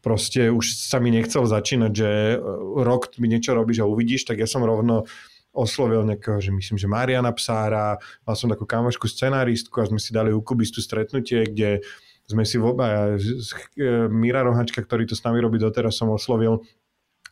proste 0.04 0.52
už 0.52 0.64
sa 0.80 1.00
mi 1.00 1.08
nechcel 1.08 1.48
začínať, 1.48 1.92
že 1.96 2.10
e, 2.36 2.36
rok 2.84 3.16
mi 3.16 3.24
niečo 3.24 3.56
robíš 3.56 3.80
a 3.80 3.88
uvidíš, 3.88 4.28
tak 4.28 4.36
ja 4.36 4.44
som 4.44 4.60
rovno 4.60 5.08
oslovil 5.56 6.04
nejakého, 6.04 6.44
že 6.44 6.52
myslím, 6.52 6.76
že 6.76 6.90
Mariana 6.90 7.32
Psára, 7.32 7.96
mal 8.28 8.36
som 8.36 8.52
takú 8.52 8.68
kamošku 8.68 9.08
scenáristku 9.08 9.72
a 9.80 9.88
sme 9.88 10.02
si 10.02 10.12
dali 10.12 10.34
u 10.34 10.44
Kubistu 10.44 10.84
stretnutie, 10.84 11.48
kde 11.48 11.80
sme 12.24 12.44
si 12.48 12.56
obaja, 12.56 13.20
Mira 14.08 14.40
Rohačka, 14.44 14.80
ktorý 14.80 15.04
to 15.04 15.16
s 15.16 15.24
nami 15.24 15.44
robí 15.44 15.60
doteraz, 15.60 15.96
som 15.96 16.08
oslovil 16.08 16.64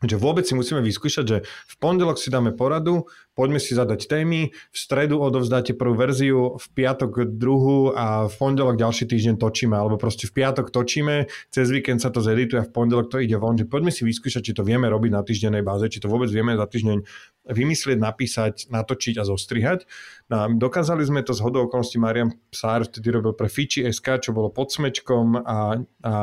že 0.03 0.19
vôbec 0.19 0.43
si 0.43 0.59
musíme 0.59 0.83
vyskúšať, 0.83 1.25
že 1.25 1.39
v 1.47 1.75
pondelok 1.79 2.19
si 2.19 2.27
dáme 2.27 2.51
poradu, 2.51 3.07
poďme 3.33 3.59
si 3.59 3.73
zadať 3.73 4.09
témy, 4.09 4.53
v 4.53 4.77
stredu 4.77 5.21
odovzdáte 5.21 5.73
prvú 5.73 5.97
verziu, 5.97 6.61
v 6.61 6.67
piatok 6.77 7.33
druhú 7.33 7.97
a 7.97 8.29
v 8.29 8.35
pondelok 8.37 8.77
ďalší 8.77 9.09
týždeň 9.09 9.41
točíme, 9.41 9.73
alebo 9.73 9.97
proste 9.97 10.29
v 10.29 10.37
piatok 10.37 10.69
točíme, 10.69 11.27
cez 11.49 11.67
víkend 11.73 12.05
sa 12.05 12.13
to 12.13 12.21
zedituje 12.21 12.61
a 12.61 12.69
v 12.69 12.73
pondelok 12.73 13.09
to 13.09 13.19
ide 13.21 13.37
von, 13.41 13.57
že 13.57 13.65
poďme 13.65 13.89
si 13.89 14.05
vyskúšať, 14.05 14.53
či 14.53 14.57
to 14.57 14.63
vieme 14.63 14.85
robiť 14.89 15.11
na 15.13 15.23
týždennej 15.25 15.65
báze, 15.65 15.89
či 15.89 16.01
to 16.01 16.13
vôbec 16.13 16.29
vieme 16.29 16.53
za 16.57 16.69
týždeň 16.69 16.99
vymyslieť, 17.43 17.99
napísať, 17.99 18.55
natočiť 18.71 19.19
a 19.19 19.27
zostrihať. 19.27 19.91
No, 20.31 20.47
dokázali 20.55 21.03
sme 21.03 21.27
to 21.27 21.35
z 21.35 21.43
hodou 21.43 21.67
okolností. 21.67 21.99
Marian 21.99 22.31
Psár 22.55 22.87
vtedy 22.87 23.11
robil 23.11 23.35
pre 23.35 23.51
Fiči 23.51 23.83
SK, 23.91 24.29
čo 24.29 24.31
bolo 24.31 24.55
pod 24.55 24.71
smečkom 24.71 25.43
a, 25.43 25.83
a 26.07 26.15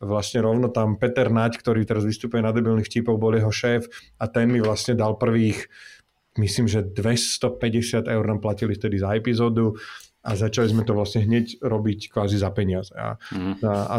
vlastne 0.00 0.40
rovno 0.40 0.72
tam 0.72 0.96
Peter 0.96 1.28
Naď, 1.28 1.60
ktorý 1.60 1.84
teraz 1.84 2.08
vystupuje 2.08 2.40
na 2.40 2.56
debilných 2.56 2.88
vtipov, 2.88 3.20
bol 3.20 3.36
jeho 3.36 3.52
šéf 3.52 3.88
a 4.16 4.24
ten 4.32 4.48
mi 4.48 4.64
vlastne 4.64 4.96
dal 4.96 5.20
prvých 5.20 5.68
myslím, 6.38 6.66
že 6.68 6.84
250 6.84 8.06
eur 8.06 8.24
nám 8.26 8.40
platili 8.40 8.76
vtedy 8.76 9.00
za 9.00 9.12
epizódu 9.16 9.76
a 10.26 10.34
začali 10.34 10.68
sme 10.74 10.82
to 10.82 10.92
vlastne 10.92 11.22
hneď 11.22 11.62
robiť 11.62 12.10
kvázi 12.10 12.36
za 12.42 12.50
peniaze. 12.50 12.90
A, 12.98 13.14
mm. 13.30 13.62
a, 13.62 13.72
a, 13.86 13.96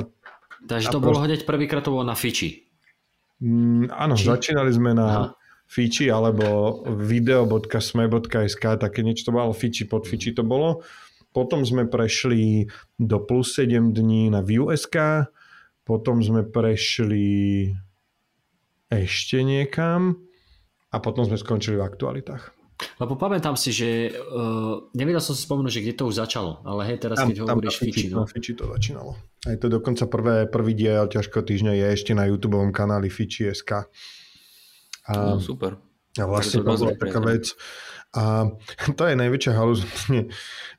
Takže 0.68 0.88
a 0.90 0.94
to 0.94 1.00
prost... 1.00 1.08
bolo 1.08 1.20
hneď 1.24 1.40
prvýkrát 1.48 1.84
to 1.86 1.96
bolo 1.96 2.04
na 2.04 2.18
Fiči. 2.20 2.68
Mm, 3.40 3.94
áno, 3.94 4.20
Či? 4.20 4.28
začínali 4.28 4.72
sme 4.74 4.92
na 4.92 5.08
Aha. 5.08 5.26
Fiči 5.68 6.12
alebo 6.12 6.80
video.sme.sk, 6.96 8.64
také 8.80 9.00
niečo 9.04 9.30
to 9.30 9.32
bolo, 9.36 9.56
Fiči 9.56 9.88
pod 9.88 10.04
Fiči 10.08 10.36
to 10.36 10.44
bolo. 10.44 10.84
Potom 11.32 11.64
sme 11.64 11.86
prešli 11.86 12.66
do 12.98 13.22
plus 13.22 13.56
7 13.56 13.94
dní 13.94 14.34
na 14.34 14.42
View.sk, 14.42 15.28
potom 15.88 16.20
sme 16.20 16.44
prešli 16.44 17.72
ešte 18.88 19.44
niekam 19.44 20.27
a 20.92 20.96
potom 21.04 21.28
sme 21.28 21.36
skončili 21.36 21.76
v 21.80 21.86
aktualitách. 21.88 22.58
Lebo 23.02 23.18
pamätám 23.18 23.58
si, 23.58 23.74
že 23.74 24.14
uh, 24.14 24.86
nevedel 24.94 25.18
som 25.18 25.34
si 25.34 25.42
spomenúť, 25.42 25.82
že 25.82 25.82
kde 25.82 25.94
to 25.98 26.04
už 26.14 26.22
začalo, 26.22 26.62
ale 26.62 26.94
hej, 26.94 26.98
teraz 27.02 27.18
tam, 27.18 27.34
keď 27.34 27.38
tam 27.42 27.58
hovoríš 27.58 27.78
Fiči, 27.82 28.06
no. 28.14 28.30
Fiči 28.30 28.54
to 28.54 28.70
začínalo. 28.70 29.18
Aj 29.50 29.58
to 29.58 29.66
dokonca 29.66 30.06
prvé, 30.06 30.46
prvý 30.46 30.78
diel 30.78 31.10
ťažko 31.10 31.42
týždňa 31.42 31.74
je 31.74 31.86
ešte 31.98 32.14
na 32.14 32.30
YouTube 32.30 32.62
kanáli 32.70 33.10
Fiči.sk. 33.10 33.90
A, 35.10 35.14
no, 35.18 35.42
super. 35.42 35.82
A 36.22 36.24
vlastne 36.30 36.62
to 36.62 36.70
bola 36.70 36.94
taká 36.94 37.18
vec. 37.26 37.58
A 38.14 38.54
to 38.98 39.04
je 39.10 39.16
najväčšia 39.18 39.54
haluzne. 39.58 40.30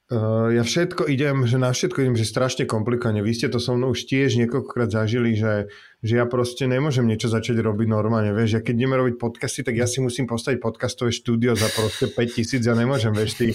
Uh, 0.08 0.48
ja 0.56 0.64
všetko 0.64 1.04
idem, 1.04 1.44
že 1.44 1.60
na 1.60 1.68
všetko 1.68 2.00
idem, 2.00 2.16
že 2.16 2.24
strašne 2.24 2.64
komplikovane. 2.64 3.20
Vy 3.20 3.36
ste 3.36 3.52
to 3.52 3.60
so 3.60 3.76
mnou 3.76 3.92
už 3.92 4.08
tiež 4.08 4.40
niekoľkokrát 4.40 4.88
zažili, 4.88 5.36
že 5.36 5.68
že 5.98 6.14
ja 6.14 6.30
proste 6.30 6.70
nemôžem 6.70 7.02
niečo 7.10 7.26
začať 7.26 7.58
robiť 7.58 7.90
normálne, 7.90 8.30
vieš, 8.30 8.54
ja 8.54 8.60
keď 8.62 8.74
ideme 8.78 8.94
robiť 9.02 9.18
podcasty, 9.18 9.66
tak 9.66 9.74
ja 9.74 9.90
si 9.90 9.98
musím 9.98 10.30
postaviť 10.30 10.62
podcastové 10.62 11.10
štúdio 11.10 11.58
za 11.58 11.66
proste 11.74 12.06
5000, 12.06 12.62
ja 12.62 12.74
nemôžem, 12.78 13.10
vieš, 13.10 13.34
ty 13.34 13.46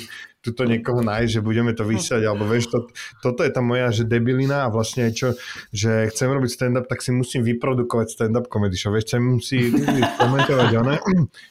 tuto 0.43 0.67
niekoho 0.67 0.99
nájsť, 0.99 1.39
že 1.39 1.41
budeme 1.41 1.71
to 1.71 1.87
vysať, 1.87 2.27
alebo 2.27 2.43
vieš, 2.43 2.67
to, 2.67 2.91
toto 3.23 3.47
je 3.47 3.51
tá 3.55 3.63
moja, 3.63 3.95
že 3.95 4.03
debilina 4.03 4.67
a 4.67 4.69
vlastne 4.69 5.07
aj 5.07 5.13
čo, 5.15 5.27
že 5.71 6.11
chcem 6.11 6.27
robiť 6.27 6.51
stand-up, 6.51 6.85
tak 6.91 6.99
si 6.99 7.15
musím 7.15 7.47
vyprodukovať 7.47 8.11
stand-up 8.11 8.51
comedy 8.51 8.75
show, 8.75 8.91
vieš, 8.91 9.07
chcem 9.07 9.39
si 9.39 9.71
komentovať 10.21 10.69
one, 10.75 10.99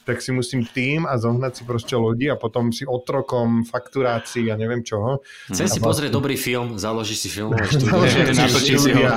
tak 0.05 0.20
si 0.20 0.36
musím 0.36 0.69
tým 0.69 1.09
a 1.09 1.16
zohnať 1.16 1.52
si 1.56 1.62
proste 1.64 1.97
ľudí 1.97 2.28
a 2.28 2.36
potom 2.36 2.69
si 2.69 2.85
otrokom 2.85 3.64
fakturácií 3.64 4.52
a 4.52 4.60
neviem 4.60 4.85
čoho. 4.85 5.24
Chcem 5.48 5.73
si 5.73 5.81
vlastne... 5.81 5.89
pozrieť 5.89 6.10
dobrý 6.12 6.36
film, 6.36 6.77
založí 6.77 7.16
si 7.16 7.32
filmové 7.32 7.64
štúdio. 7.64 8.05
Natočí 8.36 8.77
si 8.77 8.93
ho. 8.93 9.09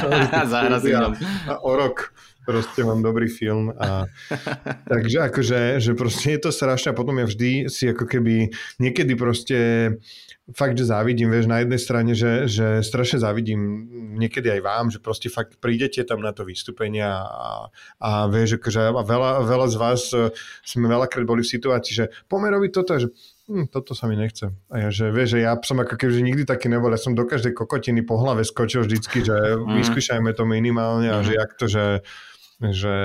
Zahrazím 0.52 1.14
a 1.46 1.54
o 1.62 1.72
rok 1.78 2.10
proste 2.46 2.80
mám 2.82 3.00
dobrý 3.04 3.28
film. 3.28 3.72
A, 3.76 4.04
takže 4.92 5.30
akože, 5.30 5.58
že 5.80 5.92
proste 5.94 6.36
je 6.36 6.40
to 6.46 6.50
strašné 6.50 6.92
a 6.92 6.98
potom 6.98 7.16
ja 7.20 7.26
vždy 7.26 7.68
si 7.68 7.90
ako 7.90 8.04
keby 8.08 8.50
niekedy 8.80 9.12
proste 9.14 9.58
fakt, 10.54 10.78
že 10.78 10.88
závidím, 10.88 11.30
vieš, 11.30 11.46
na 11.46 11.62
jednej 11.62 11.80
strane, 11.80 12.12
že, 12.14 12.50
že 12.50 12.82
strašne 12.82 13.22
závidím 13.22 13.86
niekedy 14.18 14.50
aj 14.50 14.60
vám, 14.62 14.86
že 14.90 14.98
proste 14.98 15.30
fakt 15.30 15.58
prídete 15.62 16.02
tam 16.02 16.22
na 16.22 16.34
to 16.34 16.42
vystúpenie 16.42 17.04
a, 17.04 17.70
a 18.02 18.10
vieš, 18.26 18.58
akože 18.58 18.80
a 18.90 19.02
veľa, 19.02 19.30
veľa 19.46 19.66
z 19.70 19.76
vás 19.78 20.00
e, 20.10 20.34
sme 20.66 20.90
veľakrát 20.90 21.24
boli 21.26 21.46
v 21.46 21.52
situácii, 21.54 21.92
že 21.94 22.04
poďme 22.26 22.58
robiť 22.58 22.70
toto, 22.74 22.98
že 22.98 23.08
hm, 23.46 23.70
toto 23.70 23.94
sa 23.94 24.10
mi 24.10 24.18
nechce. 24.18 24.50
A 24.70 24.74
ja, 24.86 24.88
že 24.90 25.14
vieš, 25.14 25.38
že 25.38 25.46
ja 25.46 25.54
som 25.62 25.78
ako 25.78 25.94
keby 25.94 26.12
že 26.18 26.26
nikdy 26.26 26.42
taký 26.46 26.66
nebol, 26.66 26.90
ja 26.90 27.00
som 27.00 27.14
do 27.14 27.24
každej 27.26 27.54
kokotiny 27.54 28.02
po 28.02 28.18
hlave 28.18 28.42
skočil 28.42 28.82
vždycky, 28.82 29.22
že 29.22 29.36
mm. 29.54 29.78
vyskúšajme 29.84 30.30
to 30.34 30.44
minimálne 30.46 31.06
a 31.10 31.22
mm. 31.22 31.24
že 31.26 31.32
jak 31.38 31.50
to, 31.54 31.66
že, 31.70 31.84
že 32.60 32.96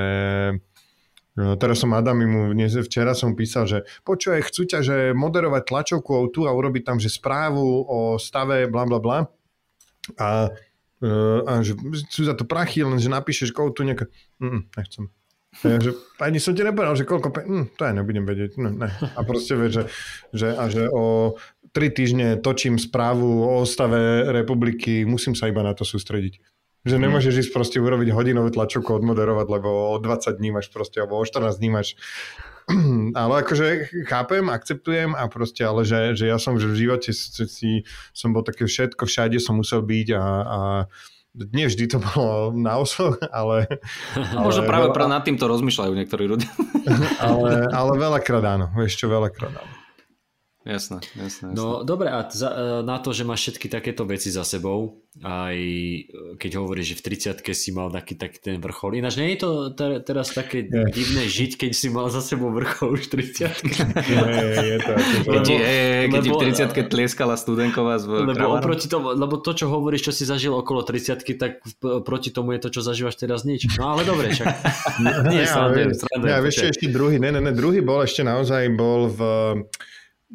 No, 1.35 1.59
teraz 1.59 1.83
som 1.83 1.91
Adam 1.91 2.15
mu 2.15 2.55
dnes, 2.55 2.71
včera 2.79 3.11
som 3.11 3.35
písal, 3.35 3.67
že 3.67 3.83
počuje, 4.07 4.39
chcú 4.39 4.71
ťa, 4.71 4.79
že 4.79 4.95
moderovať 5.11 5.67
tlačovku 5.67 6.31
tu 6.31 6.47
a 6.47 6.55
urobiť 6.55 6.87
tam, 6.87 6.95
že 6.95 7.11
správu 7.11 7.83
o 7.83 8.15
stave, 8.15 8.71
bla 8.71 8.87
bla 8.87 8.99
bla. 9.03 9.17
A, 10.15 10.47
e, 11.03 11.11
a 11.43 11.59
že 11.59 11.75
sú 12.07 12.23
za 12.23 12.39
to 12.39 12.47
prachy, 12.47 12.87
len 12.87 13.03
že 13.03 13.11
napíšeš 13.11 13.51
tu 13.51 13.81
nejaká... 13.83 14.07
Mm, 14.39 14.63
nechcem. 14.79 15.11
Ja, 15.63 15.79
že 15.79 15.91
ani 16.23 16.39
som 16.39 16.55
ti 16.55 16.63
nepovedal, 16.63 16.99
že 16.99 17.07
koľko 17.07 17.27
pe... 17.31 17.43
hm, 17.43 17.65
to 17.75 17.81
aj 17.83 17.93
nebudem 17.99 18.23
vedieť. 18.23 18.55
No, 18.59 18.71
ne. 18.71 18.87
A 18.91 19.19
proste 19.27 19.59
vie, 19.59 19.71
že, 19.71 19.91
že, 20.35 20.55
a 20.55 20.67
že 20.71 20.87
o 20.87 21.35
tri 21.75 21.91
týždne 21.91 22.39
točím 22.39 22.79
správu 22.79 23.43
o 23.43 23.63
stave 23.67 24.31
republiky, 24.31 25.03
musím 25.03 25.35
sa 25.35 25.51
iba 25.51 25.63
na 25.63 25.75
to 25.75 25.83
sústrediť. 25.83 26.39
Že 26.85 27.01
nemôžeš 27.01 27.33
ísť 27.45 27.51
proste 27.51 27.77
urobiť 27.81 28.13
hodinovú 28.13 28.53
tlačovku 28.53 28.93
odmoderovať, 28.93 29.47
lebo 29.49 29.69
o 29.91 29.97
20 29.97 30.37
dní 30.37 30.53
máš 30.53 30.69
proste, 30.69 31.01
alebo 31.01 31.17
o 31.17 31.25
14 31.25 31.57
dní 31.57 31.69
máš 31.73 31.97
ale 33.21 33.33
akože 33.45 33.65
chápem, 34.09 34.49
akceptujem 34.49 35.13
a 35.13 35.29
proste, 35.29 35.61
ale 35.61 35.85
že, 35.85 36.17
že 36.17 36.25
ja 36.29 36.41
som 36.41 36.57
že 36.57 36.65
v 36.65 36.87
živote 36.87 37.13
si, 37.13 37.45
si, 37.45 37.71
som 38.09 38.33
bol 38.33 38.41
také 38.41 38.65
všetko, 38.65 39.05
všade 39.05 39.37
som 39.37 39.61
musel 39.61 39.85
byť 39.85 40.07
a, 40.17 40.23
a 40.25 40.59
nie 41.35 41.67
vždy 41.67 41.85
to 41.91 41.97
bolo 41.99 42.55
na 42.55 42.79
osoch, 42.79 43.19
ale... 43.29 43.67
ale 44.37 44.45
Možno 44.45 44.63
práve 44.63 44.87
veľa, 44.89 45.11
nad 45.11 45.23
týmto 45.27 45.45
rozmýšľajú 45.45 45.93
niektorí 45.93 46.25
ľudia. 46.25 46.49
ale, 47.27 47.67
ale 47.69 47.91
veľakrát 48.07 48.43
áno, 48.45 48.71
ešte 48.81 49.05
veľakrát 49.05 49.53
áno. 49.53 49.84
Jasné, 50.65 50.97
jasné, 51.13 51.53
jasné. 51.53 51.53
No 51.53 51.85
dobre, 51.85 52.09
a 52.09 52.25
za, 52.25 52.49
e, 52.49 52.81
na 52.81 52.97
to, 52.97 53.13
že 53.13 53.21
máš 53.21 53.45
všetky 53.45 53.69
takéto 53.69 54.01
veci 54.01 54.33
za 54.33 54.41
sebou, 54.41 55.05
aj 55.21 55.53
e, 55.53 56.01
keď 56.41 56.51
hovoríš, 56.57 56.97
že 56.97 57.05
v 57.05 57.37
30 57.37 57.53
si 57.53 57.69
mal 57.69 57.93
taký, 57.93 58.17
taký 58.17 58.41
ten 58.41 58.57
vrchol. 58.57 58.97
Ináč 58.97 59.21
nie 59.21 59.37
je 59.37 59.45
to 59.45 59.69
te, 59.77 60.01
teraz 60.01 60.33
také 60.33 60.65
je. 60.65 60.89
divné 60.89 61.29
žiť, 61.29 61.61
keď 61.61 61.69
si 61.69 61.93
mal 61.93 62.09
za 62.09 62.17
sebou 62.17 62.49
vrchol 62.49 62.97
už 62.97 63.13
30 63.13 63.61
Nie, 64.09 64.57
je 64.57 64.77
to. 64.81 64.93
Keď, 65.29 65.41
ti, 65.45 65.55
keď 66.09 66.19
ti 66.25 66.31
v 66.33 66.39
30 66.73 66.89
tlieskala 66.89 67.37
studenková 67.37 68.01
z 68.01 68.25
lebo, 68.25 68.57
oproti 68.57 68.89
tomu, 68.89 69.13
lebo 69.13 69.37
to, 69.37 69.53
čo 69.53 69.69
hovoríš, 69.69 70.09
čo 70.09 70.13
si 70.17 70.25
zažil 70.25 70.57
okolo 70.57 70.81
30 70.81 71.21
tak 71.37 71.61
proti 72.01 72.33
tomu 72.33 72.57
je 72.57 72.65
to, 72.65 72.73
čo 72.73 72.81
zažívaš 72.81 73.21
teraz 73.21 73.45
nič. 73.45 73.69
No 73.77 73.93
ale 73.93 74.01
dobre, 74.01 74.33
však. 74.33 74.49
nie, 75.05 75.13
nie, 75.29 75.45
nie, 75.45 75.93
ja, 76.25 76.41
vieš, 76.41 76.73
ešte 76.73 76.89
druhý, 76.89 77.21
ne, 77.21 77.29
ne, 77.29 77.37
ne, 77.37 77.53
druhý 77.53 77.85
bol 77.85 78.01
ešte 78.01 78.25
naozaj 78.25 78.65
bol 78.73 79.13
v 79.13 79.21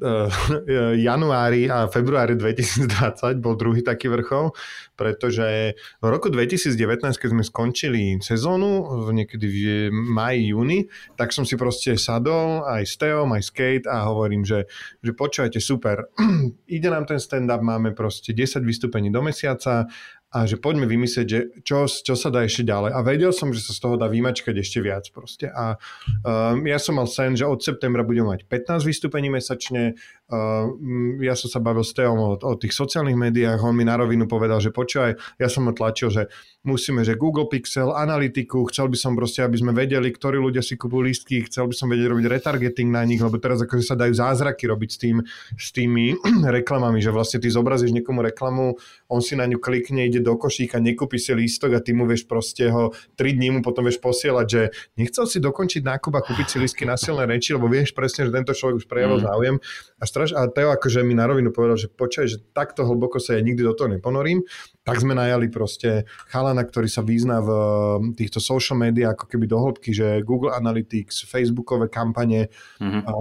januári 1.11 1.69
a 1.69 1.87
februári 1.87 2.35
2020 2.37 3.37
bol 3.39 3.55
druhý 3.55 3.85
taký 3.85 4.09
vrchol, 4.09 4.53
pretože 4.97 5.77
v 6.01 6.07
roku 6.09 6.33
2019, 6.33 6.77
keď 7.17 7.29
sme 7.31 7.45
skončili 7.45 8.03
sezónu, 8.21 8.89
niekedy 9.13 9.47
v 9.47 9.59
maji, 9.93 10.53
júni, 10.53 10.79
tak 11.17 11.33
som 11.37 11.45
si 11.45 11.55
proste 11.61 11.97
sadol 12.01 12.65
aj 12.65 12.83
s 12.85 12.95
Teom, 12.97 13.29
aj 13.33 13.43
s 13.45 13.51
Kate 13.53 13.87
a 13.89 14.09
hovorím, 14.09 14.43
že, 14.45 14.67
že 15.05 15.13
počúvajte, 15.13 15.61
super, 15.61 16.09
ide 16.77 16.89
nám 16.89 17.05
ten 17.05 17.21
stand-up, 17.21 17.61
máme 17.61 17.93
proste 17.93 18.33
10 18.33 18.65
vystúpení 18.65 19.13
do 19.13 19.21
mesiaca 19.21 19.87
a 20.31 20.47
že 20.47 20.63
poďme 20.63 20.87
vymyslieť, 20.87 21.27
že 21.27 21.41
čo, 21.67 21.91
čo 21.91 22.15
sa 22.15 22.31
dá 22.31 22.47
ešte 22.47 22.63
ďalej. 22.63 22.95
A 22.95 23.03
vedel 23.03 23.35
som, 23.35 23.51
že 23.51 23.67
sa 23.67 23.75
z 23.75 23.83
toho 23.83 23.99
dá 23.99 24.07
vymačkať 24.07 24.55
ešte 24.63 24.79
viac 24.79 25.11
proste. 25.11 25.51
A 25.51 25.75
um, 26.23 26.63
ja 26.63 26.79
som 26.79 26.95
mal 26.95 27.11
sen, 27.11 27.35
že 27.35 27.43
od 27.43 27.59
septembra 27.59 28.07
budem 28.07 28.31
mať 28.31 28.47
15 28.47 28.87
vystúpení 28.87 29.27
mesačne, 29.27 29.99
ja 31.21 31.35
som 31.35 31.49
sa 31.51 31.59
bavil 31.59 31.83
s 31.83 31.91
Teom 31.91 32.19
o, 32.19 32.39
o 32.39 32.55
tých 32.55 32.71
sociálnych 32.71 33.19
médiách, 33.19 33.61
on 33.67 33.75
mi 33.75 33.83
na 33.83 33.99
rovinu 33.99 34.31
povedal, 34.31 34.63
že 34.63 34.71
počúvaj, 34.71 35.19
ja 35.43 35.49
som 35.51 35.67
ho 35.67 35.73
tlačil, 35.75 36.09
že 36.15 36.23
musíme, 36.63 37.01
že 37.03 37.17
Google 37.17 37.49
Pixel, 37.49 37.91
analytiku, 37.91 38.69
chcel 38.69 38.93
by 38.93 38.97
som 38.97 39.13
proste, 39.17 39.41
aby 39.41 39.57
sme 39.57 39.73
vedeli, 39.73 40.13
ktorí 40.13 40.37
ľudia 40.37 40.61
si 40.61 40.77
kupujú 40.77 41.03
lístky, 41.09 41.49
chcel 41.49 41.67
by 41.67 41.75
som 41.75 41.89
vedieť 41.89 42.09
robiť 42.13 42.27
retargeting 42.29 42.93
na 42.93 43.03
nich, 43.03 43.19
lebo 43.19 43.41
teraz 43.41 43.65
akože 43.65 43.85
sa 43.85 43.97
dajú 43.97 44.13
zázraky 44.13 44.69
robiť 44.69 44.91
s, 44.93 44.99
tým, 45.01 45.17
s 45.57 45.69
tými 45.73 46.15
reklamami, 46.61 47.01
že 47.01 47.11
vlastne 47.11 47.41
ty 47.41 47.49
zobrazíš 47.49 47.97
niekomu 47.97 48.21
reklamu, 48.21 48.77
on 49.09 49.21
si 49.25 49.35
na 49.35 49.49
ňu 49.49 49.57
klikne, 49.57 50.07
ide 50.07 50.21
do 50.21 50.37
košíka, 50.37 50.79
nekúpi 50.79 51.17
si 51.17 51.33
lístok 51.33 51.75
a 51.75 51.81
ty 51.81 51.97
mu 51.97 52.05
vieš 52.05 52.29
proste 52.29 52.69
ho 52.69 52.93
3 53.17 53.41
dní 53.41 53.57
mu 53.57 53.61
potom 53.65 53.89
vieš 53.89 53.99
posielať, 53.99 54.47
že 54.47 54.63
nechcel 55.01 55.25
si 55.25 55.41
dokončiť 55.41 55.83
nákup 55.83 56.13
a 56.13 56.21
kúpiť 56.21 56.47
si 56.47 56.57
lístky 56.61 56.85
na 56.85 57.01
silné 57.01 57.25
reči, 57.25 57.57
lebo 57.57 57.73
vieš 57.73 57.97
presne, 57.97 58.29
že 58.29 58.37
tento 58.37 58.53
človek 58.53 58.85
už 58.85 58.87
prejavil 58.87 59.19
mm. 59.19 59.25
záujem 59.25 59.57
a 59.97 60.05
straš, 60.21 60.37
a 60.37 60.45
Teo 60.53 60.69
akože 60.69 61.01
mi 61.01 61.17
na 61.17 61.25
rovinu 61.25 61.49
povedal, 61.49 61.81
že 61.81 61.89
počkaj, 61.89 62.27
že 62.29 62.45
takto 62.53 62.85
hlboko 62.85 63.17
sa 63.17 63.33
ja 63.37 63.41
nikdy 63.41 63.65
do 63.65 63.73
toho 63.73 63.89
neponorím, 63.89 64.45
tak 64.85 65.01
sme 65.01 65.17
najali 65.17 65.49
proste 65.49 66.05
chalana, 66.29 66.61
ktorý 66.61 66.93
sa 66.93 67.01
význa 67.01 67.41
v 67.41 67.49
um, 67.49 67.59
týchto 68.13 68.37
social 68.37 68.77
media 68.77 69.17
ako 69.17 69.25
keby 69.25 69.49
do 69.49 69.57
hĺbky, 69.57 69.97
že 69.97 70.21
Google 70.21 70.53
Analytics, 70.53 71.25
Facebookové 71.25 71.89
kampane, 71.89 72.53
mm-hmm. 72.77 73.03
a 73.09 73.13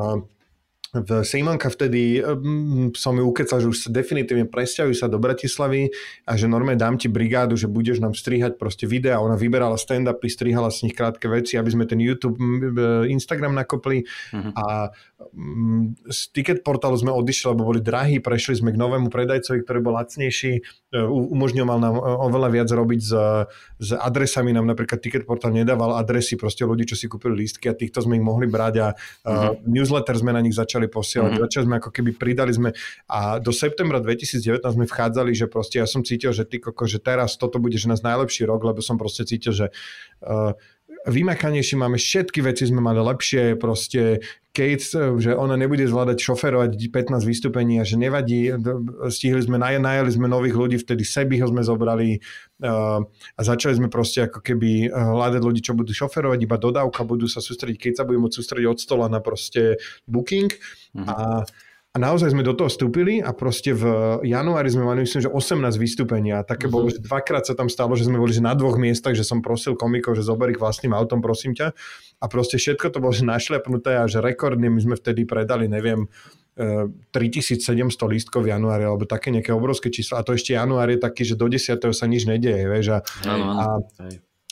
v 0.90 1.22
Simonka 1.22 1.70
vtedy 1.70 2.18
um, 2.18 2.90
som 2.98 3.14
ju 3.14 3.22
ukecal, 3.22 3.62
že 3.62 3.70
už 3.70 3.78
sa 3.78 3.90
definitívne 3.94 4.50
presťahujú 4.50 4.96
sa 4.98 5.06
do 5.06 5.22
Bratislavy 5.22 5.94
a 6.26 6.34
že 6.34 6.50
normálne 6.50 6.82
dám 6.82 6.98
ti 6.98 7.06
brigádu, 7.06 7.54
že 7.54 7.70
budeš 7.70 8.02
nám 8.02 8.18
strihať 8.18 8.58
proste 8.58 8.90
videa. 8.90 9.22
Ona 9.22 9.38
vyberala 9.38 9.78
stand-upy, 9.78 10.26
strihala 10.26 10.74
z 10.74 10.90
nich 10.90 10.98
krátke 10.98 11.30
veci, 11.30 11.62
aby 11.62 11.70
sme 11.70 11.86
ten 11.86 12.02
YouTube, 12.02 12.42
Instagram 13.06 13.54
nakopli 13.54 14.02
uh-huh. 14.02 14.52
a 14.58 14.90
um, 15.30 15.94
z 16.10 16.20
ticket 16.34 16.66
portálu 16.66 16.98
sme 16.98 17.14
odišli, 17.14 17.54
lebo 17.54 17.70
boli 17.70 17.86
drahí, 17.86 18.18
prešli 18.18 18.58
sme 18.58 18.74
k 18.74 18.82
novému 18.82 19.14
predajcovi, 19.14 19.62
ktorý 19.62 19.80
bol 19.86 19.94
lacnejší, 19.94 20.66
umožňoval 20.98 21.78
nám 21.78 21.96
uh, 22.02 22.26
oveľa 22.26 22.50
viac 22.50 22.70
robiť 22.74 23.02
s, 23.04 23.14
s 23.78 23.90
adresami, 23.94 24.58
nám 24.58 24.66
napríklad 24.66 24.98
ticket 24.98 25.30
portál 25.30 25.54
nedával 25.54 26.02
adresy 26.02 26.34
proste 26.34 26.66
ľudí, 26.66 26.90
čo 26.90 26.98
si 26.98 27.06
kúpili 27.06 27.46
lístky 27.46 27.70
a 27.70 27.78
týchto 27.78 28.02
sme 28.02 28.18
ich 28.18 28.26
mohli 28.26 28.50
brať 28.50 28.74
a 28.82 28.88
uh-huh. 28.98 29.62
newsletter 29.70 30.18
sme 30.18 30.34
na 30.34 30.42
nich 30.42 30.58
začali 30.58 30.80
začali 30.80 30.88
posielať. 30.88 31.32
Mm-hmm. 31.36 31.46
Začali 31.50 31.66
sme 31.68 31.76
ako 31.84 31.90
keby 31.92 32.12
pridali 32.16 32.52
sme 32.56 32.70
a 33.12 33.42
do 33.44 33.52
septembra 33.52 34.00
2019 34.00 34.64
sme 34.64 34.86
vchádzali, 34.88 35.32
že 35.36 35.46
proste 35.52 35.84
ja 35.84 35.88
som 35.90 36.06
cítil, 36.06 36.32
že 36.32 36.48
ty 36.48 36.64
koko, 36.64 36.88
že 36.88 37.04
teraz 37.04 37.36
toto 37.36 37.60
bude 37.60 37.76
že 37.76 37.92
nás 37.92 38.00
najlepší 38.00 38.48
rok, 38.48 38.64
lebo 38.64 38.80
som 38.80 38.96
proste 38.96 39.28
cítil, 39.28 39.52
že 39.52 39.68
uh, 40.24 40.56
vymakanejší 41.10 41.76
máme 41.76 41.98
všetky 41.98 42.46
veci, 42.46 42.70
sme 42.70 42.80
mali 42.80 43.02
lepšie, 43.02 43.58
proste 43.58 44.22
Kate, 44.50 44.82
že 45.22 45.32
ona 45.38 45.54
nebude 45.54 45.86
zvládať 45.86 46.18
šoferovať 46.26 46.74
15 46.74 47.22
vystúpení 47.22 47.78
a 47.78 47.86
že 47.86 48.02
nevadí, 48.02 48.50
stihli 49.14 49.46
sme, 49.46 49.62
najali 49.62 50.10
sme 50.10 50.26
nových 50.26 50.58
ľudí, 50.58 50.78
vtedy 50.82 51.06
Sebiho 51.06 51.46
sme 51.46 51.62
zobrali 51.62 52.18
uh, 52.66 53.00
a 53.06 53.42
začali 53.46 53.78
sme 53.78 53.88
proste 53.94 54.26
ako 54.26 54.42
keby 54.42 54.90
hľadať 54.90 55.42
ľudí, 55.46 55.62
čo 55.62 55.78
budú 55.78 55.94
šoferovať, 55.94 56.40
iba 56.42 56.58
dodávka, 56.58 57.06
budú 57.06 57.30
sa 57.30 57.46
sústrediť, 57.46 57.78
keď 57.78 57.94
sa 58.02 58.04
budú 58.10 58.26
môcť 58.26 58.38
sústrediť 58.42 58.68
od 58.68 58.80
stola 58.82 59.06
na 59.06 59.22
proste 59.22 59.78
booking 60.10 60.50
uh-huh. 60.50 61.06
a 61.06 61.16
a 61.90 61.98
naozaj 61.98 62.38
sme 62.38 62.46
do 62.46 62.54
toho 62.54 62.70
vstúpili 62.70 63.18
a 63.18 63.34
proste 63.34 63.74
v 63.74 63.84
januári 64.22 64.70
sme 64.70 64.86
mali, 64.86 65.10
myslím, 65.10 65.26
že 65.26 65.34
18 65.34 65.74
vystúpení 65.74 66.30
a 66.30 66.46
také 66.46 66.70
bolo, 66.70 66.86
mhm. 66.86 66.94
že 66.94 67.00
dvakrát 67.02 67.50
sa 67.50 67.58
tam 67.58 67.66
stalo, 67.66 67.98
že 67.98 68.06
sme 68.06 68.22
boli 68.22 68.30
že 68.30 68.46
na 68.46 68.54
dvoch 68.54 68.78
miestach, 68.78 69.18
že 69.18 69.26
som 69.26 69.42
prosil 69.42 69.74
komikov, 69.74 70.14
že 70.14 70.22
zober 70.22 70.54
ich 70.54 70.62
vlastným 70.62 70.94
autom, 70.94 71.18
prosím 71.18 71.58
ťa. 71.58 71.74
A 72.22 72.26
proste 72.30 72.62
všetko 72.62 72.94
to 72.94 73.02
bolo 73.02 73.10
že 73.10 73.26
našlepnuté 73.26 73.98
a 73.98 74.06
že 74.06 74.22
rekordne 74.22 74.70
my 74.70 74.78
sme 74.86 74.96
vtedy 75.02 75.26
predali, 75.26 75.66
neviem, 75.66 76.06
3700 76.60 77.74
e, 77.74 78.06
lístkov 78.06 78.46
v 78.46 78.54
januári, 78.54 78.86
alebo 78.86 79.10
také 79.10 79.34
nejaké 79.34 79.50
obrovské 79.50 79.90
číslo. 79.90 80.22
A 80.22 80.26
to 80.28 80.38
ešte 80.38 80.54
január 80.54 80.92
je 80.94 81.00
taký, 81.02 81.26
že 81.26 81.40
do 81.40 81.50
10. 81.50 81.74
sa 81.74 82.06
nič 82.06 82.30
nedieje, 82.30 82.70
vieš. 82.70 83.00
A, 83.00 83.00
a, 83.26 83.66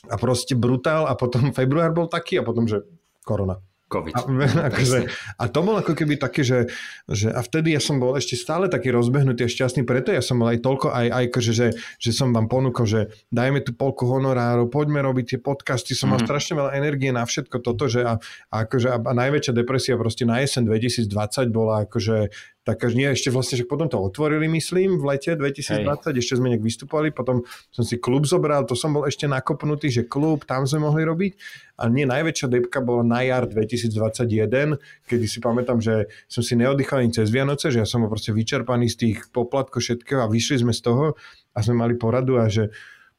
a 0.09 0.15
proste 0.15 0.55
brutál. 0.55 1.05
A 1.05 1.14
potom 1.14 1.51
február 1.51 1.93
bol 1.93 2.07
taký 2.09 2.39
a 2.39 2.47
potom, 2.47 2.65
že 2.65 2.81
korona. 3.27 3.59
COVID. 3.88 4.14
A, 4.15 4.22
akože, 4.69 4.99
a 5.39 5.43
to 5.47 5.59
bolo 5.64 5.80
ako 5.80 5.95
keby 5.95 6.19
také, 6.19 6.43
že, 6.43 6.68
že 7.07 7.31
a 7.31 7.39
vtedy 7.39 7.72
ja 7.72 7.81
som 7.81 7.97
bol 7.97 8.19
ešte 8.19 8.35
stále 8.35 8.68
taký 8.68 8.91
rozbehnutý 8.91 9.47
a 9.47 9.49
šťastný, 9.49 9.88
preto 9.88 10.11
ja 10.11 10.19
som 10.19 10.38
bol 10.38 10.51
aj 10.51 10.59
toľko, 10.59 10.91
aj, 10.91 11.07
aj 11.07 11.23
akože, 11.31 11.51
že, 11.55 11.68
že 11.97 12.11
som 12.11 12.35
vám 12.35 12.51
ponúkol, 12.51 12.84
že 12.84 13.01
dajme 13.31 13.64
tu 13.64 13.72
polku 13.72 14.03
honorárov, 14.05 14.68
poďme 14.68 14.99
robiť 14.99 15.26
tie 15.35 15.39
podcasty, 15.39 15.95
som 15.95 16.11
mm-hmm. 16.11 16.11
mal 16.11 16.19
mhm. 16.19 16.27
strašne 16.27 16.53
veľa 16.59 16.72
energie 16.76 17.11
na 17.15 17.23
všetko 17.23 17.57
toto, 17.64 17.88
že 17.88 18.03
a, 18.03 18.19
a, 18.51 18.55
akože, 18.68 18.88
a, 18.91 18.97
a 18.99 19.14
najväčšia 19.15 19.53
depresia 19.55 19.95
proste 19.95 20.27
na 20.27 20.43
jesen 20.43 20.68
2020 20.68 21.07
bola 21.55 21.88
akože 21.88 22.30
tak 22.68 22.84
až 22.84 22.99
nie, 22.99 23.07
ešte 23.07 23.31
vlastne, 23.31 23.56
že 23.56 23.64
potom 23.64 23.88
to 23.88 23.95
otvorili, 23.95 24.52
myslím, 24.52 24.99
v 24.99 25.15
lete 25.15 25.39
2020, 25.39 25.88
Hej. 25.88 26.19
ešte 26.19 26.35
sme 26.35 26.52
nejak 26.52 26.60
vystupovali, 26.68 27.15
potom 27.15 27.48
som 27.72 27.88
si 27.88 27.95
klub 27.95 28.27
zobral, 28.27 28.68
to 28.68 28.76
som 28.76 28.91
bol 28.91 29.07
ešte 29.07 29.23
nakopnutý, 29.23 29.88
že 29.88 30.03
klub, 30.03 30.44
tam 30.44 30.68
sme 30.68 30.84
mohli 30.84 31.07
robiť. 31.07 31.31
A 31.80 31.88
nie, 31.88 32.03
najväčšia 32.03 32.52
depka 32.52 32.84
bola 32.84 33.07
na 33.07 33.23
jar 33.23 33.48
2021, 33.48 34.84
kedy 35.07 35.26
si 35.31 35.39
pamätám, 35.39 35.80
že 35.80 36.11
som 36.27 36.44
si 36.44 36.60
neoddychal 36.60 37.07
ani 37.07 37.15
cez 37.15 37.31
Vianoce, 37.31 37.72
že 37.72 37.80
ja 37.80 37.88
som 37.88 38.03
bol 38.03 38.11
proste 38.11 38.35
vyčerpaný 38.35 38.91
z 38.91 38.95
tých 38.99 39.18
poplatkov 39.31 39.80
všetkého 39.80 40.19
a 40.19 40.27
vyšli 40.27 40.68
sme 40.68 40.76
z 40.76 40.84
toho 40.84 41.15
a 41.56 41.57
sme 41.64 41.88
mali 41.88 41.95
poradu 41.95 42.35
a 42.35 42.52
že 42.52 42.68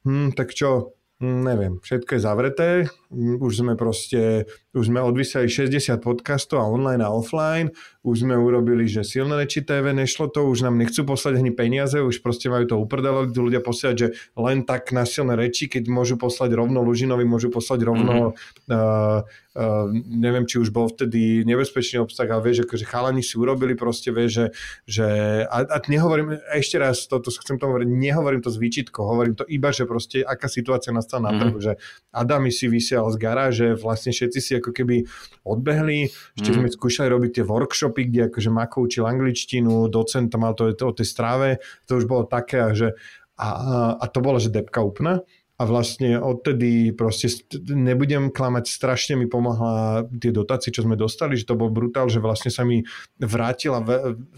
hm, 0.04 0.36
tak 0.36 0.52
čo, 0.52 0.97
neviem, 1.18 1.82
všetko 1.82 2.14
je 2.14 2.20
zavreté, 2.22 2.68
už 3.10 3.66
sme 3.66 3.74
proste, 3.74 4.46
už 4.70 4.86
sme 4.86 5.02
odvysiali 5.02 5.50
60 5.50 5.98
podcastov 5.98 6.62
a 6.62 6.70
online 6.70 7.02
a 7.02 7.10
offline, 7.10 7.74
už 8.06 8.22
sme 8.22 8.38
urobili, 8.38 8.86
že 8.86 9.02
silné 9.02 9.34
reči 9.34 9.66
TV 9.66 9.90
nešlo 9.90 10.30
to, 10.30 10.46
už 10.46 10.62
nám 10.62 10.78
nechcú 10.78 11.02
poslať 11.02 11.42
ani 11.42 11.50
peniaze, 11.50 11.98
už 11.98 12.22
proste 12.22 12.46
majú 12.46 12.70
to 12.70 12.76
uprdele, 12.78 13.34
ľudia 13.34 13.58
posielať, 13.58 13.96
že 13.98 14.08
len 14.38 14.62
tak 14.62 14.94
na 14.94 15.02
silné 15.02 15.34
reči, 15.34 15.66
keď 15.66 15.90
môžu 15.90 16.14
poslať 16.14 16.54
rovno 16.54 16.86
Lužinovi, 16.86 17.26
môžu 17.26 17.50
poslať 17.50 17.82
rovno 17.82 18.38
mm-hmm. 18.38 18.70
uh, 18.70 19.26
uh, 19.58 19.90
neviem, 20.06 20.46
či 20.46 20.62
už 20.62 20.70
bol 20.70 20.86
vtedy 20.86 21.42
nebezpečný 21.42 21.98
obsah, 21.98 22.30
ale 22.30 22.46
vieš, 22.46 22.62
akože 22.62 22.86
chalani 22.86 23.26
si 23.26 23.34
urobili 23.34 23.74
proste, 23.74 24.14
vieš, 24.14 24.30
že, 24.30 24.46
že 24.86 25.06
a, 25.50 25.66
a 25.66 25.76
nehovorím, 25.90 26.38
ešte 26.54 26.78
raz, 26.78 27.10
toto 27.10 27.34
chcem 27.34 27.58
to 27.58 27.66
hovoriť, 27.66 27.88
nehovorím 27.90 28.38
to 28.38 28.54
s 28.54 28.58
výčitkou, 28.62 29.02
hovorím 29.02 29.34
to 29.34 29.42
iba, 29.50 29.74
že 29.74 29.90
proste 29.90 30.22
aká 30.22 30.46
situácia 30.46 30.94
nastala 30.94 31.28
na 31.28 31.32
mhm. 31.34 31.40
trhu, 31.42 31.58
že 31.58 31.72
Adami 32.14 32.54
si 32.54 32.70
vysiel 32.70 33.02
z 33.10 33.16
garáže, 33.18 33.68
vlastne 33.74 34.14
všetci 34.14 34.38
si 34.38 34.52
ako 34.62 34.70
keby 34.70 35.04
odbehli, 35.42 36.08
ešte 36.38 36.50
mm. 36.52 36.56
sme 36.56 36.68
skúšali 36.68 37.08
robiť 37.10 37.40
tie 37.40 37.44
workshopy, 37.44 38.02
kde 38.12 38.20
akože 38.30 38.50
Mako 38.52 38.76
učil 38.86 39.04
angličtinu, 39.08 39.90
docent 39.90 40.30
mal 40.38 40.54
to 40.54 40.70
o 40.70 40.92
tej 40.94 41.06
stráve, 41.08 41.48
to 41.88 41.98
už 41.98 42.06
bolo 42.06 42.28
také, 42.28 42.62
že 42.76 42.94
a, 43.38 43.94
a 44.02 44.04
to 44.10 44.18
bolo, 44.18 44.42
že 44.42 44.50
depka 44.50 44.82
úplná 44.82 45.22
a 45.58 45.66
vlastne 45.66 46.22
odtedy 46.22 46.94
proste 46.94 47.26
nebudem 47.66 48.30
klamať, 48.30 48.70
strašne 48.70 49.18
mi 49.18 49.26
pomohla 49.26 50.06
tie 50.06 50.30
dotácie, 50.30 50.70
čo 50.70 50.86
sme 50.86 50.94
dostali, 50.94 51.34
že 51.34 51.50
to 51.50 51.58
bol 51.58 51.66
brutál, 51.66 52.06
že 52.06 52.22
vlastne 52.22 52.46
sa 52.54 52.62
mi 52.62 52.86
vrátila 53.18 53.82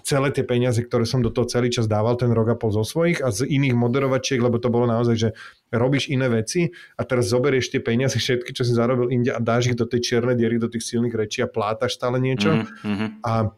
celé 0.01 0.33
tie 0.33 0.49
peniaze, 0.49 0.81
ktoré 0.81 1.05
som 1.05 1.21
do 1.21 1.29
toho 1.29 1.45
celý 1.45 1.69
čas 1.69 1.85
dával, 1.85 2.17
ten 2.17 2.33
rok 2.33 2.49
a 2.49 2.57
pol 2.57 2.73
zo 2.73 2.89
svojich 2.89 3.21
a 3.21 3.29
z 3.29 3.45
iných 3.45 3.77
moderovačiek, 3.77 4.41
lebo 4.41 4.57
to 4.57 4.73
bolo 4.73 4.89
naozaj, 4.89 5.17
že 5.21 5.29
robíš 5.69 6.09
iné 6.09 6.33
veci 6.33 6.73
a 6.97 7.05
teraz 7.05 7.29
zoberieš 7.29 7.69
tie 7.69 7.85
peniaze 7.85 8.17
všetky, 8.17 8.57
čo 8.57 8.65
si 8.65 8.73
zarobil 8.73 9.13
inde 9.13 9.37
a 9.37 9.45
dáš 9.45 9.71
ich 9.71 9.77
do 9.77 9.85
tej 9.85 10.01
čiernej 10.01 10.41
diery, 10.41 10.57
do 10.57 10.73
tých 10.73 10.89
silných 10.89 11.13
rečí 11.13 11.45
a 11.45 11.53
plátaš 11.53 12.01
stále 12.01 12.17
niečo. 12.17 12.65
Mm-hmm. 12.65 13.21
A 13.29 13.53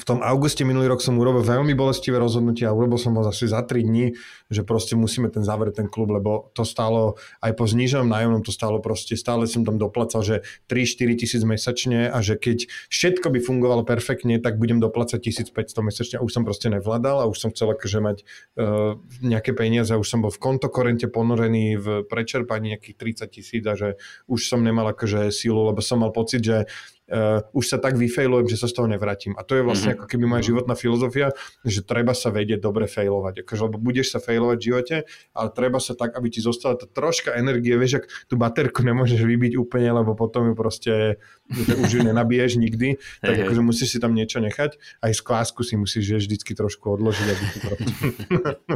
v 0.00 0.04
tom 0.06 0.24
auguste 0.24 0.64
minulý 0.64 0.88
rok 0.88 1.04
som 1.04 1.18
urobil 1.20 1.44
veľmi 1.44 1.76
bolestivé 1.76 2.16
rozhodnutie 2.16 2.64
a 2.64 2.72
urobil 2.72 2.96
som 2.96 3.12
ho 3.18 3.22
zase 3.26 3.50
za 3.52 3.60
3 3.60 3.84
dní, 3.84 4.16
že 4.50 4.66
proste 4.66 4.98
musíme 4.98 5.30
ten 5.30 5.46
zavrieť 5.46 5.80
ten 5.80 5.88
klub, 5.88 6.10
lebo 6.10 6.50
to 6.52 6.66
stálo 6.66 7.16
aj 7.40 7.54
po 7.54 7.64
zníženom 7.70 8.10
nájomnom, 8.10 8.42
to 8.42 8.50
stálo 8.50 8.82
proste, 8.82 9.14
stále 9.14 9.46
som 9.46 9.62
tam 9.62 9.78
doplacal, 9.78 10.26
že 10.26 10.42
3-4 10.66 11.14
tisíc 11.22 11.42
mesačne 11.46 12.10
a 12.10 12.18
že 12.18 12.34
keď 12.34 12.66
všetko 12.90 13.30
by 13.30 13.38
fungovalo 13.38 13.86
perfektne, 13.86 14.42
tak 14.42 14.58
budem 14.58 14.82
doplacať 14.82 15.22
1500 15.22 15.86
mesačne 15.86 16.16
a 16.18 16.24
už 16.26 16.34
som 16.34 16.42
proste 16.42 16.66
nevládal 16.68 17.22
a 17.22 17.30
už 17.30 17.38
som 17.38 17.48
chcel 17.54 17.70
akože 17.72 17.98
mať 18.02 18.18
uh, 18.58 18.98
nejaké 19.22 19.54
peniaze 19.54 19.94
a 19.94 20.00
už 20.02 20.10
som 20.10 20.20
bol 20.20 20.34
v 20.34 20.42
kontokorente 20.42 21.06
ponorený 21.06 21.78
v 21.78 21.86
prečerpaní 22.04 22.74
nejakých 22.74 23.24
30 23.24 23.30
tisíc 23.30 23.62
a 23.70 23.78
že 23.78 23.96
už 24.26 24.50
som 24.50 24.60
nemal 24.60 24.90
akože 24.90 25.30
sílu, 25.30 25.62
lebo 25.62 25.78
som 25.78 26.02
mal 26.02 26.10
pocit, 26.10 26.42
že 26.42 26.66
uh, 27.10 27.42
už 27.52 27.64
sa 27.66 27.78
tak 27.82 27.98
vyfailujem, 27.98 28.46
že 28.48 28.56
sa 28.56 28.70
z 28.70 28.74
toho 28.78 28.88
nevrátim. 28.88 29.34
A 29.36 29.42
to 29.42 29.58
je 29.58 29.66
vlastne 29.66 29.94
mm-hmm. 29.94 30.06
ako 30.06 30.10
keby 30.10 30.24
moja 30.24 30.42
životná 30.46 30.74
filozofia, 30.78 31.34
že 31.66 31.82
treba 31.82 32.14
sa 32.14 32.30
vedieť 32.30 32.62
dobre 32.62 32.86
failovať. 32.86 33.44
Akože, 33.44 33.62
lebo 33.66 33.78
budeš 33.82 34.14
sa 34.14 34.18
failovať 34.40 34.56
v 34.56 34.66
živote, 34.72 34.96
ale 35.36 35.48
treba 35.52 35.76
sa 35.76 35.92
tak, 35.92 36.16
aby 36.16 36.32
ti 36.32 36.40
zostala 36.40 36.80
tá 36.80 36.88
troška 36.88 37.36
energie. 37.36 37.76
Vieš, 37.76 38.00
ak 38.00 38.04
tú 38.24 38.40
baterku 38.40 38.80
nemôžeš 38.80 39.20
vybiť 39.20 39.60
úplne, 39.60 39.92
lebo 39.92 40.16
potom 40.16 40.48
ju 40.48 40.54
proste 40.56 41.20
už 41.52 41.90
ju 41.92 42.00
nenabiješ 42.00 42.56
nikdy, 42.56 42.96
tak 43.20 43.36
hey, 43.36 43.44
akože 43.44 43.60
musíš 43.60 43.88
si 43.92 43.98
tam 44.00 44.16
niečo 44.16 44.40
nechať. 44.40 44.80
Aj 45.04 45.12
z 45.12 45.20
klásku 45.20 45.60
si 45.60 45.76
musíš 45.76 46.24
vždycky 46.24 46.56
trošku 46.56 46.96
odložiť, 46.96 47.26
aby 47.28 47.44
ti 47.52 47.58
proste... 47.60 47.92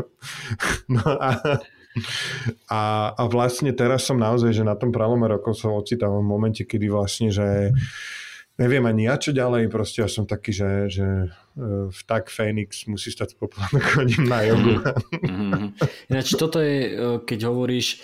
no 0.94 1.04
a 1.08 1.28
a, 2.66 3.14
a 3.14 3.22
vlastne 3.30 3.70
teraz 3.70 4.02
som 4.02 4.18
naozaj, 4.18 4.50
že 4.50 4.66
na 4.66 4.74
tom 4.74 4.90
pralome 4.90 5.30
rokov 5.30 5.54
som 5.54 5.78
ocital 5.78 6.10
v 6.18 6.26
momente, 6.26 6.66
kedy 6.66 6.90
vlastne, 6.90 7.30
že 7.30 7.70
neviem 8.58 8.84
ani 8.86 9.10
ja 9.10 9.18
čo 9.18 9.34
ďalej, 9.34 9.72
proste 9.72 10.02
ja 10.04 10.08
som 10.10 10.24
taký, 10.26 10.54
že, 10.54 10.70
že 10.90 11.06
uh, 11.30 11.90
vták 11.90 12.30
Fénix 12.30 12.86
musí 12.86 13.10
stať 13.10 13.34
s 13.34 13.36
poplánokoním 13.38 14.24
na 14.32 14.40
jogu. 14.46 14.74
Mm-hmm. 15.22 15.64
Ináč 16.10 16.28
toto 16.38 16.62
je, 16.62 16.76
e, 16.86 16.90
keď 17.26 17.50
hovoríš, 17.50 18.02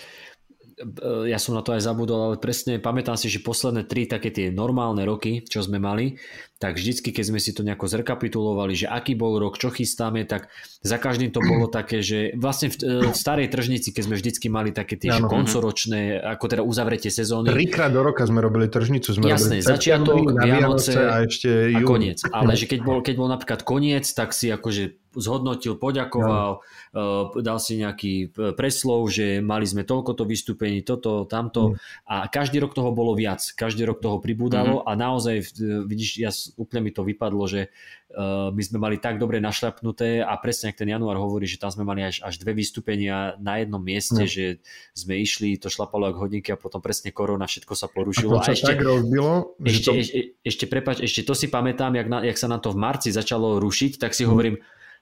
ja 1.29 1.37
som 1.37 1.53
na 1.53 1.61
to 1.61 1.77
aj 1.77 1.85
zabudol, 1.85 2.33
ale 2.33 2.41
presne 2.41 2.81
pamätám 2.81 3.13
si, 3.13 3.29
že 3.29 3.45
posledné 3.45 3.85
tri 3.85 4.09
také 4.09 4.33
tie 4.33 4.49
normálne 4.49 5.05
roky, 5.05 5.45
čo 5.45 5.61
sme 5.61 5.77
mali, 5.77 6.17
tak 6.61 6.77
vždycky, 6.77 7.09
keď 7.09 7.25
sme 7.33 7.39
si 7.41 7.57
to 7.57 7.65
nejako 7.65 7.89
zrekapitulovali, 7.89 8.77
že 8.77 8.85
aký 8.85 9.17
bol 9.17 9.41
rok, 9.41 9.57
čo 9.57 9.73
chystáme, 9.73 10.29
tak 10.29 10.53
za 10.85 11.01
každým 11.01 11.33
to 11.33 11.41
bolo 11.41 11.65
také, 11.81 12.05
že 12.05 12.37
vlastne 12.37 12.69
v, 12.69 13.09
v 13.09 13.17
starej 13.17 13.49
tržnici, 13.49 13.89
keď 13.89 14.03
sme 14.05 14.15
vždycky 14.21 14.45
mali 14.45 14.69
také 14.69 14.93
tie 14.93 15.09
ano, 15.09 15.25
koncoročné, 15.25 16.21
ako 16.21 16.45
teda 16.45 16.61
uzavretie 16.61 17.09
sezóny. 17.09 17.49
Trikrát 17.49 17.89
do 17.89 18.05
roka 18.05 18.21
sme 18.29 18.45
robili 18.45 18.69
tržnicu. 18.69 19.09
Sme 19.09 19.33
Jasné, 19.33 19.65
robili 19.65 19.73
začiatok, 19.73 20.21
Vianoce 20.37 20.93
a, 21.01 21.25
ešte 21.25 21.73
a 21.73 21.81
koniec. 21.81 22.21
Ale 22.29 22.53
že 22.53 22.69
keď 22.69 22.79
bol, 22.85 22.97
keď 23.09 23.15
bol 23.17 23.29
napríklad 23.33 23.65
koniec, 23.65 24.05
tak 24.13 24.29
si 24.37 24.53
akože 24.53 25.01
zhodnotil, 25.11 25.75
poďakoval, 25.75 26.63
no. 26.95 27.35
dal 27.43 27.59
si 27.59 27.75
nejaký 27.75 28.31
preslov, 28.55 29.11
že 29.11 29.43
mali 29.43 29.67
sme 29.67 29.83
toľkoto 29.83 30.23
vystúpení, 30.23 30.87
toto, 30.87 31.27
tamto 31.27 31.75
mm. 31.75 32.07
a 32.07 32.15
každý 32.31 32.63
rok 32.63 32.71
toho 32.71 32.95
bolo 32.95 33.11
viac, 33.11 33.43
každý 33.59 33.83
rok 33.83 33.99
toho 33.99 34.23
pribúdalo 34.23 34.79
mm. 34.79 34.87
a 34.87 34.91
naozaj, 34.95 35.35
vidíš, 35.83 36.09
ja 36.15 36.31
úplne 36.57 36.87
mi 36.87 36.91
to 36.91 37.05
vypadlo, 37.05 37.43
že 37.47 37.71
uh, 38.15 38.49
my 38.49 38.61
sme 38.63 38.77
mali 38.81 38.97
tak 38.97 39.19
dobre 39.21 39.39
našľapnuté 39.39 40.23
a 40.23 40.33
presne 40.39 40.71
ak 40.71 40.79
ten 40.81 40.89
január 40.89 41.19
hovorí, 41.19 41.45
že 41.47 41.61
tam 41.61 41.71
sme 41.71 41.83
mali 41.83 42.03
až, 42.07 42.23
až 42.23 42.39
dve 42.39 42.57
vystúpenia 42.57 43.35
na 43.39 43.61
jednom 43.61 43.81
mieste, 43.81 44.23
no. 44.23 44.29
že 44.29 44.59
sme 44.91 45.19
išli, 45.19 45.55
to 45.61 45.71
šlapalo 45.71 46.11
ako 46.11 46.27
hodinky 46.27 46.49
a 46.51 46.59
potom 46.59 46.83
presne 46.83 47.15
korona, 47.15 47.47
všetko 47.47 47.73
sa 47.75 47.87
porušilo. 47.87 48.39
A, 48.39 48.47
a 48.47 48.51
ešte, 48.51 48.75
tak 48.75 48.83
rozbilo, 48.83 49.57
ešte, 49.61 49.87
to... 49.87 49.91
ešte, 49.95 50.19
ešte, 50.41 50.65
prepač, 50.67 50.97
ešte 51.03 51.21
to 51.23 51.33
si 51.37 51.47
pamätám, 51.47 51.95
jak, 51.95 52.07
na, 52.11 52.23
jak 52.25 52.37
sa 52.37 52.49
nám 52.51 52.59
to 52.59 52.73
v 52.73 52.79
marci 52.79 53.09
začalo 53.13 53.61
rušiť, 53.61 54.01
tak 54.01 54.11
si 54.17 54.23
mm. 54.23 54.29
hovorím, 54.29 54.55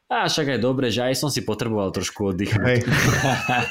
a 0.09 0.25
však 0.25 0.57
aj 0.57 0.59
dobre, 0.59 0.89
že 0.89 1.05
aj 1.05 1.13
som 1.21 1.29
si 1.29 1.45
potreboval 1.45 1.93
trošku 1.93 2.33
oddychať. 2.33 2.65
Hej. 2.65 2.79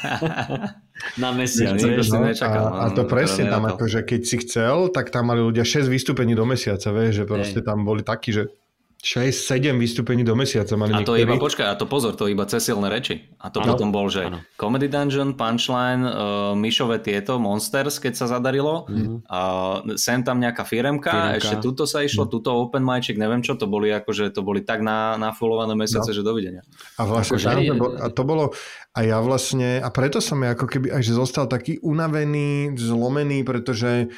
Na 1.22 1.34
mesiac. 1.34 1.74
Vieš, 1.74 2.14
no, 2.14 2.22
nečakal, 2.22 2.78
a, 2.78 2.86
a 2.86 2.94
to 2.94 3.02
presne 3.10 3.50
tam, 3.50 3.66
akože 3.66 4.06
keď 4.06 4.20
si 4.22 4.36
chcel, 4.46 4.90
tak 4.94 5.10
tam 5.10 5.34
mali 5.34 5.42
ľudia 5.42 5.66
6 5.66 5.90
vystúpení 5.90 6.38
do 6.38 6.46
mesiaca, 6.46 6.94
vieš, 6.94 7.22
že 7.22 7.24
proste 7.26 7.58
Hej. 7.58 7.66
tam 7.66 7.82
boli 7.82 8.06
takí, 8.06 8.30
že 8.30 8.54
6-7 8.98 9.78
vystúpení 9.78 10.26
do 10.26 10.34
mesiaca 10.34 10.74
mali 10.74 10.90
A 10.90 11.06
to 11.06 11.14
niektorí. 11.14 11.22
iba, 11.22 11.34
počkaj, 11.38 11.66
a 11.70 11.78
to 11.78 11.86
pozor, 11.86 12.18
to 12.18 12.26
iba 12.26 12.42
cez 12.50 12.66
silné 12.66 12.90
reči. 12.90 13.30
A 13.38 13.46
to 13.46 13.62
ano. 13.62 13.70
potom 13.70 13.94
bol, 13.94 14.10
že 14.10 14.26
ano. 14.26 14.42
Comedy 14.58 14.90
Dungeon, 14.90 15.38
Punchline, 15.38 16.02
uh, 16.02 16.58
Myšové 16.58 16.98
tieto, 16.98 17.38
Monsters, 17.38 18.02
keď 18.02 18.18
sa 18.18 18.26
zadarilo, 18.26 18.90
mm-hmm. 18.90 19.30
uh, 19.30 19.94
sem 19.94 20.26
tam 20.26 20.42
nejaká 20.42 20.66
firemka, 20.66 21.14
firemka. 21.14 21.38
ešte 21.38 21.54
tuto 21.62 21.86
sa 21.86 22.02
išlo, 22.02 22.26
mm. 22.26 22.30
tuto 22.34 22.50
Open 22.58 22.82
Micik, 22.82 23.14
neviem 23.22 23.38
čo, 23.38 23.54
to 23.54 23.70
boli 23.70 23.94
akože, 23.94 24.34
to 24.34 24.42
boli 24.42 24.66
tak 24.66 24.82
na, 24.82 25.14
nafulované 25.14 25.78
mesiace, 25.78 26.10
no. 26.10 26.16
že 26.18 26.26
dovidenia. 26.26 26.66
A 26.98 27.06
vlastne 27.06 27.38
tam, 27.38 27.62
a 28.02 28.10
to 28.10 28.22
bolo, 28.26 28.50
a 28.98 28.98
ja 29.06 29.22
vlastne, 29.22 29.78
a 29.78 29.88
preto 29.94 30.18
som 30.18 30.42
ja 30.42 30.58
ako 30.58 30.66
keby 30.66 30.90
aj 30.90 31.06
že 31.06 31.14
zostal 31.14 31.46
taký 31.46 31.78
unavený, 31.86 32.74
zlomený, 32.74 33.46
pretože 33.46 34.10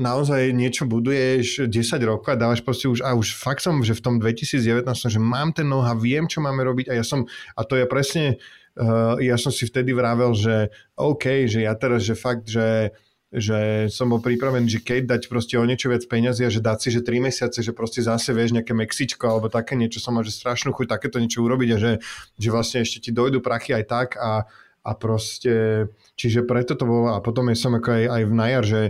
naozaj 0.00 0.56
niečo 0.56 0.88
buduješ 0.88 1.68
10 1.68 2.00
rokov 2.08 2.32
a 2.32 2.40
dávaš 2.40 2.64
proste 2.64 2.88
už, 2.88 3.04
a 3.04 3.12
už 3.12 3.36
fakt 3.36 3.60
som, 3.60 3.84
že 3.84 3.92
v 3.92 4.00
tom 4.00 4.14
2019, 4.16 4.88
že 4.88 5.20
mám 5.20 5.52
ten 5.52 5.68
noha, 5.68 5.92
viem, 5.92 6.24
čo 6.24 6.40
máme 6.40 6.64
robiť 6.64 6.88
a 6.88 6.94
ja 6.96 7.04
som, 7.04 7.28
a 7.52 7.60
to 7.66 7.76
je 7.76 7.84
presne, 7.84 8.40
uh, 8.80 9.20
ja 9.20 9.36
som 9.36 9.52
si 9.52 9.68
vtedy 9.68 9.92
vravel, 9.92 10.32
že 10.32 10.72
OK, 10.96 11.44
že 11.44 11.68
ja 11.68 11.76
teraz, 11.76 12.08
že 12.08 12.16
fakt, 12.16 12.48
že 12.48 12.96
že 13.34 13.90
som 13.90 14.06
bol 14.06 14.22
pripravený, 14.22 14.78
že 14.78 14.80
keď 14.86 15.18
dať 15.18 15.22
proste 15.26 15.58
o 15.58 15.66
niečo 15.66 15.90
viac 15.90 16.06
peniazy 16.06 16.46
a 16.46 16.54
že 16.54 16.62
dať 16.62 16.78
si, 16.86 16.88
že 16.94 17.02
3 17.02 17.18
mesiace, 17.18 17.58
že 17.66 17.74
proste 17.74 17.98
zase 17.98 18.30
vieš 18.30 18.54
nejaké 18.54 18.70
Mexičko 18.70 19.26
alebo 19.26 19.50
také 19.50 19.74
niečo, 19.74 19.98
som 19.98 20.14
mal, 20.14 20.22
že 20.22 20.30
strašnú 20.30 20.70
chuť 20.70 20.86
takéto 20.86 21.18
niečo 21.18 21.42
urobiť 21.42 21.68
a 21.74 21.78
že, 21.82 21.92
že 22.38 22.48
vlastne 22.54 22.86
ešte 22.86 23.02
ti 23.02 23.10
dojdu 23.10 23.42
prachy 23.42 23.74
aj 23.74 23.84
tak 23.90 24.08
a, 24.22 24.46
a 24.86 24.90
proste, 24.94 25.90
čiže 26.14 26.46
preto 26.46 26.78
to 26.78 26.86
bolo 26.86 27.10
a 27.10 27.18
potom 27.18 27.50
ja 27.50 27.58
som 27.58 27.74
ako 27.74 27.90
aj, 27.90 28.04
aj 28.06 28.22
v 28.22 28.34
najar, 28.38 28.62
že 28.62 28.80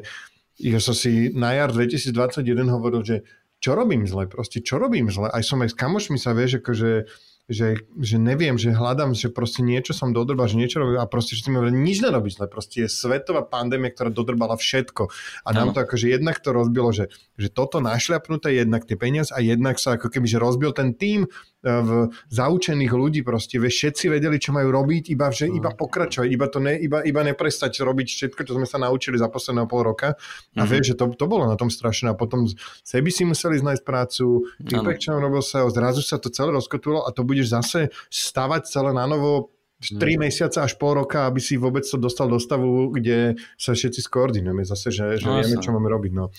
ja 0.58 0.78
som 0.78 0.94
si 0.94 1.30
na 1.34 1.54
jar 1.54 1.70
2021 1.74 2.44
hovoril, 2.70 3.02
že 3.02 3.16
čo 3.58 3.72
robím 3.72 4.04
zle, 4.04 4.28
proste 4.28 4.60
čo 4.60 4.76
robím 4.76 5.08
zle. 5.08 5.32
Aj 5.32 5.40
som 5.40 5.62
aj 5.64 5.72
s 5.72 5.78
kamošmi 5.78 6.20
sa 6.20 6.36
vieš, 6.36 6.60
akože 6.60 7.08
že, 7.44 7.76
že 8.00 8.16
neviem, 8.16 8.56
že 8.56 8.72
hľadám, 8.72 9.12
že 9.12 9.28
proste 9.28 9.60
niečo 9.60 9.92
som 9.92 10.16
dodrbal, 10.16 10.48
že 10.48 10.56
niečo 10.56 10.80
robím 10.80 10.96
a 10.96 11.04
proste, 11.04 11.36
že 11.36 11.44
mi 11.52 11.60
hovorili, 11.60 11.76
nič 11.76 12.00
nerobíš 12.00 12.40
zle, 12.40 12.48
proste 12.48 12.76
je 12.84 12.88
svetová 12.88 13.44
pandémia, 13.44 13.92
ktorá 13.92 14.08
dodrbala 14.08 14.56
všetko. 14.56 15.12
A 15.44 15.48
nám 15.52 15.76
to 15.76 15.84
akože 15.84 16.08
jednak 16.08 16.40
to 16.40 16.56
rozbilo, 16.56 16.88
že, 16.96 17.12
že 17.36 17.52
toto 17.52 17.84
našľapnuté, 17.84 18.56
jednak 18.56 18.88
tie 18.88 18.96
peniaze 18.96 19.28
a 19.28 19.44
jednak 19.44 19.76
sa 19.76 20.00
ako 20.00 20.08
keby, 20.08 20.24
že 20.24 20.40
rozbil 20.40 20.72
ten 20.72 20.96
tým, 20.96 21.28
v 21.64 22.12
zaučených 22.28 22.92
ľudí 22.92 23.20
proste, 23.24 23.56
vieš, 23.56 23.80
všetci 23.80 24.04
vedeli, 24.12 24.36
čo 24.36 24.52
majú 24.52 24.68
robiť, 24.68 25.08
iba, 25.08 25.32
že, 25.32 25.48
iba 25.48 25.72
mm. 25.72 25.76
pokračovať, 25.80 26.28
iba, 26.28 26.46
to 26.52 26.58
ne, 26.60 26.76
iba, 26.76 27.00
iba 27.00 27.20
neprestať 27.24 27.80
robiť 27.80 28.06
všetko, 28.12 28.40
čo 28.44 28.52
sme 28.60 28.68
sa 28.68 28.76
naučili 28.76 29.16
za 29.16 29.32
posledného 29.32 29.64
pol 29.64 29.82
roka. 29.88 30.12
A 30.12 30.14
mm-hmm. 30.14 30.68
vieš, 30.68 30.84
že 30.92 30.94
to, 31.00 31.04
to 31.16 31.24
bolo 31.24 31.48
na 31.48 31.56
tom 31.56 31.72
strašné. 31.72 32.12
A 32.12 32.16
potom 32.16 32.44
sebi 32.84 33.08
si 33.08 33.24
museli 33.24 33.64
nájsť 33.64 33.82
prácu, 33.82 34.44
Typek, 34.60 35.00
robil 35.08 35.40
sa, 35.40 35.64
zrazu 35.72 36.04
sa 36.04 36.20
to 36.20 36.28
celé 36.28 36.52
rozkotulo 36.52 37.08
a 37.08 37.10
to 37.10 37.24
budeš 37.24 37.50
zase 37.56 37.80
stavať 38.12 38.68
celé 38.68 38.90
na 38.92 39.08
novo 39.08 39.54
3 39.80 40.00
mm. 40.00 40.16
mesiace 40.16 40.58
až 40.60 40.80
pol 40.80 40.96
roka, 40.96 41.28
aby 41.28 41.40
si 41.42 41.60
vôbec 41.60 41.84
to 41.84 42.00
dostal 42.00 42.30
do 42.30 42.40
stavu, 42.40 42.88
kde 42.94 43.36
sa 43.60 43.76
všetci 43.76 44.00
skoordinujeme 44.00 44.64
zase, 44.64 44.88
že, 44.88 45.20
že 45.20 45.26
no, 45.28 45.40
vieme, 45.40 45.60
čo 45.60 45.74
máme 45.74 45.88
robiť. 45.92 46.12
No. 46.14 46.32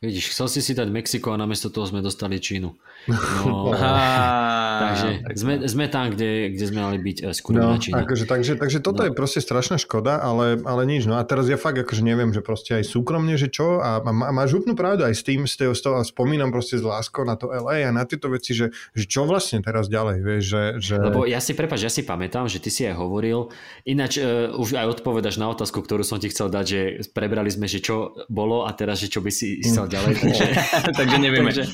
Vidíš, 0.00 0.32
chcel 0.32 0.48
si 0.48 0.64
si 0.64 0.72
dať 0.72 0.88
Mexiko 0.88 1.28
a 1.28 1.36
namiesto 1.36 1.68
toho 1.68 1.84
sme 1.84 2.00
dostali 2.00 2.40
Čínu. 2.40 2.72
No, 3.04 3.68
takže 4.88 5.28
sme, 5.36 5.60
sme 5.68 5.92
tam, 5.92 6.08
kde, 6.16 6.56
kde 6.56 6.64
sme 6.72 6.80
mali 6.80 6.98
byť 7.04 7.16
eh, 7.20 7.36
skôr 7.36 7.60
no, 7.60 7.76
na. 7.76 7.76
Akože, 7.76 8.24
takže, 8.24 8.56
takže 8.56 8.80
toto 8.80 9.04
no. 9.04 9.06
je 9.08 9.12
proste 9.12 9.44
strašná 9.44 9.76
škoda, 9.76 10.16
ale, 10.16 10.56
ale 10.64 10.88
nič. 10.88 11.04
No 11.04 11.20
a 11.20 11.22
teraz 11.28 11.52
ja 11.52 11.60
fakt 11.60 11.84
akože 11.84 12.00
neviem, 12.00 12.32
že 12.32 12.40
proste 12.40 12.80
aj 12.80 12.88
súkromne, 12.88 13.36
že 13.36 13.52
čo 13.52 13.84
a, 13.84 14.00
a 14.00 14.32
máš 14.32 14.56
úplnú 14.56 14.72
pravdu 14.72 15.04
aj 15.04 15.12
s 15.12 15.20
tým, 15.20 15.44
s 15.44 15.60
toho, 15.60 15.76
s 15.76 15.84
toho, 15.84 16.00
a 16.00 16.08
spomínam 16.08 16.48
proste 16.48 16.80
z 16.80 16.84
láskou 16.88 17.28
na 17.28 17.36
to 17.36 17.52
LA 17.52 17.84
a 17.84 17.92
na 17.92 18.08
tieto 18.08 18.32
veci, 18.32 18.56
že, 18.56 18.72
že 18.96 19.04
čo 19.04 19.28
vlastne 19.28 19.60
teraz 19.60 19.92
ďalej, 19.92 20.16
vieš, 20.24 20.42
že, 20.48 20.62
že... 20.80 20.94
Lebo 20.96 21.28
ja 21.28 21.44
si, 21.44 21.52
prepáč, 21.52 21.84
ja 21.84 21.92
si 21.92 22.08
pamätám, 22.08 22.48
že 22.48 22.56
ty 22.56 22.72
si 22.72 22.88
aj 22.88 22.96
hovoril, 22.96 23.52
ináč 23.84 24.16
uh, 24.16 24.48
už 24.56 24.80
aj 24.80 24.96
odpovedaš 24.96 25.36
na 25.36 25.52
otázku, 25.52 25.84
ktorú 25.84 26.08
som 26.08 26.16
ti 26.16 26.32
chcel 26.32 26.48
dať, 26.48 26.64
že 26.64 26.80
prebrali 27.12 27.52
sme, 27.52 27.68
že 27.68 27.84
čo 27.84 28.16
bolo 28.32 28.64
a 28.64 28.72
teraz, 28.72 28.96
že 29.04 29.12
čo 29.12 29.20
by 29.20 29.28
si 29.28 29.60
chcel 29.60 29.89
ďalej, 29.90 30.12
takže, 30.22 30.46
takže 30.94 31.16
nevieme. 31.18 31.50
takže, 31.50 31.64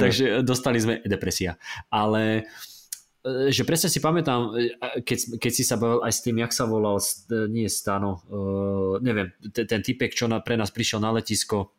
takže 0.00 0.24
dostali 0.40 0.80
sme 0.80 1.04
depresia. 1.04 1.60
Ale 1.92 2.48
e, 3.22 3.52
že 3.52 3.68
presne 3.68 3.92
si 3.92 4.00
pamätám, 4.00 4.56
e, 4.56 5.04
keď, 5.04 5.36
keď 5.36 5.52
si 5.52 5.62
sa 5.62 5.76
bavil 5.76 6.00
aj 6.00 6.12
s 6.16 6.20
tým, 6.24 6.40
jak 6.40 6.52
sa 6.56 6.64
volal, 6.64 6.96
e, 6.96 7.46
nie 7.52 7.68
Stano, 7.68 8.24
uh, 8.32 8.94
neviem, 9.04 9.30
ten, 9.52 9.68
ten 9.68 9.80
typek, 9.84 10.16
čo 10.16 10.26
na, 10.26 10.40
pre 10.40 10.56
nás 10.56 10.72
prišiel 10.72 11.04
na 11.04 11.12
letisko, 11.12 11.76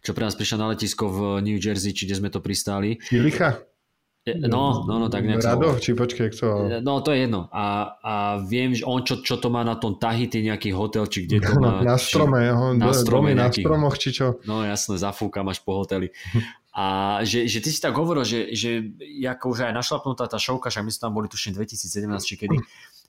čo 0.00 0.14
pre 0.14 0.22
nás 0.22 0.38
prišiel 0.38 0.62
na 0.62 0.70
letisko 0.70 1.10
v 1.10 1.18
New 1.42 1.58
Jersey, 1.58 1.90
či 1.90 2.06
kde 2.06 2.22
sme 2.22 2.30
to 2.30 2.38
pristáli. 2.38 3.02
Licha? 3.10 3.58
No, 4.26 4.82
no, 4.90 4.98
no, 4.98 5.06
tak 5.06 5.22
nejak 5.22 5.38
Rado, 5.38 5.78
či 5.78 5.94
počkej, 5.94 6.34
to... 6.34 6.46
No, 6.82 6.98
to 6.98 7.14
je 7.14 7.30
jedno. 7.30 7.46
A, 7.54 7.94
a 8.02 8.14
viem, 8.42 8.74
že 8.74 8.82
on 8.82 9.06
čo, 9.06 9.22
čo 9.22 9.38
to 9.38 9.54
má 9.54 9.62
na 9.62 9.78
tom 9.78 10.02
Tahiti, 10.02 10.42
nejaký 10.42 10.74
hotel, 10.74 11.06
či 11.06 11.30
kde 11.30 11.46
to 11.46 11.54
má... 11.62 11.78
Na 11.86 11.94
strome, 11.94 12.42
či, 12.42 12.50
ho, 12.50 12.66
na, 12.74 12.90
strome 12.90 13.38
na 13.38 13.54
stromoch, 13.54 13.94
či 13.94 14.10
čo. 14.10 14.42
No 14.42 14.66
jasne, 14.66 14.98
zafúkam 14.98 15.46
až 15.46 15.62
po 15.62 15.78
hoteli. 15.78 16.10
A 16.76 17.24
že, 17.24 17.48
že 17.48 17.64
ty 17.64 17.72
si 17.72 17.80
tak 17.80 17.96
hovoril, 17.96 18.20
že, 18.20 18.52
že 18.52 18.84
ako 19.24 19.56
už 19.56 19.64
aj 19.64 19.72
našlapnutá 19.72 20.28
tá 20.28 20.36
šovka, 20.36 20.68
že 20.68 20.84
my 20.84 20.92
sme 20.92 21.08
tam 21.08 21.12
boli 21.16 21.24
tuším 21.24 21.56
2017, 21.56 22.04
či 22.20 22.36
kedy, 22.36 22.52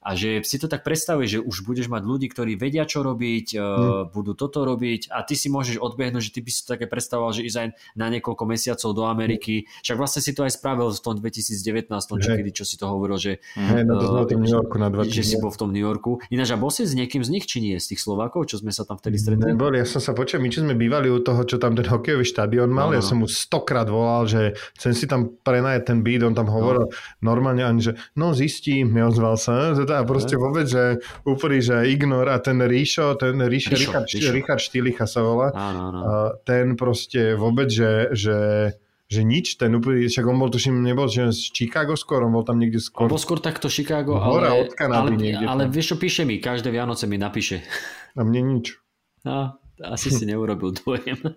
a 0.07 0.15
že 0.15 0.39
si 0.47 0.55
to 0.55 0.71
tak 0.71 0.88
predstavuje, 0.88 1.27
že 1.27 1.39
už 1.43 1.67
budeš 1.67 1.91
mať 1.91 2.07
ľudí, 2.07 2.31
ktorí 2.31 2.55
vedia, 2.55 2.88
čo 2.88 3.03
robiť, 3.03 3.59
hmm. 3.59 4.15
budú 4.15 4.39
toto 4.39 4.63
robiť 4.63 5.11
a 5.11 5.27
ty 5.27 5.35
si 5.35 5.51
môžeš 5.51 5.84
odbehnúť, 5.84 6.31
že 6.31 6.31
ty 6.31 6.39
by 6.39 6.51
si 6.55 6.63
to 6.63 6.79
také 6.79 6.88
predstavoval, 6.88 7.35
že 7.35 7.43
ísť 7.43 7.57
aj 7.59 7.67
na 7.99 8.07
niekoľko 8.15 8.43
mesiacov 8.47 8.89
do 8.95 9.03
Ameriky. 9.03 9.67
Však 9.84 9.99
vlastne 9.99 10.23
si 10.23 10.31
to 10.31 10.47
aj 10.47 10.55
spravil 10.55 10.95
v 10.95 11.01
tom 11.03 11.19
2019, 11.19 11.91
či 12.23 12.29
kedy, 12.39 12.51
čo 12.55 12.63
si 12.63 12.79
to 12.79 12.88
hovoril, 12.88 13.19
že, 13.19 13.43
hey, 13.59 13.84
no 13.84 13.99
to 13.99 14.07
uh, 14.07 14.23
New 14.31 14.47
Yorku 14.47 14.79
na 14.79 14.88
že, 15.03 15.19
že 15.19 15.23
si 15.27 15.35
bol 15.43 15.51
v 15.51 15.59
tom 15.59 15.75
New 15.75 15.84
Yorku. 15.84 16.23
Ináč, 16.31 16.55
a 16.55 16.57
bol 16.57 16.71
si 16.71 16.88
s 16.88 16.95
niekým 16.95 17.27
z 17.27 17.29
nich, 17.35 17.43
či 17.43 17.59
nie, 17.59 17.75
z 17.75 17.91
tých 17.91 17.99
Slovákov, 17.99 18.47
čo 18.47 18.63
sme 18.63 18.71
sa 18.71 18.88
tam 18.88 18.95
vtedy 18.95 19.19
stretli? 19.19 19.43
Nebol, 19.43 19.75
ja 19.75 19.84
som 19.84 19.99
sa 19.99 20.15
počul, 20.15 20.39
my 20.39 20.47
čo 20.47 20.63
sme 20.63 20.79
bývali 20.79 21.11
u 21.11 21.19
toho, 21.19 21.43
čo 21.43 21.59
tam 21.59 21.75
ten 21.75 21.84
hokejový 21.84 22.23
štadión 22.23 22.71
mal, 22.71 22.93
no, 22.93 22.95
no. 22.95 22.97
ja 22.99 23.03
som 23.03 23.19
mu 23.19 23.27
stokrát 23.27 23.91
volal, 23.91 24.23
že 24.23 24.55
chcem 24.79 24.95
si 24.95 25.03
tam 25.03 25.35
prenajať 25.43 25.84
ten 25.84 25.99
beat, 25.99 26.23
on 26.23 26.31
tam 26.31 26.47
hovoril 26.47 26.88
no. 26.88 26.95
normálne 27.19 27.67
ani, 27.67 27.81
že 27.84 27.91
no 28.15 28.31
zistím, 28.31 28.95
neozval 28.95 29.35
sa, 29.35 29.75
a 29.98 30.06
proste 30.06 30.38
ne? 30.38 30.41
vôbec, 30.45 30.69
že 30.69 31.02
úplný, 31.26 31.60
že 31.65 31.90
ignor 31.90 32.30
a 32.30 32.38
ten 32.38 32.61
Ríšo, 32.61 33.18
ten 33.18 33.41
Ríšo, 33.41 33.74
Ríšo, 33.74 34.06
Richard, 34.06 34.07
Ríšo. 34.07 34.32
Richard 34.86 35.10
sa 35.10 35.22
volá, 35.26 35.49
áno, 35.57 35.82
áno. 35.90 35.99
ten 36.45 36.78
proste 36.78 37.34
vôbec, 37.34 37.74
že, 37.74 38.14
že 38.14 38.38
že 39.07 39.24
nič, 39.24 39.56
ten 39.56 39.72
úplný, 39.72 40.11
však 40.11 40.26
on 40.28 40.36
bol, 40.36 40.52
tuším, 40.52 40.84
nebol 40.84 41.07
že 41.07 41.32
z 41.32 41.56
Chicago 41.56 41.95
skôr, 41.95 42.28
on 42.28 42.36
bol 42.36 42.44
tam 42.44 42.60
niekde 42.60 42.84
skôr. 42.84 43.07
On 43.07 43.11
bol 43.15 43.19
skôr 43.19 43.40
takto 43.40 43.72
Chicago, 43.72 44.19
Hora 44.19 44.52
ale, 44.52 44.68
od 44.68 44.72
Kanady 44.76 44.99
ale, 44.99 45.11
niekde 45.15 45.45
ale 45.48 45.64
vieš 45.72 45.95
čo 45.95 45.98
píše 45.98 46.28
mi, 46.28 46.44
každé 46.44 46.68
Vianoce 46.76 47.07
mi 47.07 47.15
napíše. 47.15 47.64
A 48.19 48.28
mne 48.28 48.60
nič. 48.60 48.76
No, 49.24 49.56
asi 49.80 50.11
si 50.11 50.28
neurobil 50.28 50.76
dojem. 50.76 51.18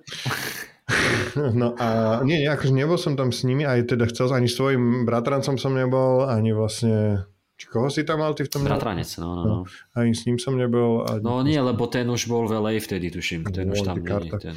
No 1.54 1.78
a 1.78 2.18
nie, 2.26 2.42
akože 2.50 2.74
nebol 2.74 2.98
som 2.98 3.14
tam 3.14 3.30
s 3.30 3.46
nimi, 3.46 3.62
aj 3.62 3.94
teda 3.94 4.10
chcel, 4.10 4.34
ani 4.34 4.50
svojim 4.50 5.06
bratrancom 5.06 5.54
som 5.54 5.70
nebol, 5.70 6.26
ani 6.26 6.50
vlastne 6.50 7.29
či 7.60 7.68
koho 7.68 7.92
si 7.92 8.08
tam 8.08 8.24
mal 8.24 8.32
ty 8.32 8.48
v 8.48 8.50
tom? 8.56 8.64
Bratranec, 8.64 9.20
no, 9.20 9.36
no, 9.36 9.42
no. 9.44 9.56
Ani 9.92 10.16
s 10.16 10.24
ním 10.24 10.40
som 10.40 10.56
nebol. 10.56 11.04
A... 11.04 11.20
No 11.20 11.44
nie, 11.44 11.60
lebo 11.60 11.84
ten 11.92 12.08
už 12.08 12.24
bol 12.24 12.48
v 12.48 12.56
LA 12.56 12.80
vtedy, 12.80 13.12
tuším. 13.12 13.44
Ten 13.52 13.68
no, 13.68 13.76
už 13.76 13.84
tam 13.84 14.00
nie 14.00 14.32
ten. 14.40 14.56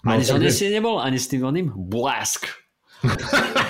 No, 0.00 0.16
ani 0.16 0.24
no, 0.24 0.48
si 0.48 0.72
nebol? 0.72 0.96
Ani 0.96 1.20
s 1.20 1.28
tým 1.28 1.44
oným? 1.44 1.68
Blask. 1.76 2.48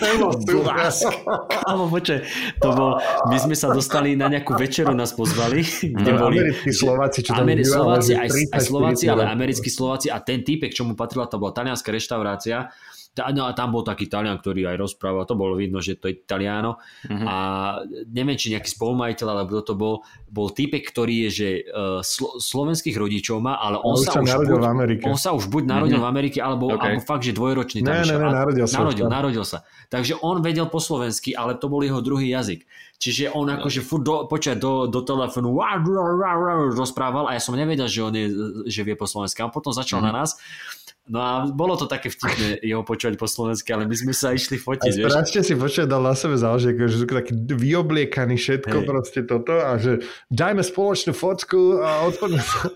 to 0.00 0.04
je 0.04 0.60
blask. 0.60 1.08
Kámo, 1.48 1.88
počkaj, 1.88 2.20
to 2.60 2.68
bol, 2.76 3.00
my 3.32 3.36
sme 3.40 3.56
sa 3.56 3.72
dostali 3.72 4.12
na 4.12 4.28
nejakú 4.28 4.52
večeru, 4.60 4.92
nás 4.92 5.16
pozvali, 5.16 5.64
kde 5.64 6.12
no, 6.12 6.28
boli... 6.28 6.44
Americkí 6.44 6.68
Slováci, 6.68 7.24
čo 7.24 7.32
tam 7.32 7.48
Ameri- 7.48 7.64
Slováci, 7.64 8.12
aj, 8.12 8.28
aj 8.52 8.60
Slováci, 8.60 9.04
ale 9.08 9.24
americkí 9.24 9.72
Slováci 9.72 10.12
a 10.12 10.20
ten 10.20 10.44
týpek, 10.44 10.76
čo 10.76 10.84
mu 10.84 10.92
patrila, 10.92 11.24
to 11.24 11.40
bola 11.40 11.56
talianská 11.56 11.88
reštaurácia 11.88 12.68
No 13.14 13.46
a 13.46 13.54
tam 13.54 13.70
bol 13.70 13.86
taký 13.86 14.10
Talian, 14.10 14.42
ktorý 14.42 14.74
aj 14.74 14.76
rozprával, 14.90 15.22
to 15.22 15.38
bolo 15.38 15.54
vidno, 15.54 15.78
že 15.78 15.94
to 15.94 16.10
je 16.10 16.18
Italiano. 16.18 16.82
Uh-huh. 17.06 17.22
A 17.22 17.36
neviem, 18.10 18.34
či 18.34 18.50
nejaký 18.50 18.74
spolumajiteľ, 18.74 19.26
alebo 19.30 19.48
kto 19.54 19.62
to 19.62 19.74
bol, 19.78 19.94
bol 20.26 20.50
typek, 20.50 20.82
ktorý 20.82 21.26
je, 21.26 21.30
že 21.30 21.48
uh, 21.70 22.02
slo- 22.02 22.42
slovenských 22.42 22.98
rodičov 22.98 23.38
má, 23.38 23.54
ale 23.62 23.78
on, 23.78 23.94
sa, 24.02 24.18
už 24.18 24.34
buď, 24.34 24.58
v 24.58 24.66
Amerike. 24.66 25.02
on 25.06 25.14
sa 25.14 25.30
už 25.30 25.46
buď 25.46 25.62
narodil 25.62 26.02
uh-huh. 26.02 26.10
v 26.10 26.12
Amerike, 26.18 26.38
alebo, 26.42 26.74
okay. 26.74 26.98
alebo 26.98 27.06
fakt, 27.06 27.22
že 27.22 27.38
dvojročný. 27.38 27.86
Ne, 27.86 28.02
ne, 28.02 28.18
ne, 28.18 28.28
narodil 28.34 28.66
sa. 28.66 28.82
Narodil, 28.82 29.06
narodil 29.06 29.44
sa. 29.46 29.62
Takže 29.94 30.18
on 30.18 30.42
vedel 30.42 30.66
po 30.66 30.82
slovensky, 30.82 31.38
ale 31.38 31.54
to 31.54 31.70
bol 31.70 31.86
jeho 31.86 32.02
druhý 32.02 32.34
jazyk. 32.34 32.66
Čiže 32.98 33.30
on 33.30 33.46
akože 33.46 33.78
furt 33.86 34.02
do, 34.02 34.26
počať 34.26 34.58
do, 34.58 34.90
do 34.90 35.06
telefónu 35.06 35.54
rozprával 36.74 37.30
a 37.30 37.38
ja 37.38 37.42
som 37.42 37.54
nevedel, 37.54 37.86
že 37.86 38.00
on 38.02 38.14
je, 38.14 38.26
že 38.66 38.80
vie 38.82 38.98
po 38.98 39.06
slovensky. 39.06 39.38
A 39.42 39.46
on 39.46 39.54
potom 39.54 39.70
začal 39.70 40.02
uh-huh. 40.02 40.10
na 40.10 40.24
nás 40.24 40.34
No 41.04 41.20
a 41.20 41.32
bolo 41.52 41.76
to 41.76 41.84
také 41.84 42.08
vtipné 42.08 42.64
jeho 42.64 42.80
počúvať 42.80 43.20
po 43.20 43.28
slovensky, 43.28 43.76
ale 43.76 43.84
my 43.84 43.92
sme 43.92 44.16
sa 44.16 44.32
išli 44.32 44.56
fotiť. 44.56 45.04
A 45.04 45.12
strašne 45.12 45.44
si 45.44 45.52
počúvať 45.52 45.84
dal 45.84 46.00
na 46.00 46.16
sebe 46.16 46.40
záleží, 46.40 46.72
že 46.72 46.96
sú 46.96 47.04
takí 47.04 47.36
vyobliekaní 47.36 48.40
všetko 48.40 48.76
hey. 48.80 48.88
proste 48.88 49.20
toto 49.28 49.52
a 49.52 49.76
že 49.76 50.00
dajme 50.32 50.64
spoločnú 50.64 51.12
fotku 51.12 51.84
a 51.84 52.08
odpadne 52.08 52.40
sa. 52.40 52.72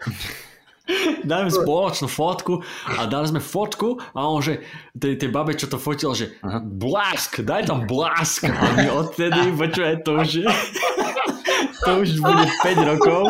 Dajme 1.20 1.52
spoločnú 1.52 2.08
fotku 2.08 2.64
a 2.88 3.04
dali 3.04 3.28
sme 3.28 3.44
fotku 3.44 4.00
a 4.16 4.24
on 4.24 4.40
že, 4.40 4.64
tej, 4.98 5.14
tej 5.16 5.30
babe, 5.30 5.54
čo 5.54 5.70
to 5.70 5.78
fotil, 5.78 6.12
že 6.12 6.34
Aha. 6.42 6.60
blask, 6.62 7.40
daj 7.40 7.70
tam 7.70 7.86
blask. 7.86 8.44
A 8.44 8.66
my 8.76 8.86
odtedy, 8.90 9.50
počúvaj 9.60 9.96
to 10.04 10.10
už 10.20 10.30
to 11.84 11.92
už 12.04 12.08
bude 12.20 12.46
5 12.62 12.90
rokov, 12.90 13.22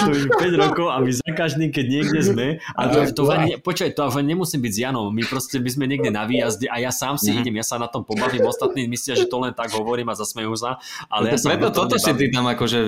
to 0.00 0.10
už 0.10 0.22
5 0.38 0.62
rokov 0.62 0.86
a 0.88 0.96
my 1.02 1.10
za 1.12 1.30
každým, 1.34 1.68
keď 1.74 1.86
niekde 1.86 2.20
sme, 2.22 2.46
a 2.74 2.80
to, 2.88 2.98
to, 3.12 3.22
to 3.26 3.60
počkaj, 3.60 3.90
to 3.92 4.02
nemusím 4.22 4.60
byť 4.62 4.72
s 4.72 4.78
Janom, 4.78 5.10
my 5.10 5.22
proste, 5.26 5.58
my 5.58 5.70
sme 5.70 5.84
niekde 5.90 6.10
na 6.14 6.24
výjazde 6.24 6.70
a 6.70 6.80
ja 6.80 6.90
sám 6.94 7.18
si 7.18 7.30
mm-hmm. 7.30 7.42
idem, 7.42 7.54
ja 7.60 7.66
sa 7.66 7.76
na 7.76 7.90
tom 7.90 8.06
pobavím, 8.06 8.46
ostatní 8.46 8.86
myslia, 8.88 9.18
že 9.18 9.26
to 9.28 9.36
len 9.42 9.52
tak 9.52 9.74
hovorím 9.74 10.08
a 10.10 10.14
zasmejú 10.16 10.54
sa, 10.56 10.78
ale 11.10 11.34
ja 11.34 11.38
sa 11.38 11.52
Preto 11.52 11.70
toto 11.74 11.96
si 11.98 12.10
ty 12.14 12.30
tam 12.30 12.46
akože 12.46 12.78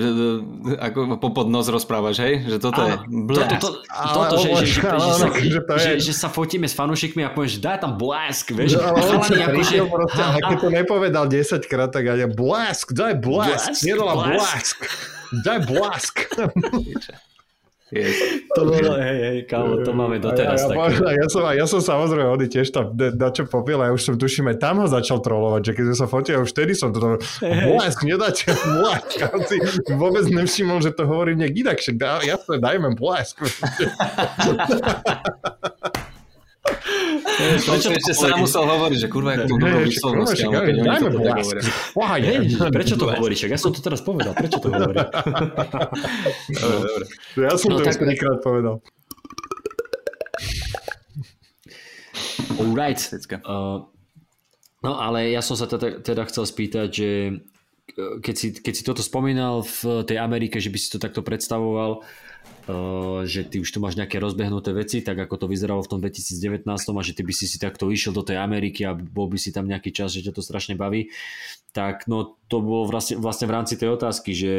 ako 0.79 0.99
popod 1.19 1.47
nos 1.51 1.67
rozprávaš, 1.67 2.21
hej? 2.23 2.33
Že 2.45 2.57
toto 2.61 2.81
je 2.85 2.95
toto, 3.29 3.55
to, 3.59 3.69
toto, 4.13 4.35
že, 4.39 4.49
že, 4.65 4.81
že, 5.77 5.91
že, 5.99 6.13
sa, 6.13 6.31
fotíme 6.31 6.65
s 6.65 6.73
fanúšikmi 6.73 7.25
a 7.25 7.29
poviem, 7.33 7.51
že 7.51 7.59
daj 7.61 7.83
tam 7.83 7.99
blesk, 8.29 8.53
vieš, 8.53 8.77
no, 8.77 8.93
chalani, 8.93 9.41
akože, 9.49 9.75
keď 10.45 10.57
to 10.61 10.69
nepovedal 10.69 11.25
10 11.25 11.65
krát, 11.65 11.89
tak 11.89 12.05
ja 12.05 12.29
blesk, 12.29 12.93
daj 12.93 13.17
blesk, 13.17 13.81
nedala 13.81 14.29
blesk. 14.29 14.85
Daj 15.41 15.59
blask. 15.65 16.29
Yes. 17.89 18.21
To 18.53 18.69
bolo, 18.69 19.01
hej, 19.01 19.17
hej, 19.17 19.37
kámo, 19.49 19.81
to 19.81 19.97
máme 19.97 20.21
doteraz. 20.21 20.61
Ja, 20.61 20.93
ja, 20.93 21.09
ja, 21.09 21.25
som, 21.25 21.41
ja 21.41 21.65
som 21.65 21.81
samozrejme 21.81 22.29
oni 22.29 22.45
tiež 22.45 22.69
tam 22.69 22.93
na 22.93 23.33
čo 23.33 23.49
popil 23.49 23.81
a 23.81 23.89
ja 23.89 23.97
už 23.97 24.05
som 24.05 24.13
tuším, 24.13 24.53
aj 24.53 24.61
tam 24.61 24.77
ho 24.77 24.85
začal 24.85 25.25
trolovať, 25.25 25.61
že 25.65 25.71
keď 25.73 25.97
sa 25.97 26.05
fotil, 26.05 26.45
už 26.45 26.53
vtedy 26.53 26.77
som 26.77 26.93
to 26.93 27.01
tam, 27.01 27.17
blask, 27.41 28.05
nedáte 28.05 28.53
blask. 28.53 29.25
A 29.25 29.33
on 29.33 29.41
si 29.41 29.57
vôbec 29.97 30.29
nevšimol, 30.29 30.85
že 30.85 30.93
to 30.93 31.09
hovorí 31.09 31.33
nejak 31.33 31.65
inak, 31.65 31.81
že 31.81 31.97
dá, 31.97 32.21
jasne, 32.21 32.61
dajme 32.61 32.93
blask. 32.93 33.41
Prečo 37.39 37.89
ešte 37.95 38.11
sa 38.11 38.35
musel 38.35 38.67
hovoriť, 38.67 38.97
že 38.99 39.07
kurva, 39.07 39.35
jak 39.35 39.47
to 39.47 39.55
dobrú 39.55 39.79
výslovnosť, 39.87 40.31
prečo 42.71 42.95
to 42.99 43.05
hovoríš? 43.07 43.47
Ja 43.47 43.59
som 43.59 43.71
to 43.71 43.79
teraz 43.79 44.03
povedal, 44.03 44.35
prečo 44.35 44.59
to 44.59 44.67
hovorí? 44.71 44.99
Ja 47.39 47.55
som 47.55 47.71
to 47.71 47.81
už 47.81 47.95
trikrát 47.95 48.39
povedal. 48.43 48.83
Alright. 52.59 52.99
Uh, 53.47 53.87
no 54.83 54.91
ale 54.99 55.31
ja 55.31 55.39
som 55.39 55.55
sa 55.55 55.65
teda, 55.69 56.03
teda 56.03 56.27
chcel 56.27 56.43
spýtať, 56.43 56.87
že 56.91 57.09
uh, 57.95 58.19
keď 58.19 58.35
si, 58.35 58.47
keď 58.59 58.73
si 58.75 58.83
toto 58.83 58.99
spomínal 58.99 59.63
v 59.63 60.03
tej 60.03 60.19
Amerike, 60.19 60.59
že 60.59 60.67
by 60.67 60.77
si 60.79 60.91
to 60.91 60.99
takto 60.99 61.23
predstavoval, 61.23 62.03
že 63.25 63.49
ty 63.49 63.57
už 63.57 63.69
tu 63.73 63.81
máš 63.81 63.97
nejaké 63.97 64.21
rozbehnuté 64.21 64.69
veci, 64.77 65.01
tak 65.01 65.17
ako 65.17 65.41
to 65.41 65.45
vyzeralo 65.49 65.81
v 65.81 65.89
tom 65.89 65.99
2019 66.05 66.69
a 66.69 67.01
že 67.01 67.13
ty 67.17 67.25
by 67.25 67.33
si 67.33 67.49
si 67.49 67.57
takto 67.57 67.89
išiel 67.89 68.13
do 68.13 68.21
tej 68.21 68.37
Ameriky 68.37 68.85
a 68.85 68.93
bol 68.93 69.25
by 69.25 69.41
si 69.41 69.49
tam 69.49 69.65
nejaký 69.65 69.89
čas, 69.89 70.13
že 70.13 70.21
ťa 70.21 70.37
to 70.37 70.45
strašne 70.45 70.77
baví, 70.77 71.09
tak 71.73 72.09
no 72.09 72.37
to 72.49 72.65
bolo 72.65 72.89
vlastne, 72.89 73.21
vlastne 73.21 73.45
v 73.45 73.53
rámci 73.53 73.77
tej 73.77 73.93
otázky, 73.93 74.33
že, 74.33 74.55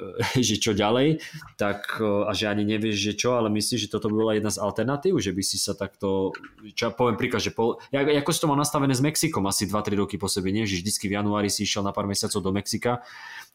že 0.46 0.56
čo 0.60 0.76
ďalej, 0.76 1.20
tak 1.56 2.00
a 2.00 2.32
že 2.36 2.48
ani 2.48 2.64
nevieš, 2.64 2.96
že 2.96 3.12
čo, 3.16 3.36
ale 3.36 3.52
myslíš, 3.52 3.88
že 3.88 3.92
toto 3.92 4.12
by 4.12 4.16
bola 4.16 4.32
jedna 4.36 4.52
z 4.52 4.60
alternatív, 4.60 5.20
že 5.20 5.32
by 5.32 5.42
si 5.44 5.56
sa 5.56 5.72
takto, 5.72 6.36
čo 6.76 6.92
poviem 6.92 7.16
príklad, 7.16 7.40
že 7.40 7.56
po, 7.56 7.80
ako 7.92 8.30
si 8.32 8.40
to 8.40 8.48
mal 8.48 8.56
nastavené 8.60 8.92
s 8.92 9.04
Mexikom 9.04 9.44
asi 9.48 9.64
2-3 9.64 9.96
roky 9.96 10.16
po 10.20 10.28
sebe, 10.28 10.52
nie? 10.52 10.68
že 10.68 10.80
vždycky 10.80 11.08
v 11.08 11.16
januári 11.20 11.48
si 11.48 11.64
išiel 11.64 11.80
na 11.80 11.92
pár 11.92 12.04
mesiacov 12.04 12.40
do 12.40 12.52
Mexika 12.52 13.00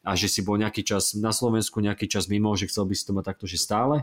a 0.02 0.18
že 0.18 0.26
si 0.26 0.42
bol 0.42 0.58
nejaký 0.58 0.82
čas 0.82 1.14
na 1.14 1.30
Slovensku, 1.30 1.78
nejaký 1.78 2.10
čas 2.10 2.26
mimo, 2.26 2.50
že 2.58 2.66
chcel 2.66 2.90
by 2.90 2.94
si 2.98 3.06
to 3.06 3.14
mať 3.14 3.24
takto, 3.34 3.46
že 3.46 3.61
stále? 3.62 4.02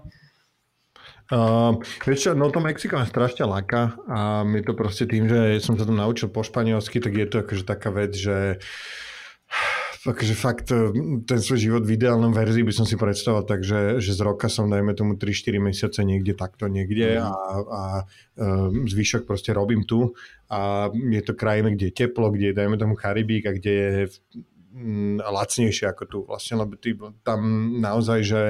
Uh, 1.29 1.77
vieš 2.07 2.25
čo, 2.25 2.31
no 2.33 2.49
to 2.49 2.57
Mexiko 2.57 2.97
ma 2.97 3.05
strašne 3.05 3.45
láka 3.45 3.93
a 4.09 4.41
my 4.41 4.65
to 4.65 4.73
proste 4.73 5.05
tým, 5.05 5.29
že 5.29 5.61
som 5.61 5.77
sa 5.77 5.85
tam 5.85 5.99
naučil 5.99 6.33
po 6.33 6.41
španielsky, 6.41 6.97
tak 6.97 7.13
je 7.13 7.27
to 7.29 7.45
akože 7.45 7.63
taká 7.69 7.93
vec, 7.93 8.17
že 8.17 8.57
akože 10.07 10.35
fakt 10.35 10.71
e, 10.71 10.89
ten 11.27 11.39
svoj 11.43 11.59
život 11.59 11.83
v 11.83 11.99
ideálnom 11.99 12.31
verzii 12.31 12.63
by 12.63 12.71
som 12.71 12.87
si 12.87 12.95
predstavoval 12.95 13.43
tak, 13.43 13.67
že, 13.67 13.99
že 13.99 14.15
z 14.15 14.21
roka 14.23 14.47
som 14.47 14.71
dajme 14.71 14.95
tomu 14.95 15.19
3-4 15.19 15.59
mesiace 15.59 15.99
niekde 16.07 16.39
takto 16.39 16.71
niekde 16.71 17.19
mm. 17.19 17.27
a, 17.27 17.33
a 17.59 17.81
um, 18.39 18.87
zvyšok 18.87 19.27
proste 19.27 19.51
robím 19.51 19.83
tu 19.83 20.15
a 20.47 20.87
je 20.93 21.21
to 21.21 21.35
krajina, 21.35 21.69
kde 21.75 21.91
je 21.91 21.97
teplo, 22.05 22.31
kde 22.31 22.55
je 22.55 22.57
dajme 22.57 22.79
tomu 22.79 22.95
Karibík 22.95 23.43
a 23.43 23.51
kde 23.51 23.73
je 23.73 23.91
lacnejšie 25.19 25.89
ako 25.89 26.03
tu 26.05 26.17
vlastne, 26.25 26.61
lebo 26.61 26.77
ty 26.77 26.93
tam 27.25 27.39
naozaj, 27.81 28.19
že, 28.21 28.43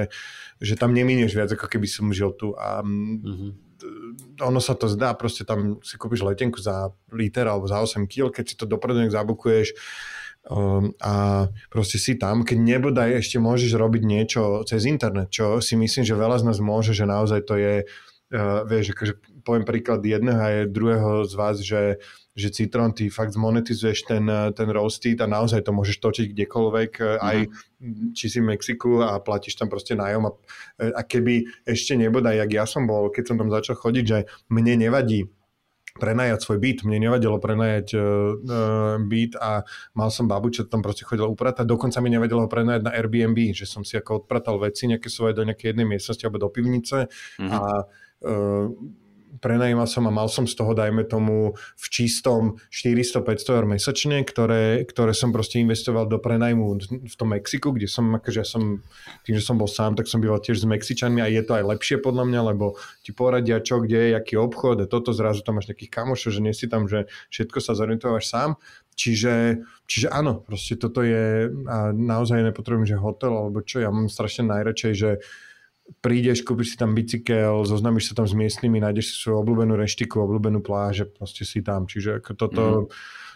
že 0.60 0.74
tam 0.76 0.92
neminieš 0.92 1.32
viac, 1.32 1.50
ako 1.56 1.66
keby 1.66 1.88
som 1.88 2.12
žil 2.12 2.36
tu 2.36 2.52
a 2.54 2.84
mm-hmm. 2.84 3.50
ono 4.44 4.60
sa 4.60 4.76
to 4.76 4.86
zdá, 4.86 5.16
proste 5.16 5.48
tam 5.48 5.80
si 5.80 5.96
kúpiš 5.96 6.20
letenku 6.20 6.60
za 6.60 6.92
liter 7.08 7.48
alebo 7.48 7.64
za 7.64 7.80
8 7.80 8.04
kg, 8.04 8.28
keď 8.28 8.44
si 8.44 8.54
to 8.60 8.68
dopredu 8.68 9.00
zabukuješ 9.08 9.72
um, 10.48 10.92
a 11.00 11.46
proste 11.72 11.96
si 11.96 12.20
tam, 12.20 12.44
keď 12.44 12.58
nebodaj 12.60 13.24
ešte 13.24 13.40
môžeš 13.40 13.72
robiť 13.80 14.02
niečo 14.04 14.60
cez 14.68 14.84
internet, 14.84 15.32
čo 15.32 15.64
si 15.64 15.76
myslím, 15.76 16.04
že 16.04 16.20
veľa 16.20 16.40
z 16.40 16.46
nás 16.52 16.58
môže, 16.60 16.92
že 16.92 17.08
naozaj 17.08 17.40
to 17.48 17.56
je 17.56 17.74
uh, 17.84 18.60
vieš, 18.68 18.92
akože 18.92 19.14
poviem 19.40 19.64
príklad 19.64 20.04
jedného 20.04 20.40
a 20.40 20.48
je 20.52 20.70
druhého 20.70 21.24
z 21.24 21.32
vás, 21.32 21.56
že 21.64 21.96
že 22.40 22.56
Citron, 22.56 22.96
ty 22.96 23.12
fakt 23.12 23.36
zmonetizuješ 23.36 24.08
ten, 24.08 24.24
ten 24.56 24.68
roasted 24.72 25.20
a 25.20 25.28
naozaj 25.28 25.60
to 25.60 25.76
môžeš 25.76 26.00
točiť 26.00 26.26
kdekoľvek, 26.32 26.90
mm-hmm. 26.96 27.20
aj 27.20 27.38
či 28.16 28.26
si 28.32 28.38
v 28.40 28.56
Mexiku 28.56 29.04
a 29.04 29.20
platíš 29.20 29.60
tam 29.60 29.68
proste 29.68 29.92
nájom 29.92 30.28
a, 30.28 30.32
a 30.96 31.00
keby 31.04 31.44
ešte 31.68 31.94
nebodaj, 32.00 32.40
jak 32.40 32.50
ja 32.50 32.64
som 32.64 32.88
bol, 32.88 33.12
keď 33.12 33.24
som 33.28 33.36
tam 33.36 33.52
začal 33.52 33.76
chodiť, 33.76 34.04
že 34.04 34.18
mne 34.48 34.88
nevadí 34.88 35.28
prenajať 35.98 36.38
svoj 36.40 36.58
byt. 36.62 36.78
Mne 36.86 37.10
nevadilo 37.10 37.36
prenajať 37.42 37.86
uh, 37.92 38.02
byt 39.02 39.34
a 39.40 39.66
mal 39.96 40.08
som 40.08 40.30
babu, 40.30 40.52
čo 40.54 40.68
tam 40.68 40.84
proste 40.84 41.02
chodila 41.02 41.26
upratať. 41.26 41.66
Dokonca 41.66 41.98
mi 41.98 42.14
nevadilo 42.14 42.46
prenajať 42.46 42.82
na 42.86 42.94
Airbnb, 42.94 43.36
že 43.50 43.66
som 43.66 43.82
si 43.82 43.98
ako 43.98 44.24
odpratal 44.24 44.56
veci 44.62 44.86
nejaké 44.86 45.10
svoje 45.10 45.34
do 45.34 45.42
nejakej 45.42 45.74
jednej 45.74 45.86
miestnosti 45.88 46.22
alebo 46.22 46.46
do 46.46 46.50
pivnice 46.52 47.10
mm-hmm. 47.10 47.50
a 47.50 47.60
uh, 47.84 48.66
prenajímal 49.38 49.86
som 49.86 50.08
a 50.08 50.12
mal 50.12 50.26
som 50.26 50.50
z 50.50 50.58
toho, 50.58 50.74
dajme 50.74 51.06
tomu, 51.06 51.54
v 51.54 51.86
čistom 51.86 52.58
400-500 52.74 53.56
eur 53.56 53.64
mesačne, 53.70 54.26
ktoré, 54.26 54.82
ktoré 54.82 55.14
som 55.14 55.30
proste 55.30 55.62
investoval 55.62 56.10
do 56.10 56.18
prenajmu 56.18 56.66
v 57.06 57.14
tom 57.14 57.30
Mexiku, 57.30 57.70
kde 57.70 57.86
som, 57.86 58.10
akože 58.18 58.38
ja 58.42 58.46
som, 58.46 58.82
tým, 59.22 59.38
že 59.38 59.46
som 59.46 59.54
bol 59.54 59.70
sám, 59.70 59.94
tak 59.94 60.10
som 60.10 60.18
býval 60.18 60.42
tiež 60.42 60.60
s 60.62 60.66
Mexičanmi 60.66 61.22
a 61.22 61.30
je 61.30 61.42
to 61.46 61.54
aj 61.54 61.64
lepšie 61.70 62.02
podľa 62.02 62.26
mňa, 62.26 62.40
lebo 62.50 62.74
ti 63.06 63.14
poradia 63.14 63.62
čo, 63.62 63.78
kde 63.78 64.10
je, 64.10 64.18
aký 64.18 64.34
obchod 64.34 64.82
a 64.82 64.90
toto 64.90 65.14
zrazu 65.14 65.46
tam 65.46 65.62
máš 65.62 65.70
nejakých 65.70 65.94
kamošov, 65.94 66.34
že 66.34 66.40
nie 66.42 66.54
si 66.56 66.66
tam, 66.66 66.90
že 66.90 67.06
všetko 67.30 67.58
sa 67.62 67.78
zorientováš 67.78 68.26
sám. 68.26 68.50
Čiže, 69.00 69.64
čiže 69.88 70.12
áno, 70.12 70.44
proste 70.44 70.76
toto 70.76 71.00
je 71.00 71.48
a 71.48 71.88
naozaj 71.94 72.44
nepotrebujem, 72.52 72.84
že 72.84 73.00
hotel 73.00 73.32
alebo 73.32 73.64
čo, 73.64 73.80
ja 73.80 73.88
mám 73.88 74.12
strašne 74.12 74.50
najradšej, 74.52 74.92
že 74.92 75.10
prídeš, 75.98 76.46
kúpiš 76.46 76.74
si 76.74 76.76
tam 76.78 76.94
bicykel, 76.94 77.66
zoznámiš 77.66 78.12
sa 78.12 78.22
tam 78.22 78.26
s 78.30 78.34
miestnymi, 78.38 78.78
nájdeš 78.78 79.10
si 79.10 79.14
svoju 79.18 79.42
obľúbenú 79.42 79.74
reštiku, 79.74 80.22
obľúbenú 80.22 80.62
pláž 80.62 81.02
a 81.02 81.10
proste 81.10 81.42
si 81.42 81.60
tam. 81.60 81.90
Čiže 81.90 82.22
ako 82.22 82.30
toto 82.38 82.62
mm. 82.62 82.86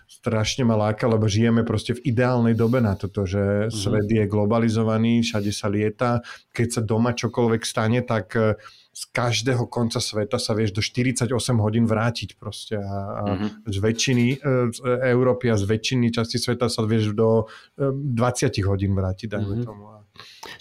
strašne 0.07 0.63
ma 0.63 0.79
láka, 0.79 1.11
lebo 1.11 1.27
žijeme 1.27 1.67
proste 1.67 1.99
v 1.99 2.15
ideálnej 2.15 2.55
dobe 2.55 2.79
na 2.79 2.95
toto, 2.95 3.27
že 3.27 3.69
mm. 3.69 3.75
svet 3.75 4.09
je 4.09 4.25
globalizovaný, 4.31 5.27
všade 5.27 5.51
sa 5.51 5.67
lieta. 5.67 6.23
Keď 6.55 6.69
sa 6.71 6.81
doma 6.81 7.13
čokoľvek 7.13 7.63
stane, 7.67 8.07
tak 8.07 8.39
eh, 8.39 8.55
z 8.95 9.03
každého 9.11 9.67
konca 9.67 9.99
sveta 9.99 10.39
sa 10.39 10.55
vieš 10.55 10.71
do 10.71 10.79
48 10.79 11.27
hodín 11.59 11.85
vrátiť 11.91 12.39
proste 12.39 12.79
a, 12.79 12.99
a 13.11 13.23
mm-hmm. 13.27 13.51
z 13.67 13.77
väčšiny 13.83 14.27
e, 14.31 14.37
z 14.71 14.79
Európy 15.11 15.51
a 15.51 15.59
z 15.59 15.67
väčšiny 15.67 16.15
časti 16.15 16.39
sveta 16.39 16.71
sa 16.71 16.87
vieš 16.87 17.11
do 17.11 17.51
20 17.75 18.15
e, 18.15 18.63
hodín 18.63 18.95
vrátiť, 18.95 19.35
dajme 19.35 19.51
mm-hmm. 19.51 19.67
tomu. 19.67 20.04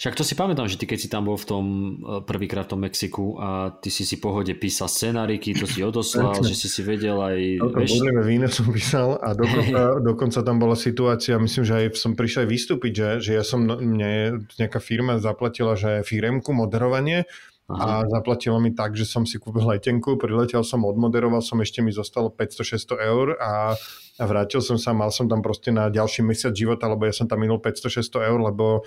Však 0.02 0.18
to 0.18 0.26
si 0.26 0.34
pamätám, 0.34 0.66
že 0.66 0.74
ty 0.74 0.90
keď 0.90 0.98
si 0.98 1.06
tam 1.06 1.30
bol 1.30 1.38
v 1.38 1.46
tom 1.46 1.64
e, 1.66 1.90
prvýkrát 2.26 2.66
v 2.66 2.70
tom 2.74 2.80
Mexiku 2.82 3.38
a 3.38 3.70
ty 3.70 3.86
si 3.86 4.02
si 4.02 4.18
pohode 4.18 4.50
písal 4.58 4.90
scenáriky, 4.90 5.54
to 5.54 5.70
si 5.70 5.78
odoslal, 5.86 6.34
že 6.42 6.58
si 6.58 6.66
si 6.66 6.82
vedel 6.82 7.14
aj... 7.22 7.62
No, 7.62 7.70
vieš... 7.70 8.02
víno 8.26 8.50
som 8.50 8.66
písal 8.74 9.14
a 9.22 9.30
dokonca, 9.30 9.78
dokonca 10.10 10.38
tam 10.42 10.58
bola 10.58 10.74
situácia, 10.74 11.38
myslím, 11.38 11.62
že 11.62 11.74
aj 11.78 11.84
som 11.94 12.18
prišiel 12.18 12.42
aj 12.42 12.50
vystúpiť, 12.50 12.92
že, 12.92 13.08
že 13.22 13.30
ja 13.38 13.44
som, 13.46 13.62
mne 13.62 14.42
nejaká 14.58 14.82
firma 14.82 15.22
zaplatila, 15.22 15.78
že 15.78 16.02
firemku 16.02 16.50
moderovanie 16.50 17.30
Aha. 17.70 18.02
a 18.02 18.10
zaplatilo 18.10 18.58
mi 18.58 18.74
tak, 18.74 18.98
že 18.98 19.06
som 19.06 19.22
si 19.22 19.38
kúpil 19.38 19.70
letenku, 19.70 20.18
priletel 20.18 20.66
som, 20.66 20.82
odmoderoval 20.82 21.40
som, 21.46 21.62
ešte 21.62 21.78
mi 21.78 21.94
zostalo 21.94 22.26
500-600 22.28 23.06
eur 23.06 23.26
a, 23.38 23.78
a 24.18 24.24
vrátil 24.26 24.60
som 24.60 24.76
sa, 24.76 24.90
mal 24.90 25.14
som 25.14 25.30
tam 25.30 25.40
proste 25.40 25.70
na 25.70 25.88
ďalší 25.94 26.26
mesiac 26.26 26.52
života, 26.52 26.90
lebo 26.90 27.06
ja 27.06 27.14
som 27.14 27.30
tam 27.30 27.38
minul 27.38 27.62
500-600 27.62 28.34
eur, 28.34 28.40
lebo 28.50 28.82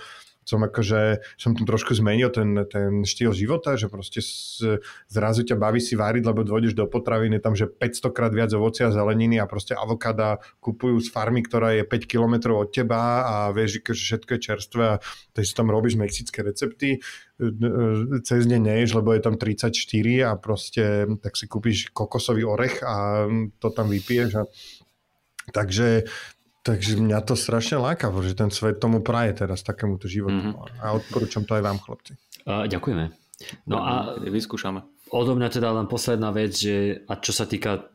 som 0.48 0.64
akože, 0.64 1.20
som 1.36 1.52
tam 1.52 1.68
trošku 1.68 1.92
zmenil 1.92 2.32
ten, 2.32 2.56
ten 2.72 3.04
štýl 3.04 3.36
života, 3.36 3.76
že 3.76 3.92
proste 3.92 4.24
z, 4.24 4.80
zrazu 5.12 5.44
ťa 5.44 5.60
baví 5.60 5.76
si 5.76 5.92
váriť, 5.92 6.24
lebo 6.24 6.40
dôjdeš 6.40 6.72
do 6.72 6.88
potraviny, 6.88 7.36
tam, 7.36 7.52
že 7.52 7.68
500 7.68 8.16
krát 8.16 8.32
viac 8.32 8.48
ovocia 8.56 8.88
a 8.88 8.94
zeleniny 8.96 9.36
a 9.36 9.44
proste 9.44 9.76
avokáda 9.76 10.40
kupujú 10.64 11.04
z 11.04 11.12
farmy, 11.12 11.44
ktorá 11.44 11.76
je 11.76 11.84
5 11.84 12.08
km 12.08 12.56
od 12.56 12.72
teba 12.72 13.28
a 13.28 13.34
vieš, 13.52 13.84
že 13.84 14.16
všetko 14.16 14.30
je 14.32 14.40
čerstvé 14.40 14.84
a 14.88 15.00
si 15.36 15.52
tam 15.52 15.68
robíš 15.68 16.00
mexické 16.00 16.40
recepty, 16.40 17.04
cez 18.24 18.42
deň 18.48 18.60
neješ, 18.72 18.98
lebo 18.98 19.12
je 19.12 19.20
tam 19.20 19.36
34 19.36 19.70
a 20.24 20.32
proste 20.40 21.06
tak 21.20 21.36
si 21.36 21.44
kúpiš 21.44 21.92
kokosový 21.92 22.42
orech 22.48 22.80
a 22.82 23.28
to 23.60 23.68
tam 23.70 23.92
vypiješ 23.92 24.32
a 24.40 24.44
Takže 25.48 26.04
Takže 26.68 27.00
mňa 27.00 27.24
to 27.24 27.32
strašne 27.32 27.80
láka, 27.80 28.12
že 28.20 28.36
ten 28.36 28.52
svet 28.52 28.76
tomu 28.76 29.00
praje 29.00 29.40
teraz 29.40 29.64
takémuto 29.64 30.04
životu. 30.04 30.52
Mm-hmm. 30.52 30.84
A 30.84 30.92
odporúčam 30.92 31.48
to 31.48 31.56
aj 31.56 31.64
vám, 31.64 31.80
chlapci. 31.80 32.12
Uh, 32.44 32.68
ďakujeme. 32.68 33.08
No 33.64 33.80
a 33.80 34.20
vyskúšame. 34.20 34.84
Odo 35.08 35.32
mňa 35.32 35.48
teda 35.48 35.72
len 35.72 35.88
posledná 35.88 36.28
vec, 36.28 36.52
že 36.52 37.08
a 37.08 37.16
čo 37.16 37.32
sa 37.32 37.48
týka 37.48 37.88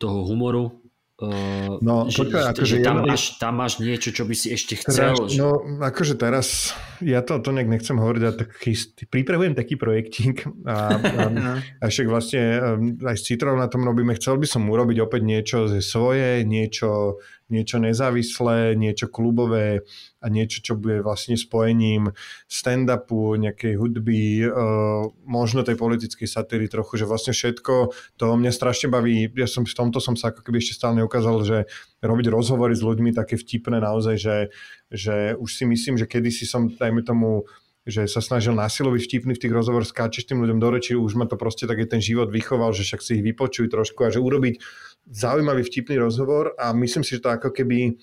toho 0.00 0.24
humoru, 0.24 0.84
Uh, 1.14 1.78
no, 1.78 2.10
že, 2.10 2.26
počkaj, 2.26 2.58
akože 2.58 2.76
tam, 2.82 3.06
ja, 3.06 3.14
máš, 3.14 3.22
tam 3.38 3.54
máš 3.54 3.78
niečo, 3.78 4.10
čo 4.10 4.26
by 4.26 4.34
si 4.34 4.50
ešte 4.50 4.82
chcel. 4.82 5.14
Teraz, 5.14 5.38
no, 5.38 5.62
akože 5.78 6.18
teraz, 6.18 6.74
ja 6.98 7.22
to, 7.22 7.38
to 7.38 7.54
nejak 7.54 7.70
nechcem 7.70 7.94
hovoriť, 8.02 8.22
ale 8.26 8.34
tak 8.34 8.50
pripravujem 9.14 9.54
taký 9.54 9.78
projektík 9.78 10.42
a, 10.66 10.98
a, 10.98 11.22
a 11.82 11.84
však 11.86 12.10
vlastne 12.10 12.42
aj 12.98 13.14
s 13.14 13.30
Citrou 13.30 13.54
na 13.54 13.70
tom 13.70 13.86
robíme. 13.86 14.18
Chcel 14.18 14.42
by 14.42 14.46
som 14.50 14.66
urobiť 14.66 14.98
opäť 15.06 15.22
niečo 15.22 15.70
ze 15.70 15.86
svoje, 15.86 16.42
niečo 16.42 17.22
niečo 17.54 17.78
nezávislé, 17.78 18.74
niečo 18.74 19.06
klubové 19.06 19.86
a 20.18 20.26
niečo, 20.26 20.58
čo 20.58 20.74
bude 20.74 20.98
vlastne 21.06 21.38
spojením 21.38 22.10
stand-upu, 22.50 23.38
nejakej 23.38 23.78
hudby, 23.78 24.50
uh, 24.50 25.14
možno 25.22 25.62
tej 25.62 25.78
politickej 25.78 26.26
satíry 26.26 26.66
trochu, 26.66 26.98
že 26.98 27.06
vlastne 27.06 27.30
všetko 27.30 27.94
to 28.18 28.24
mňa 28.34 28.50
strašne 28.50 28.90
baví. 28.90 29.30
Ja 29.38 29.46
som 29.46 29.62
v 29.62 29.70
tomto 29.70 30.02
som 30.02 30.18
sa 30.18 30.34
ako 30.34 30.42
keby 30.42 30.58
ešte 30.58 30.82
stále 30.82 30.98
neukázal, 30.98 31.36
že 31.46 31.58
robiť 32.02 32.26
rozhovory 32.34 32.74
s 32.74 32.82
ľuďmi 32.82 33.14
také 33.14 33.38
vtipné 33.38 33.78
naozaj, 33.78 34.16
že, 34.18 34.36
že 34.90 35.38
už 35.38 35.50
si 35.54 35.64
myslím, 35.70 35.94
že 35.94 36.10
kedysi 36.10 36.42
som, 36.42 36.66
dajme 36.66 37.06
tomu, 37.06 37.46
že 37.84 38.08
sa 38.08 38.24
snažil 38.24 38.56
násilový 38.56 38.96
vtipný 38.96 39.36
v 39.36 39.42
tých 39.44 39.52
rozhovoroch, 39.52 39.92
skáčeš 39.92 40.24
tým 40.24 40.40
ľuďom 40.40 40.56
do 40.56 40.68
reči, 40.72 40.96
už 40.96 41.20
ma 41.20 41.28
to 41.28 41.36
proste 41.36 41.68
také 41.68 41.84
ten 41.84 42.00
život 42.00 42.32
vychoval, 42.32 42.72
že 42.72 42.80
však 42.80 43.00
si 43.04 43.20
ich 43.20 43.24
vypočuj 43.24 43.68
trošku 43.68 44.08
a 44.08 44.12
že 44.12 44.24
urobiť 44.24 44.56
zaujímavý 45.10 45.62
vtipný 45.64 46.00
rozhovor 46.00 46.56
a 46.56 46.72
myslím 46.72 47.04
si, 47.04 47.16
že 47.16 47.24
to 47.24 47.30
ako 47.32 47.52
keby 47.52 47.96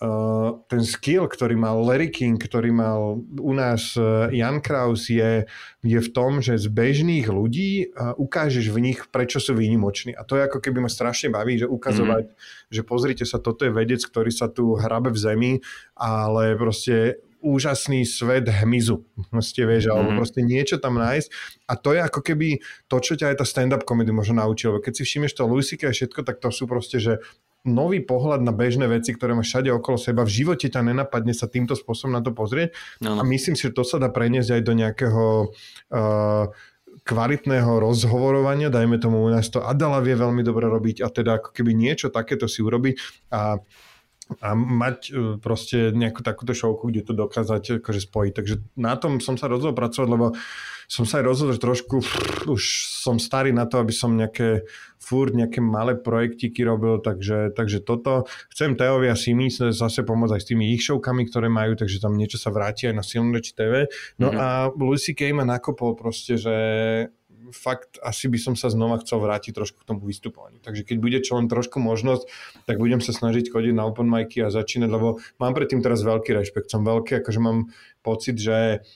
uh, 0.00 0.60
ten 0.68 0.82
skill, 0.84 1.28
ktorý 1.28 1.56
mal 1.56 1.76
Larry 1.80 2.08
King, 2.08 2.40
ktorý 2.40 2.72
mal 2.72 3.20
u 3.20 3.52
nás 3.52 3.96
uh, 3.96 4.32
Jan 4.32 4.60
Kraus 4.60 5.08
je, 5.12 5.44
je 5.84 5.98
v 6.00 6.12
tom, 6.12 6.40
že 6.40 6.56
z 6.56 6.68
bežných 6.72 7.28
ľudí 7.28 7.92
uh, 7.92 8.16
ukážeš 8.16 8.72
v 8.72 8.92
nich, 8.92 8.98
prečo 9.12 9.40
sú 9.40 9.56
výnimoční. 9.56 10.16
A 10.16 10.24
to 10.24 10.40
je 10.40 10.48
ako 10.48 10.60
keby 10.60 10.84
ma 10.84 10.90
strašne 10.92 11.32
baví, 11.32 11.60
že 11.60 11.68
ukazovať, 11.68 12.24
mm-hmm. 12.32 12.72
že 12.72 12.82
pozrite 12.84 13.24
sa, 13.28 13.40
toto 13.40 13.68
je 13.68 13.72
vedec, 13.72 14.00
ktorý 14.00 14.32
sa 14.32 14.48
tu 14.48 14.76
hrabe 14.76 15.12
v 15.12 15.18
zemi, 15.20 15.52
ale 15.96 16.56
proste 16.56 17.20
úžasný 17.46 18.02
svet 18.02 18.50
hmyzu. 18.50 19.06
Proste, 19.30 19.62
vieš, 19.62 19.86
mm. 19.86 19.92
alebo 19.94 20.10
mhm. 20.10 20.18
proste 20.18 20.40
niečo 20.42 20.76
tam 20.82 20.98
nájsť. 20.98 21.28
A 21.70 21.72
to 21.78 21.94
je 21.94 22.00
ako 22.02 22.20
keby 22.26 22.58
to, 22.90 22.96
čo 22.98 23.14
ťa 23.14 23.30
aj 23.30 23.36
tá 23.38 23.46
stand-up 23.46 23.86
comedy 23.86 24.10
možno 24.10 24.42
naučil. 24.42 24.82
Keď 24.82 24.92
si 24.98 25.02
všimneš 25.06 25.38
to 25.38 25.46
Louis 25.46 25.66
a 25.70 25.94
všetko, 25.94 26.20
tak 26.26 26.42
to 26.42 26.50
sú 26.50 26.66
proste, 26.66 26.98
že 26.98 27.22
nový 27.66 27.98
pohľad 27.98 28.46
na 28.46 28.54
bežné 28.54 28.86
veci, 28.86 29.10
ktoré 29.10 29.34
máš 29.34 29.50
všade 29.50 29.74
okolo 29.74 29.98
seba. 29.98 30.22
V 30.22 30.30
živote 30.42 30.70
ťa 30.70 30.86
nenapadne 30.86 31.34
sa 31.34 31.50
týmto 31.50 31.74
spôsobom 31.74 32.14
na 32.14 32.22
to 32.22 32.30
pozrieť. 32.30 32.74
No, 33.02 33.18
no. 33.18 33.20
A 33.20 33.22
myslím 33.26 33.58
si, 33.58 33.66
že 33.70 33.74
to 33.74 33.82
sa 33.82 33.98
dá 33.98 34.06
preniesť 34.10 34.58
aj 34.58 34.62
do 34.62 34.72
nejakého 34.78 35.24
uh, 35.50 36.46
kvalitného 37.06 37.70
rozhovorovania, 37.78 38.72
dajme 38.72 38.98
tomu 38.98 39.22
u 39.22 39.30
nás 39.30 39.46
to 39.46 39.62
Adela 39.62 40.02
vie 40.02 40.18
veľmi 40.18 40.42
dobre 40.42 40.66
robiť 40.66 41.06
a 41.06 41.08
teda 41.12 41.38
ako 41.38 41.54
keby 41.54 41.70
niečo 41.70 42.10
takéto 42.10 42.50
si 42.50 42.66
urobiť 42.66 42.94
a 43.30 43.62
a 44.42 44.58
mať 44.58 44.98
e, 45.06 45.10
proste 45.38 45.94
nejakú 45.94 46.20
takúto 46.26 46.50
šovku, 46.50 46.90
kde 46.90 47.06
to 47.06 47.12
dokázať 47.14 47.78
akože 47.78 48.10
spojiť. 48.10 48.32
Takže 48.34 48.54
na 48.74 48.98
tom 48.98 49.22
som 49.22 49.38
sa 49.38 49.46
rozhodol 49.46 49.78
pracovať, 49.78 50.08
lebo 50.10 50.34
som 50.86 51.02
sa 51.02 51.18
aj 51.18 51.24
rozhodol, 51.26 51.54
že 51.54 51.62
trošku 51.62 51.96
už 52.46 52.62
som 53.02 53.18
starý 53.18 53.50
na 53.50 53.66
to, 53.66 53.82
aby 53.82 53.90
som 53.90 54.14
nejaké 54.14 54.66
furt 55.02 55.34
nejaké 55.34 55.62
malé 55.62 55.98
projektiky 55.98 56.66
robil, 56.66 56.98
takže, 56.98 57.54
takže 57.54 57.82
toto. 57.82 58.26
Chcem 58.50 58.74
Teovi 58.74 59.10
a 59.10 59.18
Simi 59.18 59.50
zase 59.50 60.02
pomôcť 60.02 60.34
aj 60.34 60.42
s 60.42 60.48
tými 60.50 60.74
ich 60.74 60.82
šovkami, 60.82 61.26
ktoré 61.30 61.46
majú, 61.46 61.78
takže 61.78 62.02
tam 62.02 62.18
niečo 62.18 62.38
sa 62.38 62.50
vráti 62.50 62.90
aj 62.90 62.94
na 62.94 63.04
Silnoreči 63.06 63.54
TV. 63.54 63.86
No 64.18 64.30
mm-hmm. 64.30 64.42
a 64.42 64.46
Lucy 64.74 65.14
Kay 65.14 65.30
ma 65.34 65.46
nakopol 65.46 65.94
proste, 65.94 66.38
že 66.38 66.54
fakt 67.52 67.98
asi 68.02 68.26
by 68.30 68.38
som 68.40 68.54
sa 68.54 68.72
znova 68.72 68.98
chcel 69.02 69.22
vrátiť 69.22 69.52
trošku 69.54 69.82
k 69.82 69.88
tomu 69.88 70.06
vystupovaniu. 70.06 70.58
Takže 70.62 70.82
keď 70.82 70.96
bude 70.98 71.18
čo 71.22 71.38
len 71.38 71.46
trošku 71.46 71.78
možnosť, 71.78 72.26
tak 72.64 72.80
budem 72.80 73.02
sa 73.02 73.14
snažiť 73.14 73.50
chodiť 73.50 73.74
na 73.74 73.86
open 73.86 74.08
micy 74.08 74.42
a 74.42 74.50
začínať, 74.50 74.90
lebo 74.90 75.18
mám 75.38 75.52
predtým 75.54 75.84
teraz 75.84 76.02
veľký 76.02 76.34
rešpekt. 76.34 76.72
Som 76.72 76.82
veľký, 76.82 77.22
akože 77.22 77.40
mám 77.42 77.70
pocit, 78.02 78.38
že 78.38 78.86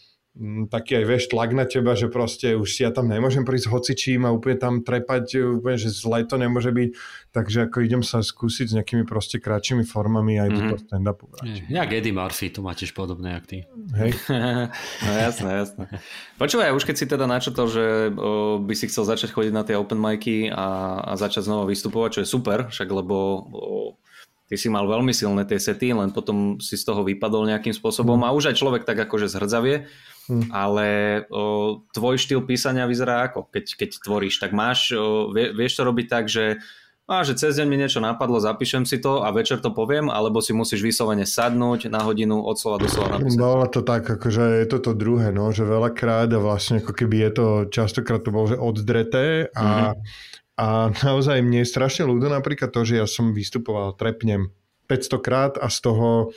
taký 0.71 1.03
aj 1.03 1.05
vieš 1.11 1.25
tlak 1.27 1.51
na 1.51 1.67
teba, 1.67 1.99
že 1.99 2.07
proste 2.07 2.55
už 2.55 2.69
si 2.71 2.87
ja 2.87 2.95
tam 2.95 3.11
nemôžem 3.11 3.43
prísť 3.43 3.67
hocičím 3.67 4.23
a 4.23 4.31
úplne 4.31 4.63
tam 4.63 4.75
trepať, 4.87 5.59
úplne, 5.59 5.75
že 5.75 5.91
zle 5.91 6.23
to 6.23 6.39
nemôže 6.39 6.71
byť, 6.71 6.91
takže 7.35 7.59
ako 7.67 7.77
idem 7.83 8.03
sa 8.07 8.23
skúsiť 8.23 8.67
s 8.71 8.75
nejakými 8.79 9.03
proste 9.11 9.43
kratšími 9.43 9.83
formami 9.83 10.39
aj 10.39 10.49
mm-hmm. 10.49 10.55
do 10.55 10.63
toho 10.71 10.81
stand-upu 10.87 11.25
vrátiť. 11.35 11.67
Jak 11.67 11.91
Eddie 11.91 12.15
Murphy, 12.15 12.47
to 12.55 12.63
máte 12.63 12.87
podobné, 12.95 13.43
jak 13.43 13.45
ty. 13.51 13.59
Hej. 13.99 14.11
no 15.05 15.11
jasné, 15.19 15.51
jasné. 15.67 15.85
Počúvaj, 16.39 16.79
už 16.79 16.87
keď 16.87 16.97
si 16.97 17.07
teda 17.11 17.27
načetol, 17.27 17.67
že 17.67 18.15
o, 18.15 18.63
by 18.63 18.75
si 18.79 18.87
chcel 18.87 19.03
začať 19.11 19.35
chodiť 19.35 19.53
na 19.53 19.67
tie 19.67 19.75
open 19.75 19.99
micy 19.99 20.47
a, 20.47 21.03
a 21.11 21.13
začať 21.19 21.51
znova 21.51 21.67
vystupovať, 21.67 22.09
čo 22.17 22.21
je 22.23 22.29
super, 22.31 22.71
však 22.71 22.87
lebo 22.87 23.17
o, 23.51 23.99
ty 24.47 24.55
si 24.55 24.71
mal 24.71 24.87
veľmi 24.87 25.11
silné 25.11 25.43
tie 25.43 25.59
sety, 25.59 25.91
len 25.91 26.15
potom 26.15 26.63
si 26.63 26.79
z 26.79 26.87
toho 26.87 27.03
vypadol 27.03 27.51
nejakým 27.51 27.75
spôsobom 27.75 28.23
mm. 28.23 28.27
a 28.31 28.35
už 28.35 28.55
aj 28.55 28.59
človek 28.59 28.83
tak 28.87 28.99
akože 29.11 29.27
zhrdzavie 29.27 29.91
Hmm. 30.31 30.47
Ale 30.55 30.87
o, 31.27 31.83
tvoj 31.91 32.23
štýl 32.23 32.47
písania 32.47 32.87
vyzerá 32.87 33.27
ako, 33.27 33.51
keď, 33.51 33.75
keď 33.75 33.91
tvoríš, 33.99 34.39
tak 34.39 34.55
máš, 34.55 34.95
o, 34.95 35.35
vie, 35.35 35.51
vieš 35.51 35.83
to 35.83 35.83
robiť 35.83 36.07
tak, 36.07 36.31
že 36.31 36.63
a 37.11 37.27
že 37.27 37.35
cez 37.35 37.59
deň 37.59 37.67
mi 37.67 37.75
niečo 37.75 37.99
napadlo, 37.99 38.39
zapíšem 38.39 38.87
si 38.87 39.03
to 39.03 39.27
a 39.27 39.35
večer 39.35 39.59
to 39.59 39.75
poviem, 39.75 40.07
alebo 40.07 40.39
si 40.39 40.55
musíš 40.55 40.79
vyslovene 40.79 41.27
sadnúť 41.27 41.91
na 41.91 42.07
hodinu 42.07 42.39
od 42.47 42.55
slova 42.55 42.79
do 42.79 42.87
slova 42.87 43.19
napísať. 43.19 43.35
Bolo 43.35 43.67
to 43.67 43.83
tak, 43.83 44.07
akože 44.07 44.63
je 44.63 44.67
to 44.71 44.79
to 44.79 44.95
druhé, 44.95 45.35
no, 45.35 45.51
že 45.51 45.67
veľakrát 45.67 46.31
a 46.31 46.39
vlastne 46.39 46.79
ako 46.79 46.95
keby 46.95 47.27
je 47.27 47.31
to, 47.35 47.47
častokrát 47.67 48.23
to 48.23 48.31
bolo, 48.31 48.55
že 48.55 48.63
oddreté 48.63 49.51
a, 49.59 49.91
mm-hmm. 49.91 50.07
a 50.63 50.67
naozaj 51.03 51.43
mne 51.43 51.67
je 51.67 51.73
strašne 51.75 52.07
ľúdo 52.07 52.31
napríklad 52.31 52.71
to, 52.71 52.87
že 52.87 53.03
ja 53.03 53.11
som 53.11 53.35
vystupoval, 53.35 53.99
trepnem 53.99 54.55
500 54.87 55.27
krát 55.27 55.53
a 55.59 55.67
z 55.67 55.91
toho 55.91 56.31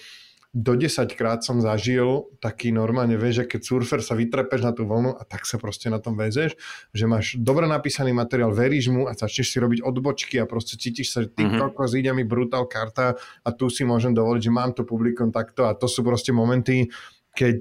do 0.53 0.77
10 0.77 1.09
krát 1.17 1.41
som 1.41 1.57
zažil 1.57 2.29
taký 2.37 2.69
normálne, 2.69 3.17
vieš, 3.17 3.41
že 3.41 3.57
keď 3.57 3.61
surfer 3.65 3.99
sa 4.05 4.13
vytrepeš 4.13 4.61
na 4.61 4.69
tú 4.69 4.85
vlnu 4.85 5.17
a 5.17 5.25
tak 5.25 5.49
sa 5.49 5.57
proste 5.57 5.89
na 5.89 5.97
tom 5.97 6.13
vezeš, 6.13 6.53
že 6.93 7.09
máš 7.09 7.41
dobre 7.41 7.65
napísaný 7.65 8.13
materiál, 8.13 8.53
veríš 8.53 8.93
mu 8.93 9.09
a 9.09 9.17
začneš 9.17 9.49
si 9.49 9.57
robiť 9.57 9.81
odbočky 9.81 10.37
a 10.37 10.45
proste 10.45 10.77
cítiš 10.77 11.09
sa, 11.09 11.25
že 11.25 11.33
ty 11.33 11.49
mm-hmm. 11.49 11.57
kokos, 11.57 11.97
ide 11.97 12.13
mi 12.13 12.21
brutál 12.21 12.69
karta 12.69 13.17
a 13.17 13.49
tu 13.49 13.73
si 13.73 13.81
môžem 13.81 14.13
dovoliť, 14.13 14.41
že 14.45 14.53
mám 14.53 14.77
to 14.77 14.85
publikum 14.85 15.33
takto 15.33 15.65
a 15.65 15.73
to 15.73 15.89
sú 15.89 16.05
proste 16.05 16.29
momenty, 16.29 16.85
keď 17.33 17.57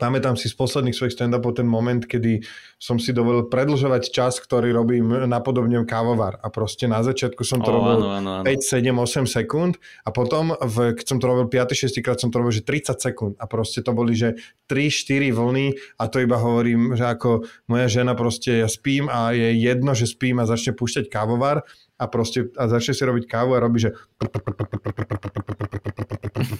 Pamätám 0.00 0.40
si 0.40 0.48
z 0.48 0.56
posledných 0.56 0.96
svojich 0.96 1.16
stand-upov 1.16 1.60
ten 1.60 1.68
moment, 1.68 2.00
kedy 2.00 2.40
som 2.80 2.96
si 2.96 3.12
dovolil 3.12 3.52
predlžovať 3.52 4.08
čas, 4.08 4.40
ktorý 4.40 4.72
robím 4.72 5.28
napodobne 5.28 5.84
kávovar. 5.84 6.40
A 6.40 6.48
proste 6.48 6.88
na 6.88 7.04
začiatku 7.04 7.44
som 7.44 7.60
to 7.60 7.68
oh, 7.68 7.76
robil 7.76 7.98
áno, 8.00 8.08
áno, 8.16 8.30
áno. 8.40 8.44
5, 8.48 8.82
7, 8.82 9.28
8 9.28 9.28
sekúnd 9.28 9.76
a 10.04 10.10
potom, 10.10 10.56
v, 10.56 10.96
keď 10.96 11.04
som 11.04 11.18
to 11.20 11.28
robil 11.28 11.46
5, 11.46 11.76
6 11.76 12.04
krát, 12.04 12.16
som 12.16 12.32
to 12.32 12.40
robil, 12.40 12.54
že 12.56 12.64
30 12.64 12.98
sekúnd. 12.98 13.34
A 13.36 13.44
proste 13.44 13.84
to 13.84 13.92
boli, 13.92 14.16
že 14.16 14.40
3, 14.72 14.88
4 14.88 15.28
vlny 15.28 15.66
a 16.00 16.04
to 16.08 16.24
iba 16.24 16.40
hovorím, 16.40 16.96
že 16.96 17.04
ako 17.04 17.44
moja 17.68 17.86
žena 17.92 18.16
proste, 18.16 18.64
ja 18.64 18.68
spím 18.72 19.12
a 19.12 19.36
je 19.36 19.60
jedno, 19.60 19.92
že 19.92 20.08
spím 20.08 20.40
a 20.40 20.48
začne 20.48 20.72
púšťať 20.72 21.12
kávovar 21.12 21.68
a 22.02 22.10
proste 22.10 22.50
a 22.58 22.66
začne 22.66 22.98
si 22.98 23.02
robiť 23.06 23.24
kávu 23.30 23.54
a 23.54 23.62
robí, 23.62 23.78
že 23.78 23.94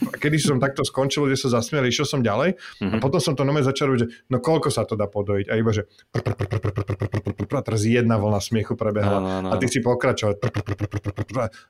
a 0.07 0.15
kedy 0.15 0.39
som 0.39 0.63
takto 0.63 0.87
skončil, 0.87 1.27
kde 1.27 1.35
sa 1.35 1.59
zasmiali, 1.59 1.91
išiel 1.91 2.07
som 2.07 2.23
ďalej 2.23 2.55
a 2.79 2.95
potom 3.03 3.19
som 3.19 3.35
to 3.35 3.43
nové 3.43 3.59
začal 3.59 3.91
robiť, 3.91 3.99
že 4.07 4.09
no 4.31 4.39
koľko 4.39 4.71
sa 4.71 4.87
to 4.87 4.95
dá 4.95 5.11
podojiť 5.11 5.51
a 5.51 5.53
iba, 5.59 5.71
že 5.75 5.83
a 7.53 7.61
teraz 7.61 7.85
jedna 7.85 8.17
vlna 8.17 8.41
smiechu 8.41 8.73
prebehla 8.73 9.45
a 9.51 9.55
ty 9.61 9.69
si 9.69 9.83
pokračoval. 9.83 10.41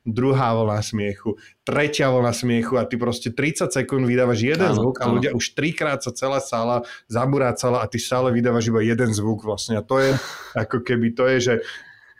Druhá 0.08 0.56
vlna 0.56 0.80
smiechu, 0.80 1.36
tretia 1.68 2.08
vlna 2.08 2.32
smiechu 2.32 2.80
a 2.80 2.88
ty 2.88 2.96
proste 2.96 3.36
30 3.36 3.74
sekúnd 3.74 4.08
vydávaš 4.08 4.40
jeden 4.46 4.72
zvuk 4.72 5.04
a 5.04 5.12
ľudia 5.12 5.36
už 5.36 5.58
trikrát 5.58 6.00
sa 6.00 6.16
celá 6.16 6.40
sála 6.40 6.88
zaburácala 7.12 7.84
a 7.84 7.90
ty 7.90 8.00
stále 8.00 8.32
vydávaš 8.32 8.72
iba 8.72 8.80
jeden 8.80 9.12
zvuk 9.12 9.44
vlastne. 9.44 9.80
A 9.80 9.84
to 9.84 10.00
je 10.00 10.16
ako 10.64 10.80
keby 10.84 11.12
to 11.12 11.28
je, 11.36 11.38
že 11.40 11.56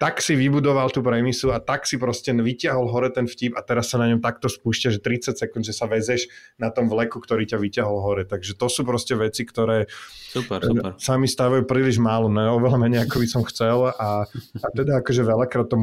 tak 0.04 0.20
si 0.20 0.36
vybudoval 0.36 0.92
tú 0.92 1.00
premisu 1.00 1.56
a 1.56 1.64
tak 1.64 1.88
si 1.88 1.96
proste 1.96 2.36
vyťahol 2.36 2.92
hore 2.92 3.08
ten 3.08 3.24
vtip 3.24 3.56
a 3.56 3.64
teraz 3.64 3.88
sa 3.88 3.96
na 3.96 4.12
ňom 4.12 4.20
takto 4.20 4.52
spúšťa, 4.52 4.92
že 4.92 5.00
30 5.00 5.40
sekúnd, 5.40 5.64
že 5.64 5.72
sa 5.72 5.88
vezeš 5.88 6.28
na 6.60 6.68
tom 6.76 6.92
vleku, 6.92 7.24
ktorý 7.24 7.48
ťa 7.48 7.56
vyťahol 7.56 8.04
hore. 8.04 8.28
Takže 8.28 8.60
to 8.60 8.68
sú 8.68 8.84
proste 8.84 9.16
veci, 9.16 9.48
ktoré 9.48 9.88
super, 10.28 10.60
super. 10.60 11.00
sa 11.00 11.16
mi 11.16 11.32
stávajú 11.32 11.64
príliš 11.64 12.04
málo, 12.04 12.28
ne? 12.28 12.52
oveľa 12.52 12.84
menej 12.84 13.08
ako 13.08 13.16
by 13.24 13.28
som 13.32 13.48
chcel 13.48 13.96
a, 13.96 14.28
a 14.60 14.68
teda 14.76 15.00
akože 15.00 15.24
veľakrát 15.24 15.72
to 15.72 15.80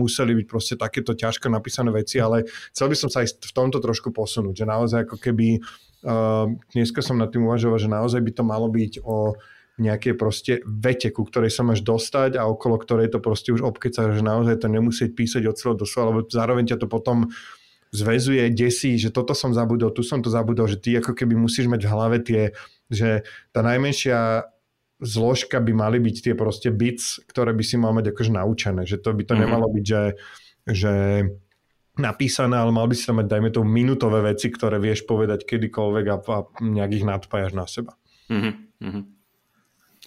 museli 0.00 0.32
byť 0.40 0.46
proste 0.48 0.74
takéto 0.80 1.12
ťažko 1.12 1.52
napísané 1.52 1.92
veci, 1.92 2.24
ale 2.24 2.48
chcel 2.72 2.88
by 2.88 2.96
som 2.96 3.12
sa 3.12 3.20
aj 3.20 3.36
v 3.36 3.52
tomto 3.52 3.84
trošku 3.84 4.16
posunúť, 4.16 4.64
že 4.64 4.64
naozaj 4.64 5.04
ako 5.04 5.20
keby 5.20 5.60
uh, 6.08 6.48
dneska 6.72 7.04
som 7.04 7.20
nad 7.20 7.28
tým 7.28 7.44
uvažoval, 7.44 7.76
že 7.76 7.92
naozaj 7.92 8.24
by 8.24 8.32
to 8.32 8.42
malo 8.48 8.72
byť 8.72 9.04
o 9.04 9.36
nejaké 9.82 10.14
proste 10.14 10.62
vete, 10.62 11.10
ku 11.10 11.26
ktorej 11.26 11.50
sa 11.50 11.66
máš 11.66 11.82
dostať 11.82 12.38
a 12.38 12.46
okolo 12.46 12.78
ktorej 12.78 13.10
to 13.10 13.18
proste 13.18 13.50
už 13.50 13.66
obkeca, 13.66 14.14
že 14.14 14.22
naozaj 14.22 14.62
to 14.62 14.70
nemusieť 14.70 15.10
písať 15.18 15.42
od 15.50 15.58
celého 15.58 15.76
do 15.82 15.86
lebo 15.86 16.20
zároveň 16.30 16.70
ťa 16.70 16.78
to 16.78 16.86
potom 16.86 17.34
zväzuje, 17.92 18.48
desí, 18.56 18.96
že 18.96 19.12
toto 19.12 19.36
som 19.36 19.52
zabudol, 19.52 19.92
tu 19.92 20.00
som 20.00 20.24
to 20.24 20.32
zabudol, 20.32 20.64
že 20.64 20.80
ty 20.80 20.96
ako 20.96 21.12
keby 21.12 21.36
musíš 21.36 21.68
mať 21.68 21.84
v 21.84 21.92
hlave 21.92 22.16
tie, 22.24 22.42
že 22.88 23.26
tá 23.52 23.60
najmenšia 23.60 24.48
zložka 25.02 25.60
by 25.60 25.72
mali 25.76 25.98
byť 26.00 26.16
tie 26.30 26.34
proste 26.38 26.72
bits, 26.72 27.20
ktoré 27.28 27.52
by 27.52 27.64
si 27.66 27.76
mal 27.76 27.92
mať 27.92 28.14
akože 28.14 28.32
naučené, 28.32 28.82
že 28.88 28.96
to 29.02 29.12
by 29.12 29.26
to 29.26 29.34
mm-hmm. 29.34 29.42
nemalo 29.44 29.66
byť, 29.68 29.84
že, 29.84 30.02
že 30.64 30.94
napísané, 32.00 32.56
ale 32.56 32.72
mal 32.72 32.88
by 32.88 32.94
si 32.96 33.04
tam 33.04 33.20
mať, 33.20 33.28
dajme 33.28 33.50
to, 33.52 33.60
minútové 33.60 34.24
veci, 34.24 34.48
ktoré 34.48 34.80
vieš 34.80 35.04
povedať 35.04 35.44
kedykoľvek 35.44 36.04
a, 36.08 36.16
a 36.16 36.38
nejak 36.64 36.92
ich 36.96 37.04
nadpájaš 37.04 37.52
na 37.52 37.66
seba. 37.68 37.92
Mm-hmm. 38.32 39.21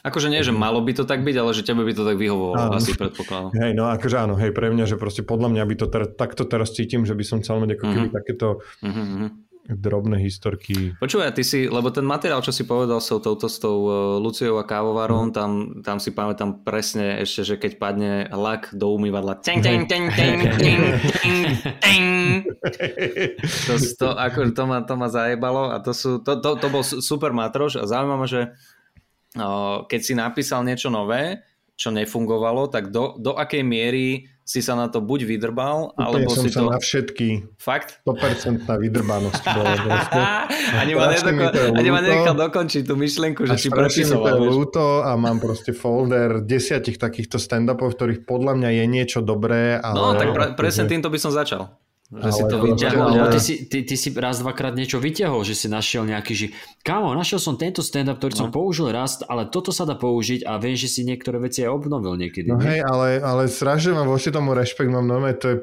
Akože 0.05 0.29
nie, 0.29 0.45
že 0.45 0.53
malo 0.53 0.85
by 0.85 0.93
to 0.93 1.03
tak 1.09 1.25
byť, 1.25 1.35
ale 1.41 1.49
že 1.57 1.65
tebe 1.65 1.81
by 1.81 1.89
to 1.97 2.05
tak 2.05 2.21
vyhovovalo, 2.21 2.77
asi 2.77 2.93
predpokladám. 2.93 3.57
Hej, 3.57 3.73
no 3.73 3.89
akože 3.89 4.17
áno, 4.21 4.37
hej, 4.37 4.53
pre 4.53 4.69
mňa, 4.69 4.85
že 4.85 5.01
proste 5.01 5.25
podľa 5.25 5.49
mňa 5.49 5.63
by 5.65 5.75
to 5.81 5.89
ter- 5.89 6.13
takto 6.13 6.45
teraz 6.45 6.77
cítim, 6.77 7.09
že 7.09 7.17
by 7.17 7.25
som 7.25 7.41
chcel 7.41 7.57
mať 7.57 7.73
ako 7.73 7.85
keby 7.89 8.07
uh-huh. 8.13 8.17
takéto 8.21 8.47
uh-huh. 8.85 9.33
drobné 9.65 10.21
historky. 10.21 10.93
Počúvaj, 11.01 11.33
ty 11.33 11.41
si, 11.41 11.65
lebo 11.65 11.89
ten 11.89 12.05
materiál, 12.05 12.45
čo 12.45 12.53
si 12.53 12.69
povedal 12.69 13.01
s 13.01 13.09
touto 13.09 13.49
s 13.49 13.57
tou 13.57 13.77
uh, 13.89 14.21
Luciou 14.21 14.61
a 14.61 14.69
kávovarom, 14.69 15.33
uh-huh. 15.33 15.37
tam, 15.41 15.81
tam 15.81 15.97
si 15.97 16.13
pamätám 16.13 16.61
presne 16.61 17.25
ešte, 17.25 17.41
že 17.41 17.55
keď 17.57 17.71
padne 17.81 18.29
lak 18.29 18.77
do 18.77 18.93
umývadla. 18.93 19.41
To, 23.65 23.73
to, 23.77 24.07
ako, 24.17 24.53
to, 24.53 24.63
ma, 24.65 24.81
to 24.81 24.93
ma 24.97 25.07
zajebalo 25.09 25.69
a 25.69 25.77
to, 25.81 25.93
sú, 25.93 26.17
to, 26.21 26.41
to, 26.41 26.57
to 26.57 26.67
bol 26.69 26.81
super 26.81 27.29
matroš 27.33 27.77
a 27.77 27.85
zaujímavé, 27.85 28.25
že 28.25 28.41
keď 29.85 29.99
si 30.01 30.13
napísal 30.15 30.63
niečo 30.63 30.87
nové, 30.87 31.43
čo 31.75 31.91
nefungovalo, 31.91 32.71
tak 32.71 32.89
do, 32.89 33.19
do 33.19 33.35
akej 33.35 33.63
miery 33.67 34.31
si 34.45 34.61
sa 34.61 34.77
na 34.77 34.87
to 34.87 35.01
buď 35.01 35.25
vydrbal, 35.25 35.91
Úplne 35.91 36.05
alebo 36.05 36.29
som 36.29 36.45
si 36.45 36.53
sa 36.53 36.61
to... 36.61 36.69
na 36.69 36.77
všetky. 36.77 37.57
Fakt? 37.57 37.99
100% 38.05 38.61
vydrbanosť 38.69 39.41
ani 40.85 40.93
ma, 40.93 41.09
nedoko... 41.09 41.73
ani 41.73 41.89
ma 41.89 41.99
nenechal 42.05 42.37
dokončiť 42.37 42.85
tú 42.85 42.93
myšlenku, 42.93 43.41
že 43.49 43.57
si 43.57 43.73
prepisoval. 43.73 44.37
to 44.37 44.45
ľúto 44.45 44.85
a 45.01 45.17
mám 45.17 45.41
proste 45.41 45.73
folder 45.73 46.45
desiatich 46.45 47.01
takýchto 47.01 47.41
stand-upov, 47.41 47.97
ktorých 47.97 48.23
podľa 48.29 48.53
mňa 48.61 48.69
je 48.69 48.85
niečo 48.85 49.19
dobré. 49.25 49.81
Ale... 49.81 49.97
No, 49.97 50.13
tak 50.13 50.29
pre, 50.31 50.45
presne 50.53 50.85
týmto 50.85 51.09
by 51.09 51.17
som 51.17 51.33
začal. 51.33 51.73
Že 52.05 52.21
ale 52.21 52.37
si 52.37 52.43
to 52.45 52.57
vyťahol. 52.61 53.07
Ale 53.17 53.33
ty 53.33 53.41
si, 53.41 53.53
ty, 53.65 53.81
ty 53.81 53.97
si 53.97 54.13
raz, 54.13 54.37
dvakrát 54.37 54.77
niečo 54.77 55.01
vyťahol, 55.01 55.41
že 55.41 55.57
si 55.57 55.65
našiel 55.65 56.05
nejaký, 56.05 56.33
že 56.37 56.47
kámo, 56.85 57.09
našiel 57.17 57.41
som 57.41 57.57
tento 57.57 57.81
stand-up, 57.81 58.21
ktorý 58.21 58.33
no. 58.37 58.41
som 58.45 58.49
použil 58.53 58.93
raz, 58.93 59.25
ale 59.25 59.49
toto 59.49 59.73
sa 59.73 59.89
dá 59.89 59.97
použiť 59.97 60.45
a 60.45 60.61
viem, 60.61 60.77
že 60.77 60.85
si 60.85 61.01
niektoré 61.01 61.41
veci 61.41 61.65
aj 61.65 61.73
obnovil 61.73 62.13
niekedy. 62.13 62.53
No 62.53 62.61
hej, 62.61 62.85
ale, 62.85 63.17
ale 63.25 63.49
strašne 63.49 63.97
mám 63.97 64.05
voči 64.05 64.29
tomu 64.29 64.53
rešpekt, 64.53 64.85
mám 64.85 65.09
nové, 65.09 65.33
to 65.33 65.45
je, 65.49 65.57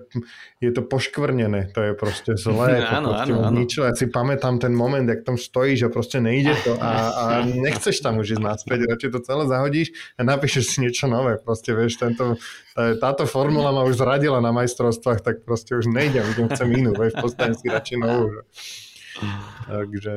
je 0.59 0.71
to 0.75 0.83
poškvrnené, 0.83 1.71
to 1.71 1.79
je 1.79 1.93
proste 1.95 2.35
zlé. 2.35 2.83
áno, 2.91 3.15
proste 3.15 3.33
áno, 3.39 3.47
áno. 3.47 3.55
Ničo, 3.63 3.87
ja 3.87 3.95
si 3.95 4.11
pamätám 4.11 4.59
ten 4.59 4.75
moment, 4.75 5.07
jak 5.07 5.23
tam 5.23 5.39
stojíš 5.39 5.87
a 5.87 5.89
proste 5.95 6.19
nejde 6.19 6.59
to 6.67 6.75
a, 6.75 6.91
a 7.07 7.25
nechceš 7.47 8.03
tam 8.03 8.19
už 8.19 8.35
ísť 8.35 8.43
naspäť, 8.43 8.91
radšej 8.91 9.11
to 9.15 9.21
celé 9.23 9.47
zahodíš 9.47 9.95
a 10.19 10.27
napíšeš 10.27 10.75
si 10.75 10.77
niečo 10.83 11.07
nové, 11.07 11.39
proste 11.39 11.71
vieš, 11.71 12.03
tento, 12.03 12.35
táto 12.75 13.31
formula 13.31 13.71
ma 13.71 13.87
už 13.87 14.03
zradila 14.03 14.43
na 14.43 14.51
majstrovstvách, 14.51 15.23
tak 15.23 15.47
proste 15.47 15.79
už 15.79 15.87
nejdem 15.87 16.32
potom 16.33 16.49
chcem 16.49 16.69
inú, 16.73 16.97
veď 16.97 17.21
postavím 17.21 17.55
si 17.55 17.69
radšej 17.69 17.99
novú. 18.01 18.43
Takže, 19.69 20.15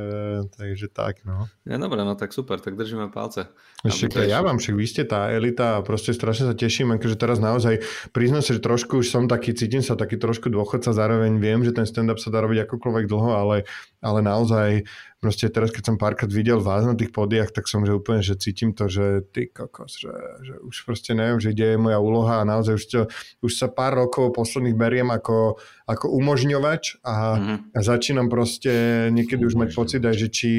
takže 0.55 0.87
tak, 0.87 1.27
no. 1.27 1.51
Ja, 1.67 1.75
dobre, 1.75 2.01
no 2.07 2.15
tak 2.15 2.31
super, 2.31 2.63
tak 2.63 2.79
držíme 2.79 3.11
palce. 3.11 3.51
Ešte 3.83 4.23
ja 4.23 4.39
vám, 4.39 4.57
však 4.57 4.75
vy 4.75 4.85
ste 4.87 5.03
tá 5.03 5.29
elita 5.29 5.77
a 5.77 5.83
proste 5.85 6.15
strašne 6.15 6.49
sa 6.49 6.55
teším, 6.55 6.95
akože 6.95 7.19
teraz 7.19 7.37
naozaj 7.43 7.83
priznám 8.15 8.41
sa, 8.41 8.55
že 8.55 8.63
trošku 8.63 9.03
už 9.03 9.11
som 9.11 9.27
taký, 9.27 9.51
cítim 9.51 9.83
sa 9.83 9.99
taký 9.99 10.15
trošku 10.15 10.47
dôchodca, 10.47 10.95
zároveň 10.95 11.37
viem, 11.37 11.61
že 11.61 11.75
ten 11.75 11.83
stand-up 11.83 12.17
sa 12.17 12.31
dá 12.31 12.39
robiť 12.41 12.65
akokoľvek 12.65 13.05
dlho, 13.05 13.31
ale, 13.35 13.67
ale 14.06 14.22
naozaj 14.22 14.86
proste 15.18 15.49
teraz, 15.49 15.73
keď 15.73 15.84
som 15.90 15.98
párkrát 15.98 16.30
videl 16.30 16.61
vás 16.61 16.86
na 16.86 16.94
tých 16.94 17.10
podiach, 17.10 17.49
tak 17.49 17.65
som 17.65 17.82
že 17.82 17.98
úplne, 17.98 18.22
že 18.22 18.38
cítim 18.38 18.77
to, 18.77 18.86
že 18.86 19.26
ty 19.34 19.49
kokos, 19.49 19.98
že, 19.98 20.14
že 20.45 20.61
už 20.61 20.86
proste 20.86 21.18
neviem, 21.18 21.41
že 21.41 21.57
kde 21.57 21.73
je 21.73 21.82
moja 21.82 21.98
úloha 21.98 22.45
a 22.45 22.48
naozaj 22.48 22.73
už, 22.77 22.86
to, 22.86 23.02
už 23.41 23.52
sa 23.57 23.65
pár 23.65 23.98
rokov 23.98 24.38
posledných 24.38 24.77
beriem 24.77 25.10
ako, 25.10 25.57
ako 25.90 26.06
umožňovač 26.14 27.02
a, 27.02 27.41
mm-hmm. 27.41 27.57
a 27.73 27.80
začínam 27.82 28.30
proste 28.30 29.10
niekedy 29.10 29.41
už 29.41 29.57
mať 29.57 29.69
pocit 29.73 30.02
aj, 30.06 30.14
že 30.14 30.27
či 30.30 30.49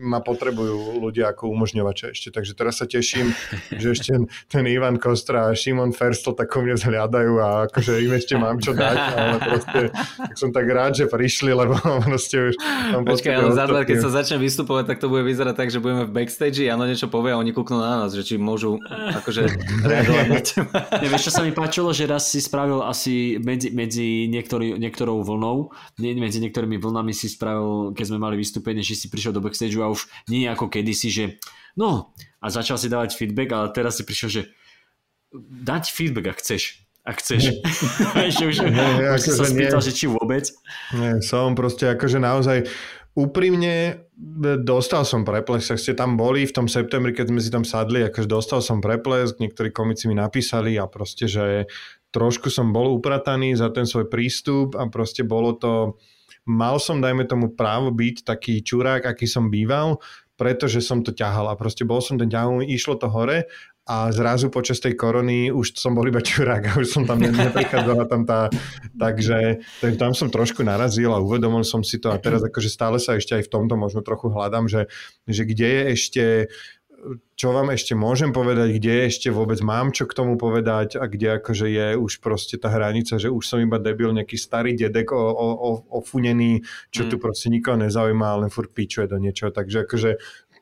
ma 0.00 0.24
potrebujú 0.24 0.98
ľudia 0.98 1.30
ako 1.36 1.52
umožňovače 1.52 2.16
ešte. 2.16 2.32
Takže 2.32 2.52
teraz 2.56 2.80
sa 2.80 2.88
teším, 2.88 3.36
že 3.70 3.92
ešte 3.92 4.16
ten 4.48 4.64
Ivan 4.64 4.96
Kostra 4.96 5.52
a 5.52 5.56
Šimon 5.56 5.92
Ferstl 5.92 6.32
tak 6.32 6.50
mne 6.56 6.76
zhľadajú 6.80 7.32
a 7.38 7.48
akože 7.68 8.00
im 8.00 8.12
ešte 8.16 8.34
mám 8.40 8.56
čo 8.58 8.72
dať, 8.72 8.96
ale 8.96 9.36
proste 9.38 9.80
tak 9.92 10.36
som 10.40 10.50
tak 10.50 10.66
rád, 10.66 10.96
že 10.96 11.04
prišli, 11.06 11.52
lebo 11.52 11.76
proste 12.08 12.52
už 12.52 12.54
Počkaj, 13.00 13.32
ale 13.36 13.52
za 13.52 13.64
keď 13.66 13.96
sa 14.00 14.10
začne 14.10 14.36
vystupovať, 14.40 14.84
tak 14.88 14.98
to 14.98 15.12
bude 15.12 15.24
vyzerať 15.28 15.54
tak, 15.56 15.68
že 15.68 15.82
budeme 15.82 16.08
v 16.08 16.12
backstage 16.12 16.64
a 16.68 16.74
ono 16.74 16.88
niečo 16.88 17.12
povie 17.12 17.34
a 17.34 17.40
oni 17.40 17.52
kúknú 17.52 17.80
na 17.80 18.04
nás, 18.04 18.16
že 18.16 18.24
či 18.24 18.34
môžu 18.40 18.80
akože 18.90 19.50
reagovať 19.84 20.26
na 20.30 20.40
teba. 20.40 20.72
Nevieš, 21.04 21.30
čo 21.30 21.32
sa 21.34 21.42
mi 21.44 21.52
páčilo, 21.52 21.92
že 21.92 22.08
raz 22.08 22.30
si 22.30 22.40
spravil 22.40 22.80
asi 22.86 23.36
medzi, 23.42 23.68
medzi 23.74 24.30
niektorý, 24.30 24.78
niektorou 24.78 25.20
vlnou, 25.20 25.74
medzi 25.98 26.38
niektorými 26.40 26.78
vlnami 26.80 27.12
si 27.12 27.28
spravil, 27.28 27.92
keď 27.92 28.04
sme 28.14 28.18
mali 28.22 28.38
vystúpenie, 28.38 28.80
že 28.80 28.96
si 28.96 29.06
prišiel 29.10 29.34
do 29.34 29.42
backstage 29.42 29.74
a 29.76 29.89
už 29.92 30.06
nie 30.30 30.46
ako 30.46 30.70
kedysi, 30.70 31.08
že 31.10 31.24
no 31.74 32.14
a 32.40 32.46
začal 32.48 32.78
si 32.80 32.88
dávať 32.88 33.18
feedback, 33.18 33.50
ale 33.52 33.74
teraz 33.74 33.98
si 34.00 34.06
prišiel, 34.06 34.30
že 34.30 34.42
dať 35.40 35.84
feedback, 35.90 36.34
ak 36.34 36.38
chceš. 36.40 36.62
Ak 37.00 37.16
chceš. 37.22 37.58
Ešte 38.28 38.44
už, 38.44 38.56
nie, 38.68 39.08
už 39.08 39.20
sa 39.24 39.44
spýtal, 39.46 39.80
že 39.80 39.92
či 39.96 40.06
vôbec. 40.10 40.44
Nie, 40.92 41.18
som 41.24 41.56
proste 41.56 41.88
akože 41.88 42.20
naozaj 42.20 42.68
úprimne 43.18 44.06
dostal 44.62 45.02
som 45.02 45.26
preplesk, 45.26 45.74
ak 45.74 45.82
ste 45.82 45.98
tam 45.98 46.14
boli 46.14 46.46
v 46.46 46.54
tom 46.54 46.66
septembri, 46.70 47.10
keď 47.10 47.26
sme 47.34 47.40
si 47.42 47.50
tam 47.50 47.64
sadli, 47.66 48.06
akože 48.06 48.28
dostal 48.30 48.60
som 48.62 48.78
preplesk, 48.78 49.42
niektorí 49.42 49.74
komici 49.74 50.06
mi 50.06 50.14
napísali 50.14 50.78
a 50.78 50.86
proste, 50.86 51.26
že 51.26 51.66
trošku 52.14 52.50
som 52.50 52.70
bol 52.70 52.94
uprataný 52.94 53.58
za 53.58 53.70
ten 53.74 53.86
svoj 53.86 54.06
prístup 54.06 54.78
a 54.78 54.86
proste 54.86 55.26
bolo 55.26 55.58
to, 55.58 55.98
mal 56.50 56.82
som, 56.82 56.98
dajme 56.98 57.22
tomu, 57.30 57.54
právo 57.54 57.94
byť 57.94 58.26
taký 58.26 58.66
čurák, 58.66 59.06
aký 59.06 59.30
som 59.30 59.46
býval, 59.46 60.02
pretože 60.34 60.82
som 60.82 61.04
to 61.06 61.14
ťahal 61.14 61.46
a 61.52 61.54
proste 61.54 61.86
bol 61.86 62.02
som 62.02 62.18
ten 62.18 62.26
ťahol, 62.26 62.66
išlo 62.66 62.98
to 62.98 63.06
hore 63.06 63.46
a 63.90 64.12
zrazu 64.14 64.54
počas 64.54 64.78
tej 64.78 64.94
korony 64.94 65.50
už 65.50 65.74
som 65.74 65.98
bol 65.98 66.06
iba 66.06 66.22
čurák 66.22 66.62
a 66.62 66.72
už 66.78 66.88
som 66.88 67.02
tam 67.08 67.18
neprichádzala 67.18 68.06
tam 68.06 68.22
tá, 68.22 68.46
takže 68.94 69.66
tam 69.98 70.14
som 70.14 70.30
trošku 70.30 70.62
narazil 70.62 71.10
a 71.10 71.18
uvedomil 71.18 71.66
som 71.66 71.82
si 71.82 71.98
to 71.98 72.12
a 72.14 72.20
teraz 72.22 72.44
akože 72.44 72.70
stále 72.70 73.02
sa 73.02 73.18
ešte 73.18 73.34
aj 73.34 73.48
v 73.48 73.52
tomto 73.52 73.74
možno 73.74 74.00
trochu 74.06 74.30
hľadám, 74.30 74.70
že, 74.70 74.86
že 75.26 75.42
kde 75.42 75.68
je 75.68 75.82
ešte 75.96 76.24
čo 77.34 77.56
vám 77.56 77.72
ešte 77.72 77.96
môžem 77.96 78.30
povedať, 78.30 78.76
kde 78.76 79.08
ešte 79.08 79.32
vôbec 79.32 79.56
mám 79.64 79.90
čo 79.96 80.04
k 80.04 80.12
tomu 80.12 80.36
povedať 80.36 81.00
a 81.00 81.08
kde 81.08 81.40
akože 81.40 81.66
je 81.72 81.86
už 81.96 82.20
proste 82.20 82.60
tá 82.60 82.68
hranica, 82.68 83.16
že 83.16 83.32
už 83.32 83.44
som 83.44 83.58
iba 83.58 83.80
debil, 83.80 84.12
nejaký 84.12 84.36
starý 84.36 84.76
dedek 84.76 85.16
o, 85.16 85.20
o, 85.20 85.48
o, 85.56 85.70
ofunený, 86.02 86.60
čo 86.92 87.06
mm. 87.06 87.08
tu 87.08 87.16
proste 87.16 87.48
nikoho 87.48 87.80
nezaujíma, 87.80 88.26
ale 88.26 88.40
len 88.46 88.50
furt 88.52 88.70
pičuje 88.70 89.08
do 89.08 89.16
niečoho. 89.16 89.48
Takže 89.48 89.88
akože 89.88 90.10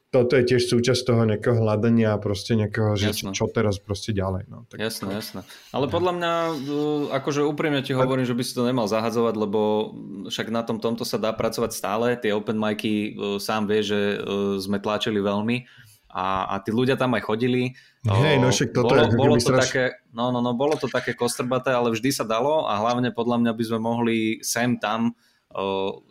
toto 0.09 0.41
je 0.41 0.45
tiež 0.49 0.73
súčasť 0.73 1.05
toho 1.05 1.29
nejakého 1.29 1.61
hľadania 1.61 2.17
a 2.17 2.23
proste 2.23 2.57
nejakého, 2.57 2.97
že 2.97 3.13
čo, 3.13 3.29
čo 3.37 3.45
teraz 3.53 3.77
proste 3.77 4.17
ďalej. 4.17 4.49
No, 4.49 4.65
tak 4.65 4.81
jasné, 4.81 5.13
to... 5.13 5.21
jasné. 5.21 5.41
Ale 5.69 5.85
podľa 5.93 6.13
mňa, 6.17 6.33
uh, 6.49 7.05
akože 7.13 7.45
úprimne 7.45 7.85
ti 7.85 7.93
hovorím, 7.93 8.25
že 8.25 8.33
by 8.33 8.41
si 8.41 8.57
to 8.57 8.65
nemal 8.65 8.89
zahadzovať, 8.89 9.35
lebo 9.37 9.93
však 10.33 10.49
na 10.49 10.65
tom 10.65 10.81
tomto 10.81 11.05
sa 11.05 11.21
dá 11.21 11.37
pracovať 11.37 11.71
stále. 11.77 12.17
Tie 12.17 12.33
open 12.33 12.57
micy 12.57 13.13
uh, 13.13 13.37
sám 13.37 13.69
vie, 13.69 13.85
že 13.85 14.17
uh, 14.17 14.57
sme 14.57 14.81
tlačili 14.81 15.21
veľmi 15.21 15.88
a, 16.09 16.57
a 16.57 16.65
tí 16.65 16.73
ľudia 16.73 16.97
tam 16.97 17.15
aj 17.15 17.23
chodili. 17.25 17.77
Hej, 18.05 18.37
no 18.41 18.49
však 18.49 18.73
toto 18.73 18.97
bolo, 18.97 19.05
je 19.05 19.17
bolo 19.17 19.35
to 19.37 19.53
straš... 19.53 19.63
také, 19.69 19.85
no, 20.17 20.33
no, 20.33 20.41
no, 20.41 20.57
bolo 20.57 20.75
to 20.81 20.89
také 20.89 21.13
kostrbaté, 21.13 21.73
ale 21.73 21.93
vždy 21.93 22.11
sa 22.11 22.25
dalo 22.25 22.65
a 22.65 22.81
hlavne 22.81 23.13
podľa 23.13 23.45
mňa 23.45 23.53
by 23.53 23.65
sme 23.65 23.79
mohli 23.81 24.19
sem 24.41 24.81
tam 24.81 25.13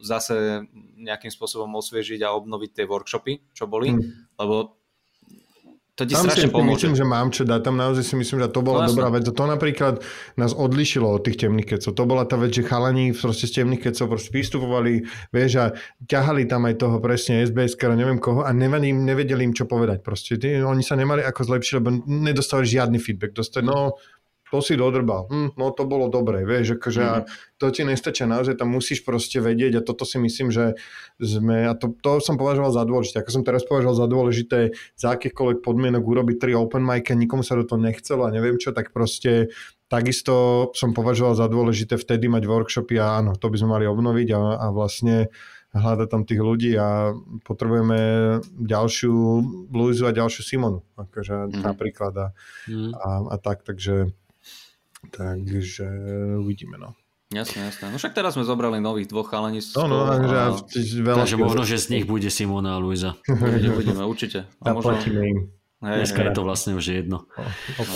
zase 0.01 0.65
nejakým 0.97 1.29
spôsobom 1.29 1.69
osviežiť 1.77 2.25
a 2.25 2.33
obnoviť 2.33 2.71
tie 2.73 2.85
workshopy, 2.89 3.53
čo 3.53 3.69
boli, 3.69 3.93
hmm. 3.93 4.33
lebo 4.41 4.81
to 5.97 6.05
ti 6.05 6.13
tam 6.13 6.29
strašne 6.29 6.45
si 6.45 6.53
pomôže. 6.53 6.85
myslím, 6.85 6.93
že 6.93 7.05
mám 7.09 7.33
čo 7.33 7.41
dať. 7.41 7.59
Tam 7.65 7.73
naozaj 7.73 8.05
si 8.05 8.13
myslím, 8.13 8.37
že 8.45 8.53
to 8.53 8.61
bola 8.61 8.85
no, 8.85 8.93
dobrá 8.93 9.09
vec. 9.09 9.25
To 9.25 9.45
napríklad 9.49 10.05
nás 10.37 10.53
odlišilo 10.53 11.09
od 11.09 11.25
tých 11.25 11.41
temných 11.41 11.73
kecov. 11.73 11.97
To 11.97 12.05
bola 12.05 12.21
tá 12.29 12.37
vec, 12.37 12.53
že 12.53 12.61
chalani 12.61 13.17
proste 13.17 13.49
z 13.49 13.65
temných 13.65 13.89
kecov 13.89 14.13
proste 14.13 14.29
vystupovali, 14.29 15.09
vieš, 15.33 15.51
a 15.57 15.65
ťahali 16.05 16.45
tam 16.45 16.69
aj 16.69 16.77
toho 16.77 17.01
presne 17.01 17.41
SBS, 17.49 17.73
neviem 17.97 18.21
koho, 18.21 18.45
a 18.45 18.53
nevedeli, 18.53 18.93
nevedeli 18.93 19.41
im 19.41 19.57
čo 19.57 19.65
povedať. 19.65 20.05
Proste 20.05 20.37
tí, 20.37 20.61
oni 20.61 20.85
sa 20.85 20.93
nemali 20.93 21.25
ako 21.25 21.41
zlepšiť, 21.49 21.73
lebo 21.81 21.89
nedostali 22.05 22.69
žiadny 22.69 23.01
feedback. 23.01 23.33
Dostali, 23.33 23.65
no, 23.65 23.97
to 24.47 24.63
si 24.63 24.79
dodrbal, 24.79 25.27
hm, 25.27 25.59
no 25.59 25.75
to 25.75 25.83
bolo 25.83 26.07
dobré, 26.07 26.47
vieš, 26.47 26.79
akože 26.79 27.03
mm-hmm. 27.03 27.59
to 27.59 27.65
ti 27.71 27.81
nestačia 27.83 28.25
naozaj, 28.29 28.55
tam 28.55 28.71
musíš 28.71 29.03
proste 29.03 29.43
vedieť 29.43 29.79
a 29.79 29.85
toto 29.85 30.07
si 30.07 30.15
myslím, 30.17 30.49
že 30.49 30.79
sme, 31.19 31.67
a 31.67 31.75
to, 31.75 31.91
to 31.99 32.23
som 32.23 32.39
považoval 32.39 32.71
za 32.71 32.87
dôležité, 32.87 33.19
ako 33.19 33.31
som 33.33 33.43
teraz 33.43 33.67
považoval 33.67 33.95
za 33.99 34.07
dôležité 34.07 34.59
za 34.95 35.11
akýchkoľvek 35.19 35.59
podmienok 35.59 36.03
urobiť 36.03 36.35
tri 36.39 36.51
open 36.55 36.83
mic 36.83 37.11
a 37.11 37.19
nikomu 37.19 37.43
sa 37.43 37.59
do 37.59 37.67
toho 37.67 37.81
nechcelo 37.81 38.23
a 38.23 38.31
neviem 38.31 38.55
čo, 38.55 38.71
tak 38.71 38.95
proste 38.95 39.51
takisto 39.91 40.67
som 40.75 40.91
považoval 40.95 41.35
za 41.35 41.47
dôležité 41.51 41.99
vtedy 41.99 42.27
mať 42.31 42.43
workshopy 42.47 42.99
a 42.99 43.19
áno, 43.19 43.35
to 43.35 43.51
by 43.51 43.55
sme 43.59 43.75
mali 43.75 43.85
obnoviť 43.87 44.27
a, 44.35 44.39
a 44.63 44.65
vlastne 44.71 45.31
hľadať 45.75 46.07
tam 46.07 46.23
tých 46.23 46.41
ľudí 46.41 46.71
a 46.79 47.11
potrebujeme 47.43 47.99
ďalšiu 48.55 49.13
Luizu 49.71 50.07
a 50.07 50.15
ďalšiu 50.15 50.41
Simonu, 50.43 50.79
akože 50.95 51.51
mm. 51.51 51.61
napríklad 51.63 52.13
a, 52.15 52.27
mm. 52.71 52.91
a, 52.95 53.09
a 53.31 53.35
tak, 53.37 53.67
takže 53.67 54.15
Takže 55.11 55.85
uvidíme, 56.39 56.77
no. 56.77 56.95
Jasné, 57.27 57.67
jasné. 57.67 57.91
No 57.91 57.99
však 57.99 58.15
teraz 58.15 58.39
sme 58.39 58.47
zobrali 58.47 58.79
nových 58.79 59.11
dvoch 59.11 59.27
chalení. 59.27 59.59
No, 59.75 59.91
no, 59.91 60.07
takže, 60.07 60.35
a... 60.35 60.47
veľa 61.03 61.27
takže 61.27 61.35
možno, 61.35 61.67
že 61.67 61.75
z 61.75 61.99
nich 61.99 62.05
bude 62.07 62.31
Simona 62.31 62.75
a 62.75 62.79
Luisa. 62.79 63.19
Uvidíme, 63.31 63.75
uvidíme, 63.75 64.03
určite. 64.07 64.47
A 64.63 64.71
možno... 64.71 64.95
im. 64.95 65.51
Hej, 65.83 66.07
Dneska 66.07 66.23
hej. 66.23 66.31
je 66.31 66.33
to 66.33 66.41
vlastne 66.47 66.71
už 66.73 66.85
jedno. 66.87 67.27
O, 67.35 67.83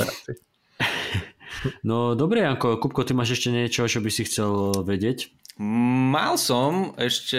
No 1.88 2.18
dobre, 2.18 2.42
Janko, 2.42 2.82
Kupko, 2.82 3.06
ty 3.06 3.14
máš 3.14 3.38
ešte 3.38 3.54
niečo, 3.54 3.86
čo 3.86 4.02
by 4.02 4.10
si 4.10 4.26
chcel 4.26 4.82
vedieť? 4.82 5.30
Mal 5.62 6.42
som 6.42 6.98
ešte 6.98 7.38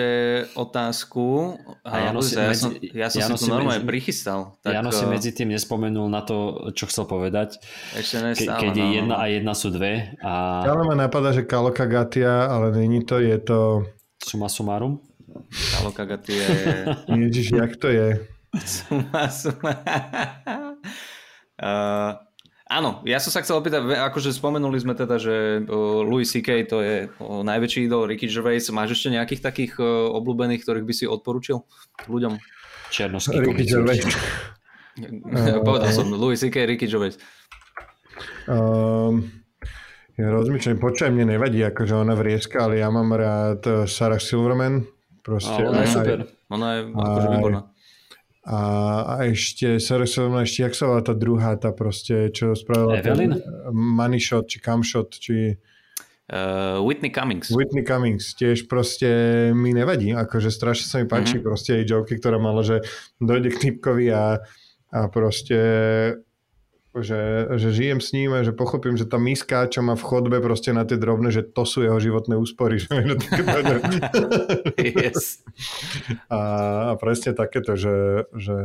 otázku. 0.54 1.58
A 1.82 2.06
Jano 2.06 2.22
si, 2.22 2.38
ja, 2.38 2.54
medzi, 2.54 2.62
som, 2.62 2.70
ja 2.78 3.10
som 3.10 3.18
Jano 3.18 3.34
si 3.34 3.42
tu 3.42 3.50
normálne 3.50 3.82
medzi, 3.82 3.90
prichystal. 3.90 4.54
Tak, 4.62 4.78
Jano 4.78 4.94
si 4.94 5.04
medzi 5.10 5.34
tým 5.34 5.50
nespomenul 5.50 6.06
na 6.06 6.22
to, 6.22 6.70
čo 6.70 6.86
chcel 6.86 7.10
povedať. 7.10 7.58
Ešte 7.98 8.22
nestále, 8.22 8.62
Ke, 8.62 8.70
keď 8.70 8.74
no, 8.78 8.78
je 8.78 8.86
jedna 8.94 9.14
a 9.18 9.24
jedna 9.26 9.52
sú 9.58 9.74
dve. 9.74 10.14
A... 10.22 10.62
Ale 10.62 10.86
ma 10.86 10.94
napadá, 10.94 11.34
že 11.34 11.42
Kaloka 11.42 11.82
Gatia, 11.82 12.46
ale 12.46 12.70
není 12.70 13.02
to, 13.02 13.18
je 13.18 13.34
to... 13.42 13.90
Suma 14.22 14.46
sumarum? 14.46 15.02
Kaloka 15.74 16.06
Gatia 16.06 16.46
je... 16.46 16.66
Ježiš, 17.26 17.58
jak 17.58 17.74
to 17.74 17.90
je? 17.90 18.22
Suma 18.62 19.26
sumarum. 19.34 19.82
uh, 21.58 22.22
Áno, 22.72 23.04
ja 23.04 23.20
som 23.20 23.28
sa 23.28 23.44
chcel 23.44 23.60
opýtať, 23.60 23.84
akože 23.84 24.32
spomenuli 24.32 24.80
sme 24.80 24.96
teda, 24.96 25.20
že 25.20 25.60
Louis 26.08 26.24
C.K. 26.24 26.64
to 26.64 26.80
je 26.80 27.12
najväčší 27.20 27.84
idol, 27.84 28.08
Ricky 28.08 28.32
Gervais. 28.32 28.64
Máš 28.72 28.96
ešte 28.96 29.12
nejakých 29.12 29.44
takých 29.44 29.72
obľúbených, 30.16 30.64
ktorých 30.64 30.86
by 30.88 30.94
si 30.96 31.04
odporučil 31.04 31.60
ľuďom? 32.08 32.40
Černoský 32.88 33.44
Ricky 33.44 33.68
Gervais. 33.68 34.00
Povedal 35.68 35.92
som, 35.92 36.08
Louis 36.16 36.40
C.K. 36.40 36.64
Ricky 36.64 36.88
Gervais. 36.88 37.20
Um, 38.48 39.28
ja 40.16 40.32
rozmýšľam, 40.32 40.80
počujem, 40.80 41.12
mne 41.12 41.36
nevadí, 41.36 41.60
akože 41.60 41.92
ona 41.92 42.16
vrieska, 42.16 42.64
ale 42.64 42.80
ja 42.80 42.88
mám 42.88 43.12
rád 43.12 43.84
Sarah 43.84 44.20
Silverman. 44.20 44.88
Proste, 45.20 45.60
ona 45.60 45.84
je 45.84 45.92
super, 45.92 46.18
ona 46.48 46.68
je 46.72 46.80
akože 46.88 47.28
výborná. 47.36 47.60
A, 48.42 48.58
a 49.06 49.14
ešte, 49.30 49.78
sorry, 49.78 50.10
som 50.10 50.34
ešte, 50.34 50.66
jak 50.66 50.74
sa 50.74 50.90
volá 50.90 51.02
tá 51.06 51.14
druhá, 51.14 51.54
tá 51.54 51.70
proste, 51.70 52.34
čo 52.34 52.58
spravila 52.58 52.98
Evelyn? 52.98 53.38
Money 53.70 54.18
Shot, 54.18 54.50
či 54.50 54.58
Camshot, 54.58 55.14
či... 55.14 55.54
Uh, 56.26 56.82
Whitney 56.82 57.14
Cummings. 57.14 57.54
Whitney 57.54 57.86
Cummings, 57.86 58.34
tiež 58.34 58.66
proste 58.66 59.06
mi 59.54 59.70
nevadí, 59.70 60.10
akože 60.10 60.50
strašne 60.50 60.86
sa 60.90 60.96
mi 60.98 61.06
páči 61.06 61.38
mm-hmm. 61.38 61.46
proste 61.46 61.70
jej 61.78 61.84
joky, 61.86 62.18
ktorá 62.18 62.42
mala, 62.42 62.66
že 62.66 62.82
dojde 63.22 63.54
k 63.54 63.62
typkovi 63.68 64.10
a, 64.10 64.42
a 64.90 65.00
proste 65.06 65.58
že, 66.92 67.48
že 67.56 67.68
žijem 67.72 68.04
s 68.04 68.12
ním 68.12 68.36
a 68.36 68.44
že 68.44 68.52
pochopím, 68.52 69.00
že 69.00 69.08
tá 69.08 69.16
miska, 69.16 69.64
čo 69.64 69.80
má 69.80 69.96
v 69.96 70.04
chodbe 70.04 70.36
proste 70.44 70.76
na 70.76 70.84
tie 70.84 71.00
drobné, 71.00 71.32
že 71.32 71.40
to 71.40 71.64
sú 71.64 71.80
jeho 71.80 71.96
životné 71.96 72.36
úspory. 72.36 72.76
Že 72.92 73.16
yes. 74.76 75.40
a, 76.28 76.40
a 76.92 76.92
presne 77.00 77.32
takéto, 77.32 77.76
že, 77.76 78.28
že 78.36 78.58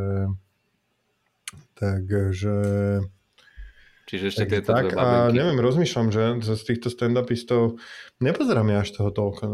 takže 1.79 2.55
Čiže 4.07 4.23
ešte 4.31 4.43
tieto 4.47 4.71
tak, 4.71 4.95
a 4.95 5.27
neviem, 5.35 5.59
rozmýšľam, 5.59 6.15
že 6.15 6.39
z 6.39 6.63
týchto 6.63 6.87
stand-upistov 6.87 7.75
nepozerám 8.23 8.71
ja 8.71 8.79
až 8.79 8.95
toho 8.95 9.11
toľko. 9.11 9.51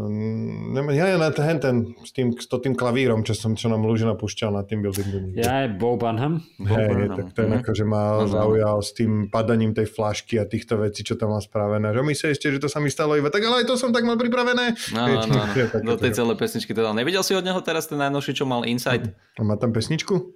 Ja 0.94 1.10
ja 1.10 1.18
na 1.18 1.34
ten, 1.34 1.58
ten 1.58 1.76
s 1.98 2.14
tým, 2.14 2.30
s 2.38 2.46
tým 2.46 2.78
klavírom, 2.78 3.26
čo, 3.26 3.34
som, 3.34 3.58
čo 3.58 3.66
nám 3.66 3.82
Lužina 3.82 4.14
púšťal 4.14 4.54
na 4.54 4.62
tým 4.62 4.86
buildingu. 4.86 5.34
Ja 5.34 5.66
je 5.66 5.74
Bo 5.74 5.98
Bunham. 5.98 6.38
Hej, 6.62 7.18
tak 7.18 7.34
ten 7.34 7.50
mm-hmm. 7.50 7.60
akože 7.66 7.82
ma 7.82 8.22
zaujal 8.30 8.78
s 8.78 8.94
tým 8.94 9.26
padaním 9.26 9.74
tej 9.74 9.90
flašky 9.90 10.38
a 10.38 10.46
týchto 10.46 10.78
vecí, 10.78 11.02
čo 11.02 11.18
tam 11.18 11.34
má 11.34 11.42
spravené. 11.42 11.90
Že 11.90 12.06
my 12.06 12.14
sa 12.14 12.30
ešte, 12.30 12.46
že 12.54 12.62
to 12.62 12.70
sa 12.70 12.78
mi 12.78 12.94
stalo 12.94 13.18
iba 13.18 13.34
tak, 13.34 13.42
ale 13.42 13.66
aj 13.66 13.66
to 13.66 13.74
som 13.74 13.90
tak 13.90 14.06
mal 14.06 14.14
pripravené. 14.14 14.78
No, 14.94 15.02
no, 15.02 15.34
no, 15.34 15.42
no. 15.50 15.82
Do 15.82 15.98
tej 15.98 16.14
celé 16.14 16.38
pesničky 16.38 16.70
teda. 16.70 16.94
Nevidel 16.94 17.26
si 17.26 17.34
od 17.34 17.42
neho 17.42 17.58
teraz 17.58 17.90
ten 17.90 17.98
najnovší, 17.98 18.38
čo 18.38 18.46
mal 18.46 18.62
Inside? 18.62 19.18
A 19.34 19.42
má 19.42 19.58
tam 19.58 19.74
pesničku? 19.74 20.30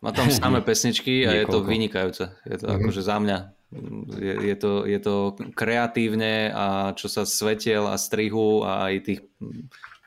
Má 0.00 0.16
tam 0.16 0.32
samé 0.32 0.64
pesničky 0.68 1.28
a 1.28 1.36
je 1.36 1.44
to 1.44 1.60
vynikajúce. 1.60 2.32
Je 2.48 2.56
to 2.56 2.64
mm-hmm. 2.64 2.80
akože 2.80 3.02
za 3.04 3.20
mňa 3.20 3.57
je, 4.16 4.34
je, 4.48 4.56
to, 4.56 4.88
je 4.88 4.98
to 5.00 5.14
kreatívne 5.52 6.48
a 6.52 6.96
čo 6.96 7.12
sa 7.12 7.28
svetiel 7.28 7.84
a 7.84 8.00
strihu 8.00 8.64
a 8.64 8.88
aj 8.88 8.94
tých 9.04 9.20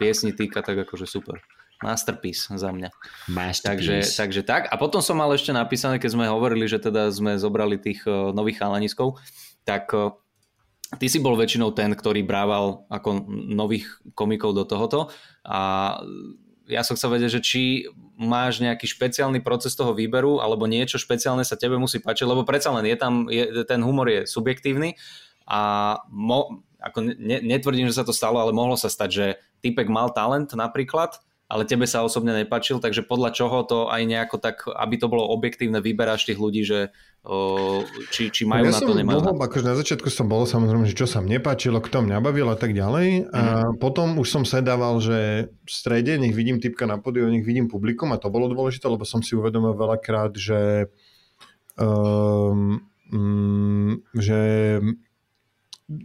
piesní 0.02 0.34
týka, 0.34 0.66
tak 0.66 0.82
akože 0.82 1.06
super. 1.06 1.38
Masterpiece 1.82 2.50
za 2.50 2.70
mňa. 2.70 2.90
Masterpiece. 3.34 3.66
Takže, 3.66 3.96
takže 4.18 4.42
tak. 4.46 4.70
A 4.70 4.78
potom 4.78 5.02
som 5.02 5.18
mal 5.18 5.34
ešte 5.34 5.50
napísané, 5.50 5.98
keď 5.98 6.14
sme 6.14 6.26
hovorili, 6.30 6.70
že 6.70 6.78
teda 6.78 7.10
sme 7.10 7.42
zobrali 7.42 7.82
tých 7.82 8.06
uh, 8.06 8.30
nových 8.34 8.62
chalaniskov, 8.62 9.18
tak 9.66 9.90
uh, 9.94 10.14
ty 11.02 11.10
si 11.10 11.18
bol 11.18 11.34
väčšinou 11.34 11.74
ten, 11.74 11.94
ktorý 11.94 12.22
brával 12.22 12.86
ako 12.90 13.26
nových 13.30 13.90
komikov 14.14 14.54
do 14.54 14.66
tohoto 14.66 15.10
a 15.42 15.98
ja 16.72 16.82
som 16.88 16.96
chcel 16.96 17.12
vedieť, 17.20 17.38
že 17.38 17.42
či 17.44 17.62
máš 18.16 18.64
nejaký 18.64 18.88
špeciálny 18.88 19.44
proces 19.44 19.76
toho 19.76 19.92
výberu 19.92 20.40
alebo 20.40 20.66
niečo 20.66 20.96
špeciálne 20.96 21.44
sa 21.44 21.60
tebe 21.60 21.76
musí 21.76 22.00
páčiť, 22.00 22.24
lebo 22.24 22.48
predsa 22.48 22.72
len 22.72 22.88
je 22.88 22.98
tam, 22.98 23.28
je, 23.28 23.68
ten 23.68 23.84
humor 23.84 24.08
je 24.08 24.24
subjektívny 24.24 24.96
a 25.44 25.60
mo, 26.08 26.64
ako 26.80 27.12
ne, 27.12 27.44
netvrdím, 27.44 27.92
že 27.92 28.00
sa 28.00 28.08
to 28.08 28.16
stalo, 28.16 28.40
ale 28.40 28.56
mohlo 28.56 28.80
sa 28.80 28.88
stať, 28.88 29.10
že 29.12 29.26
typek 29.60 29.92
mal 29.92 30.16
talent 30.16 30.56
napríklad, 30.56 31.20
ale 31.52 31.68
tebe 31.68 31.84
sa 31.84 32.00
osobne 32.00 32.32
nepačil, 32.32 32.80
takže 32.80 33.04
podľa 33.04 33.36
čoho 33.36 33.68
to 33.68 33.92
aj 33.92 34.08
nejako 34.08 34.40
tak, 34.40 34.64
aby 34.72 34.96
to 34.96 35.12
bolo 35.12 35.28
objektívne, 35.36 35.84
vyberáš 35.84 36.24
tých 36.24 36.40
ľudí, 36.40 36.64
že 36.64 36.96
o, 37.28 37.84
či, 38.08 38.32
či 38.32 38.48
majú 38.48 38.72
ja 38.72 38.72
na 38.72 38.80
to, 38.80 38.96
nemajú 38.96 39.20
dlho, 39.20 39.36
na 39.36 39.44
akože 39.52 39.66
na 39.68 39.76
začiatku 39.76 40.08
som 40.08 40.32
bol 40.32 40.48
samozrejme, 40.48 40.88
že 40.88 40.96
čo 40.96 41.12
sa 41.12 41.20
mne 41.20 41.44
páčilo, 41.44 41.84
kto 41.84 42.08
mňa 42.08 42.24
bavil 42.24 42.48
a 42.48 42.56
tak 42.56 42.72
ďalej. 42.72 43.28
Mm. 43.28 43.36
A 43.36 43.42
mhm. 43.68 43.84
potom 43.84 44.16
už 44.16 44.32
som 44.32 44.44
sedával, 44.48 45.04
že 45.04 45.52
v 45.52 45.70
strede 45.70 46.16
nech 46.16 46.32
vidím 46.32 46.64
typka 46.64 46.88
na 46.88 46.96
podiu, 47.04 47.28
nech 47.28 47.44
vidím 47.44 47.68
publikum 47.68 48.16
a 48.16 48.22
to 48.22 48.32
bolo 48.32 48.48
dôležité, 48.48 48.88
lebo 48.88 49.04
som 49.04 49.20
si 49.20 49.36
uvedomil 49.36 49.76
veľakrát, 49.76 50.32
že 50.40 50.88
um, 51.76 52.80
um, 53.12 54.00
že 54.16 54.40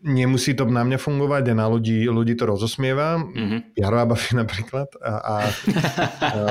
nemusí 0.03 0.53
to 0.59 0.67
na 0.67 0.83
mňa 0.83 0.99
fungovať 0.99 1.53
a 1.53 1.55
na 1.55 1.67
ľudí, 1.71 2.07
ľudí 2.11 2.35
to 2.35 2.45
rozosmieva. 2.51 3.23
Mm-hmm. 3.23 3.61
Jaro 3.79 3.99
Abafi 4.03 4.35
napríklad. 4.35 4.89
A, 4.99 5.13
a, 5.15 5.37
a, 5.37 6.43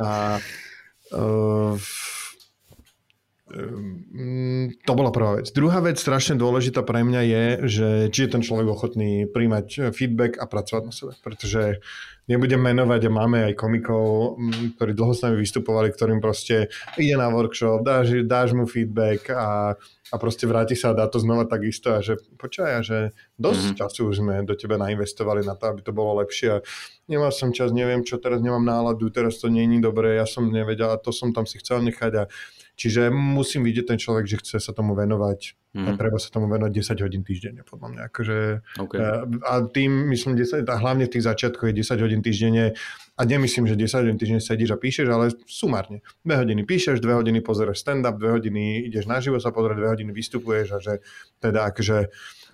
a, 0.00 0.08
a 1.12 1.18
uh, 1.18 1.76
to 4.72 4.92
bola 4.96 5.12
prvá 5.12 5.36
vec. 5.36 5.52
Druhá 5.52 5.84
vec, 5.84 6.00
strašne 6.00 6.40
dôležitá 6.40 6.80
pre 6.80 7.04
mňa 7.04 7.20
je, 7.20 7.44
že 7.68 7.88
či 8.08 8.24
je 8.24 8.32
ten 8.32 8.40
človek 8.40 8.64
ochotný 8.64 9.28
príjmať 9.28 9.92
feedback 9.92 10.40
a 10.40 10.48
pracovať 10.48 10.82
na 10.88 10.92
sebe. 10.92 11.12
Pretože 11.20 11.84
nebudem 12.26 12.60
menovať 12.60 13.02
a 13.06 13.10
máme 13.10 13.38
aj 13.50 13.54
komikov, 13.58 14.36
ktorí 14.78 14.92
dlho 14.94 15.14
s 15.14 15.22
nami 15.26 15.36
vystupovali, 15.42 15.90
ktorým 15.90 16.22
proste 16.22 16.70
ide 16.98 17.18
na 17.18 17.30
workshop, 17.30 17.82
dáš, 17.82 18.26
dáš 18.26 18.54
mu 18.54 18.66
feedback 18.66 19.30
a 19.34 19.74
a 20.12 20.20
proste 20.20 20.44
vráti 20.44 20.76
sa 20.76 20.92
a 20.92 20.96
dá 20.96 21.08
to 21.08 21.16
znova 21.16 21.48
takisto 21.48 21.96
a 21.96 22.04
že 22.04 22.20
počkaj, 22.36 22.84
že 22.84 23.16
dosť 23.40 23.62
mm-hmm. 23.64 23.78
času 23.80 24.00
už 24.12 24.16
sme 24.20 24.44
do 24.44 24.52
teba 24.52 24.76
nainvestovali 24.76 25.40
na 25.40 25.56
to, 25.56 25.72
aby 25.72 25.80
to 25.80 25.96
bolo 25.96 26.20
lepšie 26.20 26.60
a 26.60 26.62
nemal 27.08 27.32
som 27.32 27.48
čas, 27.48 27.72
neviem 27.72 28.04
čo, 28.04 28.20
teraz 28.20 28.44
nemám 28.44 28.60
náladu, 28.60 29.08
teraz 29.08 29.40
to 29.40 29.48
není 29.48 29.80
dobré, 29.80 30.20
ja 30.20 30.28
som 30.28 30.52
nevedel 30.52 30.92
a 30.92 31.00
to 31.00 31.16
som 31.16 31.32
tam 31.32 31.48
si 31.48 31.56
chcel 31.64 31.80
nechať 31.80 32.12
a 32.12 32.24
čiže 32.82 33.14
musím 33.14 33.62
vidieť 33.62 33.94
ten 33.94 33.98
človek, 34.02 34.26
že 34.26 34.42
chce 34.42 34.58
sa 34.58 34.74
tomu 34.74 34.98
venovať 34.98 35.54
mm. 35.78 35.86
a 35.86 35.90
mhm. 35.94 35.98
treba 36.02 36.18
sa 36.18 36.34
tomu 36.34 36.50
venovať 36.50 36.72
10 36.74 37.04
hodín 37.06 37.22
týždenne, 37.22 37.62
podľa 37.62 37.88
mňa. 37.94 38.02
Akože, 38.10 38.38
okay. 38.82 38.98
a, 38.98 39.08
a 39.46 39.52
tým, 39.70 40.10
myslím, 40.10 40.34
10, 40.34 40.66
a 40.66 40.74
hlavne 40.82 41.06
v 41.06 41.12
tých 41.14 41.24
začiatkoch 41.30 41.70
je 41.70 41.78
10 41.78 42.02
hodín 42.02 42.20
týždenne 42.26 42.74
a 43.14 43.22
nemyslím, 43.22 43.70
že 43.70 43.78
10 43.78 44.02
hodín 44.02 44.18
týždenne 44.18 44.42
sedíš 44.42 44.74
a 44.74 44.78
píšeš, 44.82 45.06
ale 45.06 45.30
sumárne. 45.46 46.02
2 46.26 46.42
hodiny 46.42 46.66
píšeš, 46.66 46.98
2 46.98 47.06
hodiny 47.22 47.38
pozeráš 47.38 47.86
stand-up, 47.86 48.18
2 48.18 48.42
hodiny 48.42 48.82
ideš 48.90 49.06
na 49.06 49.22
živo 49.22 49.38
sa 49.38 49.54
pozrieť, 49.54 49.78
2 49.78 49.94
hodiny 49.94 50.10
vystupuješ 50.10 50.66
a 50.74 50.78
že 50.82 50.94
teda 51.38 51.70
akože 51.70 52.10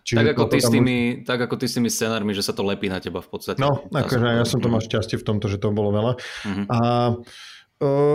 Čiže 0.09 0.24
tak, 0.24 0.40
ako 0.40 0.44
ty 0.48 0.59
s 0.64 0.72
tými, 0.72 0.96
už... 1.20 1.28
tak 1.28 1.38
ako 1.44 1.55
ty 1.60 1.66
s 1.68 1.76
tými 1.76 1.90
scenármi, 1.92 2.32
že 2.32 2.40
sa 2.40 2.56
to 2.56 2.64
lepí 2.64 2.88
na 2.88 2.96
teba 2.96 3.20
v 3.20 3.28
podstate. 3.28 3.60
No, 3.60 3.84
akože 3.92 4.40
ja 4.40 4.48
som 4.48 4.56
to 4.56 4.72
mal 4.72 4.80
šťastie 4.80 5.20
v 5.20 5.24
tomto, 5.26 5.52
že 5.52 5.60
to 5.60 5.68
bolo 5.68 5.92
veľa. 5.92 6.12
Uh-huh. 6.16 6.64
A, 6.72 6.78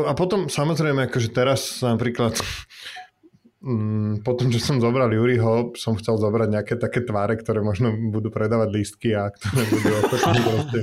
a 0.07 0.11
potom 0.15 0.52
samozrejme, 0.52 1.07
akože 1.07 1.30
teraz 1.31 1.80
napríklad 1.80 2.35
Mm, 3.64 4.27
potom, 4.27 4.52
čo 4.52 4.60
som 4.60 4.84
zobral 4.84 5.07
Juriho, 5.15 5.72
som 5.80 5.95
chcel 5.95 6.19
zobrať 6.19 6.52
nejaké 6.52 6.76
také 6.76 6.99
tváre, 6.99 7.40
ktoré 7.40 7.64
možno 7.64 7.95
budú 8.11 8.27
predávať 8.27 8.76
lístky 8.76 9.15
a 9.15 9.31
ktoré 9.31 9.64
budú 9.72 9.90
proste 10.44 10.80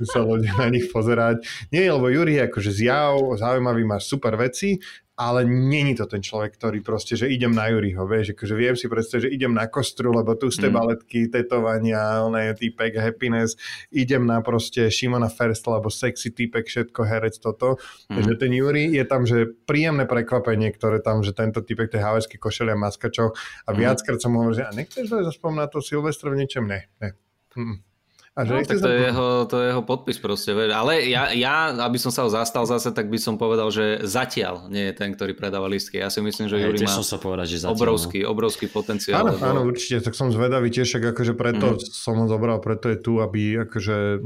sa 0.00 0.24
ľudia 0.24 0.56
na 0.56 0.72
nich 0.72 0.88
pozerať. 0.88 1.44
Nie, 1.68 1.92
lebo 1.92 2.08
Juri 2.08 2.40
je 2.40 2.48
akože 2.48 2.72
zjav, 2.72 3.20
zaujímavý, 3.36 3.84
má 3.84 4.00
super 4.00 4.40
veci, 4.40 4.80
ale 5.12 5.44
není 5.44 5.92
to 5.92 6.08
ten 6.08 6.24
človek, 6.24 6.56
ktorý 6.56 6.80
proste, 6.80 7.20
že 7.20 7.28
idem 7.28 7.52
na 7.52 7.68
Juriho, 7.68 8.08
vieš, 8.08 8.32
akože 8.32 8.54
viem 8.56 8.72
si 8.72 8.88
predstaviť, 8.88 9.22
že 9.28 9.34
idem 9.36 9.52
na 9.52 9.68
kostru, 9.68 10.08
lebo 10.08 10.32
tu 10.40 10.48
ste 10.48 10.72
mm. 10.72 10.74
baletky, 10.74 11.28
tetovania, 11.28 12.24
oné 12.24 12.56
typek, 12.56 12.96
happiness, 12.96 13.60
idem 13.92 14.24
na 14.24 14.40
proste 14.40 14.88
Šimona 14.88 15.28
First, 15.28 15.68
lebo 15.68 15.92
sexy 15.92 16.32
typek, 16.32 16.64
všetko, 16.64 17.04
herec, 17.04 17.36
toto. 17.36 17.76
Mm. 18.08 18.24
Že 18.24 18.32
ten 18.40 18.52
Juri 18.56 18.84
je 18.88 19.04
tam, 19.04 19.28
že 19.28 19.52
príjemné 19.68 20.08
prekvapenie, 20.08 20.72
ktoré 20.72 21.04
tam, 21.04 21.20
že 21.20 21.36
tento 21.36 21.60
typek, 21.60 21.92
tej 21.92 22.00
havajské 22.00 22.40
košelia, 22.40 22.72
maskačov 22.72 23.36
a 23.68 23.70
mm. 23.70 23.76
viackrát 23.76 24.16
som 24.16 24.32
hovoril, 24.32 24.64
že 24.64 24.64
a 24.64 24.72
nechceš 24.72 25.12
dať 25.12 25.28
aspoň 25.28 25.52
na 25.60 25.66
to 25.68 25.84
Silvestra 25.84 26.32
v 26.32 26.40
niečom? 26.40 26.64
Ne, 26.64 26.88
ne. 27.04 27.12
Mm. 27.52 27.91
A 28.32 28.48
že 28.48 28.52
no, 28.56 28.64
tak 28.64 28.80
to, 28.80 28.88
je 28.88 29.12
jeho, 29.12 29.28
to 29.44 29.60
je 29.60 29.66
jeho 29.68 29.82
podpis 29.84 30.16
proste. 30.16 30.56
Ale 30.56 31.04
ja, 31.04 31.36
ja, 31.36 31.68
aby 31.84 32.00
som 32.00 32.08
sa 32.08 32.24
ho 32.24 32.32
zastal 32.32 32.64
zase, 32.64 32.88
tak 32.88 33.12
by 33.12 33.20
som 33.20 33.36
povedal, 33.36 33.68
že 33.68 34.00
zatiaľ 34.08 34.72
nie 34.72 34.88
je 34.88 34.94
ten, 34.96 35.12
ktorý 35.12 35.36
predáva 35.36 35.68
listky. 35.68 36.00
Ja 36.00 36.08
si 36.08 36.24
myslím, 36.24 36.48
že 36.48 36.56
Juri 36.56 36.80
má 36.80 36.96
sa 37.04 37.20
povedať, 37.20 37.52
že 37.52 37.68
zatiaľ, 37.68 37.76
obrovský, 37.76 38.24
no. 38.24 38.32
obrovský 38.32 38.72
potenciál. 38.72 39.20
Áno, 39.20 39.36
lebo... 39.36 39.44
áno, 39.44 39.60
určite. 39.68 40.00
Tak 40.00 40.16
som 40.16 40.32
zvedavý 40.32 40.72
tiež, 40.72 40.96
akože 41.12 41.36
preto 41.36 41.76
mm-hmm. 41.76 41.92
som 41.92 42.24
ho 42.24 42.26
zobral, 42.26 42.56
preto 42.64 42.88
je 42.88 43.04
tu, 43.04 43.20
aby 43.20 43.68
akože, 43.68 44.24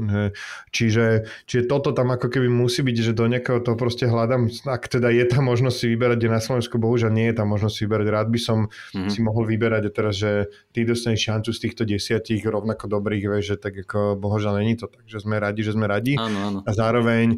čiže, 0.71 1.27
čiže 1.43 1.67
toto 1.67 1.91
tam 1.91 2.07
ako 2.15 2.31
keby 2.31 2.47
musí 2.47 2.87
byť, 2.87 3.11
že 3.11 3.11
do 3.11 3.27
nejakého 3.27 3.59
to 3.59 3.75
proste 3.75 4.07
hľadám, 4.07 4.47
ak 4.71 4.87
teda 4.87 5.11
je 5.11 5.27
tá 5.27 5.43
možnosť 5.43 5.83
si 5.83 5.85
vyberať, 5.91 6.15
kde 6.15 6.31
na 6.31 6.39
Slovensku 6.39 6.79
bohužiaľ 6.79 7.11
nie 7.11 7.27
je 7.27 7.35
tá 7.35 7.43
možnosť 7.43 7.75
si 7.75 7.83
vyberať. 7.83 8.07
Rád 8.07 8.27
by 8.31 8.39
som 8.39 8.71
mm-hmm. 8.71 9.11
si 9.11 9.19
mohol 9.19 9.43
vyberať 9.43 9.83
a 9.83 9.91
teraz, 9.91 10.15
že 10.15 10.47
ty 10.71 10.87
dostaneš 10.87 11.27
šancu 11.27 11.51
z 11.51 11.59
týchto 11.59 11.83
desiatich 11.83 12.39
rovnako 12.47 12.87
dobrých, 12.87 13.27
vieš, 13.27 13.51
že 13.51 13.57
tak 13.59 13.75
ako 13.83 13.96
bohužiaľ 14.17 14.61
není 14.61 14.75
to 14.77 14.85
tak, 14.85 15.03
že 15.05 15.23
sme 15.23 15.39
radi, 15.41 15.61
že 15.65 15.73
sme 15.73 15.87
radi. 15.87 16.15
Áno, 16.19 16.39
áno. 16.39 16.59
A 16.63 16.69
zároveň 16.75 17.37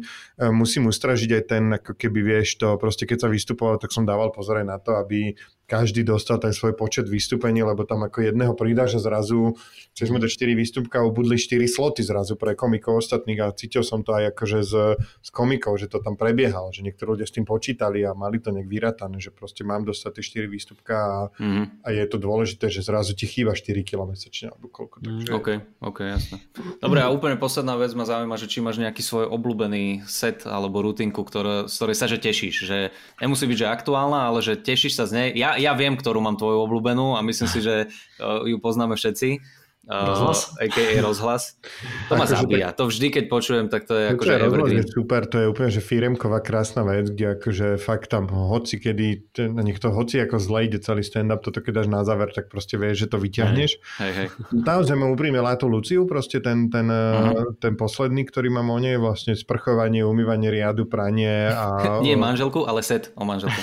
musím 0.50 0.90
ustražiť 0.90 1.30
aj 1.40 1.42
ten, 1.46 1.64
ako 1.76 1.96
keby 1.96 2.20
vieš 2.20 2.60
to, 2.60 2.76
proste 2.76 3.06
keď 3.06 3.24
sa 3.24 3.28
vystupoval, 3.28 3.80
tak 3.80 3.94
som 3.94 4.08
dával 4.08 4.30
pozor 4.30 4.60
aj 4.60 4.66
na 4.66 4.78
to, 4.78 4.96
aby 4.98 5.34
každý 5.70 6.02
dostal 6.02 6.42
ten 6.42 6.50
svoj 6.50 6.74
počet 6.74 7.06
vystúpení, 7.06 7.62
lebo 7.62 7.86
tam 7.86 8.02
ako 8.02 8.26
jedného 8.26 8.58
pridáš 8.58 8.98
a 8.98 9.06
zrazu 9.06 9.54
chceš 9.94 10.10
mu 10.10 10.18
dať 10.18 10.26
4 10.26 10.58
výstupka 10.58 10.98
a 10.98 11.06
ubudli 11.06 11.38
4 11.38 11.62
sloty 11.70 12.02
zrazu 12.02 12.34
pre 12.34 12.58
komikov 12.58 12.98
ostatných 12.98 13.38
a 13.38 13.54
cítil 13.54 13.86
som 13.86 14.02
to 14.02 14.10
aj 14.10 14.34
akože 14.34 14.66
z, 14.66 14.74
z 14.98 15.28
komikov, 15.30 15.78
že 15.78 15.86
to 15.86 16.02
tam 16.02 16.18
prebiehalo, 16.18 16.74
že 16.74 16.82
niektorí 16.82 17.14
ľudia 17.14 17.30
s 17.30 17.38
tým 17.38 17.46
počítali 17.46 18.02
a 18.02 18.18
mali 18.18 18.42
to 18.42 18.50
nejak 18.50 18.66
vyratané, 18.66 19.22
že 19.22 19.30
proste 19.30 19.62
mám 19.62 19.86
dostať 19.86 20.10
tie 20.18 20.42
4 20.42 20.50
výstupka 20.50 20.96
a, 20.98 21.18
mm-hmm. 21.38 21.86
a 21.86 21.88
je 21.94 22.04
to 22.10 22.18
dôležité, 22.18 22.66
že 22.66 22.82
zrazu 22.82 23.14
ti 23.14 23.30
chýba 23.30 23.54
4 23.54 23.70
kg 23.86 24.10
mesačne 24.10 24.50
alebo 24.50 24.66
koľko. 24.66 25.06
Mhm. 25.06 25.06
Takže... 25.06 25.32
OK, 25.38 25.48
OK, 25.86 25.98
jasné. 26.02 26.36
Dobre 26.82 26.98
a 26.98 27.14
úplne 27.14 27.38
posledná 27.38 27.78
vec 27.78 27.94
ma 27.94 28.02
zaujíma, 28.02 28.34
že 28.34 28.50
či 28.50 28.58
máš 28.58 28.82
nejaký 28.82 29.06
svoj 29.06 29.30
obľúbený 29.30 30.02
set 30.10 30.48
alebo 30.50 30.82
rutinku, 30.82 31.22
ktoré, 31.22 31.70
z 31.70 31.74
ktorej 31.78 31.96
sa 31.96 32.10
že 32.10 32.18
tešíš, 32.18 32.56
že 32.66 32.78
nemusí 33.22 33.46
byť, 33.46 33.58
že 33.60 33.68
aktuálna, 33.70 34.32
ale 34.32 34.42
že 34.42 34.58
tešíš 34.58 34.98
sa 34.98 35.04
z 35.06 35.12
nej. 35.14 35.28
Ja, 35.36 35.59
ja 35.60 35.76
viem, 35.76 35.94
ktorú 35.94 36.24
mám 36.24 36.40
tvoju 36.40 36.64
obľúbenú 36.64 37.14
a 37.14 37.20
myslím 37.20 37.48
si, 37.48 37.60
že 37.60 37.86
uh, 38.18 38.42
ju 38.48 38.56
poznáme 38.58 38.96
všetci. 38.96 39.59
Rozhlas? 39.90 40.54
Uh, 40.54 40.62
a.k.a. 40.70 41.02
rozhlas. 41.02 41.58
To 42.06 42.14
ma 42.14 42.22
zabíja. 42.30 42.70
To 42.78 42.86
vždy, 42.86 43.10
keď 43.10 43.24
počujem, 43.26 43.66
tak 43.66 43.90
to 43.90 43.98
je 43.98 44.14
akože 44.14 44.32
evergreen. 44.38 44.78
Je 44.78 44.86
super, 44.86 45.26
to 45.26 45.42
je 45.42 45.46
úplne 45.50 45.70
že 45.74 45.82
firemková 45.82 46.38
krásna 46.38 46.86
vec, 46.86 47.10
kde 47.10 47.34
akože 47.34 47.74
fakt 47.82 48.14
tam 48.14 48.30
hoci 48.30 48.78
kedy, 48.78 49.34
ten, 49.34 49.50
niekto 49.58 49.90
hoci 49.90 50.22
ako 50.22 50.38
zle 50.38 50.70
ide 50.70 50.78
celý 50.78 51.02
stand-up, 51.02 51.42
toto 51.42 51.58
keď 51.58 51.82
dáš 51.82 51.88
na 51.90 52.06
záver, 52.06 52.30
tak 52.30 52.46
proste 52.46 52.78
vieš, 52.78 53.06
že 53.06 53.06
to 53.10 53.18
vyťahneš. 53.18 53.70
Hej, 53.98 54.12
hej. 54.14 54.26
Naozaj 54.54 54.94
mám 54.94 55.10
úprimne 55.10 55.42
Látu 55.42 55.66
Luciu, 55.66 56.06
proste 56.06 56.38
ten, 56.38 56.70
ten, 56.70 56.86
uh-huh. 56.86 57.58
ten 57.58 57.74
posledný, 57.74 58.22
ktorý 58.30 58.54
mám 58.54 58.70
o 58.70 58.78
nej, 58.78 58.94
vlastne 58.94 59.34
sprchovanie, 59.34 60.06
umývanie 60.06 60.54
riadu, 60.54 60.86
pranie 60.86 61.50
a... 61.50 61.98
Nie 62.06 62.14
manželku, 62.14 62.62
ale 62.62 62.86
set 62.86 63.10
o 63.18 63.26
manželku. 63.26 63.58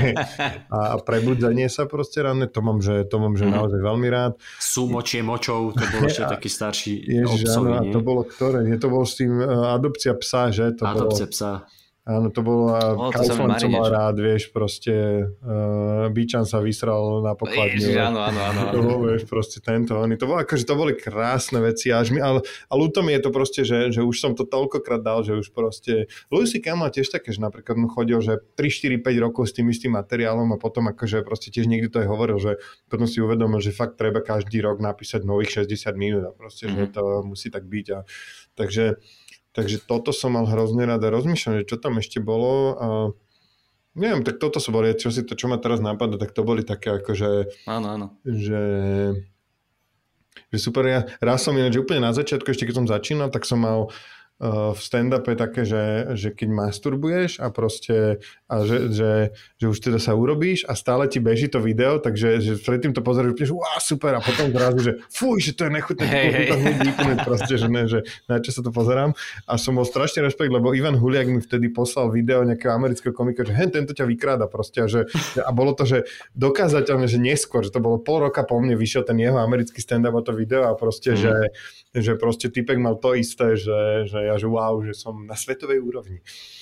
a 0.72 0.96
prebudzanie 1.04 1.68
sa 1.68 1.84
proste 1.84 2.24
ranné, 2.24 2.48
to 2.48 2.64
mám, 2.64 2.80
že, 2.80 3.04
to 3.04 3.20
mám, 3.20 3.36
že 3.36 3.44
uh-huh. 3.44 3.60
naozaj 3.60 3.80
veľmi 3.84 4.08
rád. 4.08 4.32
Súmočie 4.56 5.20
moč 5.20 5.41
očov, 5.42 5.74
to 5.74 5.84
bol 5.90 6.02
ešte 6.06 6.24
taký 6.38 6.48
starší 6.48 6.94
Ježiš, 7.02 7.50
obsový, 7.50 7.74
áno, 7.74 7.82
a 7.82 7.90
to 7.90 7.98
bolo 7.98 8.22
ktoré? 8.22 8.62
Nie, 8.62 8.78
to 8.78 8.86
bol 8.86 9.02
s 9.02 9.18
tým 9.18 9.42
uh, 9.42 9.74
adopcia 9.74 10.14
psa, 10.14 10.54
že? 10.54 10.70
To 10.78 10.86
adopcia 10.86 11.26
bolo... 11.26 11.34
psa. 11.34 11.52
Áno, 12.02 12.34
to 12.34 12.42
bolo 12.42 12.74
oh, 12.74 13.14
Kaufland, 13.14 13.62
čo 13.62 13.70
mal 13.70 13.86
rád, 13.86 14.18
vieš, 14.18 14.50
proste 14.50 15.22
uh, 15.22 16.10
Bíčan 16.10 16.42
sa 16.42 16.58
vysral 16.58 17.22
na 17.22 17.38
pokladňu. 17.38 17.78
Ježiš, 17.78 17.94
áno, 17.94 18.26
áno, 18.26 18.40
áno. 18.42 18.60
To 18.74 18.78
bol, 18.82 18.98
vieš, 19.06 19.22
proste 19.30 19.62
tento, 19.62 19.94
oni, 19.94 20.18
to 20.18 20.26
bolo 20.26 20.42
akože, 20.42 20.66
to 20.66 20.74
boli 20.74 20.98
krásne 20.98 21.62
veci, 21.62 21.94
až 21.94 22.10
mi, 22.10 22.18
ale, 22.18 22.42
ale 22.42 22.78
ľúto 22.82 23.06
mi 23.06 23.14
je 23.14 23.22
to 23.22 23.30
proste, 23.30 23.62
že, 23.62 23.94
že 23.94 24.02
už 24.02 24.18
som 24.18 24.34
to 24.34 24.42
toľkokrát 24.42 24.98
dal, 24.98 25.22
že 25.22 25.38
už 25.38 25.54
proste, 25.54 26.10
Lucy 26.34 26.58
Campbell 26.58 26.90
tiež 26.90 27.06
také, 27.06 27.30
že 27.30 27.38
napríklad 27.38 27.78
mu 27.78 27.86
chodil, 27.86 28.18
že 28.18 28.42
3, 28.58 28.98
4, 28.98 28.98
5 28.98 29.24
rokov 29.30 29.54
s 29.54 29.54
tým 29.54 29.70
istým 29.70 29.94
materiálom 29.94 30.50
a 30.50 30.58
potom 30.58 30.90
akože 30.90 31.22
proste 31.22 31.54
tiež 31.54 31.70
niekde 31.70 31.86
to 31.86 32.02
aj 32.02 32.10
hovoril, 32.10 32.42
že 32.42 32.58
potom 32.90 33.06
si 33.06 33.22
uvedomil, 33.22 33.62
že 33.62 33.70
fakt 33.70 33.94
treba 33.94 34.18
každý 34.18 34.58
rok 34.58 34.82
napísať 34.82 35.22
nových 35.22 35.62
60 35.62 35.94
minút 35.94 36.26
a 36.26 36.34
proste, 36.34 36.66
mm-hmm. 36.66 36.82
že 36.82 36.84
mhm. 36.90 36.94
to 36.98 37.02
musí 37.22 37.46
tak 37.46 37.62
byť 37.62 37.86
a 37.94 37.98
takže 38.58 38.98
Takže 39.52 39.84
toto 39.84 40.16
som 40.16 40.32
mal 40.32 40.48
hrozne 40.48 40.88
rád 40.88 41.04
a 41.04 41.12
rozmýšľam, 41.12 41.60
že 41.60 41.68
čo 41.68 41.76
tam 41.76 42.00
ešte 42.00 42.24
bolo 42.24 42.52
a 42.80 42.88
neviem, 43.92 44.24
tak 44.24 44.40
toto 44.40 44.56
som 44.56 44.72
bol, 44.72 44.88
čo 44.96 45.12
si 45.12 45.20
to, 45.24 45.36
čo 45.36 45.48
ma 45.48 45.60
teraz 45.60 45.84
napadlo, 45.84 46.16
tak 46.16 46.32
to 46.32 46.40
boli 46.40 46.64
také 46.64 46.96
ako, 46.96 47.12
že... 47.12 47.30
Áno, 47.68 47.92
áno. 47.92 48.06
Že, 48.24 48.62
že 50.48 50.56
super, 50.56 50.88
ja 50.88 51.04
raz 51.20 51.44
som 51.44 51.52
ináč 51.52 51.76
úplne 51.76 52.00
na 52.00 52.16
začiatku, 52.16 52.48
ešte 52.48 52.64
keď 52.64 52.74
som 52.80 52.88
začínal, 52.88 53.28
tak 53.28 53.44
som 53.44 53.60
mal 53.60 53.92
v 54.42 54.80
stand-upe 54.82 55.38
také, 55.38 55.62
že, 55.62 56.14
že 56.18 56.34
keď 56.34 56.48
masturbuješ 56.50 57.38
a 57.38 57.54
proste 57.54 58.18
a 58.50 58.66
že, 58.66 58.90
že, 58.90 59.12
že 59.62 59.66
už 59.70 59.78
teda 59.78 60.02
sa 60.02 60.18
urobíš 60.18 60.66
a 60.66 60.74
stále 60.74 61.06
ti 61.06 61.22
beží 61.22 61.46
to 61.46 61.62
video, 61.62 62.02
takže 62.02 62.42
že 62.42 62.52
predtým 62.58 62.90
to 62.90 63.06
pozeráš 63.06 63.38
že 63.38 63.54
wow, 63.54 63.78
super 63.78 64.18
a 64.18 64.20
potom 64.20 64.50
zrazu, 64.50 64.78
že 64.82 64.92
fuj, 65.14 65.38
že 65.46 65.52
to 65.54 65.70
je 65.70 65.72
nechutné, 65.78 66.04
hey, 66.10 66.28
hey. 66.34 66.46
to 66.50 67.22
proste, 67.22 67.54
že, 67.54 67.68
ne, 67.70 67.86
že 67.86 68.02
na 68.26 68.42
čo 68.42 68.50
sa 68.50 68.66
to 68.66 68.74
pozerám 68.74 69.14
a 69.46 69.54
som 69.54 69.78
bol 69.78 69.86
strašne 69.86 70.26
rešpekt, 70.26 70.50
lebo 70.50 70.74
Ivan 70.74 70.98
Huliak 70.98 71.30
mi 71.30 71.38
vtedy 71.38 71.70
poslal 71.70 72.10
video 72.10 72.42
nejakého 72.42 72.74
amerického 72.74 73.14
komika, 73.14 73.46
že 73.46 73.54
hen, 73.54 73.70
tento 73.70 73.94
ťa 73.94 74.10
vykráda 74.10 74.50
proste 74.50 74.82
a, 74.82 74.90
že, 74.90 75.06
a 75.38 75.50
bolo 75.54 75.70
to, 75.78 75.86
že 75.86 76.02
dokázateľné, 76.34 77.06
že 77.06 77.22
neskôr, 77.22 77.62
že 77.62 77.70
to 77.70 77.78
bolo 77.78 78.02
pol 78.02 78.26
roka 78.26 78.42
po 78.42 78.58
mne 78.58 78.74
vyšiel 78.74 79.06
ten 79.06 79.22
jeho 79.22 79.38
americký 79.38 79.78
stand-up 79.78 80.18
a 80.18 80.22
to 80.26 80.34
video 80.34 80.66
a 80.66 80.74
proste, 80.74 81.14
mm. 81.14 81.18
že, 81.22 81.34
že 81.94 82.12
proste 82.18 82.50
typek 82.50 82.76
mal 82.82 82.98
to 82.98 83.14
isté, 83.14 83.54
že, 83.54 84.10
že 84.10 84.18
ja 84.31 84.31
ja 84.32 84.38
že 84.40 84.48
wow, 84.48 84.80
že 84.80 84.96
som 84.96 85.28
na 85.28 85.36
svetovej 85.36 85.78
úrovni. 85.78 86.18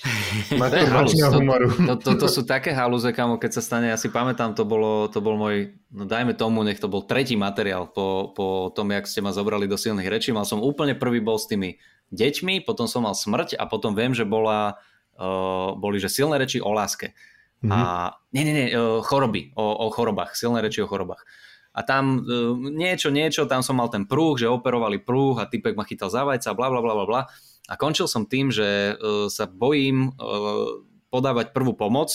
to, 0.51 0.75
je 0.75 0.87
halus, 0.87 1.15
to, 1.15 1.39
to, 1.39 1.93
to, 1.97 2.11
to 2.19 2.27
sú 2.27 2.41
také 2.43 2.75
halúze, 2.75 3.09
kamo, 3.15 3.39
keď 3.39 3.51
sa 3.57 3.61
stane, 3.63 3.87
ja 3.89 3.97
si 3.97 4.11
pamätám, 4.11 4.53
to, 4.53 4.67
bolo, 4.67 5.07
to 5.07 5.23
bol 5.23 5.39
môj, 5.39 5.73
no 5.91 6.03
dajme 6.03 6.35
tomu, 6.35 6.61
nech 6.67 6.77
to 6.77 6.91
bol 6.91 7.07
tretí 7.07 7.39
materiál 7.39 7.87
po, 7.87 8.35
po 8.35 8.69
tom, 8.75 8.91
jak 8.91 9.07
ste 9.07 9.23
ma 9.23 9.31
zobrali 9.31 9.65
do 9.65 9.79
silných 9.79 10.11
rečí. 10.11 10.29
Mal 10.35 10.43
som 10.43 10.59
úplne 10.59 10.93
prvý 10.93 11.23
bol 11.23 11.39
s 11.39 11.47
tými 11.47 11.79
deťmi, 12.11 12.67
potom 12.67 12.85
som 12.85 13.07
mal 13.07 13.15
smrť 13.15 13.55
a 13.55 13.63
potom 13.65 13.95
viem, 13.95 14.11
že 14.11 14.27
bola, 14.27 14.79
uh, 15.15 15.73
boli 15.79 15.97
že 15.97 16.11
silné 16.11 16.35
reči 16.37 16.59
o 16.59 16.75
láske. 16.75 17.15
Mm-hmm. 17.61 17.71
A 17.71 18.17
nie, 18.35 18.43
nie, 18.43 18.55
nie, 18.57 18.67
uh, 18.73 18.99
choroby, 19.05 19.55
o, 19.55 19.63
o 19.63 19.93
chorobách, 19.93 20.35
silné 20.35 20.59
reči 20.59 20.83
o 20.83 20.89
chorobách 20.89 21.23
a 21.71 21.81
tam 21.87 22.27
uh, 22.27 22.53
niečo, 22.59 23.07
niečo, 23.07 23.47
tam 23.47 23.63
som 23.63 23.79
mal 23.79 23.87
ten 23.87 24.03
prúh, 24.03 24.35
že 24.35 24.51
operovali 24.51 24.99
prúh 24.99 25.39
a 25.39 25.47
typek 25.47 25.75
ma 25.75 25.87
chytal 25.87 26.11
za 26.11 26.27
vajca, 26.27 26.51
bla 26.51 26.67
bla 26.67 26.83
bla 26.83 26.93
bla 26.93 27.05
bla. 27.07 27.21
A 27.69 27.77
končil 27.77 28.09
som 28.09 28.25
tým, 28.25 28.49
že 28.49 28.95
uh, 28.95 29.29
sa 29.29 29.45
bojím 29.45 30.13
uh, 30.15 30.81
podávať 31.11 31.53
prvú 31.53 31.75
pomoc, 31.77 32.09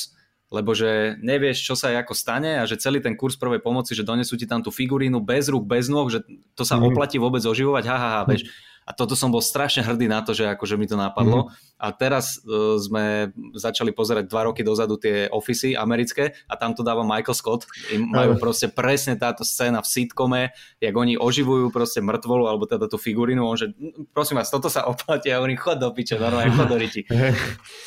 lebo 0.51 0.79
že 0.79 1.19
nevieš, 1.19 1.67
čo 1.67 1.75
sa 1.75 1.91
ako 1.91 2.15
stane 2.15 2.63
a 2.63 2.65
že 2.71 2.79
celý 2.79 3.03
ten 3.03 3.19
kurz 3.19 3.35
prvej 3.35 3.59
pomoci, 3.59 3.99
že 3.99 4.07
donesú 4.07 4.39
ti 4.39 4.47
tam 4.47 4.63
tú 4.63 4.71
figurínu 4.71 5.19
bez 5.19 5.51
rúk, 5.51 5.67
bez 5.67 5.91
nôh, 5.91 6.07
že 6.07 6.23
to 6.55 6.63
sa 6.63 6.79
mm. 6.79 6.87
oplatí 6.87 7.17
vôbec 7.19 7.43
oživovať, 7.43 7.85
ha, 7.91 7.97
ha, 7.99 8.09
ha, 8.15 8.23
vieš. 8.31 8.47
A 8.87 8.95
toto 8.95 9.19
som 9.19 9.35
bol 9.35 9.43
strašne 9.43 9.83
hrdý 9.83 10.07
na 10.07 10.23
to, 10.23 10.31
že 10.31 10.47
akože 10.47 10.79
mi 10.79 10.87
to 10.87 10.95
napadlo. 10.95 11.51
Mm. 11.51 11.51
A 11.83 11.87
teraz 11.91 12.39
uh, 12.47 12.79
sme 12.79 13.35
začali 13.59 13.91
pozerať 13.91 14.31
dva 14.31 14.47
roky 14.47 14.63
dozadu 14.63 14.95
tie 14.95 15.27
ofisy 15.27 15.75
americké 15.75 16.31
a 16.47 16.55
tam 16.55 16.71
to 16.71 16.87
dáva 16.87 17.03
Michael 17.03 17.35
Scott. 17.35 17.67
Im 17.91 18.07
majú 18.15 18.39
proste 18.39 18.71
presne 18.71 19.19
táto 19.19 19.43
scéna 19.43 19.83
v 19.83 19.91
sitcome, 19.91 20.41
jak 20.79 20.95
oni 20.95 21.19
oživujú 21.19 21.75
proste 21.75 21.99
mŕtvolu 21.99 22.47
alebo 22.47 22.65
teda 22.71 22.87
tú 22.87 22.95
figurinu. 22.95 23.43
On 23.43 23.59
že, 23.59 23.75
prosím 24.15 24.39
vás, 24.39 24.55
toto 24.55 24.71
sa 24.71 24.87
oplatí 24.87 25.35
a 25.35 25.43
oni 25.43 25.59
chod 25.59 25.83
do 25.83 25.91
piče, 25.91 26.15
normálne 26.15 26.55
chod 26.55 26.71
do 26.71 26.79
riti. 26.79 27.03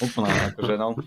Úplne, 0.04 0.52
akože 0.52 0.76
no. 0.76 1.00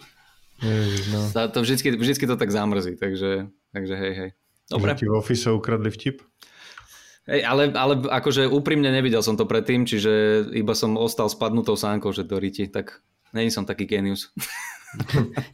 no. 1.12 1.20
To 1.52 1.58
vždycky, 1.60 1.92
vždycky 1.92 2.24
to 2.24 2.40
tak 2.40 2.48
zamrzí, 2.48 2.96
takže, 2.96 3.52
takže 3.76 3.94
hej, 3.98 4.12
hej. 4.16 4.30
Dobre. 4.72 4.96
Že 4.96 5.04
ti 5.04 5.06
v 5.10 5.14
office 5.18 5.46
ukradli 5.52 5.90
vtip? 5.92 6.24
Hej, 7.22 7.46
ale, 7.46 7.70
ale 7.78 8.02
akože 8.02 8.50
úprimne 8.50 8.90
nevidel 8.90 9.22
som 9.22 9.38
to 9.38 9.46
predtým, 9.46 9.86
čiže 9.86 10.46
iba 10.58 10.74
som 10.74 10.98
ostal 10.98 11.30
spadnutou 11.30 11.78
sánkou, 11.78 12.10
že 12.10 12.26
do 12.26 12.34
riti, 12.38 12.66
tak 12.66 12.98
není 13.30 13.50
som 13.50 13.66
taký 13.66 13.86
genius. 13.86 14.30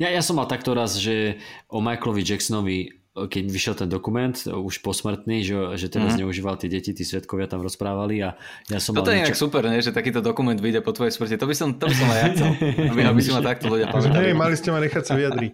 Ja, 0.03 0.11
ja 0.11 0.19
som 0.19 0.35
mal 0.35 0.51
takto 0.51 0.74
raz, 0.74 0.99
že 0.99 1.39
o 1.70 1.78
Michaelovi 1.78 2.27
Jacksonovi 2.27 2.99
keď 3.27 3.45
vyšiel 3.51 3.74
ten 3.74 3.90
dokument, 3.90 4.36
už 4.47 4.78
posmrtný, 4.78 5.43
že, 5.43 5.57
že 5.74 5.90
teraz 5.90 6.15
mm. 6.15 6.16
zneužíval 6.23 6.55
tie 6.61 6.70
deti, 6.70 6.95
tí 6.95 7.03
svetkovia 7.03 7.51
tam 7.51 7.65
rozprávali 7.65 8.23
a 8.23 8.39
ja 8.70 8.78
som 8.78 8.95
Toto 8.95 9.11
je 9.11 9.19
niečo... 9.19 9.35
super, 9.35 9.66
nie? 9.66 9.82
že 9.82 9.90
takýto 9.90 10.23
dokument 10.23 10.55
vyjde 10.55 10.85
po 10.85 10.95
tvojej 10.95 11.11
smrti. 11.11 11.35
To 11.40 11.49
by 11.51 11.55
som, 11.57 11.69
to 11.74 11.90
by 11.90 11.95
som 11.97 12.07
aj 12.07 12.19
ja 12.20 12.28
chcel, 12.36 12.49
aby, 12.95 13.01
aby 13.03 13.20
si 13.24 13.31
ma 13.35 13.43
takto 13.43 13.66
ľudia 13.66 13.90
pamätali. 13.90 14.31
Hej, 14.31 14.35
mali 14.39 14.55
ste 14.55 14.70
ma 14.70 14.78
nechať 14.78 15.03
sa 15.03 15.15
vyjadriť. 15.19 15.53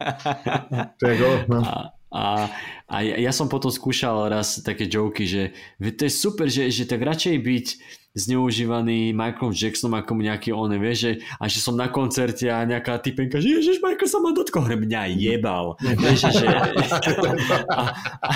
to 1.01 1.05
je 1.09 1.15
go, 1.17 1.31
no. 1.49 1.59
A, 1.65 1.73
a, 2.15 2.47
a 2.87 2.97
ja 3.03 3.35
som 3.35 3.51
potom 3.51 3.75
skúšal 3.75 4.31
raz 4.31 4.63
také 4.63 4.87
joky, 4.87 5.27
že 5.27 5.43
to 5.83 6.07
je 6.07 6.13
super, 6.15 6.47
že, 6.47 6.71
že 6.71 6.87
tak 6.87 7.03
radšej 7.03 7.37
byť 7.43 7.67
zneužívaný 8.15 9.11
Michaelom 9.11 9.51
Jacksonom 9.51 9.99
ako 9.99 10.23
nejaký 10.23 10.55
on, 10.55 10.71
vieš, 10.79 10.99
že, 11.03 11.13
a 11.43 11.51
že 11.51 11.59
som 11.59 11.75
na 11.75 11.91
koncerte 11.91 12.47
a 12.47 12.63
nejaká 12.63 13.03
typenka, 13.03 13.43
že 13.43 13.59
ježiš, 13.59 13.83
Michael 13.83 14.07
sa 14.07 14.23
ma 14.23 14.31
dotkol, 14.31 14.63
hre 14.71 14.79
mňa 14.79 15.11
jebal. 15.19 15.75
vieš, 15.83 16.31
že, 16.31 16.47
a, 17.75 17.83
a, 18.23 18.31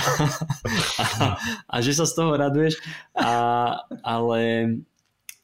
a, 0.99 1.27
a, 1.71 1.77
že 1.79 1.95
sa 1.95 2.11
z 2.11 2.13
toho 2.19 2.35
raduješ, 2.35 2.83
a, 3.15 3.31
ale 4.03 4.39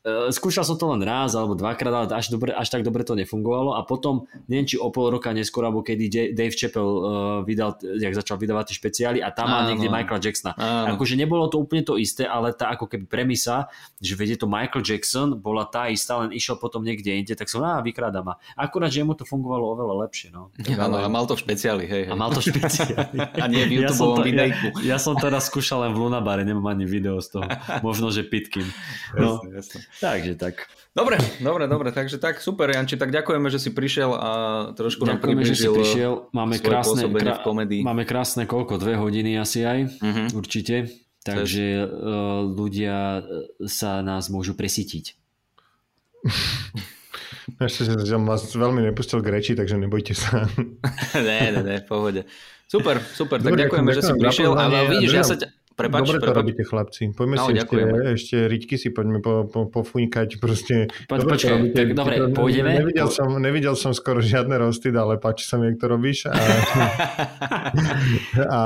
skúšal 0.04 0.68
som 0.68 0.76
to 0.76 0.84
len 0.92 1.00
raz 1.00 1.32
alebo 1.32 1.56
dvakrát, 1.56 1.92
ale 1.92 2.06
až, 2.12 2.28
dobre, 2.28 2.52
až 2.52 2.68
tak 2.68 2.84
dobre 2.84 3.02
to 3.08 3.16
nefungovalo 3.16 3.74
a 3.74 3.82
potom, 3.88 4.28
neviem 4.46 4.68
či 4.68 4.76
o 4.76 4.92
pol 4.92 5.08
roka 5.08 5.32
neskôr, 5.32 5.64
alebo 5.64 5.80
kedy 5.80 6.36
Dave 6.36 6.52
Chappell 6.52 6.84
uh, 6.84 7.04
vydal, 7.40 7.80
jak 7.80 8.12
začal 8.12 8.36
vydávať 8.36 8.70
tie 8.70 8.76
špeciály 8.76 9.18
a 9.24 9.32
tam 9.32 9.48
má 9.48 9.64
niekde 9.64 9.88
Michaela 9.88 10.20
Jacksona. 10.20 10.52
Áno. 10.60 11.00
Akože 11.00 11.16
nebolo 11.16 11.48
to 11.48 11.56
úplne 11.56 11.82
to 11.82 11.96
isté, 11.96 12.28
ale 12.28 12.52
tá 12.52 12.70
ako 12.76 12.86
keby 12.86 13.08
premisa, 13.08 13.72
že 13.96 14.12
vedie 14.14 14.36
to 14.36 14.44
Michael 14.44 14.84
Jackson, 14.84 15.40
bola 15.40 15.64
tá 15.66 15.88
istá, 15.88 16.20
len 16.20 16.36
išiel 16.36 16.60
potom 16.60 16.84
niekde 16.84 17.16
inde, 17.16 17.32
tak 17.32 17.48
som, 17.48 17.64
á, 17.64 17.80
vykráda 17.80 18.20
ma. 18.20 18.36
Akurát, 18.60 18.92
že 18.92 19.00
mu 19.02 19.16
to 19.16 19.24
fungovalo 19.24 19.72
oveľa 19.72 20.04
lepšie. 20.04 20.28
No. 20.36 20.52
Áno, 20.84 21.00
a 21.00 21.08
mal 21.08 21.24
to 21.24 21.32
v 21.32 21.48
špeciáli, 21.48 21.84
hej, 21.88 22.04
hej. 22.04 22.12
A 22.12 22.14
mal 22.18 22.28
to 22.28 22.44
v 22.44 22.52
špeciáli. 22.52 23.16
a 23.44 23.46
nie 23.48 23.64
v 23.64 23.72
YouTube 23.80 24.20
ja 24.20 24.24
videjku. 24.28 24.66
Ja, 24.84 24.94
ja, 24.94 24.96
som 25.00 25.16
teraz 25.16 25.48
skúšal 25.48 25.88
len 25.88 25.92
v 25.96 26.04
Lunabare, 26.04 26.44
nemám 26.44 26.76
ani 26.76 26.84
video 26.84 27.16
z 27.24 27.40
toho. 27.40 27.48
Možno, 27.86 28.12
že 28.12 28.26
pitkin. 28.26 28.68
No. 29.16 29.40
Jasne, 29.40 29.48
jasne. 29.56 29.78
Takže 30.00 30.34
tak. 30.34 30.66
Dobre, 30.94 31.18
dobre, 31.42 31.66
dobre, 31.66 31.90
takže 31.90 32.22
tak, 32.22 32.38
super 32.38 32.70
Janči, 32.70 32.94
tak 32.94 33.10
ďakujeme, 33.10 33.50
že 33.50 33.58
si 33.58 33.74
prišiel 33.74 34.14
a 34.14 34.30
trošku 34.78 35.02
ďakujeme, 35.02 35.18
nám 35.18 35.26
približil 35.26 35.54
že 35.54 35.62
si 35.62 35.68
prišiel. 35.70 36.12
Máme 36.30 36.62
krásne, 36.62 37.02
krá... 37.10 37.42
máme 37.82 38.02
krásne 38.06 38.46
koľko, 38.46 38.78
dve 38.78 38.94
hodiny 38.94 39.34
asi 39.34 39.66
aj, 39.66 39.78
uh-huh. 39.98 40.26
určite, 40.38 40.94
takže 41.26 41.82
uh, 41.82 42.46
ľudia 42.46 43.26
e, 43.26 43.66
sa 43.66 44.06
nás 44.06 44.30
môžu 44.30 44.54
presítiť. 44.54 45.18
Ešte 47.58 47.90
som 48.06 48.22
vás 48.24 48.46
veľmi 48.54 48.86
nepustil 48.86 49.18
k 49.18 49.28
reči, 49.34 49.52
takže 49.58 49.74
nebojte 49.76 50.14
sa. 50.14 50.46
ne, 51.18 51.38
ne, 51.52 51.60
ne, 51.60 51.76
v 51.82 51.86
pohode. 51.90 52.22
Super, 52.70 53.02
super, 53.02 53.42
tak 53.42 53.52
Dobre, 53.52 53.66
ďakujeme, 53.66 53.90
že 53.92 54.02
si 54.02 54.12
prišiel, 54.14 54.52
ale 54.56 54.88
vidíš, 54.94 55.10
ja 55.12 55.24
sa 55.26 55.36
ťa, 55.36 55.48
Prepač, 55.74 56.06
Dobre 56.06 56.22
to 56.22 56.30
prepač. 56.30 56.38
robíte, 56.38 56.62
chlapci. 56.62 57.02
Poďme 57.10 57.34
no, 57.34 57.44
si 57.50 57.52
ešte, 57.58 57.82
ešte 58.14 58.36
riťky 58.46 58.74
si 58.78 58.88
poďme 58.94 59.18
po, 59.18 59.42
po, 59.50 59.66
pofúňkať. 59.66 60.38
Proste, 60.38 60.86
Poď, 61.10 61.18
dobre, 61.26 61.32
počkaj, 61.34 61.50
robíte, 61.50 61.74
tak 61.74 61.88
dobre, 61.98 62.14
to, 62.14 62.26
pôjdeme. 62.30 62.70
Nevidel 62.78 63.08
som, 63.10 63.28
nevidel 63.42 63.74
som 63.74 63.90
skoro 63.90 64.22
žiadne 64.22 64.54
rosty, 64.54 64.94
ale 64.94 65.18
páči 65.18 65.50
sa 65.50 65.58
mi, 65.58 65.74
jak 65.74 65.82
to 65.82 65.90
robíš. 65.90 66.30
A, 66.30 66.38
a 68.54 68.60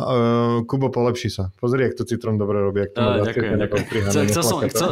uh, 0.00 0.56
Kubo, 0.64 0.88
polepší 0.88 1.28
sa. 1.28 1.52
Pozri, 1.60 1.92
jak 1.92 2.00
to 2.00 2.08
Citron 2.08 2.40
dobre 2.40 2.56
robí. 2.64 2.88
Jak 2.88 2.92
to 2.96 3.00
uh, 3.04 3.20
ďakujem, 3.20 3.52
ďakujem. 3.60 3.84
Chcel, 4.08 4.22
chcel, 4.32 4.44
som, 4.48 4.58
chcel, 4.64 4.90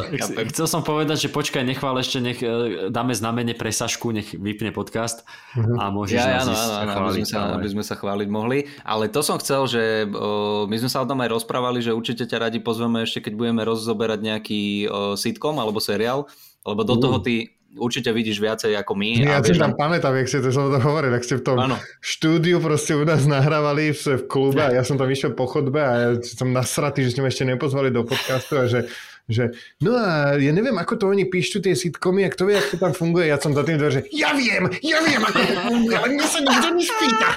chcel 0.52 0.66
som 0.68 0.84
povedať, 0.84 1.16
že 1.16 1.28
počkaj, 1.32 1.64
nechvál 1.64 1.96
ešte, 1.96 2.20
nech 2.20 2.44
e, 2.44 2.92
dáme 2.92 3.16
znamenie 3.16 3.56
pre 3.56 3.72
Sašku, 3.72 4.12
nech 4.12 4.36
vypne 4.36 4.68
podcast 4.68 5.24
uh-huh. 5.56 5.80
a 5.80 5.88
môžeš 5.88 6.20
ja, 6.20 6.44
nás 6.44 6.44
áno, 6.44 6.52
áno, 6.52 6.92
áno, 6.92 7.08
aby, 7.08 7.24
sme 7.24 7.28
sa, 7.32 7.40
aby 7.56 7.68
sme 7.72 7.84
sa 7.88 7.96
chváliť 7.96 8.28
mohli. 8.28 8.68
Ale 8.84 9.08
to 9.08 9.24
som 9.24 9.40
chcel, 9.40 9.64
že 9.64 10.04
uh, 10.04 10.68
my 10.68 10.76
sme 10.76 10.92
sa 10.92 11.00
o 11.00 11.08
tom 11.08 11.24
aj 11.24 11.32
rozprávali 11.32 11.53
rozprávali, 11.54 11.86
že 11.86 11.94
určite 11.94 12.26
ťa 12.26 12.50
radi 12.50 12.58
pozveme 12.58 13.06
ešte, 13.06 13.30
keď 13.30 13.38
budeme 13.38 13.62
rozoberať 13.62 14.26
nejaký 14.26 14.90
uh, 14.90 15.14
sitcom 15.14 15.54
alebo 15.62 15.78
seriál, 15.78 16.26
lebo 16.66 16.82
do 16.82 16.98
toho 16.98 17.22
ty 17.22 17.54
určite 17.78 18.10
vidíš 18.10 18.42
viacej 18.42 18.74
ako 18.74 18.98
my. 18.98 19.22
Ja 19.22 19.38
si 19.38 19.54
tam 19.54 19.78
pamätám, 19.78 20.18
jak 20.18 20.26
ste 20.26 20.42
to 20.42 20.50
som 20.50 20.66
to 20.66 20.82
hovoril, 20.82 21.14
ak 21.14 21.22
ste 21.22 21.38
v 21.38 21.46
tom 21.46 21.62
ano. 21.62 21.78
štúdiu 22.02 22.58
proste 22.58 22.98
u 22.98 23.06
nás 23.06 23.22
nahrávali 23.22 23.94
v, 23.94 24.18
v 24.18 24.22
klube 24.26 24.66
a 24.66 24.74
ja 24.74 24.82
som 24.82 24.98
tam 24.98 25.06
išiel 25.06 25.30
po 25.38 25.46
chodbe 25.46 25.78
a 25.78 25.92
ja 25.94 26.10
som 26.18 26.50
nasratý, 26.50 27.06
že 27.06 27.14
ste 27.14 27.22
ma 27.22 27.30
ešte 27.30 27.46
nepozvali 27.46 27.94
do 27.94 28.02
podcastu 28.02 28.58
a 28.58 28.66
že 28.66 28.90
že 29.24 29.56
no 29.80 29.96
a 29.96 30.36
ja 30.36 30.52
neviem, 30.52 30.76
ako 30.76 31.00
to 31.00 31.04
oni 31.08 31.24
píšu 31.24 31.64
tie 31.64 31.72
sitcomy 31.72 32.28
a 32.28 32.34
kto 32.34 32.44
vie, 32.44 32.60
ako 32.60 32.76
to 32.76 32.78
tam 32.82 32.92
funguje. 32.92 33.32
Ja 33.32 33.40
som 33.40 33.56
za 33.56 33.64
tým 33.64 33.80
dver, 33.80 33.88
že 33.88 34.04
ja 34.12 34.36
viem, 34.36 34.68
ja 34.84 35.00
viem, 35.00 35.22
ako 35.22 35.38
to 35.38 35.54
funguje, 35.64 35.96
ale 35.96 36.08
mňa 36.12 36.26
sa 36.28 36.38
nikto 36.44 36.68
nespýta. 36.76 37.28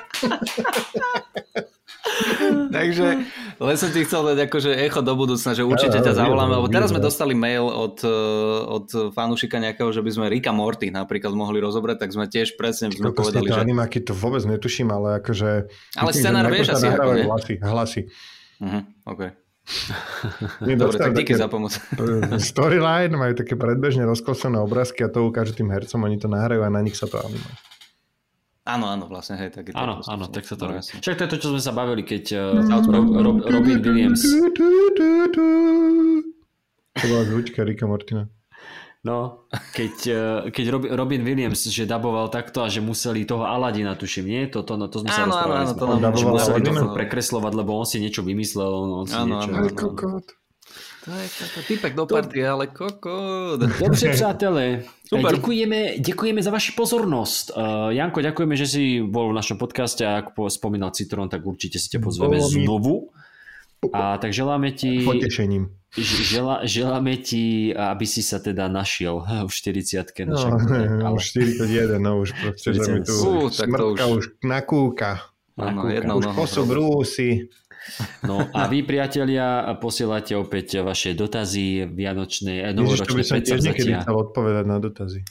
Takže 2.78 3.06
len 3.58 3.76
som 3.76 3.90
ti 3.90 4.06
chcel 4.06 4.22
dať 4.34 4.50
akože 4.50 4.72
echo 4.78 5.02
do 5.02 5.14
budúcna, 5.18 5.58
že 5.58 5.66
určite 5.66 5.98
ťa 5.98 6.14
zavoláme, 6.14 6.62
lebo 6.62 6.70
teraz 6.70 6.94
sme 6.94 7.02
dostali 7.02 7.34
mail 7.34 7.66
od, 7.66 7.98
eh, 8.06 8.60
od 8.70 8.88
fanúšika 9.14 9.58
nejakého, 9.58 9.90
že 9.90 10.06
by 10.06 10.12
sme 10.14 10.26
Rika 10.30 10.54
Morty 10.54 10.94
napríklad 10.94 11.34
mohli 11.34 11.58
rozobrať, 11.58 12.06
tak 12.06 12.10
sme 12.14 12.30
tiež 12.30 12.54
presne 12.54 12.94
sme 12.94 13.10
povedali, 13.12 13.50
že... 13.50 13.58
animáky 13.58 14.06
to 14.06 14.14
vôbec 14.14 14.46
netuším, 14.46 14.94
ale 14.94 15.18
akože... 15.24 15.50
Ale 15.98 16.12
scenár 16.14 16.46
vieš 16.54 16.78
asi 16.78 16.86
ako, 16.86 17.12
nie? 17.18 17.26
Hlasy, 17.26 17.54
hlasy. 17.60 18.02
Uh-huh, 18.62 18.82
OK. 19.10 19.22
Dobre, 20.64 20.96
tak 20.96 21.12
díky 21.12 21.36
za 21.36 21.52
pomoc. 21.52 21.76
Storyline, 22.40 23.14
majú 23.20 23.34
také 23.36 23.60
predbežne 23.60 24.08
rozkoslené 24.08 24.64
obrázky 24.64 25.04
a 25.04 25.12
to 25.12 25.28
ukážu 25.28 25.60
tým 25.60 25.74
hercom, 25.74 26.08
oni 26.08 26.16
to 26.16 26.32
nahrajú 26.32 26.64
a 26.64 26.72
na 26.72 26.80
nich 26.80 26.96
sa 26.96 27.10
to 27.10 27.20
animuje. 27.20 27.56
Áno, 28.68 28.92
áno, 28.92 29.08
vlastne, 29.08 29.40
hej, 29.40 29.56
tak 29.56 29.72
je 29.72 29.74
to 29.74 29.80
Áno, 29.80 30.04
áno, 30.04 30.28
tak 30.28 30.44
sa 30.44 30.60
to 30.60 30.68
robí. 30.68 30.84
Však 30.84 31.16
to 31.16 31.24
je 31.24 31.32
to, 31.32 31.38
čo 31.40 31.48
sme 31.56 31.62
sa 31.64 31.72
bavili, 31.72 32.04
keď 32.04 32.24
uh, 32.36 32.84
Rob, 32.92 33.08
Rob, 33.16 33.38
Robin 33.48 33.80
Williams... 33.80 34.28
To 36.98 37.06
bola 37.08 37.24
zvučka 37.30 37.64
Rika 37.64 37.88
Mortina. 37.88 38.28
No, 39.08 39.48
keď, 39.72 39.96
uh, 40.12 40.52
keď 40.52 40.66
Robin 40.92 41.24
Williams, 41.24 41.64
že 41.64 41.88
daboval 41.88 42.28
takto 42.28 42.60
a 42.60 42.68
že 42.68 42.84
museli 42.84 43.24
toho 43.24 43.48
Aladina, 43.48 43.96
tuším, 43.96 44.26
nie? 44.28 44.42
To, 44.52 44.68
to, 44.68 44.76
to 44.92 45.00
sme 45.00 45.16
sa 45.16 45.24
áno, 45.24 45.32
rozprávali. 45.32 45.56
Áno, 45.56 45.72
áno, 45.72 45.80
to 45.80 45.86
nám 45.88 46.12
museli 46.28 46.60
to 46.68 46.92
prekreslovať, 46.92 47.54
lebo 47.56 47.72
on 47.72 47.88
si 47.88 48.04
niečo 48.04 48.20
vymyslel. 48.20 48.68
On, 48.68 48.90
on 49.00 49.06
si 49.08 49.16
áno, 49.16 49.40
niečo, 49.40 49.48
áno, 49.48 49.64
áno, 49.64 49.96
áno. 49.96 50.20
To 51.08 51.16
je 51.16 51.64
typek 51.68 51.96
do 51.96 52.06
party, 52.06 52.48
ale 52.48 52.68
kokot. 52.68 53.60
Dobře, 53.60 54.10
přátelé. 54.10 54.84
Super. 55.08 55.36
Děkujeme, 55.36 55.98
děkujeme 55.98 56.44
za 56.44 56.52
vaši 56.52 56.72
pozornosť. 56.72 57.52
Uh, 57.58 57.64
Janko, 57.96 58.20
ďakujeme, 58.22 58.56
že 58.60 58.68
si 58.68 59.00
bol 59.00 59.32
v 59.32 59.40
našom 59.40 59.56
podcaste 59.56 60.04
a 60.04 60.20
ako 60.20 60.52
spomínal 60.52 60.92
Citron, 60.92 61.32
tak 61.32 61.48
určite 61.48 61.80
si 61.80 61.88
ťa 61.88 62.04
pozveme 62.04 62.44
znovu. 62.44 63.08
A 63.96 64.20
tak 64.20 64.36
želáme 64.36 64.76
ti... 64.76 65.08
Potešením. 65.08 65.72
Žela, 65.96 66.68
želáme 66.68 67.16
ti, 67.24 67.72
aby 67.72 68.04
si 68.04 68.20
sa 68.20 68.44
teda 68.44 68.68
našiel 68.68 69.24
v 69.24 69.52
40 69.52 70.04
no, 70.28 70.36
ale... 70.36 71.16
už 71.16 71.24
41, 71.24 72.04
no 72.04 72.20
už 72.20 72.36
proste, 72.36 72.76
že 72.76 72.82
mi 72.92 73.00
tu 73.08 73.16
uh, 73.16 73.48
smrtka 73.48 74.04
už... 74.12 74.18
už 74.20 74.24
nakúka. 74.44 75.24
Áno, 75.56 75.88
jednou 75.88 76.20
už 76.20 76.28
posú 76.36 76.68
brúsi. 76.68 77.50
No 78.24 78.44
a 78.52 78.68
vy, 78.68 78.84
priatelia, 78.84 79.68
posielate 79.80 80.36
opäť 80.36 80.82
vaše 80.84 81.14
dotazy 81.14 81.88
vianočné, 81.88 82.74
novoročné 82.74 83.04
Ježiš, 83.04 83.08
to 83.08 83.16
by 83.16 83.26
som 83.26 83.38
tiež 83.42 83.60
niekedy 83.64 83.92
chcel 83.98 84.16
odpovedať 84.18 84.66
na 84.68 84.78
dotazy. 84.78 85.22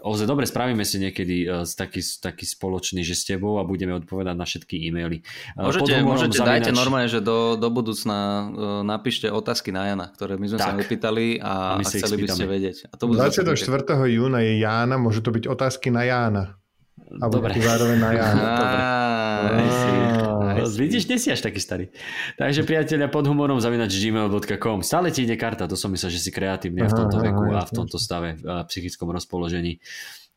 Oze, 0.00 0.24
dobre, 0.24 0.48
spravíme 0.48 0.80
si 0.80 0.96
niekedy 0.96 1.44
uh, 1.44 1.68
taký, 1.68 2.00
taký 2.00 2.48
spoločný, 2.48 3.04
že 3.04 3.12
s 3.12 3.28
tebou 3.28 3.60
a 3.60 3.68
budeme 3.68 3.92
odpovedať 4.00 4.32
na 4.32 4.48
všetky 4.48 4.88
e-maily. 4.88 5.20
Uh, 5.52 5.68
môžete, 5.68 5.92
môžete 6.00 6.36
zavinač... 6.40 6.64
dajte 6.64 6.72
normálne, 6.72 7.08
že 7.12 7.20
do, 7.20 7.60
do 7.60 7.68
budúcna 7.68 8.16
uh, 8.16 8.44
napíšte 8.80 9.28
otázky 9.28 9.76
na 9.76 9.92
Jana, 9.92 10.08
ktoré 10.08 10.40
my 10.40 10.46
sme 10.48 10.58
tak. 10.58 10.72
sa 10.72 10.80
opýtali 10.80 11.36
a, 11.36 11.76
a, 11.76 11.84
a 11.84 11.84
chceli 11.84 12.16
by 12.24 12.28
ste 12.32 12.44
vedieť. 12.48 12.76
A 12.88 12.94
to 12.96 13.12
24. 13.12 13.52
júna 14.08 14.40
je 14.40 14.64
Jána, 14.64 14.96
môžu 14.96 15.20
to 15.20 15.36
byť 15.36 15.44
otázky 15.52 15.92
na 15.92 16.08
Jána. 16.08 16.56
A 17.20 17.26
Dobre. 17.28 17.60
zároveň 17.60 17.98
na 18.00 18.10
Jána. 18.16 18.42
Dobre. 19.52 20.38
Vidíš, 20.66 21.08
nie 21.08 21.18
si 21.20 21.28
až 21.32 21.40
taký 21.40 21.60
starý. 21.62 21.88
Takže 22.36 22.66
priatelia 22.66 23.08
pod 23.08 23.24
humorom 23.24 23.60
zavinač 23.60 23.94
gmail.com. 23.96 24.84
Stále 24.84 25.14
ti 25.14 25.24
ide 25.24 25.38
karta, 25.40 25.70
to 25.70 25.78
som 25.78 25.88
myslel, 25.94 26.12
že 26.12 26.20
si 26.20 26.30
kreatívny 26.34 26.84
v 26.84 26.92
tomto 26.92 27.18
veku 27.20 27.54
a 27.54 27.64
v 27.64 27.72
tomto 27.72 27.96
stave, 27.96 28.36
v 28.40 28.66
psychickom 28.68 29.08
rozpoložení. 29.14 29.80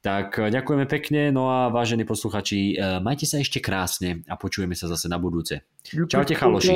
Tak 0.03 0.35
e, 0.35 0.51
ďakujeme 0.51 0.83
pekne, 0.83 1.31
no 1.31 1.47
a 1.47 1.71
vážení 1.71 2.03
posluchači, 2.03 2.75
e, 2.75 2.99
majte 2.99 3.23
sa 3.23 3.39
ešte 3.39 3.63
krásne 3.63 4.27
a 4.27 4.35
počujeme 4.35 4.75
sa 4.75 4.91
zase 4.91 5.07
na 5.07 5.15
budúce. 5.15 5.63
Čaute 5.87 6.35
chaloši. 6.35 6.75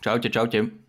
Čaute, 0.00 0.28
čaute. 0.32 0.83